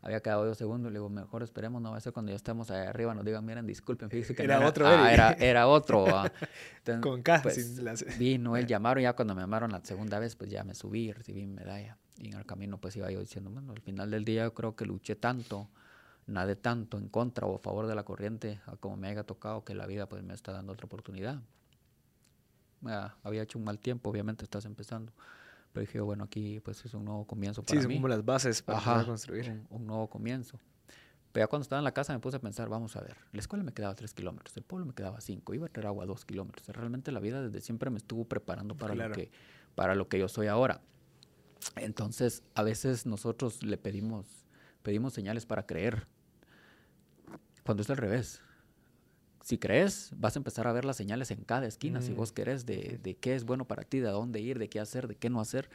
Había 0.00 0.20
quedado 0.20 0.44
yo 0.46 0.54
segundo 0.54 0.88
y 0.88 0.92
le 0.92 0.98
digo, 0.98 1.08
mejor 1.08 1.44
esperemos, 1.44 1.80
no 1.80 1.92
va 1.92 1.96
a 1.98 2.00
ser 2.00 2.12
cuando 2.12 2.30
ya 2.30 2.36
estemos 2.36 2.70
ahí 2.72 2.86
arriba, 2.88 3.14
nos 3.14 3.24
digan, 3.24 3.44
miren, 3.44 3.66
disculpen, 3.66 4.10
fíjense 4.10 4.34
que 4.34 4.42
no 4.48 4.54
Era 4.54 4.66
otro 4.66 4.84
Ah, 4.88 5.12
era, 5.12 5.32
era 5.34 5.68
otro. 5.68 6.04
ah. 6.08 6.32
Entonces, 6.78 7.02
Con 7.02 7.22
K, 7.22 7.40
pues, 7.42 7.78
las- 7.78 8.18
Vino, 8.18 8.56
él 8.56 8.66
llamaron, 8.66 9.00
ya 9.02 9.12
cuando 9.12 9.34
me 9.36 9.42
llamaron 9.42 9.70
la 9.70 9.80
segunda 9.84 10.18
vez, 10.18 10.34
pues 10.34 10.50
ya 10.50 10.64
me 10.64 10.74
subí, 10.74 11.12
recibí 11.12 11.46
mi 11.46 11.54
medalla. 11.54 11.98
Y 12.18 12.28
en 12.32 12.34
el 12.38 12.44
camino 12.46 12.78
pues 12.78 12.96
iba 12.96 13.10
yo 13.12 13.20
diciendo, 13.20 13.50
bueno, 13.50 13.72
al 13.72 13.80
final 13.80 14.10
del 14.10 14.24
día 14.24 14.42
yo 14.44 14.54
creo 14.54 14.74
que 14.74 14.84
luché 14.86 15.14
tanto, 15.14 15.68
nadé 16.26 16.56
tanto 16.56 16.98
en 16.98 17.08
contra 17.08 17.46
o 17.46 17.56
a 17.56 17.58
favor 17.58 17.86
de 17.86 17.94
la 17.94 18.04
corriente, 18.04 18.60
a 18.66 18.76
como 18.76 18.96
me 18.96 19.08
haya 19.08 19.24
tocado, 19.24 19.64
que 19.64 19.74
la 19.74 19.86
vida 19.86 20.08
pues 20.08 20.22
me 20.22 20.34
está 20.34 20.52
dando 20.52 20.72
otra 20.72 20.86
oportunidad. 20.86 21.40
Ah, 22.84 23.14
había 23.22 23.42
hecho 23.42 23.58
un 23.58 23.64
mal 23.64 23.78
tiempo, 23.78 24.10
obviamente 24.10 24.44
estás 24.44 24.64
empezando. 24.64 25.12
Pero 25.72 25.82
dije, 25.86 26.00
bueno, 26.00 26.24
aquí 26.24 26.60
pues 26.60 26.84
es 26.84 26.92
un 26.94 27.04
nuevo 27.04 27.24
comienzo 27.26 27.62
Sí, 27.62 27.68
para 27.68 27.80
son 27.82 27.88
mí. 27.88 27.94
como 27.96 28.08
las 28.08 28.24
bases 28.24 28.62
para 28.62 28.78
Ajá, 28.78 29.04
construir. 29.06 29.48
Un, 29.50 29.66
un 29.70 29.86
nuevo 29.86 30.08
comienzo. 30.10 30.58
Pero 31.32 31.44
ya 31.44 31.48
cuando 31.48 31.62
estaba 31.62 31.78
en 31.80 31.84
la 31.84 31.92
casa 31.94 32.12
me 32.12 32.18
puse 32.18 32.36
a 32.36 32.40
pensar, 32.40 32.68
vamos 32.68 32.94
a 32.96 33.00
ver, 33.00 33.16
la 33.32 33.40
escuela 33.40 33.64
me 33.64 33.72
quedaba 33.72 33.94
tres 33.94 34.12
kilómetros, 34.12 34.54
el 34.58 34.64
pueblo 34.64 34.84
me 34.84 34.92
quedaba 34.92 35.18
cinco, 35.22 35.54
iba 35.54 35.64
a 35.64 35.68
traer 35.70 35.86
agua 35.86 36.04
a 36.04 36.06
dos 36.06 36.26
kilómetros. 36.26 36.68
Realmente 36.68 37.10
la 37.10 37.20
vida 37.20 37.40
desde 37.40 37.62
siempre 37.62 37.88
me 37.88 37.96
estuvo 37.96 38.26
preparando 38.26 38.74
para, 38.76 38.92
Claro. 38.94 39.08
lo, 39.10 39.14
que, 39.14 39.30
para 39.74 39.94
lo 39.94 40.08
que 40.08 40.18
yo 40.18 40.28
soy 40.28 40.48
ahora. 40.48 40.82
Entonces, 41.76 42.42
a 42.54 42.62
veces 42.62 43.06
nosotros 43.06 43.62
le 43.62 43.78
pedimos, 43.78 44.26
pedimos 44.82 45.12
señales 45.14 45.46
para 45.46 45.66
creer, 45.66 46.06
cuando 47.64 47.82
es 47.82 47.90
al 47.90 47.96
revés. 47.96 48.40
Si 49.42 49.58
crees, 49.58 50.12
vas 50.16 50.36
a 50.36 50.38
empezar 50.38 50.66
a 50.68 50.72
ver 50.72 50.84
las 50.84 50.96
señales 50.96 51.30
en 51.32 51.42
cada 51.44 51.66
esquina, 51.66 52.00
si 52.00 52.12
Mm. 52.12 52.16
vos 52.16 52.32
querés, 52.32 52.64
de, 52.64 52.98
de 53.02 53.16
qué 53.16 53.34
es 53.34 53.44
bueno 53.44 53.64
para 53.66 53.82
ti, 53.82 53.98
de 53.98 54.08
dónde 54.10 54.40
ir, 54.40 54.58
de 54.58 54.68
qué 54.68 54.78
hacer, 54.80 55.08
de 55.08 55.16
qué 55.16 55.30
no 55.30 55.40
hacer. 55.40 55.68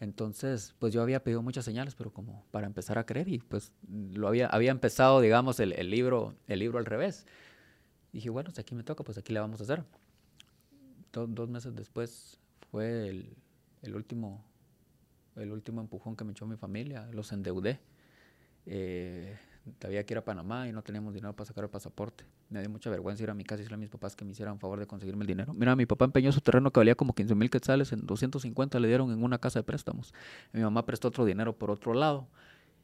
Entonces, 0.00 0.74
pues 0.80 0.92
yo 0.92 1.02
había 1.02 1.22
pedido 1.22 1.42
muchas 1.42 1.64
señales, 1.64 1.94
pero 1.94 2.12
como 2.12 2.44
para 2.50 2.66
empezar 2.66 2.98
a 2.98 3.06
creer 3.06 3.28
y 3.28 3.38
pues 3.38 3.72
lo 4.12 4.26
había, 4.26 4.48
había 4.48 4.72
empezado, 4.72 5.20
digamos, 5.20 5.60
el, 5.60 5.72
el 5.74 5.90
libro, 5.90 6.34
el 6.48 6.58
libro 6.58 6.78
al 6.78 6.86
revés. 6.86 7.26
dije, 8.12 8.28
bueno, 8.30 8.50
si 8.50 8.60
aquí 8.60 8.74
me 8.74 8.82
toca, 8.82 9.04
pues 9.04 9.16
aquí 9.18 9.32
le 9.32 9.38
vamos 9.38 9.60
a 9.60 9.62
hacer. 9.64 9.84
Do- 11.12 11.26
dos 11.28 11.48
meses 11.48 11.74
después 11.76 12.40
fue 12.72 13.08
el, 13.08 13.36
el 13.82 13.94
último, 13.94 14.44
el 15.36 15.52
último 15.52 15.80
empujón 15.80 16.16
que 16.16 16.24
me 16.24 16.32
echó 16.32 16.46
mi 16.46 16.56
familia, 16.56 17.06
los 17.12 17.30
endeudé. 17.30 17.78
Eh, 18.66 19.36
había 19.84 20.04
que 20.04 20.14
ir 20.14 20.18
a 20.18 20.24
Panamá 20.24 20.68
y 20.68 20.72
no 20.72 20.82
teníamos 20.82 21.14
dinero 21.14 21.34
para 21.34 21.46
sacar 21.46 21.64
el 21.64 21.70
pasaporte. 21.70 22.24
Me 22.50 22.60
dio 22.60 22.70
mucha 22.70 22.90
vergüenza 22.90 23.22
ir 23.22 23.30
a 23.30 23.34
mi 23.34 23.44
casa 23.44 23.60
y 23.60 23.62
decirle 23.62 23.76
a 23.76 23.78
mis 23.78 23.88
papás 23.88 24.16
que 24.16 24.24
me 24.24 24.32
hicieran 24.32 24.58
favor 24.58 24.78
de 24.80 24.86
conseguirme 24.86 25.22
el 25.22 25.28
dinero. 25.28 25.54
Mira, 25.54 25.76
mi 25.76 25.86
papá 25.86 26.04
empeñó 26.04 26.32
su 26.32 26.40
terreno 26.40 26.70
que 26.70 26.80
valía 26.80 26.94
como 26.94 27.14
15 27.14 27.34
mil 27.34 27.50
quetzales, 27.50 27.92
en 27.92 28.04
250 28.06 28.80
le 28.80 28.88
dieron 28.88 29.12
en 29.12 29.22
una 29.22 29.38
casa 29.38 29.60
de 29.60 29.62
préstamos. 29.64 30.12
Mi 30.52 30.60
mamá 30.62 30.84
prestó 30.84 31.08
otro 31.08 31.24
dinero 31.24 31.56
por 31.56 31.70
otro 31.70 31.94
lado. 31.94 32.28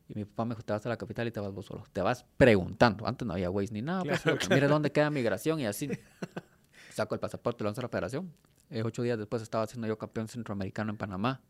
Y 0.09 0.14
mi 0.14 0.24
papá 0.24 0.47
me 0.47 0.55
dijo, 0.55 0.62
te 0.62 0.72
vas 0.72 0.87
a 0.87 0.89
la 0.89 0.97
capital 0.97 1.26
y 1.26 1.31
te 1.31 1.41
vas 1.41 1.53
vos 1.53 1.66
solo. 1.66 1.85
Te 1.93 2.01
vas 2.01 2.24
preguntando. 2.37 3.07
Antes 3.07 3.26
no 3.26 3.35
había 3.35 3.51
Waze 3.51 3.74
ni 3.74 3.83
nada. 3.83 4.03
pues, 4.05 4.22
Claro, 4.22 4.41
solo, 4.41 4.55
Mire 4.55 4.68
dónde 4.68 4.91
queda 4.91 5.11
migración 5.11 5.61
y 5.61 5.66
así. 5.66 5.91
Saco 6.95 7.14
el 7.14 7.20
pasaporte, 7.20 7.62
lo 7.62 7.68
lanzo 7.68 7.81
a 7.81 7.85
la 7.85 7.89
federación. 7.89 8.33
Eh, 8.70 8.83
ocho 8.85 9.03
días 9.03 9.18
después 9.18 9.43
estaba 9.43 9.66
siendo 9.66 9.87
yo 9.87 9.99
campeón 9.99 10.29
centroamericano 10.29 10.91
en 10.93 10.97
Panamá. 10.97 11.43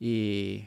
Y 0.00 0.66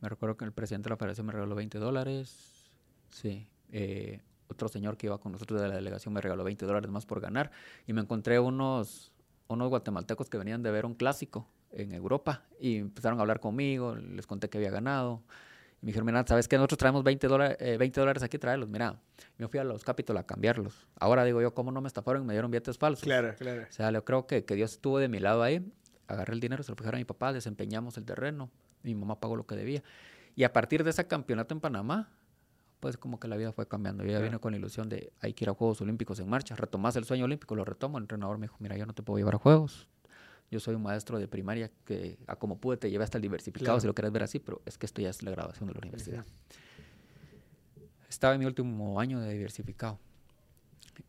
me 0.00 0.08
recuerdo 0.08 0.36
que 0.36 0.44
el 0.44 0.52
presidente 0.52 0.88
de 0.88 0.90
la 0.90 0.96
federación 0.96 1.26
me 1.26 1.32
regaló 1.32 1.54
20 1.54 1.78
dólares. 1.78 2.70
Sí. 3.10 3.46
eh, 3.70 4.20
otro 4.48 4.68
señor 4.68 4.96
que 4.96 5.06
iba 5.06 5.18
con 5.18 5.32
nosotros 5.32 5.60
de 5.60 5.68
la 5.68 5.74
delegación 5.74 6.14
me 6.14 6.20
regaló 6.20 6.42
20 6.42 6.64
dólares 6.64 6.90
más 6.90 7.06
por 7.06 7.20
ganar. 7.20 7.50
Y 7.86 7.92
me 7.92 8.00
encontré 8.00 8.38
unos, 8.40 9.12
unos 9.46 9.68
guatemaltecos 9.68 10.28
que 10.30 10.38
venían 10.38 10.62
de 10.62 10.70
ver 10.70 10.86
un 10.86 10.94
clásico 10.94 11.48
en 11.70 11.92
Europa. 11.92 12.42
Y 12.58 12.76
empezaron 12.76 13.18
a 13.18 13.22
hablar 13.22 13.40
conmigo, 13.40 13.94
les 13.94 14.26
conté 14.26 14.48
que 14.48 14.58
había 14.58 14.70
ganado. 14.70 15.22
Y 15.80 15.86
me 15.86 15.88
dijeron, 15.90 16.06
mira, 16.06 16.24
¿sabes 16.26 16.48
qué? 16.48 16.56
Nosotros 16.56 16.78
traemos 16.78 17.04
20 17.04 17.28
dólares, 17.28 17.56
eh, 17.60 17.76
20 17.76 18.00
dólares 18.00 18.22
aquí, 18.22 18.38
tráelos. 18.38 18.68
Mira, 18.68 18.98
yo 19.38 19.48
fui 19.48 19.60
a 19.60 19.64
los 19.64 19.84
Capitol 19.84 20.16
a 20.16 20.24
cambiarlos. 20.24 20.88
Ahora 20.98 21.24
digo 21.24 21.40
yo, 21.42 21.54
¿cómo 21.54 21.70
no 21.70 21.80
me 21.80 21.88
estafaron 21.88 22.22
y 22.22 22.24
me 22.26 22.32
dieron 22.32 22.50
billetes 22.50 22.78
falsos? 22.78 23.04
Claro, 23.04 23.34
claro. 23.36 23.62
O 23.68 23.72
sea, 23.72 23.90
yo 23.90 24.04
creo 24.04 24.26
que, 24.26 24.44
que 24.44 24.54
Dios 24.54 24.72
estuvo 24.72 24.98
de 24.98 25.08
mi 25.08 25.20
lado 25.20 25.42
ahí. 25.42 25.70
Agarré 26.06 26.32
el 26.32 26.40
dinero, 26.40 26.62
se 26.62 26.72
lo 26.72 26.76
dejar 26.76 26.94
a 26.94 26.98
mi 26.98 27.04
papá, 27.04 27.34
desempeñamos 27.34 27.98
el 27.98 28.06
terreno. 28.06 28.50
Mi 28.94 29.00
mamá 29.00 29.18
pagó 29.20 29.36
lo 29.36 29.46
que 29.46 29.54
debía. 29.56 29.82
Y 30.36 30.44
a 30.44 30.52
partir 30.52 30.84
de 30.84 30.90
ese 30.90 31.06
campeonato 31.06 31.54
en 31.54 31.60
Panamá, 31.60 32.08
pues 32.80 32.96
como 32.96 33.18
que 33.18 33.26
la 33.28 33.36
vida 33.36 33.52
fue 33.52 33.66
cambiando. 33.66 34.04
Yo 34.04 34.10
ya 34.12 34.20
vine 34.20 34.38
con 34.38 34.52
la 34.52 34.58
ilusión 34.58 34.88
de 34.88 35.12
hay 35.20 35.34
que 35.34 35.44
ir 35.44 35.48
a 35.50 35.54
Juegos 35.54 35.80
Olímpicos 35.80 36.20
en 36.20 36.28
marcha. 36.28 36.54
Retomás 36.54 36.94
el 36.96 37.04
sueño 37.04 37.24
olímpico, 37.24 37.56
lo 37.56 37.64
retomo. 37.64 37.98
El 37.98 38.04
entrenador 38.04 38.38
me 38.38 38.44
dijo, 38.46 38.56
mira, 38.60 38.76
yo 38.76 38.86
no 38.86 38.92
te 38.94 39.02
puedo 39.02 39.18
llevar 39.18 39.34
a 39.34 39.38
Juegos. 39.38 39.88
Yo 40.50 40.60
soy 40.60 40.76
un 40.76 40.82
maestro 40.82 41.18
de 41.18 41.28
primaria 41.28 41.70
que 41.84 42.18
a 42.26 42.36
como 42.36 42.56
pude 42.58 42.76
te 42.78 42.88
llevé 42.90 43.04
hasta 43.04 43.18
el 43.18 43.22
diversificado, 43.22 43.64
Claro. 43.66 43.80
si 43.80 43.86
lo 43.88 43.94
querés 43.94 44.12
ver 44.12 44.22
así, 44.22 44.38
pero 44.38 44.62
es 44.64 44.78
que 44.78 44.86
esto 44.86 45.02
ya 45.02 45.10
es 45.10 45.22
la 45.22 45.30
graduación 45.32 45.66
de 45.68 45.74
la 45.74 45.80
universidad. 45.80 46.24
Estaba 48.08 48.34
en 48.34 48.40
mi 48.40 48.46
último 48.46 49.00
año 49.00 49.20
de 49.20 49.32
diversificado. 49.34 49.98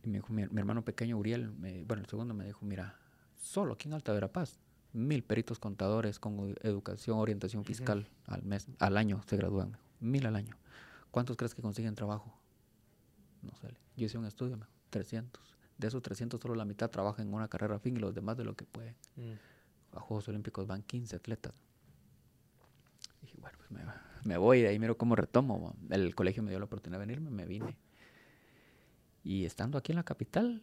Y 0.04 0.08
me 0.08 0.18
dijo, 0.18 0.32
mi, 0.32 0.46
mi 0.48 0.58
hermano 0.60 0.84
pequeño, 0.84 1.16
Uriel, 1.18 1.50
me- 1.52 1.84
bueno, 1.84 2.02
el 2.02 2.08
segundo 2.08 2.34
me 2.34 2.44
dijo, 2.44 2.64
mira, 2.64 2.96
solo 3.36 3.72
aquí 3.74 3.88
en 3.88 3.94
Alta 3.94 4.12
Verapaz, 4.12 4.58
mil 4.92 5.22
peritos 5.22 5.58
contadores 5.58 6.18
con 6.18 6.56
educación, 6.62 7.18
orientación 7.18 7.64
fiscal 7.64 8.08
al 8.26 8.42
mes, 8.42 8.68
al 8.78 8.96
año 8.96 9.22
se 9.26 9.36
gradúan, 9.36 9.76
mil 10.00 10.26
al 10.26 10.36
año. 10.36 10.56
¿Cuántos 11.10 11.36
crees 11.36 11.54
que 11.54 11.62
consiguen 11.62 11.94
trabajo? 11.94 12.32
No 13.42 13.54
sé. 13.56 13.68
Yo 13.96 14.06
hice 14.06 14.18
un 14.18 14.26
estudio, 14.26 14.56
me 14.56 14.66
dijo, 14.66 14.78
300. 14.90 15.56
De 15.78 15.88
esos 15.88 16.02
300, 16.02 16.40
solo 16.40 16.54
la 16.54 16.64
mitad 16.64 16.90
trabajan 16.90 17.26
en 17.26 17.34
una 17.34 17.48
carrera 17.48 17.78
fin 17.78 17.96
y 17.96 18.00
los 18.00 18.14
demás 18.14 18.36
de 18.36 18.44
lo 18.44 18.54
que 18.54 18.64
pueden. 18.64 18.94
Mm. 19.16 19.96
A 19.96 20.00
Juegos 20.00 20.28
Olímpicos 20.28 20.66
van 20.66 20.82
15 20.82 21.16
atletas. 21.16 21.54
dije, 23.22 23.36
bueno, 23.40 23.56
pues 23.58 23.70
me, 23.70 23.80
me 24.24 24.36
voy, 24.36 24.60
de 24.60 24.68
ahí 24.68 24.78
miro 24.78 24.96
cómo 24.96 25.16
retomo. 25.16 25.74
El 25.88 26.14
colegio 26.14 26.42
me 26.42 26.50
dio 26.50 26.58
la 26.58 26.66
oportunidad 26.66 27.00
de 27.00 27.06
venirme, 27.06 27.30
me 27.30 27.46
vine. 27.46 27.76
Y 29.24 29.44
estando 29.44 29.78
aquí 29.78 29.92
en 29.92 29.96
la 29.96 30.04
capital, 30.04 30.62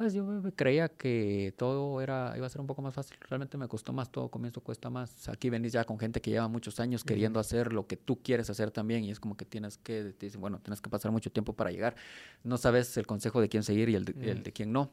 pues 0.00 0.14
yo 0.14 0.24
creía 0.56 0.88
que 0.88 1.52
todo 1.58 2.00
era, 2.00 2.32
iba 2.34 2.46
a 2.46 2.48
ser 2.48 2.62
un 2.62 2.66
poco 2.66 2.80
más 2.80 2.94
fácil. 2.94 3.18
Realmente 3.28 3.58
me 3.58 3.68
costó 3.68 3.92
más, 3.92 4.10
todo 4.10 4.30
comienzo 4.30 4.62
cuesta 4.62 4.88
más. 4.88 5.28
Aquí 5.28 5.50
venís 5.50 5.72
ya 5.74 5.84
con 5.84 5.98
gente 5.98 6.22
que 6.22 6.30
lleva 6.30 6.48
muchos 6.48 6.80
años 6.80 7.04
queriendo 7.04 7.38
hacer 7.38 7.74
lo 7.74 7.86
que 7.86 7.98
tú 7.98 8.22
quieres 8.22 8.48
hacer 8.48 8.70
también 8.70 9.04
y 9.04 9.10
es 9.10 9.20
como 9.20 9.36
que 9.36 9.44
tienes 9.44 9.76
que, 9.76 10.14
te 10.16 10.24
dicen, 10.24 10.40
bueno, 10.40 10.58
tienes 10.60 10.80
que 10.80 10.88
pasar 10.88 11.12
mucho 11.12 11.30
tiempo 11.30 11.52
para 11.52 11.70
llegar. 11.70 11.96
No 12.44 12.56
sabes 12.56 12.96
el 12.96 13.06
consejo 13.06 13.42
de 13.42 13.50
quién 13.50 13.62
seguir 13.62 13.90
y 13.90 13.94
el 13.94 14.06
de, 14.06 14.30
el 14.30 14.42
de 14.42 14.52
quién 14.52 14.72
no. 14.72 14.90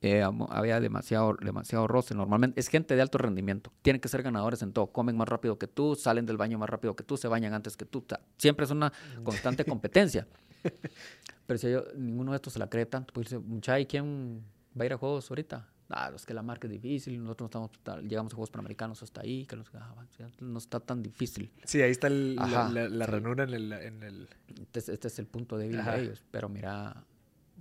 Eh, 0.00 0.22
había 0.48 0.80
demasiado, 0.80 1.36
demasiado 1.38 1.86
roce. 1.86 2.14
Normalmente 2.14 2.58
es 2.60 2.68
gente 2.68 2.96
de 2.96 3.02
alto 3.02 3.18
rendimiento. 3.18 3.70
Tienen 3.82 4.00
que 4.00 4.08
ser 4.08 4.22
ganadores 4.22 4.62
en 4.62 4.72
todo. 4.72 4.86
Comen 4.86 5.18
más 5.18 5.28
rápido 5.28 5.58
que 5.58 5.66
tú, 5.66 5.96
salen 5.96 6.24
del 6.24 6.38
baño 6.38 6.58
más 6.58 6.70
rápido 6.70 6.96
que 6.96 7.04
tú, 7.04 7.18
se 7.18 7.28
bañan 7.28 7.52
antes 7.52 7.76
que 7.76 7.84
tú. 7.84 8.06
Siempre 8.38 8.64
es 8.64 8.70
una 8.70 8.90
constante 9.22 9.64
competencia. 9.66 10.26
Pero 11.46 11.58
si 11.58 11.70
yo, 11.70 11.84
ninguno 11.96 12.32
de 12.32 12.36
estos 12.36 12.52
se 12.52 12.58
la 12.58 12.68
cree 12.68 12.86
tanto, 12.86 13.12
pues 13.12 13.26
dice, 13.28 13.38
mucha, 13.38 13.78
¿y 13.80 13.86
quién 13.86 14.42
va 14.78 14.82
a 14.84 14.86
ir 14.86 14.92
a 14.92 14.96
juegos 14.98 15.30
ahorita? 15.30 15.66
Ah, 15.88 16.12
es 16.14 16.24
que 16.24 16.32
la 16.32 16.42
marca 16.42 16.68
es 16.68 16.72
difícil, 16.72 17.20
nosotros 17.20 17.50
no 17.52 17.70
estamos, 17.72 18.02
llegamos 18.04 18.32
a 18.32 18.36
Juegos 18.36 18.50
Panamericanos 18.50 19.02
hasta 19.02 19.22
ahí, 19.22 19.44
que 19.46 19.56
no, 19.56 19.64
sé 19.64 19.72
qué". 19.72 19.78
Ah, 19.80 19.94
no 20.38 20.58
está 20.58 20.78
tan 20.78 21.02
difícil. 21.02 21.50
Sí, 21.64 21.82
ahí 21.82 21.90
está 21.90 22.06
el- 22.06 22.36
la, 22.36 22.42
Ajá, 22.44 22.68
la- 22.68 22.88
la 22.88 23.06
sí. 23.06 23.10
ranura 23.10 23.42
en 23.44 23.54
el... 23.54 23.72
En 23.72 24.02
el... 24.04 24.28
Este 24.60 24.78
es, 24.78 24.88
este 24.88 25.08
es 25.08 25.18
el 25.18 25.26
punto 25.26 25.58
débil 25.58 25.80
Ajá. 25.80 25.94
de 25.94 26.02
ellos. 26.02 26.24
Pero 26.30 26.48
mira, 26.48 27.04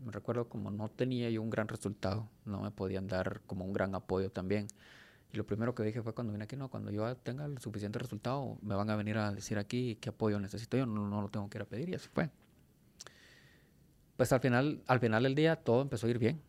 me 0.06 0.12
recuerdo 0.12 0.48
como 0.48 0.70
no 0.70 0.90
tenía 0.90 1.28
yo 1.32 1.42
un 1.42 1.50
gran 1.50 1.68
resultado, 1.68 2.30
no 2.46 2.62
me 2.62 2.70
podían 2.70 3.08
dar 3.08 3.42
como 3.48 3.66
un 3.66 3.74
gran 3.74 3.96
apoyo 3.96 4.30
también. 4.30 4.68
Y 5.34 5.38
lo 5.38 5.46
primero 5.48 5.74
que 5.74 5.82
dije 5.82 6.04
fue 6.04 6.14
cuando 6.14 6.32
vine 6.34 6.44
aquí, 6.44 6.56
no, 6.56 6.70
cuando 6.70 6.92
yo 6.92 7.16
tenga 7.18 7.46
el 7.46 7.58
suficiente 7.58 7.98
resultado, 7.98 8.58
me 8.62 8.76
van 8.76 8.92
a 8.92 8.96
venir 8.96 9.18
a 9.18 9.32
decir 9.32 9.58
aquí 9.58 9.98
qué 10.00 10.10
apoyo 10.10 10.40
necesito 10.40 10.78
yo, 10.78 10.86
no, 10.86 11.08
no 11.08 11.22
lo 11.22 11.30
tengo 11.30 11.50
que 11.50 11.58
ir 11.58 11.62
a 11.64 11.66
pedir 11.66 11.90
y 11.90 11.96
así 11.96 12.10
fue. 12.14 12.30
Pues 14.20 14.34
al 14.34 14.42
final, 14.42 14.82
al 14.86 15.00
final 15.00 15.24
del 15.24 15.34
día 15.34 15.56
todo 15.56 15.82
empezó 15.82 16.06
a 16.06 16.10
ir 16.10 16.20
bien. 16.20 16.42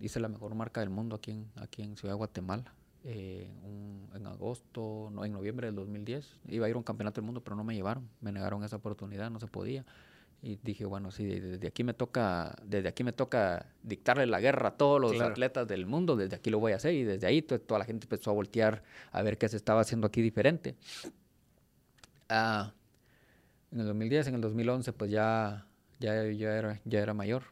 Hice 0.00 0.18
la 0.18 0.26
mejor 0.26 0.52
marca 0.56 0.80
del 0.80 0.90
mundo 0.90 1.14
aquí 1.14 1.30
en, 1.30 1.46
aquí 1.54 1.80
en 1.82 1.96
Ciudad 1.96 2.14
de 2.14 2.16
Guatemala. 2.18 2.74
eh, 3.04 3.48
un- 3.62 4.08
en 4.16 4.26
agosto, 4.26 5.10
no, 5.12 5.24
en 5.24 5.32
noviembre 5.32 5.68
del 5.68 5.76
2010. 5.76 6.26
Iba 6.48 6.66
a 6.66 6.68
ir 6.70 6.74
a 6.74 6.78
un 6.78 6.82
campeonato 6.82 7.20
del 7.20 7.26
mundo, 7.26 7.40
pero 7.44 7.54
no 7.54 7.62
me 7.62 7.72
llevaron. 7.76 8.08
Me 8.20 8.32
negaron 8.32 8.64
esa 8.64 8.74
oportunidad, 8.76 9.30
no 9.30 9.38
se 9.38 9.46
podía. 9.46 9.84
Y 10.42 10.56
dije, 10.56 10.86
bueno, 10.86 11.12
sí, 11.12 11.24
desde 11.24 11.68
aquí 11.68 11.84
me 11.84 11.94
toca, 11.94 12.56
desde 12.64 12.88
aquí 12.88 13.04
me 13.04 13.12
toca 13.12 13.66
dictarle 13.84 14.26
la 14.26 14.40
guerra 14.40 14.70
a 14.70 14.76
todos 14.76 15.00
los 15.00 15.12
Claro. 15.12 15.30
atletas 15.30 15.68
del 15.68 15.86
mundo, 15.86 16.16
desde 16.16 16.34
aquí 16.34 16.50
lo 16.50 16.58
voy 16.58 16.72
a 16.72 16.76
hacer. 16.76 16.94
Y 16.94 17.04
desde 17.04 17.28
ahí 17.28 17.42
to- 17.42 17.60
toda 17.60 17.78
la 17.78 17.84
gente 17.84 18.06
empezó 18.06 18.30
a 18.30 18.34
voltear 18.34 18.82
a 19.12 19.22
ver 19.22 19.38
qué 19.38 19.48
se 19.48 19.56
estaba 19.56 19.82
haciendo 19.82 20.08
aquí 20.08 20.20
diferente. 20.20 20.74
Ah, 22.28 22.72
en 23.70 23.78
el 23.80 23.86
2010, 23.86 24.26
en 24.26 24.34
el 24.34 24.40
2011, 24.40 24.92
pues 24.92 25.10
ya, 25.12 25.66
ya, 26.04 26.30
ya, 26.30 26.56
era, 26.58 26.80
ya 26.84 27.00
era 27.00 27.14
mayor. 27.14 27.44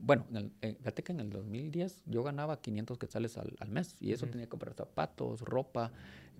Bueno, 0.00 0.26
en 0.30 0.36
el- 0.36 0.52
eh, 0.62 0.74
fíjate 0.78 1.02
que 1.04 1.12
en 1.12 1.20
el 1.20 1.30
2010 1.30 2.02
yo 2.06 2.22
ganaba 2.22 2.60
500 2.60 2.98
quetzales 2.98 3.36
al, 3.36 3.54
al 3.60 3.68
mes 3.70 3.96
y 4.00 4.12
eso 4.12 4.26
tenía 4.26 4.46
que 4.46 4.50
comprar 4.50 4.74
zapatos, 4.74 5.42
ropa, 5.42 5.92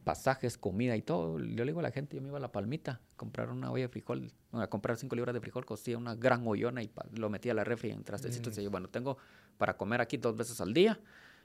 pasajes, 0.05 0.57
comida 0.59 0.97
y 0.97 1.03
todo. 1.03 1.39
Yo 1.39 1.65
le 1.65 1.71
digo 1.71 1.81
a 1.81 1.83
la 1.83 1.91
gente, 1.93 2.17
yo 2.17 2.23
me 2.23 2.29
iba 2.29 2.39
a 2.39 2.41
la 2.41 2.51
palmita 2.51 2.93
a 2.93 3.17
comprar 3.17 3.51
una 3.51 3.71
olla 3.71 3.85
de 3.85 3.89
frijol, 3.89 4.33
a 4.53 4.67
comprar 4.69 4.97
5 4.97 5.15
libras 5.15 5.35
de 5.35 5.41
frijol, 5.41 5.65
costía 5.65 5.97
una 5.99 6.15
gran 6.17 6.47
hoyona 6.47 6.83
y 6.83 6.89
pa- 6.89 7.07
lo 7.15 7.29
metía 7.31 7.53
a 7.53 7.55
la 7.55 7.63
refri 7.65 7.91
en 7.91 8.03
trastecitos. 8.03 8.57
Y 8.59 8.65
yo, 8.65 8.71
bueno, 8.71 8.89
tengo 8.89 9.19
para 9.59 9.77
comer 9.77 10.01
aquí 10.01 10.17
dos 10.17 10.35
veces 10.37 10.61
al 10.61 10.73
día 10.75 10.99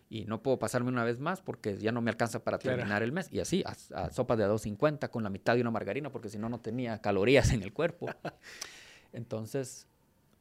y 0.10 0.24
no 0.26 0.41
puedo 0.41 0.58
pasarme 0.58 0.89
una 0.89 1.03
vez 1.03 1.20
más 1.20 1.41
porque 1.41 1.78
ya 1.78 1.91
no 1.91 2.01
me 2.01 2.10
alcanza 2.10 2.43
para 2.43 2.58
Claro. 2.58 2.78
terminar 2.78 3.03
el 3.03 3.12
mes. 3.12 3.28
Y 3.32 3.41
así, 3.41 3.64
a, 3.66 3.76
a 4.05 4.10
sopas 4.12 4.38
de 4.38 4.45
a 4.45 4.47
2.50 4.47 5.10
con 5.12 5.22
la 5.24 5.30
mitad 5.30 5.53
de 5.55 5.62
una 5.62 5.72
margarina 5.72 6.10
porque 6.10 6.30
si 6.30 6.39
no, 6.39 6.47
no 6.49 6.60
tenía 6.62 6.99
calorías 7.01 7.51
en 7.51 7.62
el 7.62 7.74
cuerpo. 7.74 8.08
Entonces, 9.14 9.88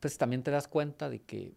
pues 0.06 0.18
también 0.18 0.44
te 0.44 0.52
das 0.52 0.68
cuenta 0.68 1.10
de 1.10 1.18
que 1.18 1.52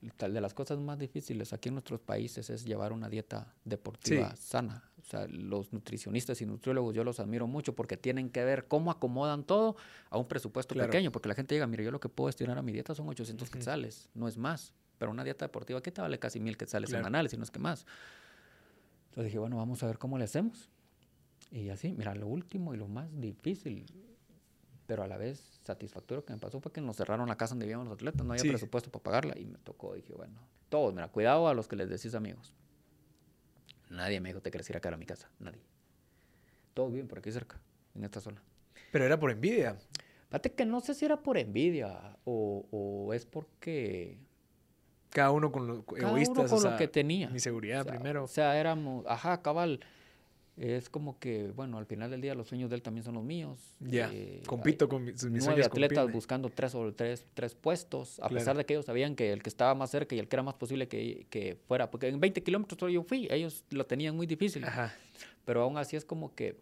de 0.00 0.40
las 0.40 0.54
cosas 0.54 0.78
más 0.78 0.96
difíciles 0.96 1.52
aquí 1.52 1.70
en 1.70 1.74
nuestros 1.74 1.98
países 1.98 2.48
es 2.50 2.64
llevar 2.64 2.92
una 2.92 3.08
dieta 3.08 3.52
deportiva 3.64 4.30
Sí. 4.36 4.42
sana. 4.42 4.84
O 5.00 5.04
sea, 5.04 5.26
los 5.26 5.72
nutricionistas 5.72 6.40
y 6.40 6.46
nutriólogos 6.46 6.94
yo 6.94 7.02
los 7.02 7.18
admiro 7.18 7.48
mucho 7.48 7.74
porque 7.74 7.96
tienen 7.96 8.30
que 8.30 8.44
ver 8.44 8.68
cómo 8.68 8.92
acomodan 8.92 9.42
todo 9.42 9.74
a 10.08 10.18
un 10.18 10.28
presupuesto 10.28 10.74
Claro. 10.74 10.88
pequeño. 10.90 11.10
Porque 11.10 11.28
la 11.28 11.34
gente 11.34 11.56
diga, 11.56 11.66
mire, 11.66 11.82
yo 11.82 11.90
lo 11.90 11.98
que 11.98 12.08
puedo 12.08 12.28
destinar 12.28 12.56
a 12.58 12.62
mi 12.62 12.70
dieta 12.72 12.94
son 12.94 13.08
800 13.08 13.50
quetzales, 13.50 14.08
no 14.14 14.28
es 14.28 14.36
más. 14.36 14.72
Pero 14.98 15.10
una 15.10 15.24
dieta 15.24 15.46
deportiva, 15.46 15.82
¿qué 15.82 15.90
te 15.90 16.00
vale 16.00 16.18
casi 16.20 16.38
mil 16.38 16.56
quetzales 16.56 16.90
Claro. 16.90 17.02
semanales, 17.02 17.32
si 17.32 17.36
no 17.36 17.42
es 17.42 17.50
que 17.50 17.58
más? 17.58 17.84
Entonces 19.06 19.24
dije, 19.24 19.38
bueno, 19.40 19.56
vamos 19.56 19.82
a 19.82 19.86
ver 19.88 19.98
cómo 19.98 20.16
le 20.16 20.24
hacemos. 20.24 20.70
Y 21.50 21.70
así, 21.70 21.92
mira, 21.92 22.14
lo 22.14 22.28
último 22.28 22.72
y 22.72 22.76
lo 22.76 22.86
más 22.86 23.08
difícil, 23.20 23.84
pero 24.86 25.02
a 25.02 25.06
la 25.08 25.16
vez 25.16 25.60
satisfactorio 25.64 26.24
que 26.24 26.32
me 26.32 26.38
pasó 26.38 26.60
fue 26.60 26.72
que 26.72 26.80
nos 26.80 26.96
cerraron 26.96 27.28
la 27.28 27.36
casa 27.36 27.52
donde 27.54 27.66
vivíamos 27.66 27.86
los 27.88 27.94
atletas, 27.94 28.24
no 28.26 28.32
había 28.32 28.42
Sí. 28.42 28.48
presupuesto 28.48 28.90
para 28.90 29.02
pagarla 29.02 29.38
y 29.38 29.46
me 29.46 29.58
tocó, 29.58 29.94
dije, 29.94 30.12
bueno, 30.14 30.34
todos, 30.68 30.92
mira, 30.94 31.08
cuidado 31.08 31.48
a 31.48 31.54
los 31.54 31.68
que 31.68 31.76
les 31.76 31.88
decís 31.88 32.14
amigos. 32.14 32.54
Nadie 33.90 34.20
me 34.20 34.30
dijo 34.30 34.40
te 34.40 34.50
querés 34.50 34.68
ir 34.70 34.76
a 34.76 34.80
quedar 34.80 34.94
a 34.94 34.96
mi 34.96 35.06
casa, 35.06 35.28
nadie. 35.38 35.60
Todos 36.74 36.90
viven 36.92 37.06
por 37.08 37.18
aquí 37.18 37.30
cerca, 37.30 37.60
en 37.94 38.04
esta 38.04 38.20
zona. 38.20 38.42
Pero 38.92 39.04
era 39.04 39.18
por 39.18 39.30
envidia. 39.30 39.76
Fíjate 40.28 40.52
que 40.52 40.64
no 40.64 40.80
sé 40.80 40.94
si 40.94 41.04
era 41.04 41.22
por 41.22 41.38
envidia 41.38 42.16
o, 42.24 42.66
o 42.72 43.12
es 43.14 43.24
porque 43.24 44.18
Cada 45.10 45.30
uno 45.30 45.52
con 45.52 45.66
los 45.68 45.78
egoístas. 45.96 46.38
uno 46.38 46.48
con 46.48 46.58
o 46.58 46.60
sea, 46.60 46.70
lo 46.72 46.76
que 46.76 46.88
tenía. 46.88 47.28
Mi 47.30 47.38
seguridad 47.38 47.82
O 47.82 47.84
sea, 47.84 47.92
primero. 47.92 48.24
O 48.24 48.28
sea, 48.28 48.58
éramos, 48.58 49.04
ajá, 49.06 49.42
cabal. 49.42 49.78
Es 50.56 50.88
como 50.88 51.18
que, 51.18 51.50
bueno, 51.50 51.78
al 51.78 51.86
final 51.86 52.10
del 52.12 52.20
día 52.20 52.34
los 52.36 52.46
sueños 52.48 52.70
de 52.70 52.76
él 52.76 52.82
también 52.82 53.02
son 53.04 53.14
los 53.14 53.24
míos. 53.24 53.58
Ya. 53.80 54.08
Eh, 54.12 54.40
compito 54.46 54.88
con 54.88 55.02
mis, 55.02 55.14
mis 55.14 55.22
nueve 55.24 55.42
sueños. 55.42 55.66
atletas 55.66 55.98
compiten. 55.98 56.12
buscando 56.12 56.48
tres 56.48 56.70
sobre 56.72 56.92
tres, 56.92 57.26
tres 57.34 57.56
puestos, 57.56 58.18
a 58.20 58.28
Claro. 58.28 58.34
pesar 58.36 58.56
de 58.56 58.64
que 58.64 58.74
ellos 58.74 58.84
sabían 58.86 59.16
que 59.16 59.32
el 59.32 59.42
que 59.42 59.48
estaba 59.48 59.74
más 59.74 59.90
cerca 59.90 60.14
y 60.14 60.20
el 60.20 60.28
que 60.28 60.36
era 60.36 60.44
más 60.44 60.54
posible 60.54 60.86
que, 60.86 61.26
que 61.28 61.56
fuera, 61.66 61.90
porque 61.90 62.06
en 62.06 62.20
20 62.20 62.42
kilómetros 62.44 62.92
yo 62.92 63.02
fui, 63.02 63.26
ellos 63.32 63.64
lo 63.70 63.84
tenían 63.84 64.14
muy 64.14 64.26
difícil, 64.28 64.64
Ajá. 64.64 64.94
pero 65.44 65.62
aún 65.62 65.76
así 65.76 65.96
es 65.96 66.04
como 66.04 66.36
que 66.36 66.60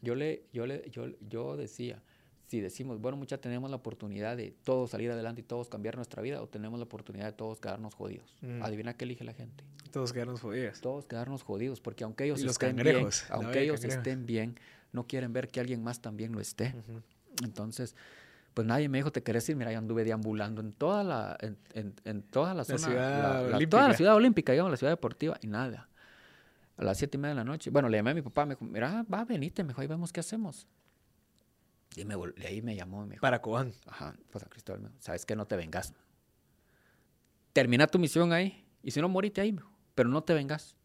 yo 0.00 0.14
le, 0.14 0.44
yo 0.54 0.66
le, 0.66 0.88
yo, 0.90 1.08
yo 1.28 1.56
decía, 1.58 2.02
si 2.48 2.60
decimos, 2.60 3.00
bueno, 3.00 3.16
mucha 3.16 3.38
tenemos 3.38 3.70
la 3.70 3.76
oportunidad 3.76 4.36
de 4.36 4.50
todos 4.64 4.90
salir 4.90 5.10
adelante 5.10 5.42
y 5.42 5.44
todos 5.44 5.68
cambiar 5.68 5.96
nuestra 5.96 6.22
vida, 6.22 6.42
o 6.42 6.48
tenemos 6.48 6.78
la 6.78 6.84
oportunidad 6.86 7.26
de 7.26 7.32
todos 7.32 7.60
quedarnos 7.60 7.94
jodidos. 7.94 8.36
Mm. 8.40 8.62
Adivina 8.62 8.94
qué 8.94 9.04
elige 9.04 9.22
la 9.24 9.34
gente 9.34 9.64
Todos 9.92 10.12
quedaron 10.12 10.36
jodidos. 10.36 10.80
todos 10.80 11.06
quedarnos 11.06 11.42
jodidos, 11.42 11.80
porque 11.80 12.04
aunque 12.04 12.24
ellos 12.24 12.40
los 12.42 12.52
estén 12.52 12.76
bien, 12.76 13.06
aunque 13.30 13.62
ellos 13.62 13.84
estén 13.84 14.26
bien, 14.26 14.58
no 14.92 15.06
quieren 15.06 15.32
ver 15.32 15.48
que 15.48 15.60
alguien 15.60 15.82
más 15.82 16.00
también 16.00 16.32
lo 16.32 16.40
esté. 16.40 16.74
Entonces, 17.44 17.94
pues 18.54 18.66
nadie 18.66 18.88
me 18.88 18.98
dijo, 18.98 19.12
te 19.12 19.22
querés 19.22 19.48
ir, 19.48 19.54
mira, 19.56 19.70
yo 19.70 19.78
anduve 19.78 20.02
deambulando 20.04 20.60
en 20.60 20.72
toda 20.72 21.04
la, 21.04 21.36
en, 21.40 21.56
en- 21.74 21.94
en 22.04 22.22
toda 22.22 22.54
la 22.54 22.64
zona, 22.64 22.78
ciudad 22.78 23.22
la- 23.22 23.32
la- 23.42 23.46
olímpica. 23.56 23.70
toda 23.70 23.88
la 23.88 23.94
ciudad 23.94 24.14
olímpica, 24.16 24.52
digamos, 24.52 24.70
la 24.72 24.76
ciudad 24.76 24.92
deportiva, 24.92 25.38
y 25.42 25.46
nada. 25.46 25.88
A 26.78 26.84
las 26.84 26.96
siete 26.98 27.16
y 27.16 27.20
media 27.20 27.30
de 27.34 27.36
la 27.36 27.44
noche, 27.44 27.70
bueno, 27.70 27.88
le 27.88 27.98
llamé 27.98 28.10
a 28.10 28.14
mi 28.14 28.22
papá, 28.22 28.46
me 28.46 28.54
dijo, 28.54 28.64
mira, 28.64 29.04
va, 29.12 29.24
venite, 29.24 29.62
mejor 29.64 29.82
ahí 29.82 29.88
vemos 29.88 30.12
qué 30.12 30.20
hacemos. 30.20 30.66
Y 31.98 32.04
me, 32.04 32.14
de 32.16 32.46
ahí 32.46 32.62
me 32.62 32.76
llamó 32.76 33.04
me 33.04 33.12
dijo, 33.12 33.20
Para 33.22 33.40
Cobán. 33.42 33.72
Ajá, 33.86 34.14
pues 34.30 34.44
a 34.44 34.48
Cristóbal, 34.48 34.82
me 34.82 34.90
sabes 35.00 35.26
que 35.26 35.34
no 35.36 35.46
te 35.46 35.56
vengas. 35.56 35.94
Termina 37.52 37.86
tu 37.86 37.98
misión 37.98 38.32
ahí, 38.32 38.64
y 38.82 38.90
si 38.92 39.00
no, 39.00 39.08
morite 39.08 39.40
ahí, 39.40 39.52
mijo, 39.52 39.70
pero 39.94 40.08
no 40.08 40.22
te 40.22 40.34
vengas. 40.34 40.76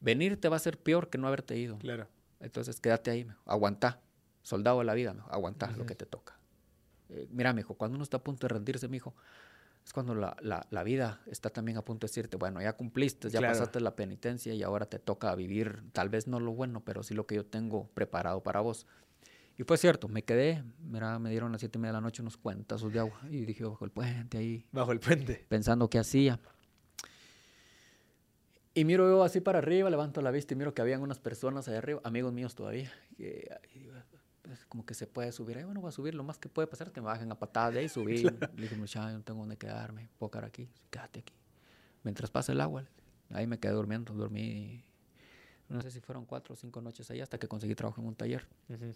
Venir 0.00 0.40
te 0.40 0.48
va 0.48 0.56
a 0.56 0.58
ser 0.60 0.78
peor 0.78 1.10
que 1.10 1.18
no 1.18 1.28
haberte 1.28 1.56
ido. 1.56 1.78
Claro. 1.78 2.08
Entonces 2.40 2.80
quédate 2.80 3.10
ahí, 3.10 3.24
mijo, 3.24 3.40
aguantá. 3.46 4.00
Soldado 4.42 4.78
de 4.80 4.84
la 4.84 4.94
vida, 4.94 5.12
mijo, 5.14 5.30
aguantá 5.30 5.70
lo 5.72 5.86
que 5.86 5.94
te 5.94 6.06
toca. 6.06 6.36
Eh, 7.10 7.28
mira, 7.30 7.52
mijo, 7.52 7.74
cuando 7.74 7.94
uno 7.96 8.02
está 8.04 8.16
a 8.16 8.24
punto 8.24 8.46
de 8.48 8.54
rendirse, 8.54 8.88
mijo, 8.88 9.14
es 9.84 9.92
cuando 9.92 10.14
la, 10.14 10.36
la- 10.40 10.66
la 10.70 10.82
vida 10.82 11.20
está 11.26 11.50
también 11.50 11.76
a 11.78 11.84
punto 11.84 12.06
de 12.06 12.10
decirte, 12.10 12.36
bueno, 12.36 12.60
ya 12.62 12.72
cumpliste, 12.72 13.28
ya 13.30 13.38
Claro. 13.40 13.52
pasaste 13.54 13.80
la 13.80 13.94
penitencia 13.94 14.54
y 14.54 14.62
ahora 14.62 14.86
te 14.86 14.98
toca 14.98 15.34
vivir, 15.34 15.82
tal 15.92 16.08
vez 16.08 16.26
no 16.26 16.40
lo 16.40 16.52
bueno, 16.52 16.80
pero 16.84 17.02
sí 17.02 17.14
lo 17.14 17.26
que 17.26 17.34
yo 17.36 17.44
tengo 17.46 17.88
preparado 17.94 18.42
para 18.42 18.60
vos. 18.60 18.86
Y 19.58 19.64
fue 19.64 19.76
cierto, 19.76 20.08
me 20.08 20.22
quedé, 20.24 20.64
mira, 20.80 21.18
me 21.18 21.30
dieron 21.30 21.50
a 21.50 21.52
las 21.52 21.60
siete 21.60 21.78
y 21.78 21.80
media 21.80 21.92
de 21.92 21.98
la 21.98 22.00
noche 22.00 22.22
unos 22.22 22.36
cuentazos 22.36 22.92
de 22.92 22.98
agua 22.98 23.20
y 23.30 23.44
dije, 23.44 23.64
bajo 23.64 23.84
el 23.84 23.90
puente 23.90 24.38
ahí, 24.38 24.66
Bajo 24.72 24.92
el 24.92 24.98
puente. 25.00 25.44
pensando 25.48 25.88
qué 25.90 25.98
hacía. 25.98 26.40
Y 28.74 28.84
miro 28.86 29.06
yo 29.08 29.22
así 29.22 29.40
para 29.40 29.58
arriba, 29.58 29.90
levanto 29.90 30.22
la 30.22 30.30
vista 30.30 30.54
y 30.54 30.56
miro 30.56 30.72
que 30.72 30.80
habían 30.80 31.02
unas 31.02 31.18
personas 31.18 31.68
ahí 31.68 31.74
arriba, 31.76 32.00
amigos 32.04 32.32
míos 32.32 32.54
todavía, 32.54 32.90
que 33.18 33.50
pues, 34.40 34.64
como 34.64 34.86
que 34.86 34.94
se 34.94 35.06
puede 35.06 35.30
subir. 35.32 35.58
Ahí, 35.58 35.64
bueno, 35.64 35.82
voy 35.82 35.88
a 35.90 35.92
subir, 35.92 36.14
lo 36.14 36.24
más 36.24 36.38
que 36.38 36.48
puede 36.48 36.66
pasar 36.66 36.86
es 36.86 36.92
que 36.94 37.00
me 37.02 37.06
bajen 37.06 37.30
a 37.30 37.38
patadas 37.38 37.74
de 37.74 37.80
ahí, 37.80 37.88
subí. 37.90 38.22
Le 38.22 38.62
dije, 38.62 38.74
muchacho, 38.74 39.10
no 39.12 39.22
tengo 39.22 39.40
dónde 39.40 39.58
quedarme, 39.58 40.08
puedo 40.18 40.30
quedar 40.30 40.46
aquí, 40.46 40.70
quédate 40.90 41.20
aquí. 41.20 41.34
Mientras 42.02 42.30
pasa 42.30 42.52
el 42.52 42.60
agua, 42.62 42.84
ahí 43.30 43.46
me 43.46 43.58
quedé 43.58 43.72
durmiendo, 43.72 44.14
dormí, 44.14 44.82
no 45.68 45.80
sé 45.82 45.90
si 45.90 46.00
fueron 46.00 46.24
cuatro 46.24 46.54
o 46.54 46.56
cinco 46.56 46.80
noches 46.80 47.10
ahí 47.10 47.20
hasta 47.20 47.38
que 47.38 47.46
conseguí 47.48 47.74
trabajo 47.74 48.00
en 48.00 48.06
un 48.08 48.14
taller, 48.14 48.46
Ujú. 48.70 48.92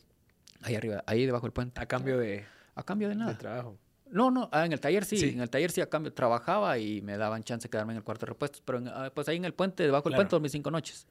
Ahí 0.62 0.74
arriba, 0.74 1.02
ahí 1.06 1.26
debajo 1.26 1.46
del 1.46 1.52
puente. 1.52 1.80
A 1.80 1.86
cambio 1.86 2.18
de, 2.18 2.44
A 2.74 2.82
cambio 2.82 3.08
de 3.08 3.14
de 3.14 3.20
nada. 3.20 3.38
trabajo. 3.38 3.78
No, 4.10 4.30
no, 4.30 4.48
ah, 4.52 4.64
en 4.64 4.72
el 4.72 4.80
taller 4.80 5.04
sí, 5.04 5.16
Sí. 5.16 5.30
en 5.30 5.40
el 5.40 5.50
taller 5.50 5.70
sí 5.72 5.80
a 5.80 5.88
cambio 5.90 6.12
trabajaba 6.12 6.78
y 6.78 7.02
me 7.02 7.16
daban 7.16 7.42
chance 7.42 7.66
de 7.66 7.70
quedarme 7.70 7.92
en 7.92 7.96
el 7.98 8.04
cuarto 8.04 8.24
de 8.26 8.30
repuestos, 8.30 8.62
pero 8.64 8.78
en- 8.78 8.88
ah, 8.88 9.10
pues 9.14 9.28
ahí 9.28 9.36
en 9.36 9.44
el 9.44 9.52
puente, 9.54 9.82
debajo 9.82 10.04
del 10.04 10.12
Claro. 10.12 10.18
puente 10.22 10.34
dormí 10.36 10.48
cinco 10.48 10.70
noches. 10.70 11.06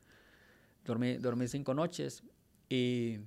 Dormí, 0.86 1.18
dormí 1.18 1.48
cinco 1.48 1.74
noches 1.74 2.24
y 2.70 3.18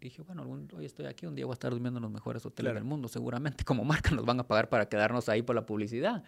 dije, 0.00 0.22
bueno, 0.22 0.42
algún- 0.42 0.68
hoy 0.74 0.84
estoy 0.86 1.06
aquí, 1.06 1.26
un 1.26 1.34
día 1.34 1.44
voy 1.44 1.52
a 1.52 1.54
estar 1.54 1.70
durmiendo 1.70 1.98
en 1.98 2.02
los 2.02 2.10
mejores 2.10 2.44
hoteles 2.46 2.70
Claro. 2.70 2.74
del 2.80 2.84
mundo, 2.88 3.08
seguramente 3.08 3.64
como 3.64 3.84
marca 3.84 4.10
nos 4.10 4.24
van 4.24 4.40
a 4.40 4.46
pagar 4.48 4.68
para 4.68 4.88
quedarnos 4.88 5.28
ahí 5.28 5.42
por 5.42 5.54
la 5.54 5.64
publicidad. 5.66 6.24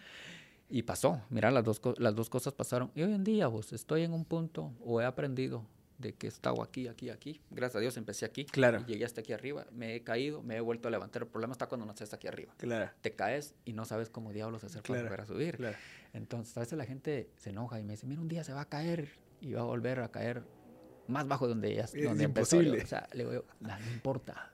Y 0.69 0.83
pasó, 0.83 1.21
mira, 1.29 1.51
las 1.51 1.65
dos, 1.65 1.81
las 1.97 2.15
dos 2.15 2.29
cosas 2.29 2.53
pasaron. 2.53 2.91
Y 2.95 3.01
hoy 3.01 3.11
en 3.13 3.25
día, 3.25 3.47
vos, 3.47 3.73
estoy 3.73 4.03
en 4.03 4.13
un 4.13 4.23
punto 4.23 4.71
o 4.79 5.01
he 5.01 5.05
aprendido 5.05 5.65
de 6.01 6.13
que 6.13 6.27
he 6.27 6.29
estado 6.29 6.61
aquí, 6.63 6.87
aquí, 6.87 7.09
aquí. 7.09 7.39
Gracias 7.51 7.75
a 7.77 7.79
Dios 7.79 7.95
empecé 7.97 8.25
aquí. 8.25 8.45
Claro. 8.45 8.81
y 8.87 8.91
llegué 8.91 9.05
hasta 9.05 9.21
aquí 9.21 9.31
arriba, 9.33 9.65
me 9.71 9.95
he 9.95 10.03
caído, 10.03 10.41
me 10.43 10.57
he 10.57 10.59
vuelto 10.59 10.87
a 10.87 10.91
levantar. 10.91 11.21
El 11.21 11.27
problema 11.29 11.53
está 11.53 11.67
cuando 11.67 11.85
no 11.85 11.91
estás 11.93 12.13
aquí 12.13 12.27
arriba 12.27 12.53
Claro. 12.57 12.91
te 13.01 13.13
caes 13.15 13.55
y 13.65 13.73
no 13.73 13.85
sabes 13.85 14.09
cómo 14.09 14.33
diablos 14.33 14.63
hacer 14.63 14.81
para 14.81 14.87
Claro, 14.95 15.03
volver 15.03 15.21
a 15.21 15.25
subir. 15.25 15.57
claro. 15.57 15.77
Entonces, 16.13 16.57
a 16.57 16.59
veces 16.61 16.77
la 16.77 16.85
gente 16.85 17.29
se 17.37 17.51
enoja 17.51 17.79
y 17.79 17.83
me 17.83 17.93
dice, 17.93 18.05
mira, 18.07 18.19
un 18.21 18.27
día 18.27 18.43
se 18.43 18.51
va 18.53 18.61
a 18.61 18.69
caer 18.69 19.09
y 19.39 19.53
va 19.53 19.61
a 19.61 19.65
volver 19.65 19.99
a 20.01 20.09
caer 20.11 20.43
más 21.07 21.27
bajo 21.27 21.47
donde 21.47 21.73
ya 21.75 21.83
Es 21.85 21.93
donde 21.93 22.23
empezó". 22.25 22.57
Imposible. 22.57 22.83
O 22.83 22.87
sea, 22.87 23.07
le 23.13 23.19
digo 23.23 23.33
yo, 23.33 23.45
"No, 23.59 23.69
no 23.79 23.91
importa. 23.91 24.51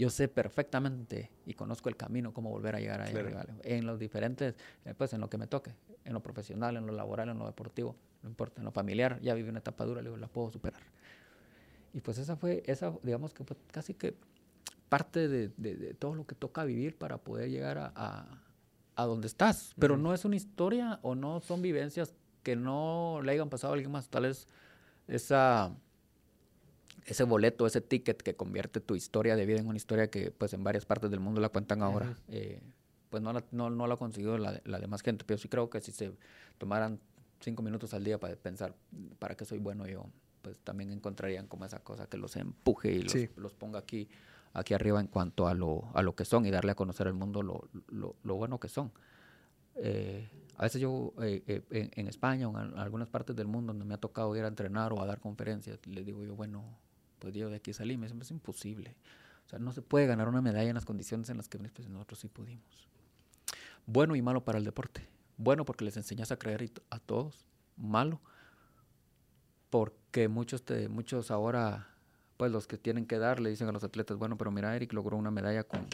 Yo 0.00 0.08
sé 0.08 0.28
perfectamente 0.28 1.30
y 1.44 1.52
conozco 1.52 1.90
el 1.90 1.96
camino 1.96 2.32
cómo 2.32 2.48
volver 2.48 2.74
a 2.74 2.80
llegar 2.80 3.02
ahí 3.02 3.12
Claro. 3.12 3.28
digo. 3.28 3.60
En 3.64 3.84
los 3.84 3.98
diferentes, 3.98 4.54
eh, 4.86 4.94
pues 4.96 5.12
en 5.12 5.20
lo 5.20 5.28
que 5.28 5.36
me 5.36 5.46
toque, 5.46 5.74
en 6.06 6.14
lo 6.14 6.22
profesional, 6.22 6.78
en 6.78 6.86
lo 6.86 6.94
laboral, 6.94 7.28
en 7.28 7.38
lo 7.38 7.44
deportivo, 7.46 7.94
no 8.22 8.30
importa, 8.30 8.62
en 8.62 8.64
lo 8.64 8.72
familiar, 8.72 9.20
ya 9.20 9.34
viví 9.34 9.50
una 9.50 9.58
etapa 9.58 9.84
dura, 9.84 10.00
digo, 10.00 10.16
la 10.16 10.26
puedo 10.28 10.50
superar. 10.50 10.80
Y 11.92 12.00
pues 12.00 12.16
esa 12.16 12.34
fue, 12.36 12.62
esa, 12.64 12.94
digamos 13.02 13.34
que 13.34 13.44
fue 13.44 13.58
casi 13.70 13.92
que 13.92 14.14
parte 14.88 15.28
de, 15.28 15.50
de- 15.58 15.76
de 15.76 15.92
todo 15.92 16.14
lo 16.14 16.26
que 16.26 16.34
toca 16.34 16.64
vivir 16.64 16.96
para 16.96 17.18
poder 17.18 17.50
llegar 17.50 17.76
a, 17.76 17.92
a, 17.94 18.42
a 18.96 19.04
donde 19.04 19.26
estás. 19.26 19.74
Pero 19.78 19.98
no 19.98 20.14
es 20.14 20.24
una 20.24 20.36
historia 20.36 20.98
o 21.02 21.14
no 21.14 21.40
son 21.40 21.60
vivencias 21.60 22.14
que 22.42 22.56
no 22.56 23.20
le 23.22 23.32
hayan 23.32 23.50
pasado 23.50 23.74
a 23.74 23.76
alguien 23.76 23.92
más. 23.92 24.08
Tal 24.08 24.22
vez 24.22 24.48
esa, 25.08 25.74
ese 27.10 27.24
boleto, 27.24 27.66
ese 27.66 27.80
ticket 27.80 28.22
que 28.22 28.34
convierte 28.36 28.80
tu 28.80 28.94
historia 28.96 29.36
de 29.36 29.44
vida 29.46 29.58
en 29.58 29.66
una 29.66 29.76
historia 29.76 30.08
que 30.10 30.30
pues 30.30 30.52
en 30.52 30.62
varias 30.64 30.86
partes 30.86 31.10
del 31.10 31.20
mundo 31.20 31.40
la 31.40 31.48
cuentan 31.48 31.82
ahora. 31.82 32.16
eh, 32.28 32.60
pues 33.10 33.22
no 33.22 33.32
la, 33.32 33.44
no, 33.50 33.70
no 33.70 33.86
la 33.88 33.94
ha 33.94 33.96
conseguido 33.96 34.38
la, 34.38 34.60
la 34.64 34.78
demás 34.78 35.02
gente. 35.02 35.24
Pero 35.24 35.38
sí 35.38 35.48
creo 35.48 35.68
que 35.68 35.80
si 35.80 35.90
se 35.90 36.12
tomaran 36.58 37.00
cinco 37.40 37.62
minutos 37.62 37.92
al 37.94 38.04
día 38.04 38.18
para 38.18 38.36
pensar 38.36 38.74
para 39.18 39.34
qué 39.34 39.44
soy 39.44 39.58
bueno 39.58 39.86
yo, 39.88 40.06
pues 40.42 40.58
también 40.60 40.92
encontrarían 40.92 41.46
como 41.48 41.64
esa 41.64 41.80
cosa 41.80 42.06
que 42.06 42.16
los 42.16 42.36
empuje 42.36 42.92
y 42.92 43.02
los, 43.02 43.12
Sí. 43.12 43.28
los 43.36 43.52
ponga 43.54 43.80
aquí 43.80 44.08
aquí 44.52 44.74
arriba 44.74 45.00
en 45.00 45.06
cuanto 45.08 45.46
a 45.48 45.54
lo, 45.54 45.88
a 45.94 46.02
lo 46.02 46.14
que 46.14 46.24
son 46.24 46.44
y 46.46 46.50
darle 46.50 46.72
a 46.72 46.74
conocer 46.74 47.06
al 47.08 47.14
mundo 47.14 47.42
lo, 47.42 47.68
lo, 47.88 48.16
lo 48.22 48.34
bueno 48.36 48.58
que 48.60 48.68
son. 48.68 48.92
Eh, 49.76 50.28
a 50.56 50.62
veces 50.64 50.80
yo 50.80 51.12
eh, 51.22 51.42
eh, 51.46 51.62
en, 51.70 51.90
en, 51.94 52.06
España 52.08 52.48
o 52.48 52.60
en 52.60 52.76
algunas 52.78 53.08
partes 53.08 53.34
del 53.36 53.46
mundo 53.46 53.72
donde 53.72 53.84
me 53.84 53.94
ha 53.94 53.98
tocado 53.98 54.34
ir 54.36 54.44
a 54.44 54.48
entrenar 54.48 54.92
o 54.92 55.00
a 55.00 55.06
dar 55.06 55.20
conferencias, 55.20 55.78
les 55.86 56.04
digo 56.04 56.24
yo, 56.24 56.34
bueno, 56.34 56.64
pues 57.20 57.34
yo 57.34 57.48
de 57.48 57.56
aquí 57.56 57.72
salí, 57.72 57.96
me 57.96 58.06
dicen, 58.06 58.20
es 58.20 58.30
imposible. 58.30 58.96
O 59.46 59.48
sea, 59.48 59.58
no 59.58 59.72
se 59.72 59.82
puede 59.82 60.06
ganar 60.06 60.28
una 60.28 60.40
medalla 60.40 60.68
en 60.68 60.74
las 60.74 60.84
condiciones 60.84 61.30
en 61.30 61.36
las 61.36 61.48
que 61.48 61.58
pues, 61.58 61.88
nosotros 61.88 62.18
sí 62.18 62.28
pudimos. 62.28 62.88
Bueno 63.86 64.16
y 64.16 64.22
malo 64.22 64.44
para 64.44 64.58
el 64.58 64.64
deporte. 64.64 65.06
Bueno 65.36 65.64
porque 65.64 65.84
les 65.84 65.96
enseñas 65.96 66.32
a 66.32 66.36
creer 66.36 66.70
a 66.90 66.98
todos. 66.98 67.46
Malo 67.76 68.20
porque 69.70 70.28
muchos, 70.28 70.64
te, 70.64 70.88
muchos 70.88 71.30
ahora, 71.30 71.88
pues 72.36 72.52
los 72.52 72.66
que 72.66 72.76
tienen 72.76 73.06
que 73.06 73.18
dar, 73.18 73.40
le 73.40 73.50
dicen 73.50 73.68
a 73.68 73.72
los 73.72 73.84
atletas, 73.84 74.18
bueno, 74.18 74.36
pero 74.36 74.50
mira, 74.50 74.74
Eric 74.74 74.92
logró 74.92 75.16
una 75.16 75.30
medalla 75.30 75.64
con 75.64 75.86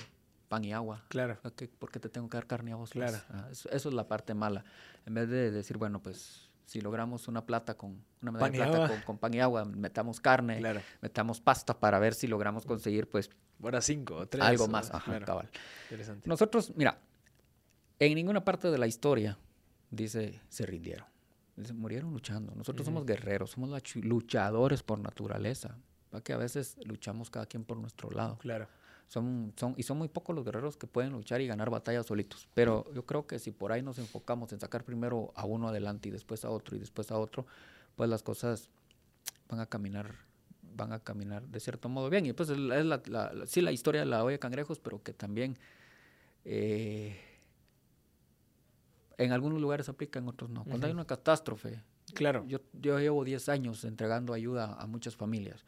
pan 0.48 0.64
y 0.64 0.72
agua. 0.72 1.04
Claro. 1.08 1.38
¿Por 1.78 1.90
qué 1.90 2.00
te 2.00 2.08
tengo 2.08 2.28
que 2.28 2.38
dar 2.38 2.46
carne 2.46 2.72
a 2.72 2.76
vos? 2.76 2.90
Claro. 2.90 3.18
Ah, 3.28 3.48
eso, 3.50 3.68
eso, 3.70 3.88
es 3.90 3.94
la 3.94 4.08
parte 4.08 4.34
mala. 4.34 4.64
En 5.04 5.14
vez 5.14 5.28
de 5.28 5.50
decir, 5.50 5.76
bueno, 5.76 6.00
pues 6.02 6.45
si 6.66 6.80
logramos 6.80 7.28
una 7.28 7.46
plata 7.46 7.76
con 7.76 8.04
una 8.20 8.32
medalla 8.32 8.64
de 8.64 8.70
plata 8.70 8.88
con, 8.88 9.02
con, 9.02 9.18
pan 9.18 9.34
y 9.34 9.40
agua, 9.40 9.64
metamos 9.64 10.20
carne, 10.20 10.58
claro. 10.58 10.80
metamos 11.00 11.40
pasta 11.40 11.78
para 11.78 11.98
ver 11.98 12.12
si 12.14 12.26
logramos 12.26 12.66
conseguir, 12.66 13.08
pues, 13.08 13.30
bueno, 13.58 13.80
cinco 13.80 14.16
o 14.16 14.26
tres. 14.26 14.44
Algo 14.44 14.68
más. 14.68 14.90
Ajá, 14.90 15.04
claro. 15.04 15.26
cabal. 15.26 15.50
Interesante. 15.84 16.28
Nosotros, 16.28 16.72
mira, 16.76 16.98
en 17.98 18.14
ninguna 18.14 18.44
parte 18.44 18.70
de 18.70 18.78
la 18.78 18.86
historia 18.86 19.38
dice 19.90 20.40
se 20.48 20.66
rindieron. 20.66 21.06
Dice, 21.54 21.72
murieron 21.72 22.12
luchando. 22.12 22.54
Nosotros 22.54 22.86
uh 22.86 22.90
-huh. 22.90 22.94
somos 22.94 23.06
guerreros, 23.06 23.52
somos 23.52 23.70
luchadores 23.94 24.82
por 24.82 24.98
naturaleza. 24.98 25.78
¿Para 26.10 26.22
que 26.22 26.32
a 26.32 26.36
veces 26.36 26.76
luchamos 26.84 27.30
cada 27.30 27.46
quien 27.46 27.64
por 27.64 27.78
nuestro 27.78 28.10
lado? 28.10 28.36
Claro. 28.38 28.68
Son, 29.08 29.52
son, 29.56 29.74
y 29.76 29.84
son 29.84 29.98
muy 29.98 30.08
pocos 30.08 30.34
los 30.34 30.44
guerreros 30.44 30.76
que 30.76 30.86
pueden 30.86 31.12
luchar 31.12 31.40
y 31.40 31.46
ganar 31.46 31.70
batallas 31.70 32.06
solitos. 32.06 32.48
Pero 32.54 32.92
yo 32.92 33.06
creo 33.06 33.26
que 33.26 33.38
si 33.38 33.52
por 33.52 33.70
ahí 33.70 33.82
nos 33.82 33.98
enfocamos 33.98 34.52
en 34.52 34.60
sacar 34.60 34.84
primero 34.84 35.32
a 35.36 35.44
uno 35.44 35.68
adelante 35.68 36.08
y 36.08 36.12
después 36.12 36.44
a 36.44 36.50
otro 36.50 36.76
y 36.76 36.80
después 36.80 37.10
a 37.12 37.18
otro, 37.18 37.46
pues 37.94 38.10
las 38.10 38.22
cosas 38.22 38.68
van 39.48 39.60
a 39.60 39.66
caminar 39.66 40.26
van 40.76 40.92
a 40.92 41.00
caminar 41.00 41.46
de 41.48 41.58
cierto 41.60 41.88
modo 41.88 42.10
bien. 42.10 42.26
Y 42.26 42.32
pues 42.32 42.50
es 42.50 42.58
la, 42.58 42.82
la, 42.82 43.02
la, 43.06 43.46
sí 43.46 43.60
la 43.60 43.72
historia 43.72 44.02
de 44.02 44.06
la 44.06 44.22
olla 44.22 44.32
de 44.32 44.38
cangrejos, 44.38 44.78
pero 44.78 45.02
que 45.02 45.12
también 45.12 45.56
eh, 46.44 47.18
en 49.18 49.32
algunos 49.32 49.60
lugares 49.60 49.88
aplica, 49.88 50.18
en 50.18 50.28
otros 50.28 50.50
no. 50.50 50.64
Cuando 50.64 50.78
uh 50.78 50.80
-huh. 50.82 50.86
hay 50.86 50.92
una 50.92 51.06
catástrofe, 51.06 51.82
claro. 52.14 52.44
yo, 52.46 52.60
yo 52.72 52.98
llevo 52.98 53.24
10 53.24 53.48
años 53.48 53.84
entregando 53.84 54.32
ayuda 54.32 54.74
a 54.78 54.86
muchas 54.86 55.16
familias. 55.16 55.64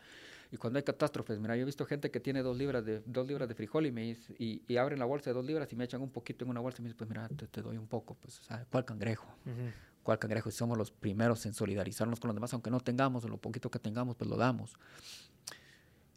Y 0.50 0.56
cuando 0.56 0.78
hay 0.78 0.82
catástrofes, 0.82 1.38
mira, 1.38 1.56
yo 1.56 1.62
he 1.62 1.64
visto 1.64 1.84
gente 1.84 2.10
que 2.10 2.20
tiene 2.20 2.42
dos 2.42 2.56
libras 2.56 2.84
de, 2.84 3.02
dos 3.04 3.26
libras 3.26 3.48
de 3.48 3.54
frijol 3.54 3.86
y, 3.86 3.92
me 3.92 4.02
dice, 4.02 4.34
y, 4.38 4.62
y, 4.66 4.76
abren 4.76 4.98
la 4.98 5.04
bolsa 5.04 5.30
de 5.30 5.34
dos 5.34 5.44
libras 5.44 5.70
y 5.72 5.76
me 5.76 5.84
echan 5.84 6.00
un 6.00 6.10
poquito 6.10 6.44
en 6.44 6.50
una 6.50 6.60
bolsa 6.60 6.80
y 6.80 6.82
me 6.82 6.88
dicen, 6.88 6.96
pues 6.98 7.10
mira, 7.10 7.28
te, 7.28 7.46
te 7.46 7.60
doy 7.60 7.76
un 7.76 7.86
poco. 7.86 8.14
Pues, 8.14 8.40
¿sabes? 8.42 8.66
¿Cuál 8.70 8.84
cangrejo? 8.84 9.26
Uh 9.44 9.50
-huh. 9.50 9.72
¿Cuál 10.02 10.18
cangrejo? 10.18 10.48
Y 10.48 10.52
somos 10.52 10.78
los 10.78 10.90
primeros 10.90 11.44
en 11.44 11.52
solidarizarnos 11.52 12.18
con 12.18 12.28
los 12.28 12.34
demás, 12.34 12.52
aunque 12.54 12.70
no 12.70 12.80
tengamos, 12.80 13.24
o 13.24 13.28
lo 13.28 13.36
poquito 13.36 13.70
que 13.70 13.78
tengamos, 13.78 14.16
pues 14.16 14.30
lo 14.30 14.36
damos. 14.36 14.78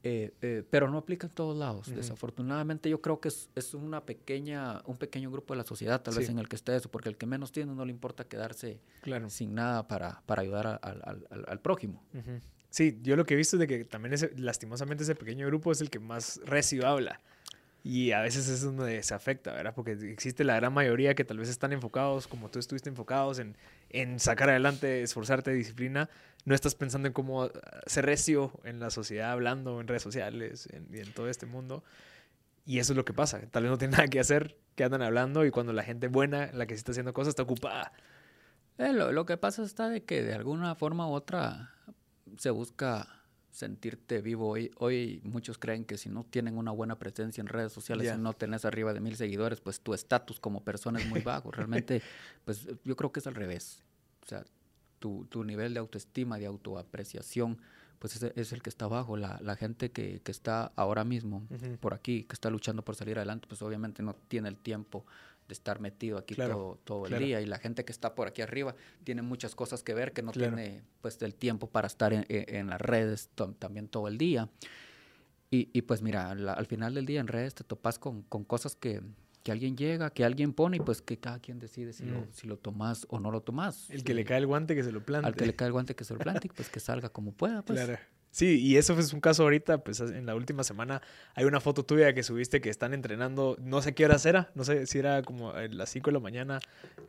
Eh, 0.03 0.33
eh, 0.41 0.63
pero 0.67 0.89
no 0.89 0.97
aplica 0.97 1.27
en 1.27 1.33
todos 1.33 1.55
lados. 1.55 1.87
Uh 1.87 1.91
-huh. 1.91 1.95
Desafortunadamente 1.95 2.89
yo 2.89 3.01
creo 3.01 3.19
que 3.19 3.27
es, 3.27 3.49
es, 3.53 3.73
una 3.73 4.03
pequeña, 4.03 4.81
un 4.85 4.97
pequeño 4.97 5.29
grupo 5.29 5.53
de 5.53 5.59
la 5.59 5.63
sociedad 5.63 6.01
tal 6.01 6.13
sí. 6.13 6.21
vez 6.21 6.29
en 6.29 6.39
el 6.39 6.47
que 6.47 6.55
esté 6.55 6.75
eso, 6.75 6.89
porque 6.89 7.09
el 7.09 7.17
que 7.17 7.27
menos 7.27 7.51
tiene 7.51 7.75
no 7.75 7.85
le 7.85 7.91
importa 7.91 8.23
quedarse 8.23 8.79
claro. 9.01 9.29
sin 9.29 9.53
nada 9.53 9.87
para, 9.87 10.23
para 10.25 10.41
ayudar 10.41 10.65
a, 10.67 10.75
al, 10.75 11.01
al, 11.29 11.45
al, 11.47 11.59
prójimo. 11.59 12.03
Uh 12.13 12.17
-huh. 12.17 12.41
Sí, 12.71 12.99
yo 13.03 13.17
lo 13.17 13.25
que 13.25 13.33
he 13.33 13.37
visto 13.37 13.57
es 13.57 13.59
de 13.59 13.67
que 13.67 13.83
también 13.83 14.13
ese, 14.13 14.31
lastimosamente 14.37 15.03
ese 15.03 15.13
pequeño 15.13 15.45
grupo 15.45 15.73
es 15.73 15.81
el 15.81 15.89
que 15.89 15.99
más 15.99 16.39
recio 16.45 16.87
habla. 16.87 17.19
Y 17.83 18.11
a 18.11 18.21
veces 18.21 18.47
es 18.47 18.61
donde 18.61 19.03
se 19.03 19.13
afecta, 19.13 19.51
¿verdad? 19.51 19.73
Porque 19.75 19.91
existe 19.91 20.45
la 20.45 20.55
gran 20.55 20.71
mayoría 20.71 21.13
que 21.13 21.25
tal 21.25 21.37
vez 21.37 21.49
están 21.49 21.73
enfocados, 21.73 22.27
como 22.27 22.49
tú 22.49 22.59
estuviste 22.59 22.87
enfocados, 22.89 23.39
en, 23.39 23.57
en 23.89 24.19
sacar 24.19 24.49
adelante, 24.49 25.01
esforzarte, 25.01 25.51
disciplina. 25.51 26.09
No 26.45 26.55
estás 26.55 26.75
pensando 26.75 27.07
en 27.07 27.13
cómo 27.13 27.49
ser 27.87 28.05
recio 28.05 28.53
en 28.63 28.79
la 28.79 28.89
sociedad, 28.89 29.31
hablando 29.31 29.81
en 29.81 29.87
redes 29.87 30.03
sociales 30.03 30.69
en, 30.71 30.87
y 30.93 30.99
en 30.99 31.11
todo 31.13 31.27
este 31.27 31.47
mundo. 31.47 31.83
Y 32.65 32.79
eso 32.79 32.93
es 32.93 32.97
lo 32.97 33.03
que 33.03 33.13
pasa. 33.13 33.41
Tal 33.51 33.63
vez 33.63 33.71
no 33.71 33.77
tienen 33.77 33.97
nada 33.97 34.07
que 34.07 34.19
hacer, 34.21 34.55
que 34.75 34.85
andan 34.85 35.01
hablando 35.01 35.43
y 35.45 35.51
cuando 35.51 35.73
la 35.73 35.83
gente 35.83 36.07
buena, 36.07 36.51
la 36.53 36.67
que 36.67 36.75
sí 36.75 36.79
está 36.79 36.91
haciendo 36.91 37.13
cosas, 37.13 37.31
está 37.31 37.43
ocupada. 37.43 37.91
Eh, 38.77 38.93
lo, 38.93 39.11
lo 39.11 39.25
que 39.25 39.35
pasa 39.35 39.63
está 39.63 39.89
de 39.89 40.03
que 40.03 40.23
de 40.23 40.33
alguna 40.33 40.75
forma 40.75 41.07
u 41.07 41.11
otra 41.11 41.73
se 42.37 42.49
busca 42.51 43.07
sentirte 43.51 44.21
vivo. 44.21 44.49
Hoy, 44.49 44.71
hoy 44.77 45.21
muchos 45.23 45.57
creen 45.57 45.83
que 45.85 45.97
si 45.97 46.09
no 46.09 46.23
tienen 46.23 46.57
una 46.57 46.71
buena 46.71 46.97
presencia 46.97 47.41
en 47.41 47.47
redes 47.47 47.73
sociales, 47.73 48.05
Yeah. 48.05 48.15
si 48.15 48.21
no 48.21 48.33
tenés 48.33 48.65
arriba 48.65 48.93
de 48.93 49.01
mil 49.01 49.15
seguidores, 49.15 49.59
pues 49.59 49.81
tu 49.81 49.93
estatus 49.93 50.39
como 50.39 50.63
persona 50.63 50.99
es 50.99 51.07
muy 51.07 51.21
bajo. 51.21 51.51
Realmente, 51.51 52.01
pues 52.45 52.67
yo 52.83 52.95
creo 52.95 53.11
que 53.11 53.19
es 53.19 53.27
al 53.27 53.35
revés. 53.35 53.83
O 54.23 54.27
sea, 54.27 54.45
tu, 54.99 55.25
tu 55.25 55.43
nivel 55.43 55.73
de 55.73 55.79
autoestima, 55.79 56.37
de 56.37 56.45
autoapreciación, 56.45 57.57
pues 57.99 58.15
es, 58.15 58.31
es 58.35 58.53
el 58.53 58.61
que 58.61 58.69
está 58.69 58.87
bajo. 58.87 59.17
La, 59.17 59.39
la 59.41 59.55
gente 59.55 59.91
que, 59.91 60.21
que 60.21 60.31
está 60.31 60.71
ahora 60.75 61.03
mismo 61.03 61.45
por 61.79 61.93
aquí, 61.93 62.23
que 62.23 62.33
está 62.33 62.49
luchando 62.49 62.83
por 62.83 62.95
salir 62.95 63.17
adelante, 63.17 63.47
pues 63.47 63.61
obviamente 63.61 64.01
no 64.01 64.15
tiene 64.27 64.47
el 64.49 64.57
tiempo 64.57 65.05
de 65.51 65.53
estar 65.53 65.81
metido 65.81 66.17
aquí 66.17 66.33
Claro, 66.33 66.53
todo, 66.55 66.79
todo 67.03 67.05
el 67.07 67.19
día. 67.19 67.41
Y 67.41 67.45
la 67.45 67.59
gente 67.59 67.83
que 67.83 67.91
está 67.91 68.15
por 68.15 68.29
aquí 68.29 68.41
arriba 68.41 68.73
tiene 69.03 69.21
muchas 69.21 69.53
cosas 69.53 69.83
que 69.83 69.93
ver, 69.93 70.13
que 70.13 70.21
no 70.23 70.31
Claro. 70.31 70.55
tiene 70.55 70.81
pues 71.01 71.21
el 71.21 71.35
tiempo 71.35 71.67
para 71.69 71.87
estar 71.87 72.13
en, 72.13 72.67
las 72.67 72.79
redes 72.79 73.29
también 73.59 73.89
todo 73.89 74.07
el 74.07 74.17
día. 74.17 74.49
Y, 75.49 75.69
y 75.73 75.81
pues 75.81 76.01
mira, 76.01 76.33
la- 76.35 76.53
al 76.53 76.65
final 76.65 76.93
del 76.93 77.05
día 77.05 77.19
en 77.19 77.27
redes 77.27 77.53
te 77.53 77.65
topas 77.65 77.99
con, 77.99 78.21
con 78.23 78.45
cosas 78.45 78.75
que, 78.77 79.01
que 79.43 79.51
alguien 79.51 79.75
llega, 79.75 80.09
que 80.09 80.23
alguien 80.23 80.53
pone 80.53 80.77
y 80.77 80.79
pues 80.79 81.01
que 81.01 81.17
cada 81.19 81.39
quien 81.39 81.59
decide 81.59 81.91
si, 81.91 82.05
lo, 82.05 82.21
Mm. 82.21 82.27
si 82.31 82.47
lo 82.47 82.57
tomas 82.57 83.05
o 83.09 83.19
no 83.19 83.29
lo 83.31 83.41
tomas. 83.41 83.89
El 83.89 84.05
que 84.05 84.13
Y 84.13 84.15
le 84.15 84.23
cae 84.23 84.37
el 84.37 84.47
guante, 84.47 84.73
que 84.75 84.83
se 84.85 84.93
lo 84.93 85.03
plante. 85.05 85.27
Al 85.27 85.35
que 85.35 85.45
le 85.45 85.53
cae 85.53 85.65
el 85.67 85.73
guante 85.73 85.95
que 85.95 86.05
se 86.05 86.13
lo 86.13 86.19
plante, 86.21 86.47
pues 86.55 86.69
que 86.69 86.79
salga 86.79 87.09
como 87.09 87.33
pueda. 87.33 87.61
Pues. 87.61 87.83
Claro. 87.83 87.99
Sí, 88.31 88.61
y 88.61 88.77
eso 88.77 88.97
es 88.97 89.11
un 89.11 89.19
caso 89.19 89.43
ahorita, 89.43 89.83
pues 89.83 89.99
en 89.99 90.25
la 90.25 90.35
última 90.35 90.63
semana 90.63 91.01
hay 91.35 91.43
una 91.43 91.59
foto 91.59 91.83
tuya 91.83 92.13
que 92.13 92.23
subiste 92.23 92.61
que 92.61 92.69
están 92.69 92.93
entrenando, 92.93 93.57
no 93.59 93.81
sé 93.81 93.93
qué 93.93 94.05
horas 94.05 94.25
era, 94.25 94.51
no 94.55 94.63
sé 94.63 94.87
si 94.87 94.99
era 94.99 95.21
como 95.21 95.51
a 95.51 95.67
las 95.67 95.89
5 95.89 96.11
de 96.11 96.13
la 96.13 96.19
mañana 96.21 96.59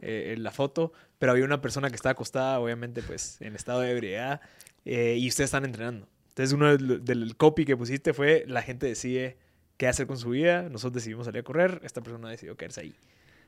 eh, 0.00 0.34
en 0.36 0.42
la 0.42 0.50
foto, 0.50 0.92
pero 1.20 1.30
había 1.30 1.44
una 1.44 1.60
persona 1.60 1.90
que 1.90 1.94
estaba 1.94 2.10
acostada, 2.10 2.58
obviamente 2.58 3.02
pues 3.02 3.40
en 3.40 3.54
estado 3.54 3.82
de 3.82 3.92
ebriedad, 3.92 4.40
eh, 4.84 5.16
y 5.16 5.28
ustedes 5.28 5.46
están 5.48 5.64
entrenando. 5.64 6.08
Entonces 6.30 6.52
uno 6.52 6.76
del, 6.76 7.04
del 7.04 7.36
copy 7.36 7.64
que 7.64 7.76
pusiste 7.76 8.12
fue, 8.12 8.44
la 8.48 8.62
gente 8.62 8.86
decide 8.86 9.38
qué 9.76 9.86
hacer 9.86 10.08
con 10.08 10.18
su 10.18 10.30
vida, 10.30 10.64
nosotros 10.70 10.94
decidimos 10.94 11.26
salir 11.26 11.42
a 11.42 11.44
correr, 11.44 11.80
esta 11.84 12.00
persona 12.00 12.30
decidió 12.30 12.56
quedarse 12.56 12.80
ahí. 12.80 12.96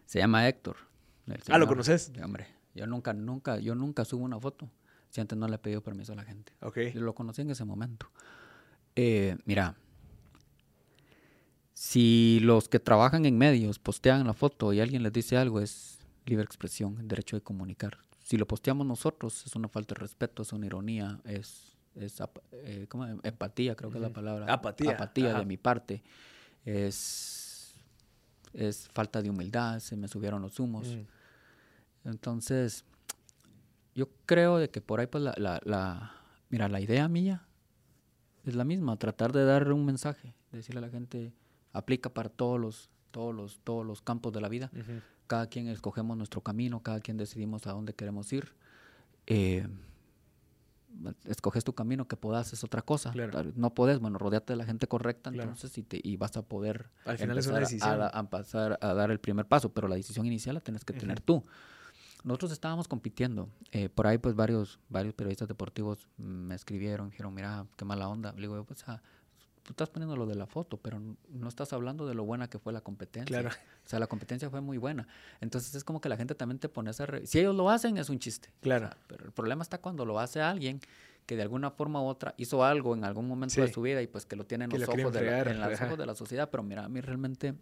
Se 0.07 0.21
llama 0.21 0.47
Héctor. 0.47 0.77
Ah, 1.49 1.59
¿lo 1.59 1.67
conoces? 1.67 2.13
Hombre, 2.23 2.47
yo 2.73 2.87
nunca, 2.87 3.13
nunca, 3.15 3.59
yo 3.59 3.75
nunca 3.75 4.05
subo 4.05 4.25
una 4.25 4.39
foto 4.39 4.71
si 5.15 5.21
antes 5.21 5.39
no 5.39 5.47
le 5.47 5.55
he 5.55 5.59
pedido 5.59 5.81
permiso 5.81 6.13
a 6.13 6.17
la 6.17 6.25
gente. 6.25 6.53
Lo 6.95 7.15
conocí 7.15 7.43
en 7.43 7.51
ese 7.51 7.65
momento. 7.65 8.11
Eh, 8.97 9.37
mira, 9.45 9.77
si 11.73 12.41
los 12.43 12.69
que 12.69 12.81
trabajan 12.81 13.25
en 13.25 13.39
medios 13.39 13.79
postean 13.79 14.27
la 14.27 14.33
foto 14.33 14.73
y 14.73 14.81
alguien 14.81 15.05
les 15.05 15.13
dice 15.13 15.37
algo, 15.37 15.61
es 15.61 16.01
libre 16.27 16.43
expresión, 16.45 16.99
el 16.99 17.07
derecho 17.07 17.37
de 17.37 17.43
comunicar. 17.43 17.99
Si 18.25 18.37
lo 18.37 18.49
posteamos 18.49 18.89
nosotros, 18.89 19.47
es 19.47 19.55
una 19.55 19.69
falta 19.69 19.95
de 19.95 20.01
respeto, 20.01 20.43
es 20.43 20.53
una 20.53 20.67
ironía, 20.67 21.21
es, 21.25 21.77
es 21.95 22.21
eh, 22.51 22.87
¿cómo? 22.89 23.07
empatía, 23.07 23.77
creo 23.77 23.91
que 23.93 23.99
es 23.99 24.03
la 24.03 24.13
palabra. 24.13 24.53
Apatía, 24.53 24.95
Apatía 24.95 25.31
ajá. 25.31 25.39
de 25.39 25.47
mi 25.47 25.57
parte. 25.57 26.03
Es, 26.65 27.73
es 28.53 28.89
falta 28.93 29.23
de 29.23 29.31
humildad, 29.31 29.79
se 29.79 29.95
me 29.95 30.09
subieron 30.09 30.43
los 30.43 30.59
humos. 30.59 30.89
Mm, 30.89 32.09
Entonces, 32.09 32.85
yo 33.95 34.09
creo 34.27 34.59
de 34.59 34.71
que 34.71 34.81
por 34.81 35.01
ahí, 35.01 35.07
pues, 35.07 35.23
la, 35.25 35.35
la, 35.37 35.61
la- 35.65 36.13
mira, 36.51 36.69
la 36.69 36.81
idea 36.81 37.09
mía 37.09 37.47
es 38.45 38.55
la 38.55 38.65
misma, 38.65 38.97
tratar 38.99 39.33
de 39.33 39.45
dar 39.45 39.73
un 39.73 39.85
mensaje, 39.85 40.35
decirle 40.53 40.79
a 40.79 40.83
la 40.83 40.89
gente, 40.91 41.33
aplica 41.73 42.11
para 42.11 42.29
todos 42.29 42.61
los, 42.61 42.91
todos 43.11 43.35
los, 43.35 43.61
todos 43.65 43.85
los 43.87 44.03
campos 44.03 44.33
de 44.33 44.41
la 44.41 44.49
vida. 44.49 44.71
Cada 45.27 45.47
quien 45.49 45.69
escogemos 45.69 46.17
nuestro 46.17 46.41
camino, 46.43 46.83
cada 46.83 47.01
quien 47.01 47.17
decidimos 47.17 47.67
a 47.67 47.73
dónde 47.73 47.95
queremos 47.95 48.31
ir. 48.33 48.53
Eh, 49.27 49.67
escoges 51.25 51.65
tu 51.65 51.73
camino, 51.75 52.07
que 52.07 52.17
puedas 52.17 52.53
es 52.53 52.63
otra 52.63 52.83
cosa. 52.83 53.11
Claro. 53.13 53.53
No 53.57 53.75
puedes, 53.75 53.99
bueno, 53.99 54.19
rodeate 54.19 54.53
de 54.53 54.57
la 54.59 54.65
gente 54.65 54.87
correcta, 54.87 55.31
Claro. 55.31 55.51
entonces, 55.51 55.77
y, 55.79 55.83
te, 55.83 56.01
y 56.03 56.17
vas 56.17 56.37
a 56.37 56.43
poder 56.43 56.91
Al 57.05 57.19
final 57.19 57.39
es 57.39 57.47
una 57.47 57.61
decisión. 57.61 58.01
A, 58.03 58.07
a 58.07 58.31
pasar 58.31 58.79
a 58.81 58.95
dar 58.95 59.11
el 59.11 59.19
primer 59.19 59.47
paso, 59.47 59.73
pero 59.73 59.89
la 59.89 59.97
decisión 59.97 60.27
inicial 60.27 60.55
la 60.55 60.61
tienes 60.61 60.85
que 60.85 60.93
tener 60.93 61.21
tú. 61.21 61.45
Nosotros 62.25 62.51
estábamos 62.53 62.89
compitiendo. 62.89 63.49
eh, 63.71 63.89
por 63.89 64.07
ahí, 64.07 64.19
pues, 64.19 64.35
varios, 64.35 64.81
varios 64.89 65.15
periodistas 65.15 65.47
deportivos 65.47 66.09
me 66.17 66.55
escribieron, 66.55 67.11
dijeron, 67.11 67.33
mira, 67.35 67.67
qué 67.77 67.85
mala 67.85 68.09
onda. 68.09 68.33
Le 68.33 68.41
digo, 68.43 68.65
pues, 68.65 68.83
ah, 68.89 69.01
tú 69.63 69.73
estás 69.73 69.89
poniendo 69.91 70.17
lo 70.17 70.27
de 70.27 70.35
la 70.35 70.47
foto, 70.47 70.77
pero 70.79 71.01
no 71.29 71.49
estás 71.49 71.73
hablando 71.73 72.07
de 72.07 72.15
lo 72.15 72.25
buena 72.25 72.49
que 72.49 72.59
fue 72.59 72.73
la 72.73 72.81
competencia. 72.81 73.41
Claro. 73.41 73.55
O 73.85 73.89
sea, 73.89 73.99
la 73.99 74.07
competencia 74.07 74.49
fue 74.51 74.61
muy 74.61 74.79
buena. 74.79 75.07
Entonces, 75.41 75.75
es 75.75 75.85
como 75.85 76.01
que 76.01 76.09
la 76.09 76.17
gente 76.17 76.35
también 76.35 76.59
te 76.59 76.69
pone 76.69 76.91
esa... 76.91 77.07
re- 77.07 77.27
Si 77.27 77.39
ellos 77.39 77.55
lo 77.55 77.69
hacen, 77.71 77.97
es 77.99 78.09
un 78.09 78.19
chiste. 78.19 78.49
Claro. 78.61 78.87
O 78.87 78.89
sea, 78.89 78.99
pero 79.07 79.25
el 79.27 79.33
problema 79.33 79.63
está 79.63 79.79
cuando 79.79 80.05
lo 80.07 80.19
hace 80.19 80.41
alguien 80.41 80.81
que 81.27 81.37
de 81.37 81.43
alguna 81.43 81.71
forma 81.71 82.03
u 82.03 82.07
otra 82.07 82.35
hizo 82.37 82.63
algo 82.65 82.95
en 82.95 83.05
algún 83.05 83.27
momento 83.27 83.59
de 83.61 83.73
su 83.73 83.81
vida 83.81 84.03
y 84.03 84.07
pues 84.07 84.27
que 84.27 84.37
lo 84.37 84.45
tiene 84.45 84.65
en 84.67 84.71
los, 84.71 84.87
ojos 84.87 85.13
de, 85.13 85.23
la, 85.23 85.41
en 85.41 85.59
los 85.61 85.81
ojos 85.81 85.97
de 85.99 86.05
la 86.05 86.15
sociedad, 86.15 86.51
pero 86.51 86.63
mira, 86.63 86.85
a 86.85 86.89
mí 86.91 87.01
realmente 87.01 87.55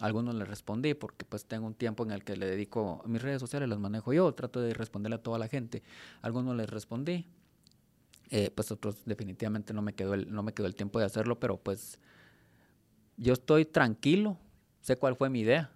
algunos 0.00 0.34
les 0.34 0.46
respondí 0.48 0.94
porque 0.94 1.24
pues 1.24 1.44
tengo 1.44 1.66
un 1.66 1.74
tiempo 1.74 2.04
en 2.04 2.10
el 2.12 2.22
que 2.24 2.36
le 2.36 2.46
dedico 2.46 3.02
mis 3.06 3.20
redes 3.22 3.40
sociales, 3.40 3.68
las 3.68 3.78
manejo 3.78 4.12
yo, 4.12 4.32
trato 4.34 4.60
de 4.60 4.72
responderle 4.74 5.16
a 5.16 5.22
toda 5.22 5.38
la 5.38 5.48
gente. 5.48 5.82
Algunos 6.22 6.54
les 6.56 6.68
respondí, 6.70 7.26
eh, 8.30 8.50
pues 8.54 8.70
otros 8.70 9.04
definitivamente 9.06 9.72
no 9.72 9.82
me 9.82 9.94
quedó 9.94 10.14
el, 10.14 10.32
no 10.32 10.42
me 10.42 10.52
quedó 10.54 10.66
el 10.66 10.74
tiempo 10.76 10.98
de 10.98 11.04
hacerlo, 11.06 11.40
pero 11.40 11.56
pues 11.56 11.98
yo 13.16 13.32
estoy 13.32 13.64
tranquilo, 13.64 14.36
sé 14.80 14.96
cuál 14.96 15.16
fue 15.16 15.28
mi 15.30 15.40
idea. 15.40 15.70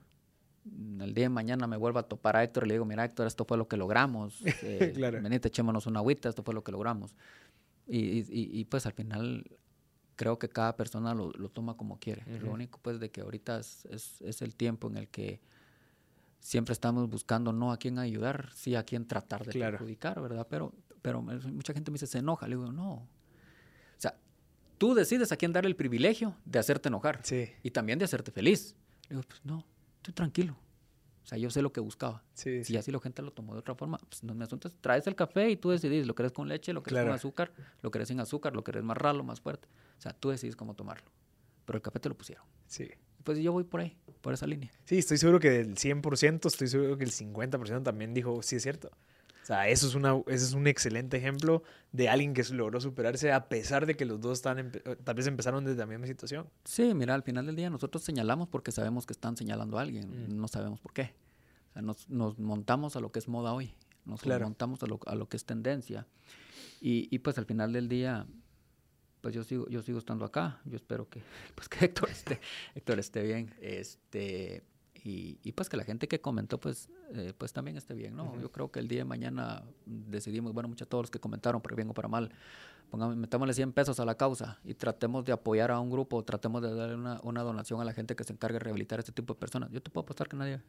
El 1.01 1.13
día 1.13 1.25
de 1.25 1.29
mañana 1.29 1.67
me 1.67 1.77
vuelvo 1.77 1.99
a 1.99 2.05
topar 2.05 2.37
a 2.37 2.45
Héctor 2.45 2.65
y 2.65 2.69
le 2.69 2.75
digo, 2.75 2.85
mira 2.85 3.05
Héctor, 3.05 3.27
esto 3.27 3.45
fue 3.45 3.57
lo 3.59 3.67
que 3.67 3.77
logramos. 3.77 4.41
Eh, 4.63 4.93
Claro. 4.95 5.21
Venite, 5.21 5.49
echémonos 5.49 5.87
una 5.89 5.99
agüita, 5.99 6.29
esto 6.29 6.45
fue 6.45 6.55
lo 6.55 6.63
que 6.63 6.71
logramos. 6.71 7.17
Y- 7.89 8.21
y- 8.21 8.27
y, 8.61 8.65
pues 8.67 8.87
al 8.87 8.93
final 8.93 9.45
creo 10.17 10.39
que 10.39 10.49
cada 10.49 10.77
persona 10.77 11.15
lo, 11.15 11.31
lo 11.33 11.49
toma 11.49 11.77
como 11.77 11.99
quiere. 11.99 12.25
Lo 12.27 12.47
Ujú. 12.47 12.55
único 12.55 12.79
pues 12.83 13.01
de 13.01 13.11
que 13.11 13.21
ahorita 13.23 13.59
es, 13.59 13.85
es- 13.87 14.21
es 14.23 14.43
el 14.43 14.55
tiempo 14.55 14.89
en 14.89 14.97
el 14.97 15.09
que 15.09 15.41
siempre 16.41 16.73
estamos 16.73 17.09
buscando 17.09 17.53
no 17.53 17.73
a 17.73 17.77
quién 17.79 17.99
ayudar, 17.99 18.51
sí 18.55 18.75
a 18.75 18.83
quién 18.85 19.07
tratar 19.07 19.45
de 19.45 19.53
Claro. 19.53 19.73
perjudicar, 19.79 20.21
¿verdad? 20.21 20.47
Pero, 20.51 20.73
pero 21.01 21.23
mucha 21.23 21.73
gente 21.73 21.91
me 21.91 21.95
dice, 21.97 22.07
se 22.07 22.19
enoja. 22.19 22.47
Le 22.49 22.57
digo, 22.57 22.73
no. 22.73 22.93
O 22.95 23.09
sea, 23.99 24.17
tú 24.79 24.95
decides 24.95 25.31
a 25.33 25.37
quién 25.37 25.53
darle 25.53 25.69
el 25.71 25.77
privilegio 25.77 26.35
de 26.45 26.59
hacerte 26.59 26.89
enojar 26.89 27.21
Sí, 27.23 27.49
y 27.63 27.71
también 27.71 27.99
de 27.99 28.05
hacerte 28.07 28.31
feliz. 28.33 28.75
Le 29.09 29.17
digo, 29.17 29.23
pues 29.29 29.41
no, 29.45 29.65
estoy 29.97 30.15
tranquilo. 30.15 30.57
O 31.23 31.27
sea, 31.27 31.39
yo 31.39 31.51
sé 31.51 31.63
lo 31.63 31.73
que 31.73 31.81
buscaba. 31.81 32.25
sí, 32.35 32.65
Si 32.65 32.77
así 32.77 32.91
la 32.91 32.99
gente 32.99 33.23
lo 33.23 33.31
tomó 33.33 33.53
de 33.53 33.61
otra 33.61 33.77
forma, 33.77 33.97
pues 34.09 34.25
no 34.25 34.35
me 34.35 34.43
asuntas. 34.45 34.73
Traes 34.81 35.07
el 35.07 35.15
café 35.15 35.49
y 35.51 35.57
tú 35.57 35.71
decidís, 35.71 36.05
lo 36.05 36.17
querés 36.17 36.33
con 36.33 36.49
leche, 36.49 36.73
lo 36.73 36.83
querés 36.83 36.95
Claro. 36.95 37.09
con 37.11 37.15
azúcar, 37.15 37.53
lo 37.81 37.93
querés 37.93 38.09
sin 38.09 38.19
azúcar, 38.19 38.57
lo 38.57 38.65
querés 38.65 38.83
más 38.83 38.97
ralo, 38.97 39.23
más 39.23 39.41
fuerte. 39.41 39.69
O 40.03 40.05
sea, 40.05 40.13
tú 40.13 40.31
decidís 40.31 40.57
cómo 40.57 40.75
tomarlo. 40.75 41.07
Pero 41.65 41.77
el 41.77 41.83
café 41.83 42.01
te 42.01 42.09
lo 42.09 42.17
pusieron. 42.17 42.45
sí. 42.67 42.89
Pues 43.23 43.39
yo 43.39 43.53
voy 43.53 43.63
por 43.63 43.79
ahí, 43.79 43.97
por 44.21 44.35
esa 44.35 44.49
línea. 44.49 44.69
Sí, 44.85 44.99
estoy 44.99 45.17
seguro 45.17 45.39
que 45.39 45.49
del 45.49 45.77
100%, 45.77 46.45
estoy 46.49 46.67
seguro 46.67 46.99
que 46.99 47.05
el 47.05 47.13
50% 47.13 47.85
también 47.85 48.13
dijo, 48.15 48.43
sí 48.43 48.57
es 48.57 48.65
cierto. 48.65 48.89
O 48.89 49.47
sea, 49.47 49.69
eso 49.69 49.87
es, 49.87 49.95
una, 49.95 50.21
ese 50.27 50.45
es 50.47 50.55
un 50.55 50.67
excelente 50.67 51.19
ejemplo 51.19 51.63
de 51.93 52.09
alguien 52.09 52.35
que 52.35 52.43
logró 52.53 52.81
superarse 52.81 53.31
a 53.31 53.49
pesar 53.49 53.87
de 53.87 53.95
que 53.95 54.07
los 54.07 54.21
dos 54.21 54.39
están 54.39 54.59
eh, 54.59 54.97
tal 55.05 55.15
vez 55.15 55.29
empezaron 55.29 55.65
desde 55.65 55.79
la 55.79 55.87
misma 55.87 56.09
situación. 56.09 56.49
Sí, 56.65 56.95
mira, 56.95 57.15
al 57.15 57.23
final 57.23 57.47
del 57.47 57.55
día 57.55 57.71
nosotros 57.71 58.03
señalamos 58.03 58.49
porque 58.49 58.73
sabemos 58.73 59.07
que 59.07 59.13
están 59.13 59.37
señalando 59.37 59.79
a 59.79 59.83
alguien, 59.83 60.27
Mm. 60.29 60.41
no 60.41 60.49
sabemos 60.49 60.81
por 60.81 60.93
qué. 60.93 61.15
O 61.71 61.73
sea, 61.75 61.83
nos, 61.83 62.09
nos 62.11 62.41
montamos 62.41 62.97
a 62.97 63.01
lo 63.01 63.13
que 63.13 63.21
es 63.21 63.29
moda 63.29 63.53
hoy, 63.55 63.73
nos 64.05 64.21
Claro. 64.21 64.47
montamos 64.47 64.83
a 64.83 64.87
lo, 64.87 64.99
a 65.07 65.15
lo 65.15 65.29
que 65.29 65.37
es 65.37 65.45
tendencia. 65.45 66.09
Y, 66.81 67.07
y, 67.15 67.21
pues 67.21 67.39
al 67.39 67.47
final 67.47 67.73
del 67.73 67.89
día, 67.89 68.27
pues 69.23 69.35
yo 69.35 69.45
sigo, 69.45 69.67
yo 69.69 69.81
sigo 69.81 69.99
estando 69.99 70.27
acá. 70.27 70.61
Yo 70.67 70.77
espero 70.77 71.09
que, 71.09 71.23
pues 71.55 71.69
que 71.69 71.87
Héctor 71.87 72.11
esté, 72.11 72.41
Héctor 72.75 72.99
esté 72.99 73.23
bien. 73.23 73.55
Este, 73.61 74.65
y, 75.05 75.39
y 75.43 75.53
pues 75.53 75.69
que 75.69 75.77
la 75.77 75.85
gente 75.85 76.07
que 76.09 76.21
comentó, 76.21 76.61
pues, 76.61 76.91
eh, 77.15 77.33
pues 77.37 77.53
también 77.53 77.77
esté 77.77 77.95
bien, 77.95 78.15
¿no? 78.15 78.39
Yo 78.41 78.53
creo 78.53 78.71
que 78.71 78.81
el 78.81 78.89
día 78.89 78.99
de 78.99 79.05
mañana 79.05 79.65
decidimos, 79.87 80.53
bueno, 80.53 80.69
muchos 80.69 80.89
todos 80.89 81.05
los 81.05 81.11
que 81.11 81.19
comentaron, 81.19 81.61
por 81.63 81.75
bien 81.75 81.89
o 81.91 81.95
para 81.95 82.09
mal, 82.09 82.31
pongamos, 82.91 83.17
metámosle 83.17 83.55
100 83.55 83.73
pesos 83.73 83.99
a 83.99 84.05
la 84.05 84.17
causa 84.17 84.61
y 84.65 84.75
tratemos 84.75 85.25
de 85.25 85.33
apoyar 85.33 85.71
a 85.71 85.81
un 85.81 85.91
grupo, 85.91 86.23
tratemos 86.25 86.63
de 86.63 86.75
darle 86.75 86.95
una, 86.95 87.21
una 87.23 87.43
donación 87.43 87.81
a 87.81 87.85
la 87.85 87.93
gente 87.93 88.15
que 88.15 88.23
se 88.23 88.33
encargue 88.33 88.55
de 88.55 88.61
rehabilitar 88.61 88.99
este 89.01 89.13
tipo 89.13 89.35
de 89.35 89.41
personas. 89.41 89.71
Yo 89.71 89.83
te 89.83 89.91
puedo 89.91 90.03
apostar 90.03 90.29
que 90.29 90.37
nadie, 90.37 90.61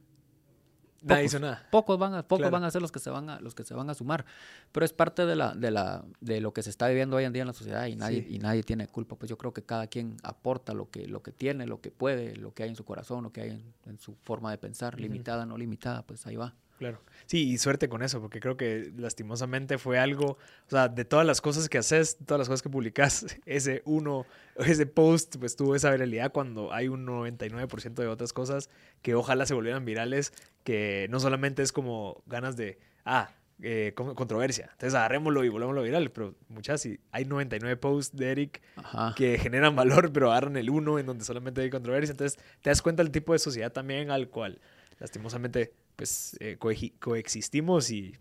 Nadie 1.03 1.23
Pocos. 1.23 1.31
hizo 1.33 1.39
nada. 1.39 1.67
pocos 1.71 1.99
van 1.99 2.13
a, 2.15 2.23
pocos 2.23 2.39
Claro. 2.39 2.51
van 2.53 2.63
a 2.63 2.71
ser 2.71 2.81
los 2.81 2.91
que 2.91 2.99
se 2.99 3.09
van 3.09 3.29
a, 3.29 3.39
los 3.39 3.53
que 3.53 3.63
se 3.63 3.73
van 3.73 3.89
a 3.89 3.93
sumar, 3.93 4.25
pero 4.71 4.85
es 4.85 4.93
parte 4.93 5.25
de 5.25 5.35
la, 5.35 5.53
de 5.53 5.69
la, 5.69 6.03
de 6.21 6.39
lo 6.41 6.53
que 6.53 6.63
se 6.63 6.69
está 6.69 6.87
viviendo 6.87 7.17
hoy 7.17 7.25
en 7.25 7.33
día 7.33 7.41
en 7.43 7.47
la 7.47 7.53
sociedad 7.53 7.85
y 7.87 7.95
nadie, 7.95 8.21
Sí. 8.23 8.35
y 8.35 8.39
nadie 8.39 8.63
tiene 8.63 8.87
culpa. 8.87 9.15
Pues 9.15 9.29
yo 9.29 9.37
creo 9.37 9.53
que 9.53 9.63
cada 9.63 9.87
quien 9.87 10.15
aporta 10.23 10.73
lo 10.73 10.89
que, 10.89 11.07
lo 11.07 11.21
que 11.21 11.31
tiene, 11.31 11.67
lo 11.67 11.81
que 11.81 11.91
puede, 11.91 12.35
lo 12.37 12.53
que 12.53 12.63
hay 12.63 12.69
en 12.69 12.75
su 12.75 12.85
corazón, 12.85 13.23
lo 13.23 13.31
que 13.33 13.41
hay 13.41 13.49
en, 13.51 13.73
en 13.85 13.97
su 13.99 14.15
forma 14.15 14.49
de 14.51 14.57
pensar, 14.57 14.99
limitada, 14.99 15.45
no 15.45 15.57
limitada, 15.57 16.03
pues 16.03 16.25
ahí 16.25 16.35
va. 16.37 16.53
Claro. 16.77 16.99
Sí, 17.27 17.49
y 17.51 17.57
suerte 17.57 17.87
con 17.87 18.03
eso, 18.03 18.19
porque 18.19 18.39
creo 18.39 18.57
que 18.57 18.91
lastimosamente 18.97 19.77
fue 19.77 19.97
algo, 19.99 20.31
o 20.31 20.69
sea, 20.69 20.89
de 20.89 21.05
todas 21.05 21.25
las 21.25 21.39
cosas 21.39 21.69
que 21.69 21.77
haces, 21.77 22.17
todas 22.25 22.39
las 22.39 22.49
cosas 22.49 22.61
que 22.61 22.69
publicas, 22.69 23.25
ese 23.45 23.81
uno, 23.85 24.25
ese 24.57 24.85
post, 24.85 25.37
pues 25.37 25.55
tuvo 25.55 25.75
esa 25.75 25.91
viralidad 25.91 26.31
cuando 26.31 26.73
hay 26.73 26.89
un 26.89 27.05
99% 27.05 28.01
de 28.01 28.07
otras 28.07 28.33
cosas 28.33 28.69
que 29.01 29.15
ojalá 29.15 29.45
se 29.45 29.53
volvieran 29.53 29.85
virales, 29.85 30.33
que 30.63 31.07
no 31.09 31.19
solamente 31.19 31.61
es 31.61 31.71
como 31.71 32.21
ganas 32.25 32.57
de, 32.57 32.79
ah, 33.05 33.29
eh, 33.61 33.93
con- 33.95 34.15
controversia, 34.15 34.69
entonces 34.73 34.95
agarrémoslo 34.95 35.43
y 35.45 35.49
volvámoslo 35.49 35.83
viral, 35.83 36.11
pero 36.11 36.35
muchas, 36.49 36.81
sí, 36.81 36.99
hay 37.11 37.23
99 37.23 37.77
posts 37.77 38.17
de 38.17 38.31
Eric 38.31 38.61
Ajá. 38.75 39.13
que 39.15 39.37
generan 39.37 39.75
valor, 39.75 40.11
pero 40.11 40.31
agarran 40.31 40.57
el 40.57 40.69
uno 40.69 40.99
en 40.99 41.05
donde 41.05 41.23
solamente 41.23 41.61
hay 41.61 41.69
controversia. 41.69 42.11
Entonces, 42.11 42.37
te 42.61 42.71
das 42.71 42.81
cuenta 42.81 43.03
del 43.03 43.11
tipo 43.11 43.31
de 43.31 43.39
sociedad 43.39 43.71
también 43.71 44.09
al 44.11 44.27
cual, 44.29 44.59
lastimosamente, 44.99 45.71
pues 45.95 46.35
eh, 46.39 46.57
coeji- 46.59 46.93
coexistimos 46.99 47.89
y 47.91 48.13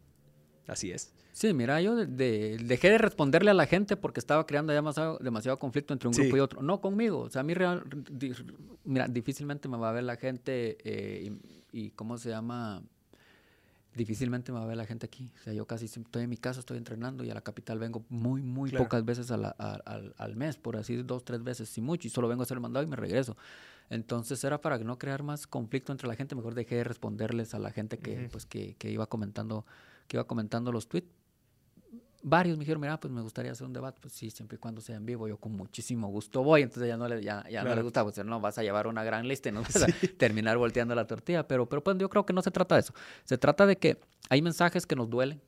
así 0.66 0.90
es. 0.92 1.12
Sí, 1.32 1.54
mira, 1.54 1.80
yo 1.80 1.96
de- 1.96 2.06
de- 2.06 2.58
dejé 2.62 2.90
de 2.90 2.98
responderle 2.98 3.50
a 3.50 3.54
la 3.54 3.66
gente 3.66 3.96
porque 3.96 4.20
estaba 4.20 4.44
creando 4.46 4.72
demasiado, 4.74 5.18
demasiado 5.18 5.58
conflicto 5.58 5.94
entre 5.94 6.08
un 6.08 6.14
Sí. 6.14 6.22
grupo 6.22 6.36
y 6.36 6.40
otro. 6.40 6.62
No 6.62 6.80
conmigo. 6.82 7.20
O 7.20 7.30
sea, 7.30 7.40
a 7.40 7.44
mí, 7.44 7.54
real- 7.54 7.82
di- 8.10 8.34
mira, 8.84 9.08
difícilmente 9.08 9.66
me 9.68 9.78
va 9.78 9.88
a 9.88 9.92
ver 9.92 10.04
la 10.04 10.16
gente 10.16 10.76
eh, 10.84 11.30
y, 11.72 11.86
y, 11.86 11.90
¿cómo 11.92 12.18
se 12.18 12.28
llama? 12.28 12.82
Difícilmente 13.94 14.52
me 14.52 14.58
va 14.58 14.64
a 14.64 14.68
ver 14.68 14.76
la 14.76 14.86
gente 14.86 15.04
aquí. 15.06 15.30
O 15.40 15.42
sea, 15.42 15.52
yo 15.52 15.66
casi 15.66 15.84
estoy 15.84 16.22
en 16.24 16.30
mi 16.30 16.36
casa, 16.38 16.60
estoy 16.60 16.78
entrenando 16.78 17.24
y 17.24 17.30
a 17.30 17.34
la 17.34 17.42
capital 17.42 17.78
vengo 17.78 18.04
muy, 18.08 18.40
muy 18.42 18.70
Claro. 18.70 18.84
pocas 18.84 19.04
veces 19.04 19.30
a 19.30 19.36
la- 19.36 19.54
a- 19.58 19.74
al, 19.84 20.14
al 20.16 20.36
mes, 20.36 20.56
por 20.56 20.76
así 20.76 20.96
dos, 20.96 21.24
tres 21.24 21.42
veces, 21.42 21.68
si 21.68 21.80
mucho, 21.82 22.08
y 22.08 22.10
solo 22.10 22.26
vengo 22.28 22.42
a 22.42 22.44
hacer 22.44 22.56
el 22.56 22.62
mandado 22.62 22.84
y 22.86 22.88
me 22.88 22.96
regreso. 22.96 23.36
Entonces 23.90 24.42
era 24.44 24.60
para 24.60 24.78
no 24.78 24.98
crear 24.98 25.22
más 25.22 25.46
conflicto 25.46 25.92
entre 25.92 26.08
la 26.08 26.14
gente, 26.14 26.34
mejor 26.34 26.54
dejé 26.54 26.76
de 26.76 26.84
responderles 26.84 27.54
a 27.54 27.58
la 27.58 27.70
gente 27.70 27.98
que, 27.98 28.28
pues, 28.30 28.46
que, 28.46 28.74
que 28.78 28.90
iba 28.90 29.06
comentando, 29.06 29.66
que 30.08 30.16
iba 30.16 30.24
comentando 30.26 30.72
los 30.72 30.88
tweets. 30.88 31.10
Varios 32.24 32.56
me 32.56 32.62
dijeron, 32.62 32.80
mira, 32.80 32.98
pues 33.00 33.12
me 33.12 33.20
gustaría 33.20 33.50
hacer 33.50 33.66
un 33.66 33.72
debate, 33.72 34.00
pues 34.00 34.14
sí, 34.14 34.30
siempre 34.30 34.56
y 34.56 34.58
cuando 34.58 34.80
sea 34.80 34.96
en 34.96 35.04
vivo, 35.04 35.26
yo 35.26 35.38
con 35.38 35.52
muchísimo 35.52 36.08
gusto 36.08 36.42
voy, 36.44 36.62
entonces 36.62 36.88
ya 36.88 36.96
no 36.96 37.08
le, 37.08 37.22
ya, 37.22 37.44
ya 37.50 37.64
no 37.64 37.74
le 37.74 37.82
gusta, 37.82 38.04
pues 38.04 38.24
no, 38.24 38.40
vas 38.40 38.58
a 38.58 38.62
llevar 38.62 38.86
una 38.86 39.02
gran 39.02 39.26
lista 39.26 39.48
y 39.48 39.52
no 39.52 39.62
vas 39.62 39.82
a 39.82 39.86
terminar 40.18 40.56
volteando 40.56 40.94
la 40.94 41.06
tortilla, 41.06 41.48
pero, 41.48 41.68
pero 41.68 41.82
pues 41.82 41.98
yo 41.98 42.08
creo 42.08 42.24
que 42.24 42.32
no 42.32 42.40
se 42.40 42.52
trata 42.52 42.76
de 42.76 42.82
eso, 42.82 42.94
se 43.24 43.38
trata 43.38 43.66
de 43.66 43.76
que 43.76 44.00
hay 44.30 44.40
mensajes 44.40 44.86
que 44.86 44.94
nos 44.94 45.10
duelen, 45.10 45.42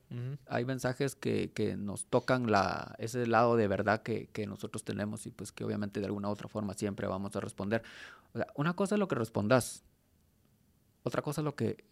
hay 0.47 0.65
mensajes 0.65 1.15
que, 1.15 1.51
que 1.53 1.77
nos 1.77 2.05
tocan 2.07 2.51
la, 2.51 2.95
ese 2.99 3.25
lado 3.25 3.55
de 3.55 3.67
verdad 3.67 4.01
que, 4.03 4.27
que 4.27 4.45
nosotros 4.45 4.83
tenemos 4.83 5.25
y 5.25 5.31
pues 5.31 5.51
que 5.51 5.63
obviamente 5.63 5.99
de 6.01 6.07
alguna 6.07 6.27
u 6.27 6.31
otra 6.31 6.49
forma 6.49 6.73
siempre 6.73 7.07
vamos 7.07 7.35
a 7.35 7.39
responder. 7.39 7.83
O 8.33 8.37
sea, 8.37 8.47
una 8.55 8.75
cosa 8.75 8.95
es 8.95 8.99
lo 8.99 9.07
que 9.07 9.15
respondas, 9.15 9.83
otra 11.03 11.21
cosa 11.21 11.41
es 11.41 11.45
lo 11.45 11.55
que 11.55 11.85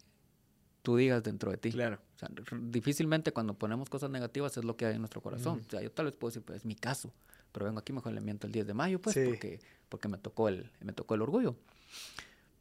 tú 0.82 0.96
digas 0.96 1.22
dentro 1.22 1.50
de 1.50 1.56
ti. 1.56 1.72
Claro. 1.72 1.98
Sea, 2.26 2.58
difícilmente 2.60 3.32
cuando 3.32 3.54
ponemos 3.54 3.88
cosas 3.90 4.10
negativas 4.10 4.56
es 4.56 4.64
lo 4.64 4.76
que 4.76 4.86
hay 4.86 4.94
en 4.94 5.00
nuestro 5.00 5.20
corazón. 5.20 5.60
O 5.66 5.70
sea, 5.70 5.80
yo 5.82 5.90
tal 5.92 6.06
vez 6.06 6.16
puedo 6.16 6.30
decir, 6.30 6.42
pues 6.42 6.58
es 6.58 6.64
mi 6.64 6.74
caso, 6.74 7.12
pero 7.52 7.66
vengo 7.66 7.78
aquí 7.78 7.92
mejor 7.92 8.12
le 8.12 8.20
miento 8.20 8.46
el 8.46 8.52
10 8.52 8.66
de 8.66 8.74
mayo, 8.74 9.00
pues, 9.00 9.14
Sí. 9.14 9.24
porque, 9.26 9.60
porque 9.88 10.08
me 10.08 10.18
tocó 10.18 10.48
el, 10.48 10.70
me 10.80 10.92
tocó 10.92 11.14
el 11.14 11.22
orgullo. 11.22 11.56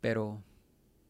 Pero, 0.01 0.41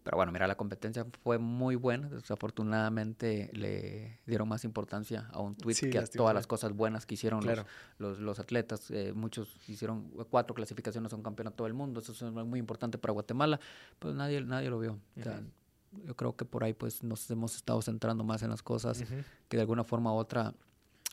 pero 0.03 0.17
bueno, 0.17 0.31
mira, 0.31 0.45
la 0.47 0.55
competencia 0.55 1.05
fue 1.23 1.38
muy 1.39 1.75
buena. 1.75 2.09
Desafortunadamente 2.09 3.49
le 3.53 4.19
dieron 4.25 4.47
más 4.47 4.63
importancia 4.65 5.27
a 5.31 5.39
un 5.39 5.55
tweet 5.55 5.75
Sí, 5.75 5.89
que 5.89 5.97
a 5.99 6.05
todas 6.05 6.34
las 6.35 6.45
cosas 6.47 6.73
buenas 6.73 7.05
que 7.05 7.15
hicieron 7.15 7.41
Claro. 7.41 7.65
los, 7.97 8.11
los, 8.17 8.19
los 8.19 8.39
atletas. 8.39 8.91
Eh, 8.91 9.13
muchos 9.13 9.57
hicieron 9.67 10.09
cuatro 10.30 10.53
clasificaciones 10.53 11.11
a 11.13 11.15
un 11.15 11.23
campeonato 11.23 11.63
del 11.63 11.73
mundo. 11.73 12.01
Eso 12.01 12.11
es 12.11 12.21
muy 12.45 12.59
importante 12.59 12.97
para 12.97 13.13
Guatemala. 13.13 13.59
Pues 13.99 14.13
nadie, 14.15 14.41
nadie 14.41 14.69
lo 14.69 14.80
vio. 14.80 14.99
O 15.19 15.23
sea, 15.23 15.34
Ujú. 15.39 15.45
Yo 16.05 16.15
creo 16.15 16.35
que 16.35 16.45
por 16.45 16.63
ahí 16.63 16.73
pues 16.73 17.03
nos 17.03 17.29
hemos 17.31 17.55
estado 17.55 17.81
centrando 17.81 18.23
más 18.23 18.41
en 18.43 18.49
las 18.49 18.61
cosas 18.63 19.03
que 19.47 19.57
de 19.57 19.61
alguna 19.61 19.83
forma 19.83 20.13
u 20.13 20.17
otra 20.17 20.53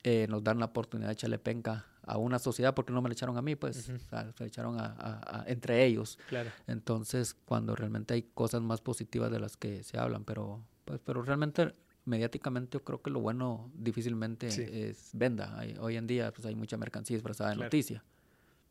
eh, 0.02 0.26
nos 0.30 0.42
dan 0.42 0.58
la 0.58 0.66
oportunidad 0.66 1.08
de 1.08 1.12
echarle 1.14 1.38
penca 1.38 1.84
a 2.02 2.16
una 2.16 2.38
sociedad 2.38 2.74
porque 2.74 2.92
no 2.92 3.02
me 3.02 3.08
le 3.08 3.12
echaron 3.12 3.36
a 3.36 3.42
mí, 3.42 3.54
pues 3.56 3.88
o 3.90 3.98
sea, 3.98 4.32
se 4.32 4.42
le 4.44 4.48
echaron 4.48 4.78
a, 4.80 4.86
a- 4.86 5.40
a- 5.40 5.44
entre 5.46 5.84
ellos. 5.84 6.18
Claro. 6.30 6.50
Entonces, 6.66 7.34
cuando 7.34 7.76
realmente 7.76 8.14
hay 8.14 8.22
cosas 8.22 8.62
más 8.62 8.80
positivas 8.80 9.30
de 9.30 9.38
las 9.38 9.56
que 9.58 9.82
se 9.82 9.98
hablan, 9.98 10.24
pero 10.24 10.64
pues, 10.86 11.00
pero 11.04 11.22
realmente 11.22 11.74
mediáticamente 12.06 12.78
yo 12.78 12.84
creo 12.84 13.02
que 13.02 13.10
lo 13.10 13.20
bueno 13.20 13.70
difícilmente 13.74 14.50
Sí. 14.50 14.62
es 14.66 15.10
venda. 15.12 15.56
Hay- 15.58 15.76
hoy 15.78 15.96
en 15.96 16.06
día 16.06 16.32
pues 16.32 16.46
hay 16.46 16.54
mucha 16.54 16.76
mercancía 16.78 17.16
disfrazada 17.16 17.50
de 17.50 17.56
Claro. 17.56 17.66
noticia. 17.66 18.02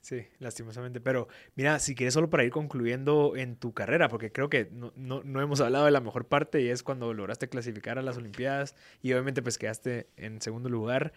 Sí, 0.01 0.25
lastimosamente. 0.39 1.01
Pero 1.01 1.27
mira, 1.55 1.77
si 1.79 1.93
quieres 1.93 2.13
solo 2.13 2.29
para 2.29 2.43
ir 2.45 2.51
concluyendo 2.51 3.35
en 3.35 3.57
tu 3.57 3.73
carrera, 3.73 4.07
porque 4.07 4.31
creo 4.31 4.49
que 4.49 4.69
no, 4.71 4.93
no, 4.95 5.21
no 5.23 5.41
hemos 5.41 5.59
hablado 5.59 5.85
de 5.85 5.91
la 5.91 5.99
mejor 5.99 6.25
parte 6.25 6.61
y 6.61 6.69
es 6.69 6.83
cuando 6.83 7.13
lograste 7.13 7.49
clasificar 7.49 7.99
a 7.99 8.01
las 8.01 8.17
Olimpiadas 8.17 8.75
y 9.01 9.11
obviamente 9.11 9.41
pues 9.41 9.57
quedaste 9.57 10.07
en 10.15 10.41
segundo 10.41 10.69
lugar. 10.69 11.11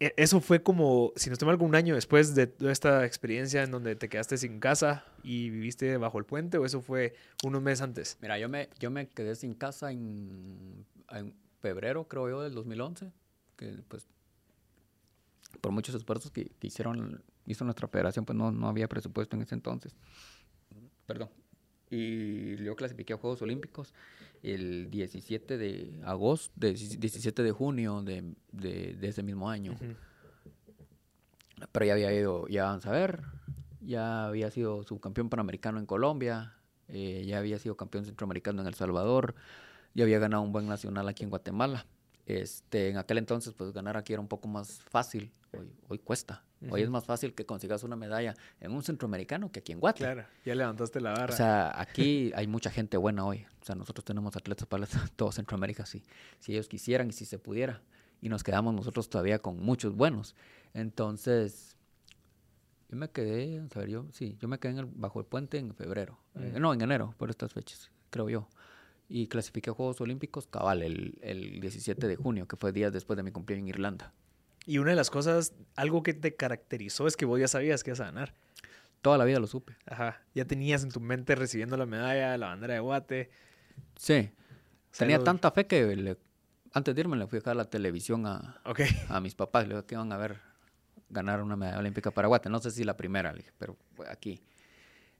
E- 0.00 0.14
Eso 0.16 0.40
fue 0.40 0.62
como, 0.62 1.12
si 1.16 1.30
no 1.30 1.34
estoy 1.34 1.46
mal, 1.46 1.58
un 1.60 1.74
año 1.74 1.94
después 1.94 2.34
de 2.34 2.46
toda 2.48 2.72
esta 2.72 3.06
experiencia 3.06 3.62
en 3.62 3.70
donde 3.70 3.96
te 3.96 4.08
quedaste 4.08 4.38
sin 4.38 4.60
casa 4.60 5.04
y 5.22 5.50
viviste 5.50 5.96
bajo 5.98 6.18
el 6.18 6.24
puente 6.24 6.58
o 6.58 6.64
eso 6.66 6.80
fue 6.82 7.14
unos 7.44 7.62
meses 7.62 7.82
antes. 7.82 8.18
Mira, 8.22 8.38
yo 8.38 8.48
me, 8.48 8.68
yo 8.80 8.90
me 8.90 9.08
quedé 9.08 9.36
sin 9.36 9.54
casa 9.54 9.92
en, 9.92 10.86
en 11.10 11.34
febrero, 11.60 12.08
creo 12.08 12.28
yo, 12.28 12.42
del 12.42 12.54
2011, 12.54 13.12
que 13.56 13.78
pues 13.88 14.06
por 15.60 15.72
muchos 15.72 15.94
esfuerzos 15.94 16.30
que, 16.30 16.46
que 16.58 16.66
hicieron, 16.66 17.22
hizo 17.46 17.64
nuestra 17.64 17.88
federación, 17.88 18.24
pues 18.24 18.36
no, 18.36 18.50
no 18.50 18.68
había 18.68 18.88
presupuesto 18.88 19.36
en 19.36 19.42
ese 19.42 19.54
entonces. 19.54 19.94
Perdón. 21.06 21.28
Y 21.90 22.56
yo 22.56 22.74
clasifiqué 22.74 23.12
a 23.12 23.18
Juegos 23.18 23.42
Olímpicos 23.42 23.92
el 24.42 24.90
17 24.90 25.58
de 25.58 26.00
agosto, 26.04 26.52
de 26.56 26.72
17 26.72 27.42
de 27.42 27.52
junio 27.52 28.02
de, 28.02 28.34
de, 28.50 28.94
de 28.94 29.08
ese 29.08 29.22
mismo 29.22 29.50
año. 29.50 29.72
Ujú. 29.72 29.94
Pero 31.70 31.86
ya 31.86 31.92
había 31.92 32.12
ido, 32.12 32.48
ya 32.48 32.64
vamos 32.64 32.86
a 32.86 32.90
ver, 32.90 33.22
ya 33.80 34.26
había 34.26 34.50
sido 34.50 34.82
subcampeón 34.84 35.28
panamericano 35.28 35.78
en 35.78 35.86
Colombia, 35.86 36.54
eh, 36.88 37.24
ya 37.26 37.38
había 37.38 37.58
sido 37.58 37.76
campeón 37.76 38.04
centroamericano 38.04 38.62
en 38.62 38.68
El 38.68 38.74
Salvador, 38.74 39.34
ya 39.94 40.04
había 40.04 40.18
ganado 40.18 40.42
un 40.42 40.52
buen 40.52 40.66
nacional 40.66 41.08
aquí 41.08 41.24
en 41.24 41.30
Guatemala. 41.30 41.86
Este, 42.26 42.90
en 42.90 42.98
aquel 42.98 43.18
entonces, 43.18 43.52
pues 43.54 43.72
ganar 43.72 43.96
aquí 43.96 44.12
era 44.12 44.20
un 44.22 44.28
poco 44.28 44.48
más 44.48 44.80
fácil. 44.82 45.32
Hoy, 45.58 45.70
hoy 45.88 45.98
cuesta. 45.98 46.44
Hoy 46.70 46.80
es 46.82 46.88
más 46.90 47.04
fácil 47.04 47.34
que 47.34 47.44
consigas 47.44 47.82
una 47.82 47.96
medalla 47.96 48.34
en 48.60 48.70
un 48.72 48.84
centroamericano 48.84 49.50
que 49.50 49.58
aquí 49.58 49.72
en 49.72 49.80
Guatemala. 49.80 50.14
Claro, 50.14 50.28
ya 50.44 50.54
levantaste 50.54 51.00
la 51.00 51.10
barra. 51.10 51.34
O 51.34 51.36
sea, 51.36 51.78
aquí 51.80 52.30
hay 52.36 52.46
mucha 52.46 52.70
gente 52.70 52.96
buena 52.96 53.26
hoy. 53.26 53.44
O 53.60 53.64
sea, 53.64 53.74
nosotros 53.74 54.04
tenemos 54.04 54.36
atletas 54.36 54.66
para 54.68 54.86
todo 55.16 55.32
Centroamérica, 55.32 55.84
si, 55.84 56.02
si 56.38 56.52
ellos 56.52 56.68
quisieran 56.68 57.08
y 57.08 57.12
si 57.12 57.24
se 57.24 57.38
pudiera. 57.38 57.82
Y 58.20 58.28
nos 58.28 58.44
quedamos 58.44 58.72
nosotros 58.74 59.10
todavía 59.10 59.40
con 59.40 59.58
muchos 59.58 59.96
buenos. 59.96 60.36
Entonces, 60.72 61.76
yo 62.88 62.96
me 62.96 63.10
quedé, 63.10 63.58
a 63.74 63.78
ver, 63.78 63.88
yo, 63.88 64.06
sí, 64.12 64.36
yo 64.40 64.46
me 64.46 64.58
quedé 64.60 64.72
en 64.72 64.78
el- 64.78 64.86
bajo 64.86 65.18
el 65.18 65.26
puente 65.26 65.58
en 65.58 65.74
febrero. 65.74 66.18
Eh, 66.36 66.58
no, 66.60 66.72
en 66.72 66.80
enero, 66.80 67.12
por 67.18 67.28
estas 67.30 67.52
fechas, 67.52 67.90
creo 68.10 68.28
yo. 68.30 68.48
Y 69.14 69.26
clasifiqué 69.26 69.68
a 69.70 69.74
Juegos 69.74 70.00
Olímpicos 70.00 70.46
cabal 70.46 70.82
el, 70.82 71.18
el 71.20 71.60
17 71.60 72.06
de 72.08 72.16
junio, 72.16 72.48
que 72.48 72.56
fue 72.56 72.72
días 72.72 72.92
después 72.92 73.16
de 73.18 73.22
mi 73.22 73.30
cumpleaños 73.30 73.64
en 73.64 73.68
Irlanda. 73.68 74.14
y 74.64 74.78
una 74.78 74.90
de 74.90 74.96
las 74.96 75.10
cosas, 75.10 75.52
algo 75.76 76.02
que 76.02 76.14
te 76.14 76.34
caracterizó 76.34 77.06
es 77.06 77.16
que 77.16 77.26
vos 77.26 77.38
ya 77.38 77.46
sabías 77.48 77.84
que 77.84 77.90
ibas 77.90 78.00
a 78.00 78.04
ganar. 78.04 78.34
Toda 79.02 79.18
la 79.18 79.24
vida 79.26 79.38
lo 79.38 79.46
supe. 79.48 79.76
Ajá. 79.84 80.22
Ya 80.34 80.46
tenías 80.46 80.82
en 80.84 80.90
tu 80.90 81.00
mente 81.00 81.34
recibiendo 81.34 81.76
la 81.76 81.84
medalla, 81.84 82.38
la 82.38 82.46
bandera 82.46 82.74
de 82.74 82.80
Guate. 82.80 83.30
Sí. 83.96 84.30
O 84.32 84.94
sea, 84.94 85.06
Tenía 85.06 85.18
tanta 85.22 85.50
fe 85.50 85.66
que 85.66 85.94
le- 85.96 86.16
antes 86.72 86.94
de 86.94 87.00
irme 87.02 87.16
le 87.18 87.26
fui 87.26 87.36
a 87.36 87.40
dejar 87.40 87.56
la 87.56 87.68
televisión 87.68 88.24
a, 88.26 88.60
a 89.08 89.20
mis 89.20 89.34
papás, 89.34 89.64
le 89.68 89.74
digo 89.74 89.84
que 89.86 89.94
iban 89.96 90.10
a 90.12 90.16
ver 90.16 90.38
ganar 91.10 91.42
una 91.42 91.56
medalla 91.56 91.80
olímpica 91.80 92.10
para 92.12 92.28
Guate. 92.28 92.48
No 92.48 92.60
sé 92.60 92.70
si 92.70 92.84
la 92.84 92.96
primera, 92.96 93.32
le 93.32 93.38
dije, 93.40 93.52
pero 93.58 93.76
aquí. 94.08 94.40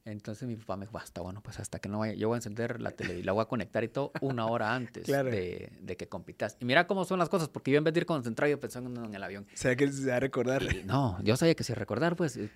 Entonces 0.04 0.48
mi 0.48 0.56
papá 0.56 0.76
me 0.76 0.86
dijo, 0.86 0.94
basta, 0.94 1.20
bueno, 1.20 1.40
pues 1.42 1.60
hasta 1.60 1.78
que 1.78 1.88
no 1.88 2.00
vaya, 2.00 2.14
yo 2.14 2.26
voy 2.28 2.34
a 2.34 2.38
encender 2.38 2.80
la 2.80 2.90
tele 2.90 3.18
y 3.18 3.22
la 3.22 3.30
voy 3.32 3.42
a 3.42 3.44
conectar 3.44 3.84
y 3.84 3.88
todo 3.88 4.10
una 4.20 4.46
hora 4.46 4.74
antes 4.74 5.04
Claro. 5.04 5.30
de, 5.30 5.70
de 5.80 5.96
que 5.96 6.08
compitas. 6.08 6.56
Y 6.60 6.64
mira 6.64 6.86
cómo 6.88 7.04
son 7.04 7.20
las 7.20 7.28
cosas, 7.28 7.48
porque 7.48 7.70
yo 7.70 7.78
en 7.78 7.84
vez 7.84 7.94
de 7.94 8.00
ir 8.00 8.06
concentrado, 8.06 8.50
yo 8.50 8.58
pensando 8.58 9.04
en 9.04 9.14
el 9.14 9.22
avión. 9.22 9.46
O 9.52 9.56
sea, 9.56 9.76
que 9.76 9.90
se 9.92 10.08
va 10.10 10.16
a 10.16 10.20
recordar. 10.20 10.62
Y 10.64 10.82
no, 10.84 11.22
yo 11.22 11.36
sabía 11.36 11.54
que 11.54 11.62
si 11.62 11.72
recordar, 11.72 12.16
pues, 12.16 12.36
eh, 12.36 12.50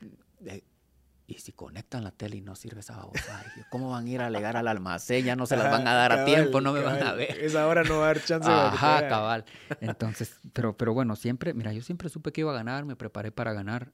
y 1.28 1.35
si 1.35 1.52
conectan 1.52 2.02
la 2.05 2.10
tele 2.12 2.36
y 2.36 2.40
no 2.40 2.55
sirve 2.56 2.81
esa 2.81 2.97
babosa, 2.97 3.44
¿cómo 3.70 3.90
van 3.90 4.06
a 4.06 4.10
ir 4.10 4.20
a 4.20 4.27
alegar 4.27 4.56
al 4.56 4.66
almacén? 4.68 5.24
Ya 5.24 5.35
no 5.36 5.47
se 5.47 5.56
las 5.56 5.70
van 5.70 5.86
a 5.86 5.94
dar 5.94 6.12
a 6.12 6.16
cabal, 6.16 6.35
tiempo, 6.35 6.60
no 6.60 6.73
me 6.73 6.81
van 6.81 7.02
a 7.02 7.12
ver. 7.14 7.31
Esa 7.40 7.66
hora 7.68 7.82
no 7.85 7.98
va 7.98 8.06
a 8.06 8.10
haber 8.10 8.24
chance 8.24 8.48
Ajá, 8.51 9.09
cabal. 9.09 9.44
Entonces, 9.81 10.36
pero, 10.52 10.77
pero 10.77 10.94
bueno, 10.94 11.14
siempre, 11.16 11.55
mira, 11.55 11.73
yo 11.73 11.82
siempre 11.82 12.09
supe 12.09 12.32
que 12.32 12.40
iba 12.43 12.51
a 12.52 12.55
ganar, 12.55 12.85
me 12.85 12.97
preparé 12.97 13.31
para 13.32 13.52
ganar. 13.52 13.93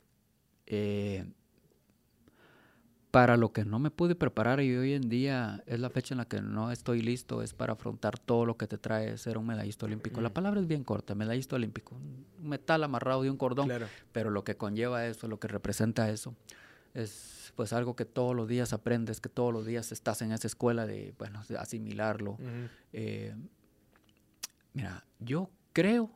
Eh, 0.67 1.27
para 3.13 3.37
lo 3.37 3.53
que 3.53 3.67
no 3.67 3.79
me 3.79 3.91
pude 3.91 4.15
preparar 4.15 4.63
y 4.63 4.75
hoy 4.75 4.95
en 4.95 5.11
día 5.11 5.63
es 5.67 5.79
la 5.79 5.91
fecha 5.91 6.15
en 6.15 6.19
la 6.19 6.25
que 6.25 6.41
no 6.41 6.71
estoy 6.73 7.03
listo, 7.03 7.43
es 7.43 7.53
para 7.53 7.75
afrontar 7.75 8.19
todo 8.19 8.47
lo 8.47 8.57
que 8.57 8.67
te 8.67 8.79
trae 8.79 9.19
ser 9.19 9.37
un 9.37 9.47
medallista 9.47 9.85
olímpico. 9.85 10.23
La 10.23 10.31
Mm. 10.31 10.33
palabra 10.33 10.61
es 10.63 10.67
bien 10.67 10.83
corta, 10.83 11.15
medallista 11.15 11.57
olímpico. 11.57 11.95
Un 11.95 12.49
metal 12.49 12.83
amarrado 12.83 13.23
de 13.23 13.31
un 13.31 13.37
cordón, 13.37 13.67
Claro. 13.67 13.87
pero 14.13 14.31
lo 14.31 14.45
que 14.45 14.57
conlleva 14.57 15.07
eso, 15.07 15.29
lo 15.29 15.39
que 15.39 15.47
representa 15.47 16.09
eso, 16.09 16.35
es 16.95 17.53
pues 17.55 17.75
algo 17.75 17.95
que 17.97 18.07
todos 18.07 18.35
los 18.35 18.49
días 18.49 18.73
aprendes, 18.73 19.21
que 19.21 19.29
todos 19.29 19.53
los 19.53 19.67
días 19.67 19.93
estás 19.93 20.23
en 20.23 20.33
esa 20.33 20.47
escuela 20.47 20.87
de, 20.87 21.15
bueno, 21.19 21.43
de 21.51 21.59
asimilarlo. 21.59 22.39
Eh, 22.95 23.35
mira, 24.73 25.05
yo 25.21 25.51
creo 25.75 26.11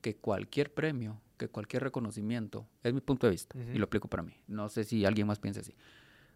que 0.00 0.16
cualquier 0.16 0.74
premio, 0.74 1.20
que 1.36 1.48
cualquier 1.48 1.84
reconocimiento, 1.84 2.66
es 2.82 2.92
mi 2.92 3.00
punto 3.00 3.28
de 3.28 3.30
vista, 3.30 3.56
y 3.72 3.78
lo 3.78 3.84
aplico 3.84 4.08
para 4.08 4.24
mí. 4.24 4.34
No 4.48 4.68
sé 4.68 4.82
si 4.82 5.04
alguien 5.04 5.28
más 5.28 5.38
piensa 5.38 5.60
así. 5.60 5.72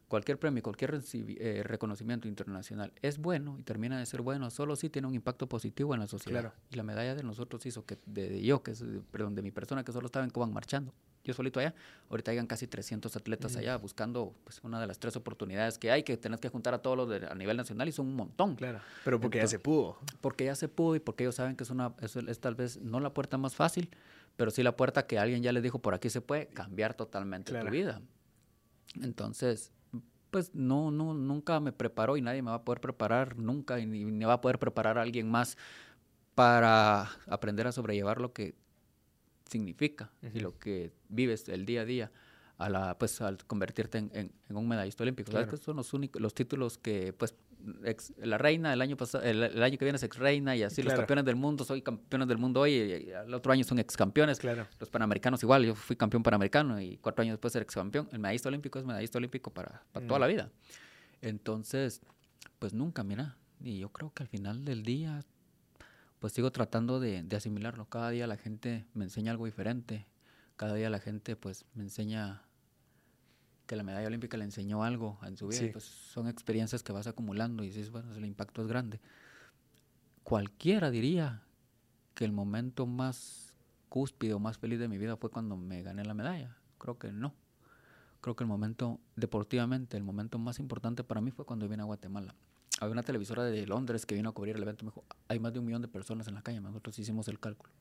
Cualquier 0.09 0.39
premio, 0.39 0.63
cualquier 0.63 0.93
recibi- 0.95 1.37
eh, 1.41 1.65
reconocimiento 1.65 2.29
internacional 2.29 2.93
es 3.03 3.19
bueno 3.19 3.57
y 3.59 3.65
termina 3.65 3.99
de 3.99 4.07
ser 4.07 4.23
bueno 4.23 4.49
solo 4.51 4.77
si 4.77 4.89
tiene 4.89 5.09
un 5.09 5.15
impacto 5.15 5.49
positivo 5.49 5.95
en 5.95 6.01
la 6.01 6.07
sociedad. 6.07 6.43
Claro. 6.43 6.55
Y 6.71 6.77
la 6.77 6.85
medalla 6.85 7.17
de 7.17 7.25
nosotros 7.25 7.67
hizo 7.67 7.85
que, 7.85 7.99
de, 8.07 8.29
de 8.29 8.43
yo, 8.43 8.63
que 8.63 8.71
es, 8.71 8.79
de- 8.81 9.01
perdón, 9.01 9.35
de 9.35 9.43
mi 9.43 9.51
persona 9.51 9.83
que 9.83 9.91
solo 9.91 10.07
estaba 10.07 10.25
en 10.25 10.31
Cobán 10.31 10.53
marchando, 10.53 10.95
yo 11.25 11.35
solito 11.35 11.59
allá, 11.59 11.75
ahorita 12.09 12.31
hayan 12.31 12.47
casi 12.47 12.69
300 12.69 13.17
atletas 13.17 13.57
allá 13.57 13.77
buscando 13.79 14.33
pues, 14.45 14.61
una 14.63 14.81
de 14.81 14.87
las 14.87 15.01
tres 15.01 15.17
oportunidades 15.17 15.77
que 15.77 15.91
hay, 15.91 16.05
que 16.05 16.17
tenés 16.17 16.39
que 16.39 16.51
juntar 16.51 16.73
a 16.73 16.79
todos 16.79 16.97
los 16.97 17.09
de- 17.09 17.27
a 17.27 17.35
nivel 17.35 17.57
nacional 17.57 17.89
y 17.89 17.93
son 17.93 18.07
un 18.07 18.15
montón 18.15 18.55
Claro. 18.55 18.79
Pero 19.05 19.19
porque 19.21 19.39
ya 19.39 19.49
se 19.49 19.59
pudo. 19.59 19.99
porque 20.21 20.45
ya 20.45 20.55
se 20.55 20.69
pudo 20.69 20.95
y 20.95 21.01
porque 21.01 21.25
ellos 21.25 21.35
saben 21.35 21.57
que 21.57 21.65
es 21.65 21.71
una 21.71 21.95
es, 22.01 22.15
es 22.15 22.39
tal 22.39 22.55
vez 22.55 22.81
no 22.81 23.01
la 23.01 23.13
puerta 23.13 23.39
más 23.39 23.57
fácil, 23.57 23.91
pero 24.37 24.53
sí 24.53 24.63
la 24.63 24.77
puerta 24.77 25.05
que 25.09 25.19
alguien 25.19 25.43
ya 25.43 25.51
les 25.51 25.65
dijo 25.65 25.81
por 25.81 25.95
aquí 25.95 26.11
se 26.11 26.21
puede 26.21 26.47
cambiar 26.47 26.95
totalmente 26.95 27.51
Claro. 27.51 27.67
tu 27.67 27.73
vida. 27.73 28.01
Entonces, 29.03 29.73
pues 30.37 30.55
no, 30.55 30.91
no, 30.91 31.15
nunca 31.15 31.61
me 31.61 31.73
preparó 31.73 32.19
y 32.19 32.21
nadie 32.21 32.43
me 32.43 32.51
va 32.51 32.57
a 32.57 32.63
poder 32.63 32.79
preparar 32.83 33.39
nunca 33.39 33.81
y 33.81 33.87
ni, 33.87 34.23
va 34.27 34.35
a 34.35 34.41
poder 34.43 34.59
preparar 34.59 34.99
a 34.99 35.01
alguien 35.01 35.31
más 35.31 35.57
para 36.35 37.09
aprender 37.27 37.67
a 37.67 37.73
sobrellevar 37.73 38.21
lo 38.21 38.35
que 38.35 38.55
significa 39.49 40.11
y 40.35 40.41
lo 40.41 40.59
que 40.59 40.93
vives 41.09 41.49
el 41.49 41.65
día 41.65 41.81
a 41.81 41.85
día 41.87 42.13
a 42.59 42.69
la 42.69 42.99
pues 42.99 43.19
al 43.23 43.39
convertirte 43.47 43.97
en, 43.97 44.11
en- 44.13 44.33
en 44.51 44.57
un 44.59 44.69
medallista 44.69 45.05
olímpico. 45.05 45.33
¿Sabes 45.33 45.47
Claro. 45.47 45.59
que 45.59 45.65
son 45.65 45.77
los 45.77 45.95
únicos 45.95 46.21
los 46.21 46.35
títulos 46.35 46.77
que 46.77 47.15
pues 47.15 47.35
ex- 47.85 48.13
la 48.19 48.39
reina 48.39 48.73
el 48.73 48.81
año 48.83 48.97
pasado 48.97 49.25
el, 49.25 49.43
el 49.43 49.63
año 49.63 49.77
que 49.79 49.85
viene 49.85 49.97
es 49.97 50.03
ex 50.03 50.17
reina 50.19 50.55
y 50.57 50.63
así 50.63 50.83
los 50.83 50.95
campeones 50.95 51.25
del 51.25 51.37
mundo 51.37 51.65
soy 51.65 51.83
campeones 51.83 52.29
del 52.29 52.39
mundo 52.39 52.61
hoy 52.61 52.73
y, 52.73 52.77
y 53.09 53.11
el 53.11 53.35
otro 53.35 53.53
año 53.53 53.65
son 53.65 53.79
ex 53.79 53.97
campeones 53.97 54.39
Claro. 54.39 54.67
los 54.79 54.89
panamericanos 54.91 55.43
igual 55.43 55.65
yo 55.65 55.75
fui 55.75 55.97
campeón 55.97 56.23
panamericano 56.23 56.81
y 56.81 56.97
cuatro 56.99 57.23
años 57.23 57.35
después 57.35 57.53
ser 57.53 57.63
ex 57.63 57.75
campeón 57.75 58.09
el 58.13 58.19
medallista 58.19 58.49
olímpico 58.49 58.79
es 58.79 58.85
medallista 58.85 59.19
olímpico 59.19 59.51
para, 59.53 59.83
para 59.93 60.07
toda 60.07 60.19
Mm. 60.19 60.23
la 60.23 60.27
vida 60.27 60.51
entonces 61.23 62.01
pues 62.59 62.73
nunca 62.75 63.03
mira 63.03 63.37
y 63.63 63.79
yo 63.79 63.89
creo 63.91 64.13
que 64.13 64.23
al 64.23 64.29
final 64.29 64.65
del 64.65 64.83
día 64.83 65.21
pues 66.19 66.33
sigo 66.33 66.51
tratando 66.53 67.01
de, 67.01 67.23
de 67.23 67.37
asimilarlo 67.37 67.87
cada 67.87 68.11
día 68.11 68.27
la 68.27 68.37
gente 68.37 68.87
me 68.95 69.05
enseña 69.05 69.33
algo 69.33 69.45
diferente 69.47 70.07
cada 70.57 70.75
día 70.75 70.89
la 70.91 70.99
gente 71.01 71.37
pues 71.37 71.65
me 71.75 71.83
enseña 71.85 72.43
que 73.67 73.77
la 73.77 73.83
medalla 73.83 74.07
olímpica 74.07 74.37
le 74.37 74.45
enseñó 74.45 74.85
algo 74.85 75.19
en 75.25 75.37
su 75.37 75.49
vida. 75.49 75.59
Sí. 75.61 75.69
pues 75.73 75.85
son 75.85 76.29
experiencias 76.29 76.83
que 76.83 76.93
vas 76.93 77.07
acumulando 77.07 77.65
y 77.65 77.69
dices, 77.69 77.91
bueno, 77.91 78.15
el 78.15 78.25
impacto 78.25 78.63
es 78.63 78.69
grande. 78.69 79.01
Cualquiera 80.23 80.91
diría 80.91 81.43
que 82.15 82.25
el 82.25 82.33
momento 82.33 82.87
más 82.87 83.55
cúspide 83.89 84.35
o 84.35 84.39
más 84.39 84.59
feliz 84.59 84.79
de 84.79 84.89
mi 84.89 84.99
vida 84.99 85.17
fue 85.17 85.31
cuando 85.31 85.57
me 85.57 85.83
gané 85.83 86.05
la 86.05 86.15
medalla. 86.15 86.57
Creo 86.79 86.99
que 86.99 87.13
no. 87.13 87.35
Creo 88.21 88.35
que 88.35 88.43
el 88.45 88.49
momento, 88.49 88.99
deportivamente, 89.15 89.97
el 89.97 90.03
momento 90.03 90.39
más 90.39 90.59
importante 90.59 91.05
para 91.05 91.21
mí 91.21 91.31
fue 91.31 91.45
cuando 91.45 91.69
vine 91.69 91.83
a 91.83 91.87
Guatemala. 91.87 92.35
Había 92.81 92.93
una 92.93 93.03
televisora 93.03 93.45
de 93.45 93.67
Londres 93.67 94.05
que 94.05 94.15
vino 94.15 94.29
a 94.31 94.33
cubrir 94.33 94.57
el 94.57 94.63
evento 94.63 94.85
me 94.85 94.91
dijo, 94.91 95.05
hay 95.29 95.39
más 95.39 95.53
de 95.53 95.61
un 95.61 95.67
millón 95.67 95.83
de 95.83 95.89
personas 95.89 96.27
en 96.29 96.35
la 96.35 96.43
calle. 96.43 96.61
Nosotros 96.61 96.99
hicimos 96.99 97.29
el 97.29 97.39
cálculo. 97.39 97.73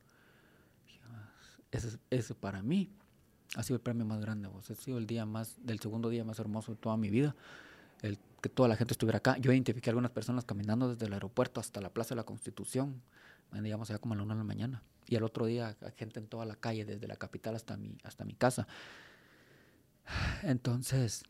Dije, 0.85 0.99
"Ah, 1.11 1.29
Ese, 1.71 1.87
es- 1.89 1.99
ese 2.11 2.35
para 2.35 2.61
mí 2.61 2.89
ha 3.55 3.63
sido 3.63 3.77
el 3.77 3.81
premio 3.81 4.05
más 4.05 4.19
grande, 4.19 4.47
vos. 4.47 4.69
Ha 4.69 4.75
sido 4.75 4.97
el 4.97 5.07
día 5.07 5.25
más, 5.25 5.55
del 5.65 5.79
segundo 5.79 6.09
día 6.09 6.23
más 6.23 6.39
hermoso 6.39 6.73
de 6.73 6.77
toda 6.77 6.97
mi 6.97 7.09
vida. 7.09 7.35
El 8.01 8.19
que 8.41 8.49
toda 8.49 8.69
la 8.69 8.75
gente 8.75 8.93
estuviera 8.93 9.17
acá. 9.17 9.37
Yo 9.37 9.51
identifiqué 9.51 9.89
a 9.89 9.91
algunas 9.91 10.11
personas 10.11 10.45
caminando 10.45 10.93
desde 10.93 11.05
el 11.07 11.13
aeropuerto 11.13 11.59
hasta 11.59 11.81
la 11.81 11.89
Plaza 11.89 12.09
de 12.09 12.17
la 12.17 12.25
Constitución. 12.25 13.01
Digamos, 13.51 13.87
ya 13.87 13.97
como 13.97 14.13
a 14.13 14.17
la 14.17 14.23
una 14.23 14.33
de 14.33 14.39
la 14.39 14.43
mañana. 14.43 14.83
Y 15.07 15.15
al 15.15 15.23
otro 15.23 15.45
día, 15.45 15.75
gente 15.95 16.19
en 16.19 16.27
toda 16.27 16.45
la 16.45 16.55
calle, 16.55 16.83
desde 16.83 17.07
la 17.07 17.15
capital 17.15 17.55
hasta 17.55 17.77
mi, 17.77 17.97
hasta 18.03 18.25
mi 18.25 18.33
casa. 18.33 18.67
Entonces, 20.43 21.23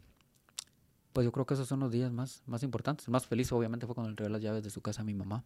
pues 1.14 1.24
yo 1.24 1.32
creo 1.32 1.46
que 1.46 1.54
esos 1.54 1.68
son 1.68 1.80
los 1.80 1.92
días 1.92 2.12
más, 2.12 2.42
más 2.48 2.64
importantes. 2.64 3.08
Más 3.08 3.28
feliz, 3.28 3.52
obviamente, 3.52 3.86
fue 3.86 3.96
cuando 3.96 4.24
le 4.24 4.30
las 4.30 4.42
llaves 4.42 4.64
de 4.64 4.70
su 4.70 4.82
casa 4.82 5.02
a 5.02 5.06
mi 5.06 5.14
mamá. 5.14 5.44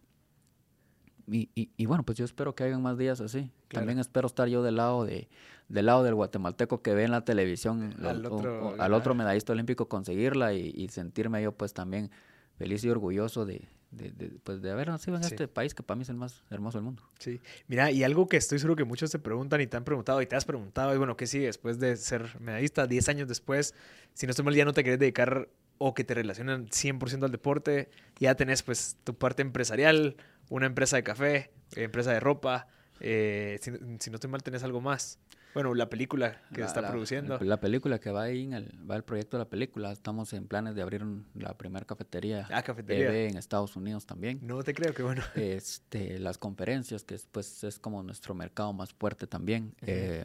Y, 1.30 1.48
y, 1.54 1.70
y 1.76 1.86
bueno, 1.86 2.02
pues 2.02 2.18
yo 2.18 2.24
espero 2.24 2.54
que 2.54 2.64
hayan 2.64 2.82
más 2.82 2.98
días 2.98 3.20
así. 3.20 3.50
Claro. 3.68 3.82
También 3.82 3.98
espero 3.98 4.26
estar 4.26 4.48
yo 4.48 4.62
del 4.62 4.76
lado 4.76 5.04
de 5.04 5.28
del 5.68 5.86
lado 5.86 6.02
del 6.02 6.16
guatemalteco 6.16 6.82
que 6.82 6.94
ve 6.94 7.04
en 7.04 7.12
la 7.12 7.24
televisión 7.24 7.94
Al 8.04 8.26
otro 8.26 8.70
o- 8.70 8.80
al 8.82 8.92
otro 8.92 9.14
medallista 9.14 9.52
olímpico 9.52 9.88
conseguirla 9.88 10.52
y, 10.52 10.72
y 10.74 10.88
sentirme 10.88 11.40
yo 11.42 11.52
pues 11.52 11.72
también 11.74 12.10
feliz 12.56 12.82
y 12.82 12.90
orgulloso 12.90 13.46
de, 13.46 13.68
de, 13.92 14.10
de, 14.10 14.30
pues, 14.42 14.60
de 14.62 14.70
haber 14.72 14.88
nacido 14.88 15.16
en 15.16 15.22
Sí. 15.22 15.28
este 15.34 15.46
país 15.46 15.72
que 15.72 15.84
para 15.84 15.94
mí 15.96 16.02
es 16.02 16.08
el 16.08 16.16
más 16.16 16.42
hermoso 16.50 16.78
del 16.78 16.84
mundo. 16.86 17.04
Sí. 17.20 17.40
Mira, 17.68 17.92
y 17.92 18.02
algo 18.02 18.26
que 18.26 18.36
estoy 18.36 18.58
seguro 18.58 18.74
que 18.74 18.82
muchos 18.84 19.12
te 19.12 19.20
preguntan 19.20 19.60
y 19.60 19.68
te 19.68 19.76
han 19.76 19.84
preguntado 19.84 20.20
y 20.20 20.26
te 20.26 20.34
has 20.34 20.44
preguntado, 20.44 20.92
y 20.92 20.98
bueno, 20.98 21.16
¿qué 21.16 21.28
sigue 21.28 21.46
después 21.46 21.78
de 21.78 21.96
ser 21.96 22.40
medallista? 22.40 22.88
10 22.88 23.08
años 23.08 23.28
después, 23.28 23.72
si 24.12 24.26
no 24.26 24.30
estoy 24.30 24.44
mal, 24.44 24.54
ya 24.56 24.64
no 24.64 24.72
te 24.72 24.82
querés 24.82 24.98
dedicar 24.98 25.48
o 25.78 25.94
que 25.94 26.02
te 26.04 26.14
relacionan 26.14 26.66
100% 26.66 27.24
al 27.24 27.30
deporte, 27.30 27.88
ya 28.18 28.34
tenés 28.34 28.62
pues 28.64 28.96
tu 29.04 29.14
parte 29.14 29.40
empresarial, 29.42 30.16
una 30.50 30.66
empresa 30.66 30.96
de 30.96 31.02
café, 31.02 31.36
eh, 31.74 31.84
empresa 31.84 32.12
de 32.12 32.20
ropa, 32.20 32.66
eh, 33.00 33.58
si, 33.62 33.70
si 33.98 34.10
no 34.10 34.16
estoy 34.16 34.28
mal, 34.30 34.42
tenés 34.42 34.62
algo 34.62 34.82
más. 34.82 35.18
Bueno, 35.54 35.74
la 35.74 35.90
película 35.90 36.40
que 36.54 36.60
La- 36.60 36.66
está 36.68 36.80
la- 36.80 36.90
produciendo. 36.90 37.36
La 37.40 37.58
película 37.58 37.98
que 37.98 38.10
va 38.12 38.22
ahí, 38.24 38.44
en 38.44 38.52
el, 38.52 38.70
va 38.88 38.94
el 38.94 39.02
proyecto 39.02 39.36
de 39.36 39.44
la 39.44 39.48
película. 39.50 39.90
Estamos 39.90 40.32
en 40.32 40.46
planes 40.46 40.76
de 40.76 40.82
abrir 40.82 41.02
un- 41.02 41.26
la 41.34 41.56
primera 41.58 41.84
cafetería, 41.84 42.46
Ah, 42.52 42.62
cafetería. 42.62 43.06
EB 43.08 43.28
en 43.30 43.36
Estados 43.36 43.74
Unidos 43.74 44.06
también. 44.06 44.38
No 44.42 44.62
te 44.62 44.74
creo 44.74 44.94
que 44.94 45.02
bueno. 45.02 45.22
Este, 45.34 46.20
las 46.20 46.38
conferencias, 46.38 47.02
que 47.02 47.14
es, 47.16 47.26
pues, 47.32 47.64
es 47.64 47.78
como 47.80 48.02
nuestro 48.04 48.32
mercado 48.34 48.72
más 48.72 48.92
fuerte 48.92 49.26
también. 49.26 49.74
Eh, 49.82 50.24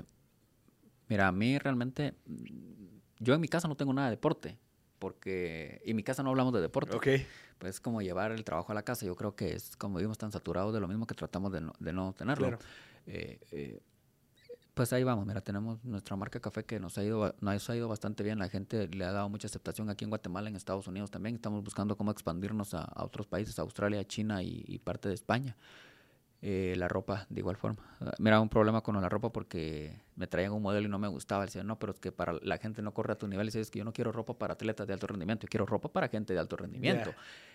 mira, 1.07 1.27
a 1.27 1.31
mí 1.31 1.57
realmente, 1.57 2.14
yo 3.19 3.34
en 3.34 3.41
mi 3.41 3.47
casa 3.47 3.68
no 3.68 3.76
tengo 3.76 3.93
nada 3.93 4.10
de 4.10 4.15
deporte, 4.18 4.60
porque 4.99 5.81
en 5.85 5.95
mi 5.95 6.03
casa 6.03 6.23
no 6.23 6.30
hablamos 6.30 6.53
de 6.53 6.61
deporte. 6.61 6.95
Ok. 6.95 7.07
Pues 7.57 7.76
es 7.76 7.80
como 7.81 8.01
llevar 8.01 8.31
el 8.31 8.43
trabajo 8.43 8.72
a 8.72 8.76
la 8.76 8.84
casa. 8.84 9.05
Yo 9.05 9.15
creo 9.15 9.35
que 9.35 9.53
es 9.53 9.76
como 9.77 9.97
vivimos 9.97 10.17
tan 10.17 10.31
saturados 10.31 10.73
de 10.73 10.80
lo 10.80 10.88
mismo 10.88 11.07
que 11.07 11.15
tratamos 11.15 11.51
de 11.51 11.61
no, 11.61 11.73
de 11.80 11.93
no 11.93 12.13
tenerlo. 12.13 12.47
Claro. 12.47 12.63
Eh, 13.07 13.39
eh, 13.51 13.80
pues 14.73 14.91
ahí 14.91 15.05
vamos, 15.05 15.26
mira, 15.26 15.39
tenemos 15.39 15.81
nuestra 15.85 16.17
marca 16.17 16.41
café 16.41 16.65
que 16.65 16.81
nos 16.81 16.97
ha 16.97 17.03
ido 17.03 17.34
nos 17.39 17.69
ha 17.69 17.76
ido 17.77 17.88
bastante 17.88 18.23
bien, 18.23 18.39
la 18.39 18.49
gente 18.49 18.89
le 18.89 19.05
ha 19.05 19.11
dado 19.13 19.30
mucha 19.30 19.47
aceptación 19.47 19.89
aquí 19.89 20.03
en 20.03 20.09
Guatemala, 20.09 20.49
en 20.49 20.57
Estados 20.57 20.85
Unidos 20.88 21.11
también, 21.11 21.35
estamos 21.35 21.63
buscando 21.63 21.95
cómo 21.95 22.11
expandirnos 22.11 22.73
a, 22.73 22.81
a 22.81 23.05
otros 23.05 23.26
países, 23.26 23.57
Australia, 23.57 24.05
China 24.05 24.43
y, 24.43 24.65
y 24.67 24.80
parte 24.80 25.07
de 25.07 25.15
España. 25.15 25.55
Eh, 26.41 26.76
la 26.78 26.88
ropa, 26.88 27.26
de 27.30 27.40
igual 27.40 27.56
forma. 27.56 27.82
Ah, 28.02 28.12
Mira, 28.20 28.40
un 28.40 28.49
problema 28.49 28.82
con 28.82 29.02
la 29.02 29.10
ropa 29.10 29.32
porque 29.32 29.99
me 30.16 30.28
traían 30.28 30.52
un 30.52 30.62
modelo 30.62 30.86
y 30.86 30.90
no 30.91 30.99
me 30.99 31.07
gustaba. 31.07 31.45
Decía, 31.45 31.64
no, 31.64 31.80
pero 31.80 31.94
es 31.94 31.99
que 31.99 32.12
para 32.12 32.34
la 32.44 32.57
gente 32.60 32.84
no 32.84 32.94
corre 32.94 33.14
a 33.14 33.18
tu 33.18 33.28
nivel. 33.28 33.49
Y 33.52 33.57
es 33.57 33.72
que 33.72 33.80
yo 33.80 33.86
no 33.86 33.94
quiero 33.94 34.12
ropa 34.12 34.38
para 34.38 34.53
atletas 34.53 34.86
de 34.86 34.94
alto 34.94 35.07
rendimiento, 35.07 35.45
yo 35.48 35.49
quiero 35.49 35.66
ropa 35.66 35.90
para 35.90 36.07
gente 36.07 36.34
de 36.34 36.40
alto 36.40 36.56
rendimiento. 36.56 37.12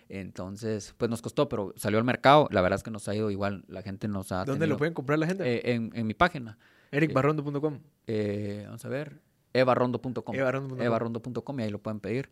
Entonces, 0.09 0.93
pues 0.97 1.09
nos 1.09 1.21
costó, 1.21 1.47
pero 1.47 1.73
salió 1.77 1.97
al 1.99 2.03
mercado. 2.03 2.47
La 2.51 2.61
verdad 2.61 2.77
es 2.77 2.83
que 2.83 2.91
nos 2.91 3.07
ha 3.07 3.15
ido 3.15 3.31
igual. 3.31 3.63
La 3.69 3.81
gente 3.81 4.07
nos 4.09 4.31
ha. 4.31 4.39
¿Dónde 4.43 4.53
tenido- 4.61 4.73
lo 4.73 4.77
pueden 4.77 4.93
comprar 4.93 5.17
la 5.19 5.27
gente? 5.27 5.43
Eh, 5.49 5.73
en, 5.73 5.91
en 5.93 6.05
mi 6.07 6.13
página. 6.13 6.57
ericbarrondo.com. 6.91 7.79
Eh, 8.07 8.63
vamos 8.65 8.83
a 8.83 8.89
ver. 8.89 9.21
evarrondo.com. 9.53 10.35
Evarrondo.com. 10.35 10.81
Evarrondo.com 10.81 11.59
y 11.59 11.63
ahí 11.63 11.69
lo 11.69 11.79
pueden 11.79 11.99
pedir. 12.01 12.29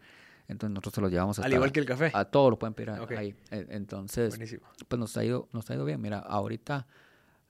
Entonces 0.50 0.74
nosotros 0.74 0.96
se 0.96 1.02
los 1.02 1.12
llevamos 1.12 1.40
hasta 1.40 1.46
Al 1.48 1.54
igual 1.54 1.72
que 1.72 1.80
el 1.80 1.86
café. 1.86 2.12
a 2.14 2.26
todo 2.26 2.50
lo 2.50 2.60
pueden 2.60 2.74
pedir 2.74 2.90
a- 2.90 3.02
Ok. 3.04 3.12
ahí. 3.14 3.34
Entonces, 3.52 4.30
Buenísimo. 4.30 4.64
pues 4.88 5.00
nos 5.00 5.16
ha 5.16 5.24
ido, 5.24 5.48
nos 5.54 5.70
ha 5.70 5.76
ido 5.76 5.86
bien. 5.86 6.02
Mira, 6.02 6.20
ahorita, 6.20 6.88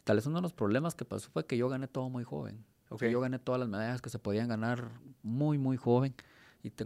tal 0.04 0.18
vez 0.18 0.26
uno 0.28 0.36
de 0.38 0.42
los 0.44 0.54
problemas 0.54 0.94
que 0.96 1.06
pasó 1.06 1.30
fue 1.32 1.46
que 1.48 1.58
yo 1.58 1.70
gané 1.70 1.88
todo 1.88 2.10
muy 2.10 2.24
joven. 2.24 2.64
O 2.90 2.98
sea, 2.98 3.10
yo 3.10 3.20
gané 3.22 3.40
todas 3.40 3.60
las 3.60 3.70
medallas 3.70 4.02
que 4.02 4.10
se 4.10 4.20
podían 4.20 4.48
ganar 4.48 4.90
muy, 5.24 5.58
muy 5.58 5.78
joven. 5.78 6.14
Y 6.64 6.72
te, 6.72 6.86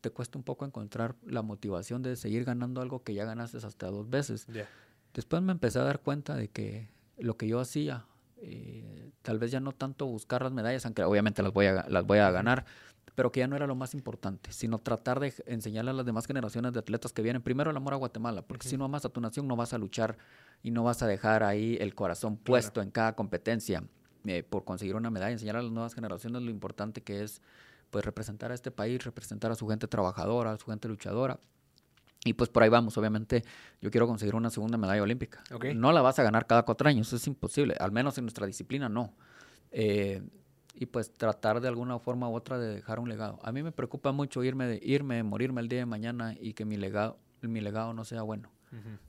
te 0.00 0.10
cuesta 0.10 0.38
un 0.38 0.42
poco 0.44 0.64
encontrar 0.64 1.14
la 1.24 1.42
motivación 1.42 2.02
de 2.02 2.16
seguir 2.16 2.44
ganando 2.44 2.80
algo 2.80 3.02
que 3.02 3.14
ya 3.14 3.24
ganaste 3.24 3.58
hasta 3.58 3.86
dos 3.88 4.08
veces. 4.10 4.46
Ya. 4.46 4.66
Después 5.14 5.42
me 5.42 5.52
empecé 5.52 5.78
a 5.78 5.82
dar 5.84 6.00
cuenta 6.00 6.34
de 6.36 6.48
que 6.48 6.88
lo 7.18 7.36
que 7.36 7.46
yo 7.48 7.60
hacía, 7.60 8.06
eh, 8.38 9.10
tal 9.22 9.38
vez 9.38 9.50
ya 9.50 9.60
no 9.60 9.72
tanto 9.72 10.06
buscar 10.06 10.42
las 10.42 10.52
medallas, 10.52 10.84
aunque 10.86 11.02
obviamente 11.04 11.42
las 11.42 11.52
voy, 11.52 11.66
a, 11.66 11.86
las 11.88 12.04
voy 12.04 12.18
a 12.18 12.30
ganar, 12.30 12.64
pero 13.16 13.32
que 13.32 13.40
ya 13.40 13.48
no 13.48 13.56
era 13.56 13.66
lo 13.66 13.74
más 13.74 13.94
importante, 13.94 14.52
sino 14.52 14.78
tratar 14.78 15.18
de 15.18 15.32
enseñarle 15.46 15.90
a 15.90 15.94
las 15.94 16.06
demás 16.06 16.26
generaciones 16.26 16.74
de 16.74 16.78
atletas 16.78 17.12
que 17.12 17.22
vienen, 17.22 17.42
primero 17.42 17.70
el 17.70 17.76
amor 17.76 17.94
a 17.94 17.96
Guatemala, 17.96 18.42
porque 18.42 18.68
si 18.68 18.76
no 18.76 18.84
amas 18.84 19.06
a 19.06 19.08
tu 19.08 19.20
nación 19.22 19.48
no 19.48 19.56
vas 19.56 19.72
a 19.72 19.78
luchar 19.78 20.18
y 20.62 20.70
no 20.70 20.84
vas 20.84 21.02
a 21.02 21.06
dejar 21.06 21.42
ahí 21.42 21.78
el 21.80 21.94
corazón 21.94 22.36
puesto 22.36 22.82
en 22.82 22.90
cada 22.90 23.16
competencia 23.16 23.82
eh, 24.26 24.42
por 24.42 24.64
conseguir 24.64 24.96
una 24.96 25.10
medalla, 25.10 25.32
enseñar 25.32 25.56
a 25.56 25.62
las 25.62 25.72
nuevas 25.72 25.94
generaciones 25.94 26.42
lo 26.42 26.50
importante 26.50 27.02
que 27.02 27.22
es 27.22 27.40
pues 27.90 28.04
representar 28.04 28.52
a 28.52 28.54
este 28.54 28.70
país, 28.70 29.02
representar 29.02 29.50
a 29.50 29.54
su 29.54 29.66
gente 29.66 29.88
trabajadora, 29.88 30.52
a 30.52 30.58
su 30.58 30.66
gente 30.66 30.86
luchadora. 30.86 31.40
Y 32.22 32.34
pues 32.34 32.50
por 32.50 32.64
ahí 32.64 32.68
vamos, 32.68 32.98
obviamente 32.98 33.44
yo 33.80 33.90
quiero 33.90 34.06
conseguir 34.06 34.34
una 34.34 34.50
segunda 34.50 34.76
medalla 34.76 35.02
olímpica. 35.02 35.42
No 35.74 35.92
la 35.92 36.02
vas 36.02 36.18
a 36.18 36.22
ganar 36.22 36.46
cada 36.46 36.64
cuatro 36.64 36.86
años, 36.86 37.10
es 37.14 37.26
imposible, 37.26 37.76
al 37.80 37.92
menos 37.92 38.18
en 38.18 38.24
nuestra 38.24 38.46
disciplina 38.46 38.90
no. 38.90 39.14
Eh, 39.70 40.22
y 40.78 40.86
pues 40.86 41.12
tratar 41.12 41.60
de 41.60 41.68
alguna 41.68 41.98
forma 41.98 42.28
u 42.28 42.34
otra 42.34 42.58
de 42.58 42.74
dejar 42.74 42.98
un 43.00 43.08
legado. 43.08 43.38
A 43.42 43.50
mí 43.50 43.62
me 43.62 43.72
preocupa 43.72 44.12
mucho 44.12 44.44
irme, 44.44 44.66
de, 44.66 44.80
irme, 44.82 45.22
morirme 45.22 45.62
el 45.62 45.68
día 45.68 45.80
de 45.80 45.86
mañana 45.86 46.36
y 46.38 46.52
que 46.52 46.64
mi 46.64 46.76
legado, 46.76 47.18
mi 47.40 47.60
legado 47.60 47.92
no 47.94 48.04
sea 48.04 48.22
bueno. 48.22 48.50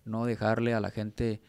No 0.06 0.23
dejarle 0.23 0.73
a 0.73 0.80
la 0.80 0.91
gente 0.91 1.41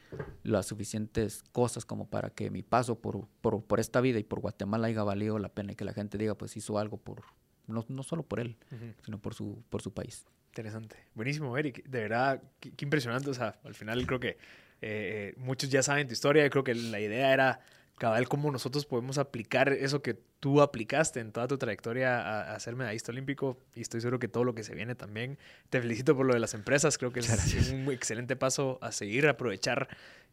las 0.42 0.66
suficientes 0.66 1.44
cosas 1.52 1.84
como 1.84 2.08
para 2.08 2.30
que 2.30 2.50
mi 2.50 2.64
paso 2.64 2.98
por, 2.98 3.28
por, 3.40 3.62
por 3.62 3.78
esta 3.78 4.00
vida 4.00 4.18
y 4.18 4.24
por 4.24 4.40
Guatemala 4.40 4.88
haya 4.88 5.04
valido 5.04 5.38
la 5.38 5.50
pena 5.50 5.72
y 5.72 5.76
que 5.76 5.84
la 5.84 5.92
gente 5.92 6.18
diga 6.18 6.34
pues 6.34 6.56
hizo 6.56 6.80
algo 6.80 6.96
por, 6.96 7.22
no, 7.68 7.84
no 7.88 8.02
solo 8.02 8.24
por 8.24 8.40
él, 8.40 8.56
sino 9.04 9.20
por 9.20 9.34
su, 9.34 9.62
por 9.70 9.82
su 9.82 9.94
país. 9.94 10.26
Interesante. 10.48 10.96
Buenísimo, 11.14 11.56
Eric. 11.56 11.84
De 11.84 12.00
verdad, 12.00 12.42
qué, 12.58 12.72
qué 12.72 12.84
impresionante. 12.86 13.30
O 13.30 13.34
sea, 13.34 13.60
al 13.62 13.74
final 13.74 14.04
creo 14.04 14.18
que 14.18 14.30
eh, 14.30 14.36
eh, 14.80 15.34
muchos 15.36 15.70
ya 15.70 15.84
saben 15.84 16.08
tu 16.08 16.14
historia. 16.14 16.42
Yo 16.42 16.50
creo 16.50 16.64
que 16.64 16.74
la 16.74 16.98
idea 16.98 17.32
era 17.32 17.60
cabal 17.98 18.28
cómo 18.28 18.50
nosotros 18.50 18.86
podemos 18.86 19.18
aplicar 19.18 19.68
eso 19.68 20.00
que 20.02 20.14
tú 20.40 20.62
aplicaste 20.62 21.20
en 21.20 21.32
toda 21.32 21.48
tu 21.48 21.58
trayectoria 21.58 22.20
a, 22.20 22.54
a 22.54 22.60
ser 22.60 22.76
medallista 22.76 23.12
olímpico. 23.12 23.58
Y 23.74 23.82
estoy 23.82 24.00
seguro 24.00 24.18
que 24.18 24.28
todo 24.28 24.44
lo 24.44 24.54
que 24.54 24.64
se 24.64 24.74
viene 24.74 24.94
también. 24.94 25.38
Te 25.70 25.80
felicito 25.80 26.16
por 26.16 26.26
lo 26.26 26.34
de 26.34 26.40
las 26.40 26.54
empresas. 26.54 26.96
Creo 26.96 27.12
que 27.12 27.20
es 27.20 27.70
un 27.70 27.90
excelente 27.92 28.36
paso 28.36 28.78
a 28.80 28.92
seguir, 28.92 29.26
aprovechar 29.28 29.88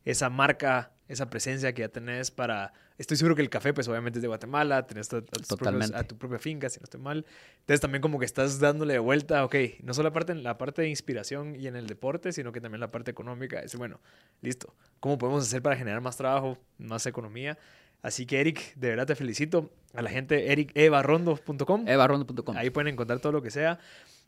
esa 0.06 0.30
marca, 0.30 0.92
esa 1.08 1.30
presencia 1.30 1.74
que 1.74 1.82
ya 1.82 1.90
tenés 1.90 2.32
para... 2.32 2.74
Estoy 2.98 3.18
seguro 3.18 3.36
que 3.36 3.42
el 3.42 3.50
café, 3.50 3.74
pues 3.74 3.88
obviamente 3.90 4.20
es 4.20 4.22
de 4.22 4.28
Guatemala, 4.30 4.88
tenés 4.88 5.12
a, 5.14 5.18
a 5.18 5.22
propios- 5.58 6.08
tu 6.08 6.18
propia 6.18 6.40
finca, 6.40 6.70
si 6.70 6.80
no 6.80 6.86
estoy 6.86 7.02
mal. 7.02 7.26
Entonces 7.60 7.82
también 7.82 8.02
como 8.02 8.20
que 8.20 8.26
estás 8.26 8.60
dándole 8.60 8.94
de 8.94 9.00
vuelta, 9.00 9.44
ok, 9.44 9.56
no 9.84 9.94
solo 9.94 10.10
la 10.10 10.14
parte, 10.14 10.34
la 10.36 10.58
parte 10.58 10.82
de 10.84 10.90
inspiración 10.90 11.56
y 11.56 11.68
en 11.68 11.76
el 11.76 11.88
deporte, 11.88 12.32
sino 12.32 12.52
que 12.54 12.62
también 12.62 12.80
la 12.80 12.92
parte 12.92 13.12
económica. 13.12 13.60
Es 13.60 13.76
bueno, 13.76 14.00
listo. 14.42 14.74
¿Cómo 15.02 15.18
podemos 15.18 15.44
hacer 15.44 15.62
para 15.62 15.76
generar 15.76 16.00
más 16.02 16.16
trabajo, 16.16 16.58
más 16.78 17.06
economía? 17.06 17.58
Así 18.02 18.26
que 18.26 18.40
Eric, 18.40 18.76
de 18.76 18.90
verdad 18.90 19.08
te 19.08 19.16
felicito. 19.16 19.72
A 19.94 20.02
la 20.02 20.10
gente, 20.10 20.52
ericebarrondo.com. 20.52 21.88
Evarrondo.com. 21.88 22.56
Ahí 22.58 22.70
pueden 22.70 22.94
encontrar 22.94 23.20
todo 23.20 23.32
lo 23.32 23.42
que 23.42 23.52
sea. 23.52 23.80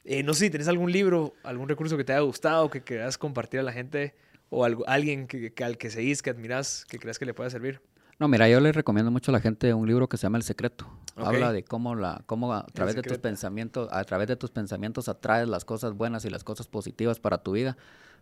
Eh, 0.04 0.24
no 0.24 0.34
sé 0.34 0.46
si 0.46 0.50
tenés 0.50 0.68
algún 0.68 0.92
libro, 0.92 1.34
algún 1.44 1.68
recurso 1.70 1.98
que 1.98 2.04
te 2.04 2.14
haya 2.14 2.22
gustado, 2.22 2.70
que 2.70 2.82
quieras 2.82 3.18
compartir 3.18 3.60
a 3.60 3.64
la 3.64 3.74
gente, 3.74 4.16
o 4.50 4.64
algo, 4.64 4.88
alguien 4.88 5.28
que, 5.28 5.54
que 5.54 5.64
al 5.64 5.78
que 5.78 5.90
seguís, 5.90 6.22
que 6.22 6.30
admiras, 6.30 6.86
que 6.86 7.00
creas 7.00 7.20
que 7.20 7.26
le 7.26 7.34
pueda 7.34 7.50
servir. 7.50 7.82
No, 8.20 8.28
mira, 8.28 8.50
yo 8.50 8.60
les 8.60 8.76
recomiendo 8.76 9.12
mucho 9.12 9.32
a 9.32 9.34
la 9.34 9.40
gente 9.40 9.74
un 9.74 9.86
libro 9.88 10.10
que 10.10 10.18
se 10.18 10.24
llama 10.24 10.38
El 10.38 10.44
Secreto. 10.44 10.88
Habla 11.28 11.52
de 11.54 11.64
cómo 11.64 11.94
la, 11.96 12.24
cómo 12.26 12.52
a 12.54 12.66
través 12.66 12.96
de 12.96 13.02
tus 13.04 13.18
pensamientos, 13.22 13.90
a 13.92 14.04
través 14.06 14.28
de 14.28 14.36
tus 14.36 14.50
pensamientos 14.50 15.08
atraes 15.08 15.48
las 15.48 15.66
cosas 15.66 15.94
buenas 15.94 16.26
y 16.26 16.30
las 16.30 16.44
cosas 16.44 16.68
positivas 16.68 17.20
para 17.20 17.38
tu 17.40 17.52
vida. 17.52 17.78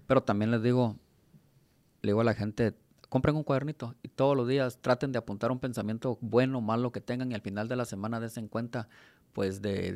Pero 0.06 0.22
también 0.24 0.52
les 0.52 0.62
digo, 0.62 0.98
le 2.02 2.10
digo 2.10 2.22
a 2.22 2.26
la 2.26 2.34
gente, 2.34 2.74
compren 3.08 3.36
un 3.38 3.44
cuadernito 3.44 3.96
y 4.04 4.10
todos 4.10 4.36
los 4.36 4.48
días 4.50 4.80
traten 4.82 5.14
de 5.14 5.18
apuntar 5.18 5.52
un 5.52 5.60
pensamiento 5.60 6.18
bueno 6.20 6.58
o 6.58 6.62
malo 6.62 6.92
que 6.92 7.00
tengan 7.00 7.32
y 7.32 7.36
al 7.36 7.42
final 7.42 7.68
de 7.70 7.76
la 7.78 7.86
semana 7.86 8.20
den 8.20 8.48
cuenta 8.50 8.90
pues 9.32 9.62
de, 9.62 9.92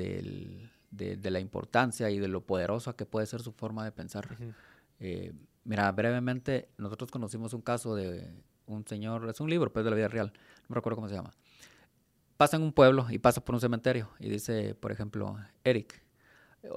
de- 0.91 1.17
de 1.17 1.31
la 1.31 1.39
importancia 1.39 2.09
y 2.09 2.19
de 2.19 2.27
lo 2.27 2.41
poderosa 2.41 2.93
que 2.93 3.05
puede 3.05 3.26
ser 3.27 3.41
su 3.41 3.51
forma 3.51 3.84
de 3.84 3.91
pensar. 3.91 4.27
Eh, 4.99 5.34
mira, 5.65 5.91
brevemente, 5.91 6.69
nosotros 6.77 7.11
conocimos 7.11 7.53
un 7.53 7.61
caso 7.61 7.95
de 7.95 8.27
un 8.69 8.85
señor, 8.87 9.27
es 9.29 9.39
un 9.39 9.49
libro, 9.49 9.71
pues 9.71 9.83
de 9.83 9.91
la 9.91 9.95
vida 9.95 10.07
real, 10.07 10.31
no 10.33 10.65
me 10.69 10.75
recuerdo 10.75 10.95
cómo 10.95 11.09
se 11.09 11.15
llama. 11.15 11.31
Pasa 12.37 12.57
en 12.57 12.63
un 12.63 12.71
pueblo 12.71 13.07
y 13.09 13.19
pasa 13.19 13.43
por 13.43 13.55
un 13.55 13.61
cementerio 13.61 14.09
y 14.19 14.29
dice, 14.29 14.75
por 14.75 14.91
ejemplo, 14.91 15.37
Eric, 15.63 16.01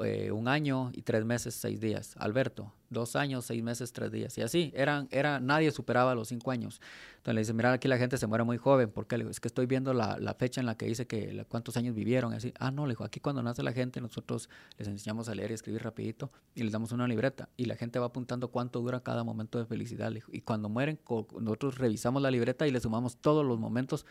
eh, 0.05 0.31
un 0.31 0.47
año 0.47 0.91
y 0.95 1.03
tres 1.03 1.25
meses, 1.25 1.55
seis 1.55 1.81
días. 1.81 2.15
Alberto, 2.19 2.73
dos 2.89 3.17
años, 3.17 3.45
seis 3.45 3.63
meses, 3.63 3.93
tres 3.93 4.13
días. 4.13 4.39
Y 4.39 4.43
así, 4.43 4.73
eran, 4.77 5.09
era, 5.11 5.41
nadie 5.41 5.73
superaba 5.73 6.15
los 6.15 6.29
cinco 6.29 6.53
años. 6.53 6.81
Entonces 7.17 7.35
le 7.35 7.41
dice, 7.41 7.53
mira, 7.53 7.73
aquí 7.73 7.89
la 7.89 7.99
gente 7.99 8.17
se 8.17 8.27
muere 8.29 8.45
muy 8.45 8.59
joven. 8.59 8.91
¿Por 8.91 9.09
qué? 9.09 9.19
Le 9.19 9.25
digo, 9.25 9.31
es 9.31 9.41
que 9.41 9.49
estoy 9.49 9.67
viendo 9.67 9.93
la, 9.93 10.19
la 10.19 10.35
fecha 10.35 10.61
en 10.61 10.67
la 10.67 10.77
que 10.77 10.87
dice 10.87 11.07
que 11.07 11.45
cuántos 11.49 11.77
años 11.77 11.95
vivieron. 11.97 12.33
Y 12.33 12.37
así, 12.37 12.55
ah, 12.61 12.71
no, 12.71 12.87
le 12.87 12.93
dijo, 12.93 13.03
aquí 13.03 13.19
cuando 13.19 13.43
nace 13.43 13.63
la 13.65 13.73
gente, 13.73 14.01
nosotros 14.01 14.49
les 14.79 14.87
enseñamos 14.87 15.29
a 15.29 15.35
leer 15.35 15.51
y 15.51 15.55
escribir 15.55 15.83
rapidito 15.83 16.31
y 16.55 16.63
les 16.63 16.73
damos 16.73 16.93
una 16.93 17.09
libreta. 17.09 17.49
Y 17.57 17.65
la 17.65 17.75
gente 17.75 17.99
va 17.99 18.07
apuntando 18.07 18.49
cuánto 18.49 18.81
dura 18.81 19.01
cada 19.01 19.25
momento 19.25 19.59
de 19.59 19.67
felicidad. 19.67 20.13
Y 20.31 20.43
cuando 20.43 20.69
mueren, 20.69 21.01
nosotros 21.41 21.79
revisamos 21.79 22.23
la 22.23 22.31
libreta 22.31 22.69
y 22.69 22.71
le 22.71 22.81
sumamos 22.81 23.17
todos 23.17 23.45
los 23.45 23.59
momentos 23.59 24.07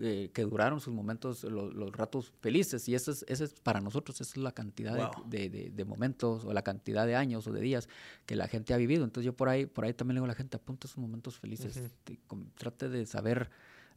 eh, 0.00 0.30
que 0.34 0.42
duraron 0.42 0.80
sus 0.80 0.92
momentos, 0.92 1.42
lo- 1.44 1.70
los, 1.70 1.90
ratos 1.92 2.32
felices. 2.40 2.88
Y 2.88 2.94
ese 2.94 3.12
es, 3.12 3.24
ese 3.28 3.44
es 3.44 3.54
para 3.54 3.80
nosotros, 3.80 4.20
esa 4.20 4.30
es 4.30 4.36
la 4.36 4.52
cantidad 4.52 4.92
de- 4.94 5.00
Wow. 5.04 5.28
de, 5.30 5.48
de- 5.50 5.70
de 5.70 5.84
momentos 5.84 6.44
o 6.44 6.52
la 6.52 6.62
cantidad 6.62 7.06
de 7.06 7.16
años 7.16 7.46
o 7.46 7.52
de 7.52 7.60
días 7.60 7.88
que 8.26 8.36
la 8.36 8.46
gente 8.48 8.74
ha 8.74 8.76
vivido. 8.76 9.04
Entonces 9.04 9.24
yo 9.26 9.34
por 9.36 9.48
ahí, 9.48 9.66
por 9.66 9.84
ahí 9.84 9.94
también 9.94 10.14
le 10.16 10.18
digo 10.18 10.24
a 10.26 10.28
la 10.28 10.34
gente, 10.34 10.56
apunta 10.56 10.86
sus 10.88 10.98
momentos 10.98 11.38
felices. 11.38 11.76
Ujú. 11.76 11.88
Te- 12.04 12.18
com- 12.26 12.46
trate 12.56 12.88
de 12.88 13.06
saber 13.06 13.48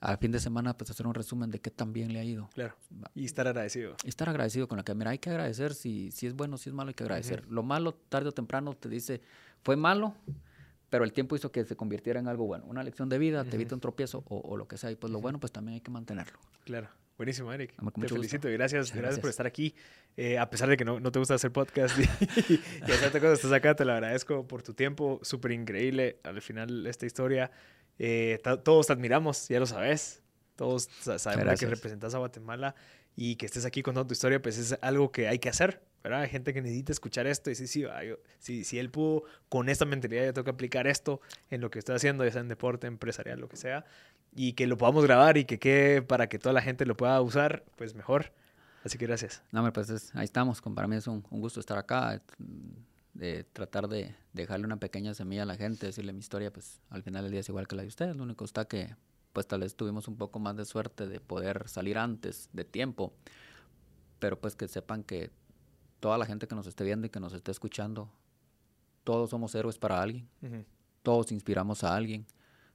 al 0.01 0.17
fin 0.17 0.31
de 0.31 0.39
semana, 0.39 0.77
pues 0.77 0.89
hacer 0.91 1.05
un 1.05 1.13
resumen 1.13 1.49
de 1.51 1.59
qué 1.59 1.69
tan 1.71 1.91
bien 1.91 2.13
le 2.13 2.19
ha 2.19 2.23
ido. 2.23 2.49
Claro. 2.53 2.73
Y 3.15 3.25
estar 3.25 3.45
agradecido. 3.47 3.97
Y 4.05 4.07
estar 4.07 4.29
agradecido 4.29 4.69
con 4.69 4.77
la 4.77 4.83
que, 4.85 4.95
mira, 4.95 5.11
hay 5.11 5.17
que 5.19 5.29
agradecer, 5.29 5.73
si, 5.73 6.11
si 6.11 6.25
es 6.25 6.33
bueno, 6.33 6.57
si 6.57 6.69
es 6.69 6.73
malo, 6.73 6.87
hay 6.87 6.93
que 6.93 7.03
agradecer. 7.03 7.45
Lo 7.49 7.63
malo, 7.63 7.93
tarde 8.07 8.29
o 8.29 8.31
temprano, 8.31 8.73
te 8.75 8.87
dice, 8.87 9.19
fue 9.61 9.75
malo, 9.75 10.15
pero 10.89 11.03
el 11.03 11.13
tiempo 11.13 11.35
hizo 11.35 11.51
que 11.51 11.63
se 11.65 11.75
convirtiera 11.75 12.19
en 12.19 12.27
algo 12.27 12.45
bueno. 12.45 12.65
Una 12.67 12.83
lección 12.83 13.09
de 13.09 13.17
vida, 13.17 13.43
te 13.45 13.55
evita 13.55 13.75
un 13.75 13.81
tropiezo 13.81 14.23
o, 14.27 14.37
o 14.39 14.57
lo 14.57 14.67
que 14.67 14.77
sea. 14.77 14.91
Y 14.91 14.95
pues 14.95 15.11
lo 15.11 15.21
bueno, 15.21 15.39
pues 15.39 15.51
también 15.51 15.75
hay 15.75 15.81
que 15.81 15.91
mantenerlo. 15.91 16.39
Claro. 16.65 16.87
Buenísimo, 17.17 17.51
Eric. 17.51 17.75
Con 17.75 17.91
Te 17.91 18.07
felicito 18.07 18.47
y 18.49 18.53
gracias, 18.53 18.87
Muchas 18.87 18.95
gracias, 18.97 19.19
por 19.19 19.23
gracias. 19.23 19.29
estar 19.33 19.45
aquí. 19.47 19.75
Eh, 20.15 20.37
a 20.37 20.49
pesar 20.49 20.69
de 20.69 20.77
que 20.77 20.85
no, 20.85 21.01
no 21.01 21.11
te 21.11 21.19
gusta 21.19 21.33
hacer 21.33 21.51
podcast 21.51 21.97
y, 21.99 22.03
y 22.87 22.91
hacerte 22.91 23.19
cosas, 23.19 23.39
estás 23.39 23.51
acá, 23.51 23.75
te 23.75 23.83
lo 23.83 23.91
agradezco 23.91 24.47
por 24.47 24.63
tu 24.63 24.73
tiempo. 24.73 25.19
Súper 25.21 25.51
increíble 25.51 26.19
al 26.23 26.41
final 26.41 26.87
esta 26.87 27.05
historia. 27.05 27.51
Eh, 27.97 28.39
todos 28.63 28.87
te 28.87 28.93
admiramos, 28.93 29.49
ya 29.49 29.59
lo 29.59 29.65
sabes. 29.65 30.23
Todos 30.55 30.83
sa- 31.01 31.19
sabemos 31.19 31.43
que 31.43 31.47
Gracias. 31.49 31.69
representas 31.71 32.15
a 32.15 32.19
Guatemala 32.19 32.73
y 33.21 33.35
que 33.35 33.45
estés 33.45 33.65
aquí 33.65 33.83
contando 33.83 34.07
tu 34.07 34.13
historia, 34.13 34.41
pues 34.41 34.57
es 34.57 34.77
algo 34.81 35.11
que 35.11 35.27
hay 35.27 35.39
que 35.39 35.49
hacer, 35.49 35.81
¿verdad? 36.01 36.21
Hay 36.21 36.29
gente 36.29 36.53
que 36.53 36.61
necesita 36.61 36.93
escuchar 36.93 37.27
esto 37.27 37.49
y 37.49 37.51
decir, 37.51 37.67
sí, 37.67 37.81
yo- 37.81 38.17
si, 38.39 38.63
si 38.63 38.79
él 38.79 38.89
pudo 38.89 39.23
con 39.49 39.67
esta 39.67 39.83
mentalidad, 39.83 40.23
yo 40.23 40.33
tengo 40.33 40.45
que 40.45 40.51
aplicar 40.51 40.87
esto 40.87 41.19
en 41.49 41.59
lo 41.59 41.69
que 41.69 41.79
estoy 41.79 41.95
haciendo, 41.97 42.23
ya 42.23 42.31
sea 42.31 42.39
en 42.39 42.47
deporte, 42.47 42.87
empresarial, 42.87 43.39
lo 43.41 43.49
que 43.49 43.57
sea, 43.57 43.83
y 44.33 44.53
que 44.53 44.67
lo 44.67 44.77
podamos 44.77 45.03
grabar 45.03 45.35
y 45.37 45.43
que 45.43 45.59
quede 45.59 46.01
para 46.01 46.29
que 46.29 46.39
toda 46.39 46.53
la 46.53 46.61
gente 46.61 46.85
lo 46.85 46.95
pueda 46.95 47.19
usar, 47.19 47.65
pues 47.75 47.93
mejor. 47.93 48.31
Así 48.85 48.97
que 48.97 49.05
gracias. 49.05 49.43
No, 49.51 49.69
pues 49.73 49.89
es- 49.89 50.15
ahí 50.15 50.23
estamos. 50.23 50.61
Para 50.61 50.87
mí 50.87 50.95
es 50.95 51.07
un, 51.07 51.25
un 51.29 51.41
gusto 51.41 51.59
estar 51.59 51.77
acá, 51.77 52.21
de 53.13 53.43
tratar 53.43 53.89
de 53.89 54.15
dejarle 54.31 54.65
una 54.65 54.77
pequeña 54.77 55.13
semilla 55.13 55.43
a 55.43 55.45
la 55.45 55.55
gente, 55.57 55.87
decirle 55.87 56.13
mi 56.13 56.19
historia, 56.19 56.53
pues 56.53 56.79
al 56.89 57.03
final 57.03 57.23
del 57.23 57.31
día 57.33 57.41
es 57.41 57.49
igual 57.49 57.67
que 57.67 57.75
la 57.75 57.81
de 57.81 57.89
ustedes. 57.89 58.15
Lo 58.15 58.23
único 58.23 58.45
está 58.45 58.63
que, 58.65 58.95
pues 59.33 59.47
tal 59.47 59.61
vez 59.61 59.75
tuvimos 59.75 60.07
un 60.07 60.17
poco 60.17 60.39
más 60.39 60.55
de 60.55 60.65
suerte 60.65 61.07
de 61.07 61.19
poder 61.19 61.67
salir 61.67 61.97
antes 61.97 62.49
de 62.53 62.65
tiempo, 62.65 63.13
pero 64.19 64.39
pues 64.39 64.55
que 64.55 64.67
sepan 64.67 65.03
que 65.03 65.31
toda 65.99 66.17
la 66.17 66.25
gente 66.25 66.47
que 66.47 66.55
nos 66.55 66.67
esté 66.67 66.83
viendo 66.83 67.07
y 67.07 67.09
que 67.09 67.19
nos 67.19 67.33
esté 67.33 67.51
escuchando, 67.51 68.09
todos 69.03 69.29
somos 69.29 69.53
héroes 69.55 69.77
para 69.77 70.01
alguien, 70.01 70.27
todos 71.03 71.31
inspiramos 71.31 71.83
a 71.83 71.95
alguien, 71.95 72.25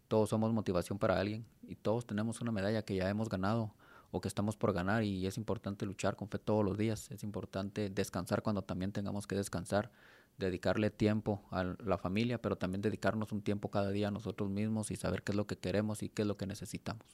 todos 0.08 0.30
somos 0.30 0.52
motivación 0.52 0.98
para 0.98 1.18
alguien. 1.18 1.46
Y 1.62 1.76
todos 1.76 2.06
tenemos 2.06 2.40
una 2.40 2.52
medalla 2.52 2.82
que 2.82 2.94
ya 2.94 3.08
hemos 3.08 3.28
ganado 3.28 3.74
o 4.10 4.20
que 4.20 4.28
estamos 4.28 4.56
por 4.56 4.72
ganar. 4.72 5.02
Y 5.02 5.26
es 5.26 5.38
importante 5.38 5.86
luchar 5.86 6.16
con 6.16 6.28
fe 6.28 6.38
todos 6.38 6.64
los 6.64 6.76
días, 6.78 7.10
es 7.10 7.22
importante 7.24 7.90
descansar 7.90 8.42
cuando 8.42 8.62
también 8.62 8.92
tengamos 8.92 9.26
que 9.26 9.34
descansar, 9.34 9.90
dedicarle 10.38 10.90
tiempo 10.90 11.42
a 11.50 11.62
la 11.84 11.96
familia, 11.98 12.40
pero 12.42 12.56
también 12.56 12.82
dedicarnos 12.82 13.30
un 13.32 13.42
tiempo 13.42 13.70
cada 13.70 13.90
día 13.90 14.08
a 14.08 14.10
nosotros 14.10 14.50
mismos 14.50 14.90
y 14.90 14.96
saber 14.96 15.22
qué 15.22 15.32
es 15.32 15.36
lo 15.36 15.46
que 15.46 15.56
queremos 15.56 16.02
y 16.02 16.08
qué 16.08 16.22
es 16.22 16.28
lo 16.28 16.36
que 16.36 16.46
necesitamos. 16.46 17.04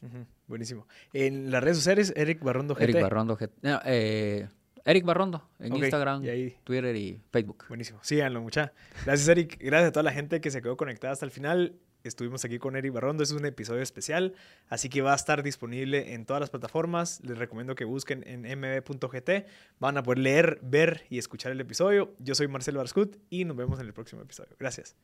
Buenísimo. 0.46 0.86
En 1.12 1.50
las 1.50 1.62
redes 1.62 1.76
sociales, 1.78 2.12
Eric 2.16 2.42
Barrondo 2.42 2.74
GT. 2.74 2.82
Eric 2.84 3.02
Barrondo, 3.02 3.36
G- 3.36 3.50
no, 3.62 3.80
eh, 3.84 4.48
Eric 4.84 5.04
Barrondo 5.04 5.46
en 5.58 5.76
Instagram, 5.76 6.24
y 6.24 6.56
Twitter 6.64 6.96
y 6.96 7.20
Facebook. 7.30 7.64
Buenísimo. 7.68 7.98
Síganlo, 8.02 8.40
mucha. 8.40 8.72
Gracias, 9.04 9.28
Eric. 9.28 9.58
Gracias 9.60 9.90
a 9.90 9.92
toda 9.92 10.02
la 10.04 10.12
gente 10.12 10.40
que 10.40 10.50
se 10.50 10.62
quedó 10.62 10.76
conectada 10.78 11.12
hasta 11.12 11.26
el 11.26 11.30
final. 11.30 11.74
Estuvimos 12.04 12.44
aquí 12.44 12.58
con 12.58 12.76
Eric 12.76 12.92
Barrondo. 12.92 13.22
Es 13.22 13.32
un 13.32 13.44
episodio 13.44 13.82
especial, 13.82 14.34
así 14.68 14.88
que 14.88 15.02
va 15.02 15.12
a 15.12 15.16
estar 15.16 15.42
disponible 15.42 16.14
en 16.14 16.26
todas 16.26 16.40
las 16.40 16.50
plataformas. 16.50 17.20
Les 17.22 17.38
recomiendo 17.38 17.74
que 17.74 17.84
busquen 17.84 18.24
en 18.26 18.42
mb.gt. 18.42 19.46
Van 19.78 19.96
a 19.96 20.02
poder 20.02 20.18
leer, 20.18 20.58
ver 20.62 21.06
y 21.10 21.18
escuchar 21.18 21.52
el 21.52 21.60
episodio. 21.60 22.14
Yo 22.18 22.34
soy 22.34 22.48
Marcelo 22.48 22.80
Arscut 22.80 23.16
y 23.28 23.44
nos 23.44 23.56
vemos 23.56 23.80
en 23.80 23.86
el 23.86 23.92
próximo 23.92 24.22
episodio. 24.22 24.56
Gracias. 24.58 24.96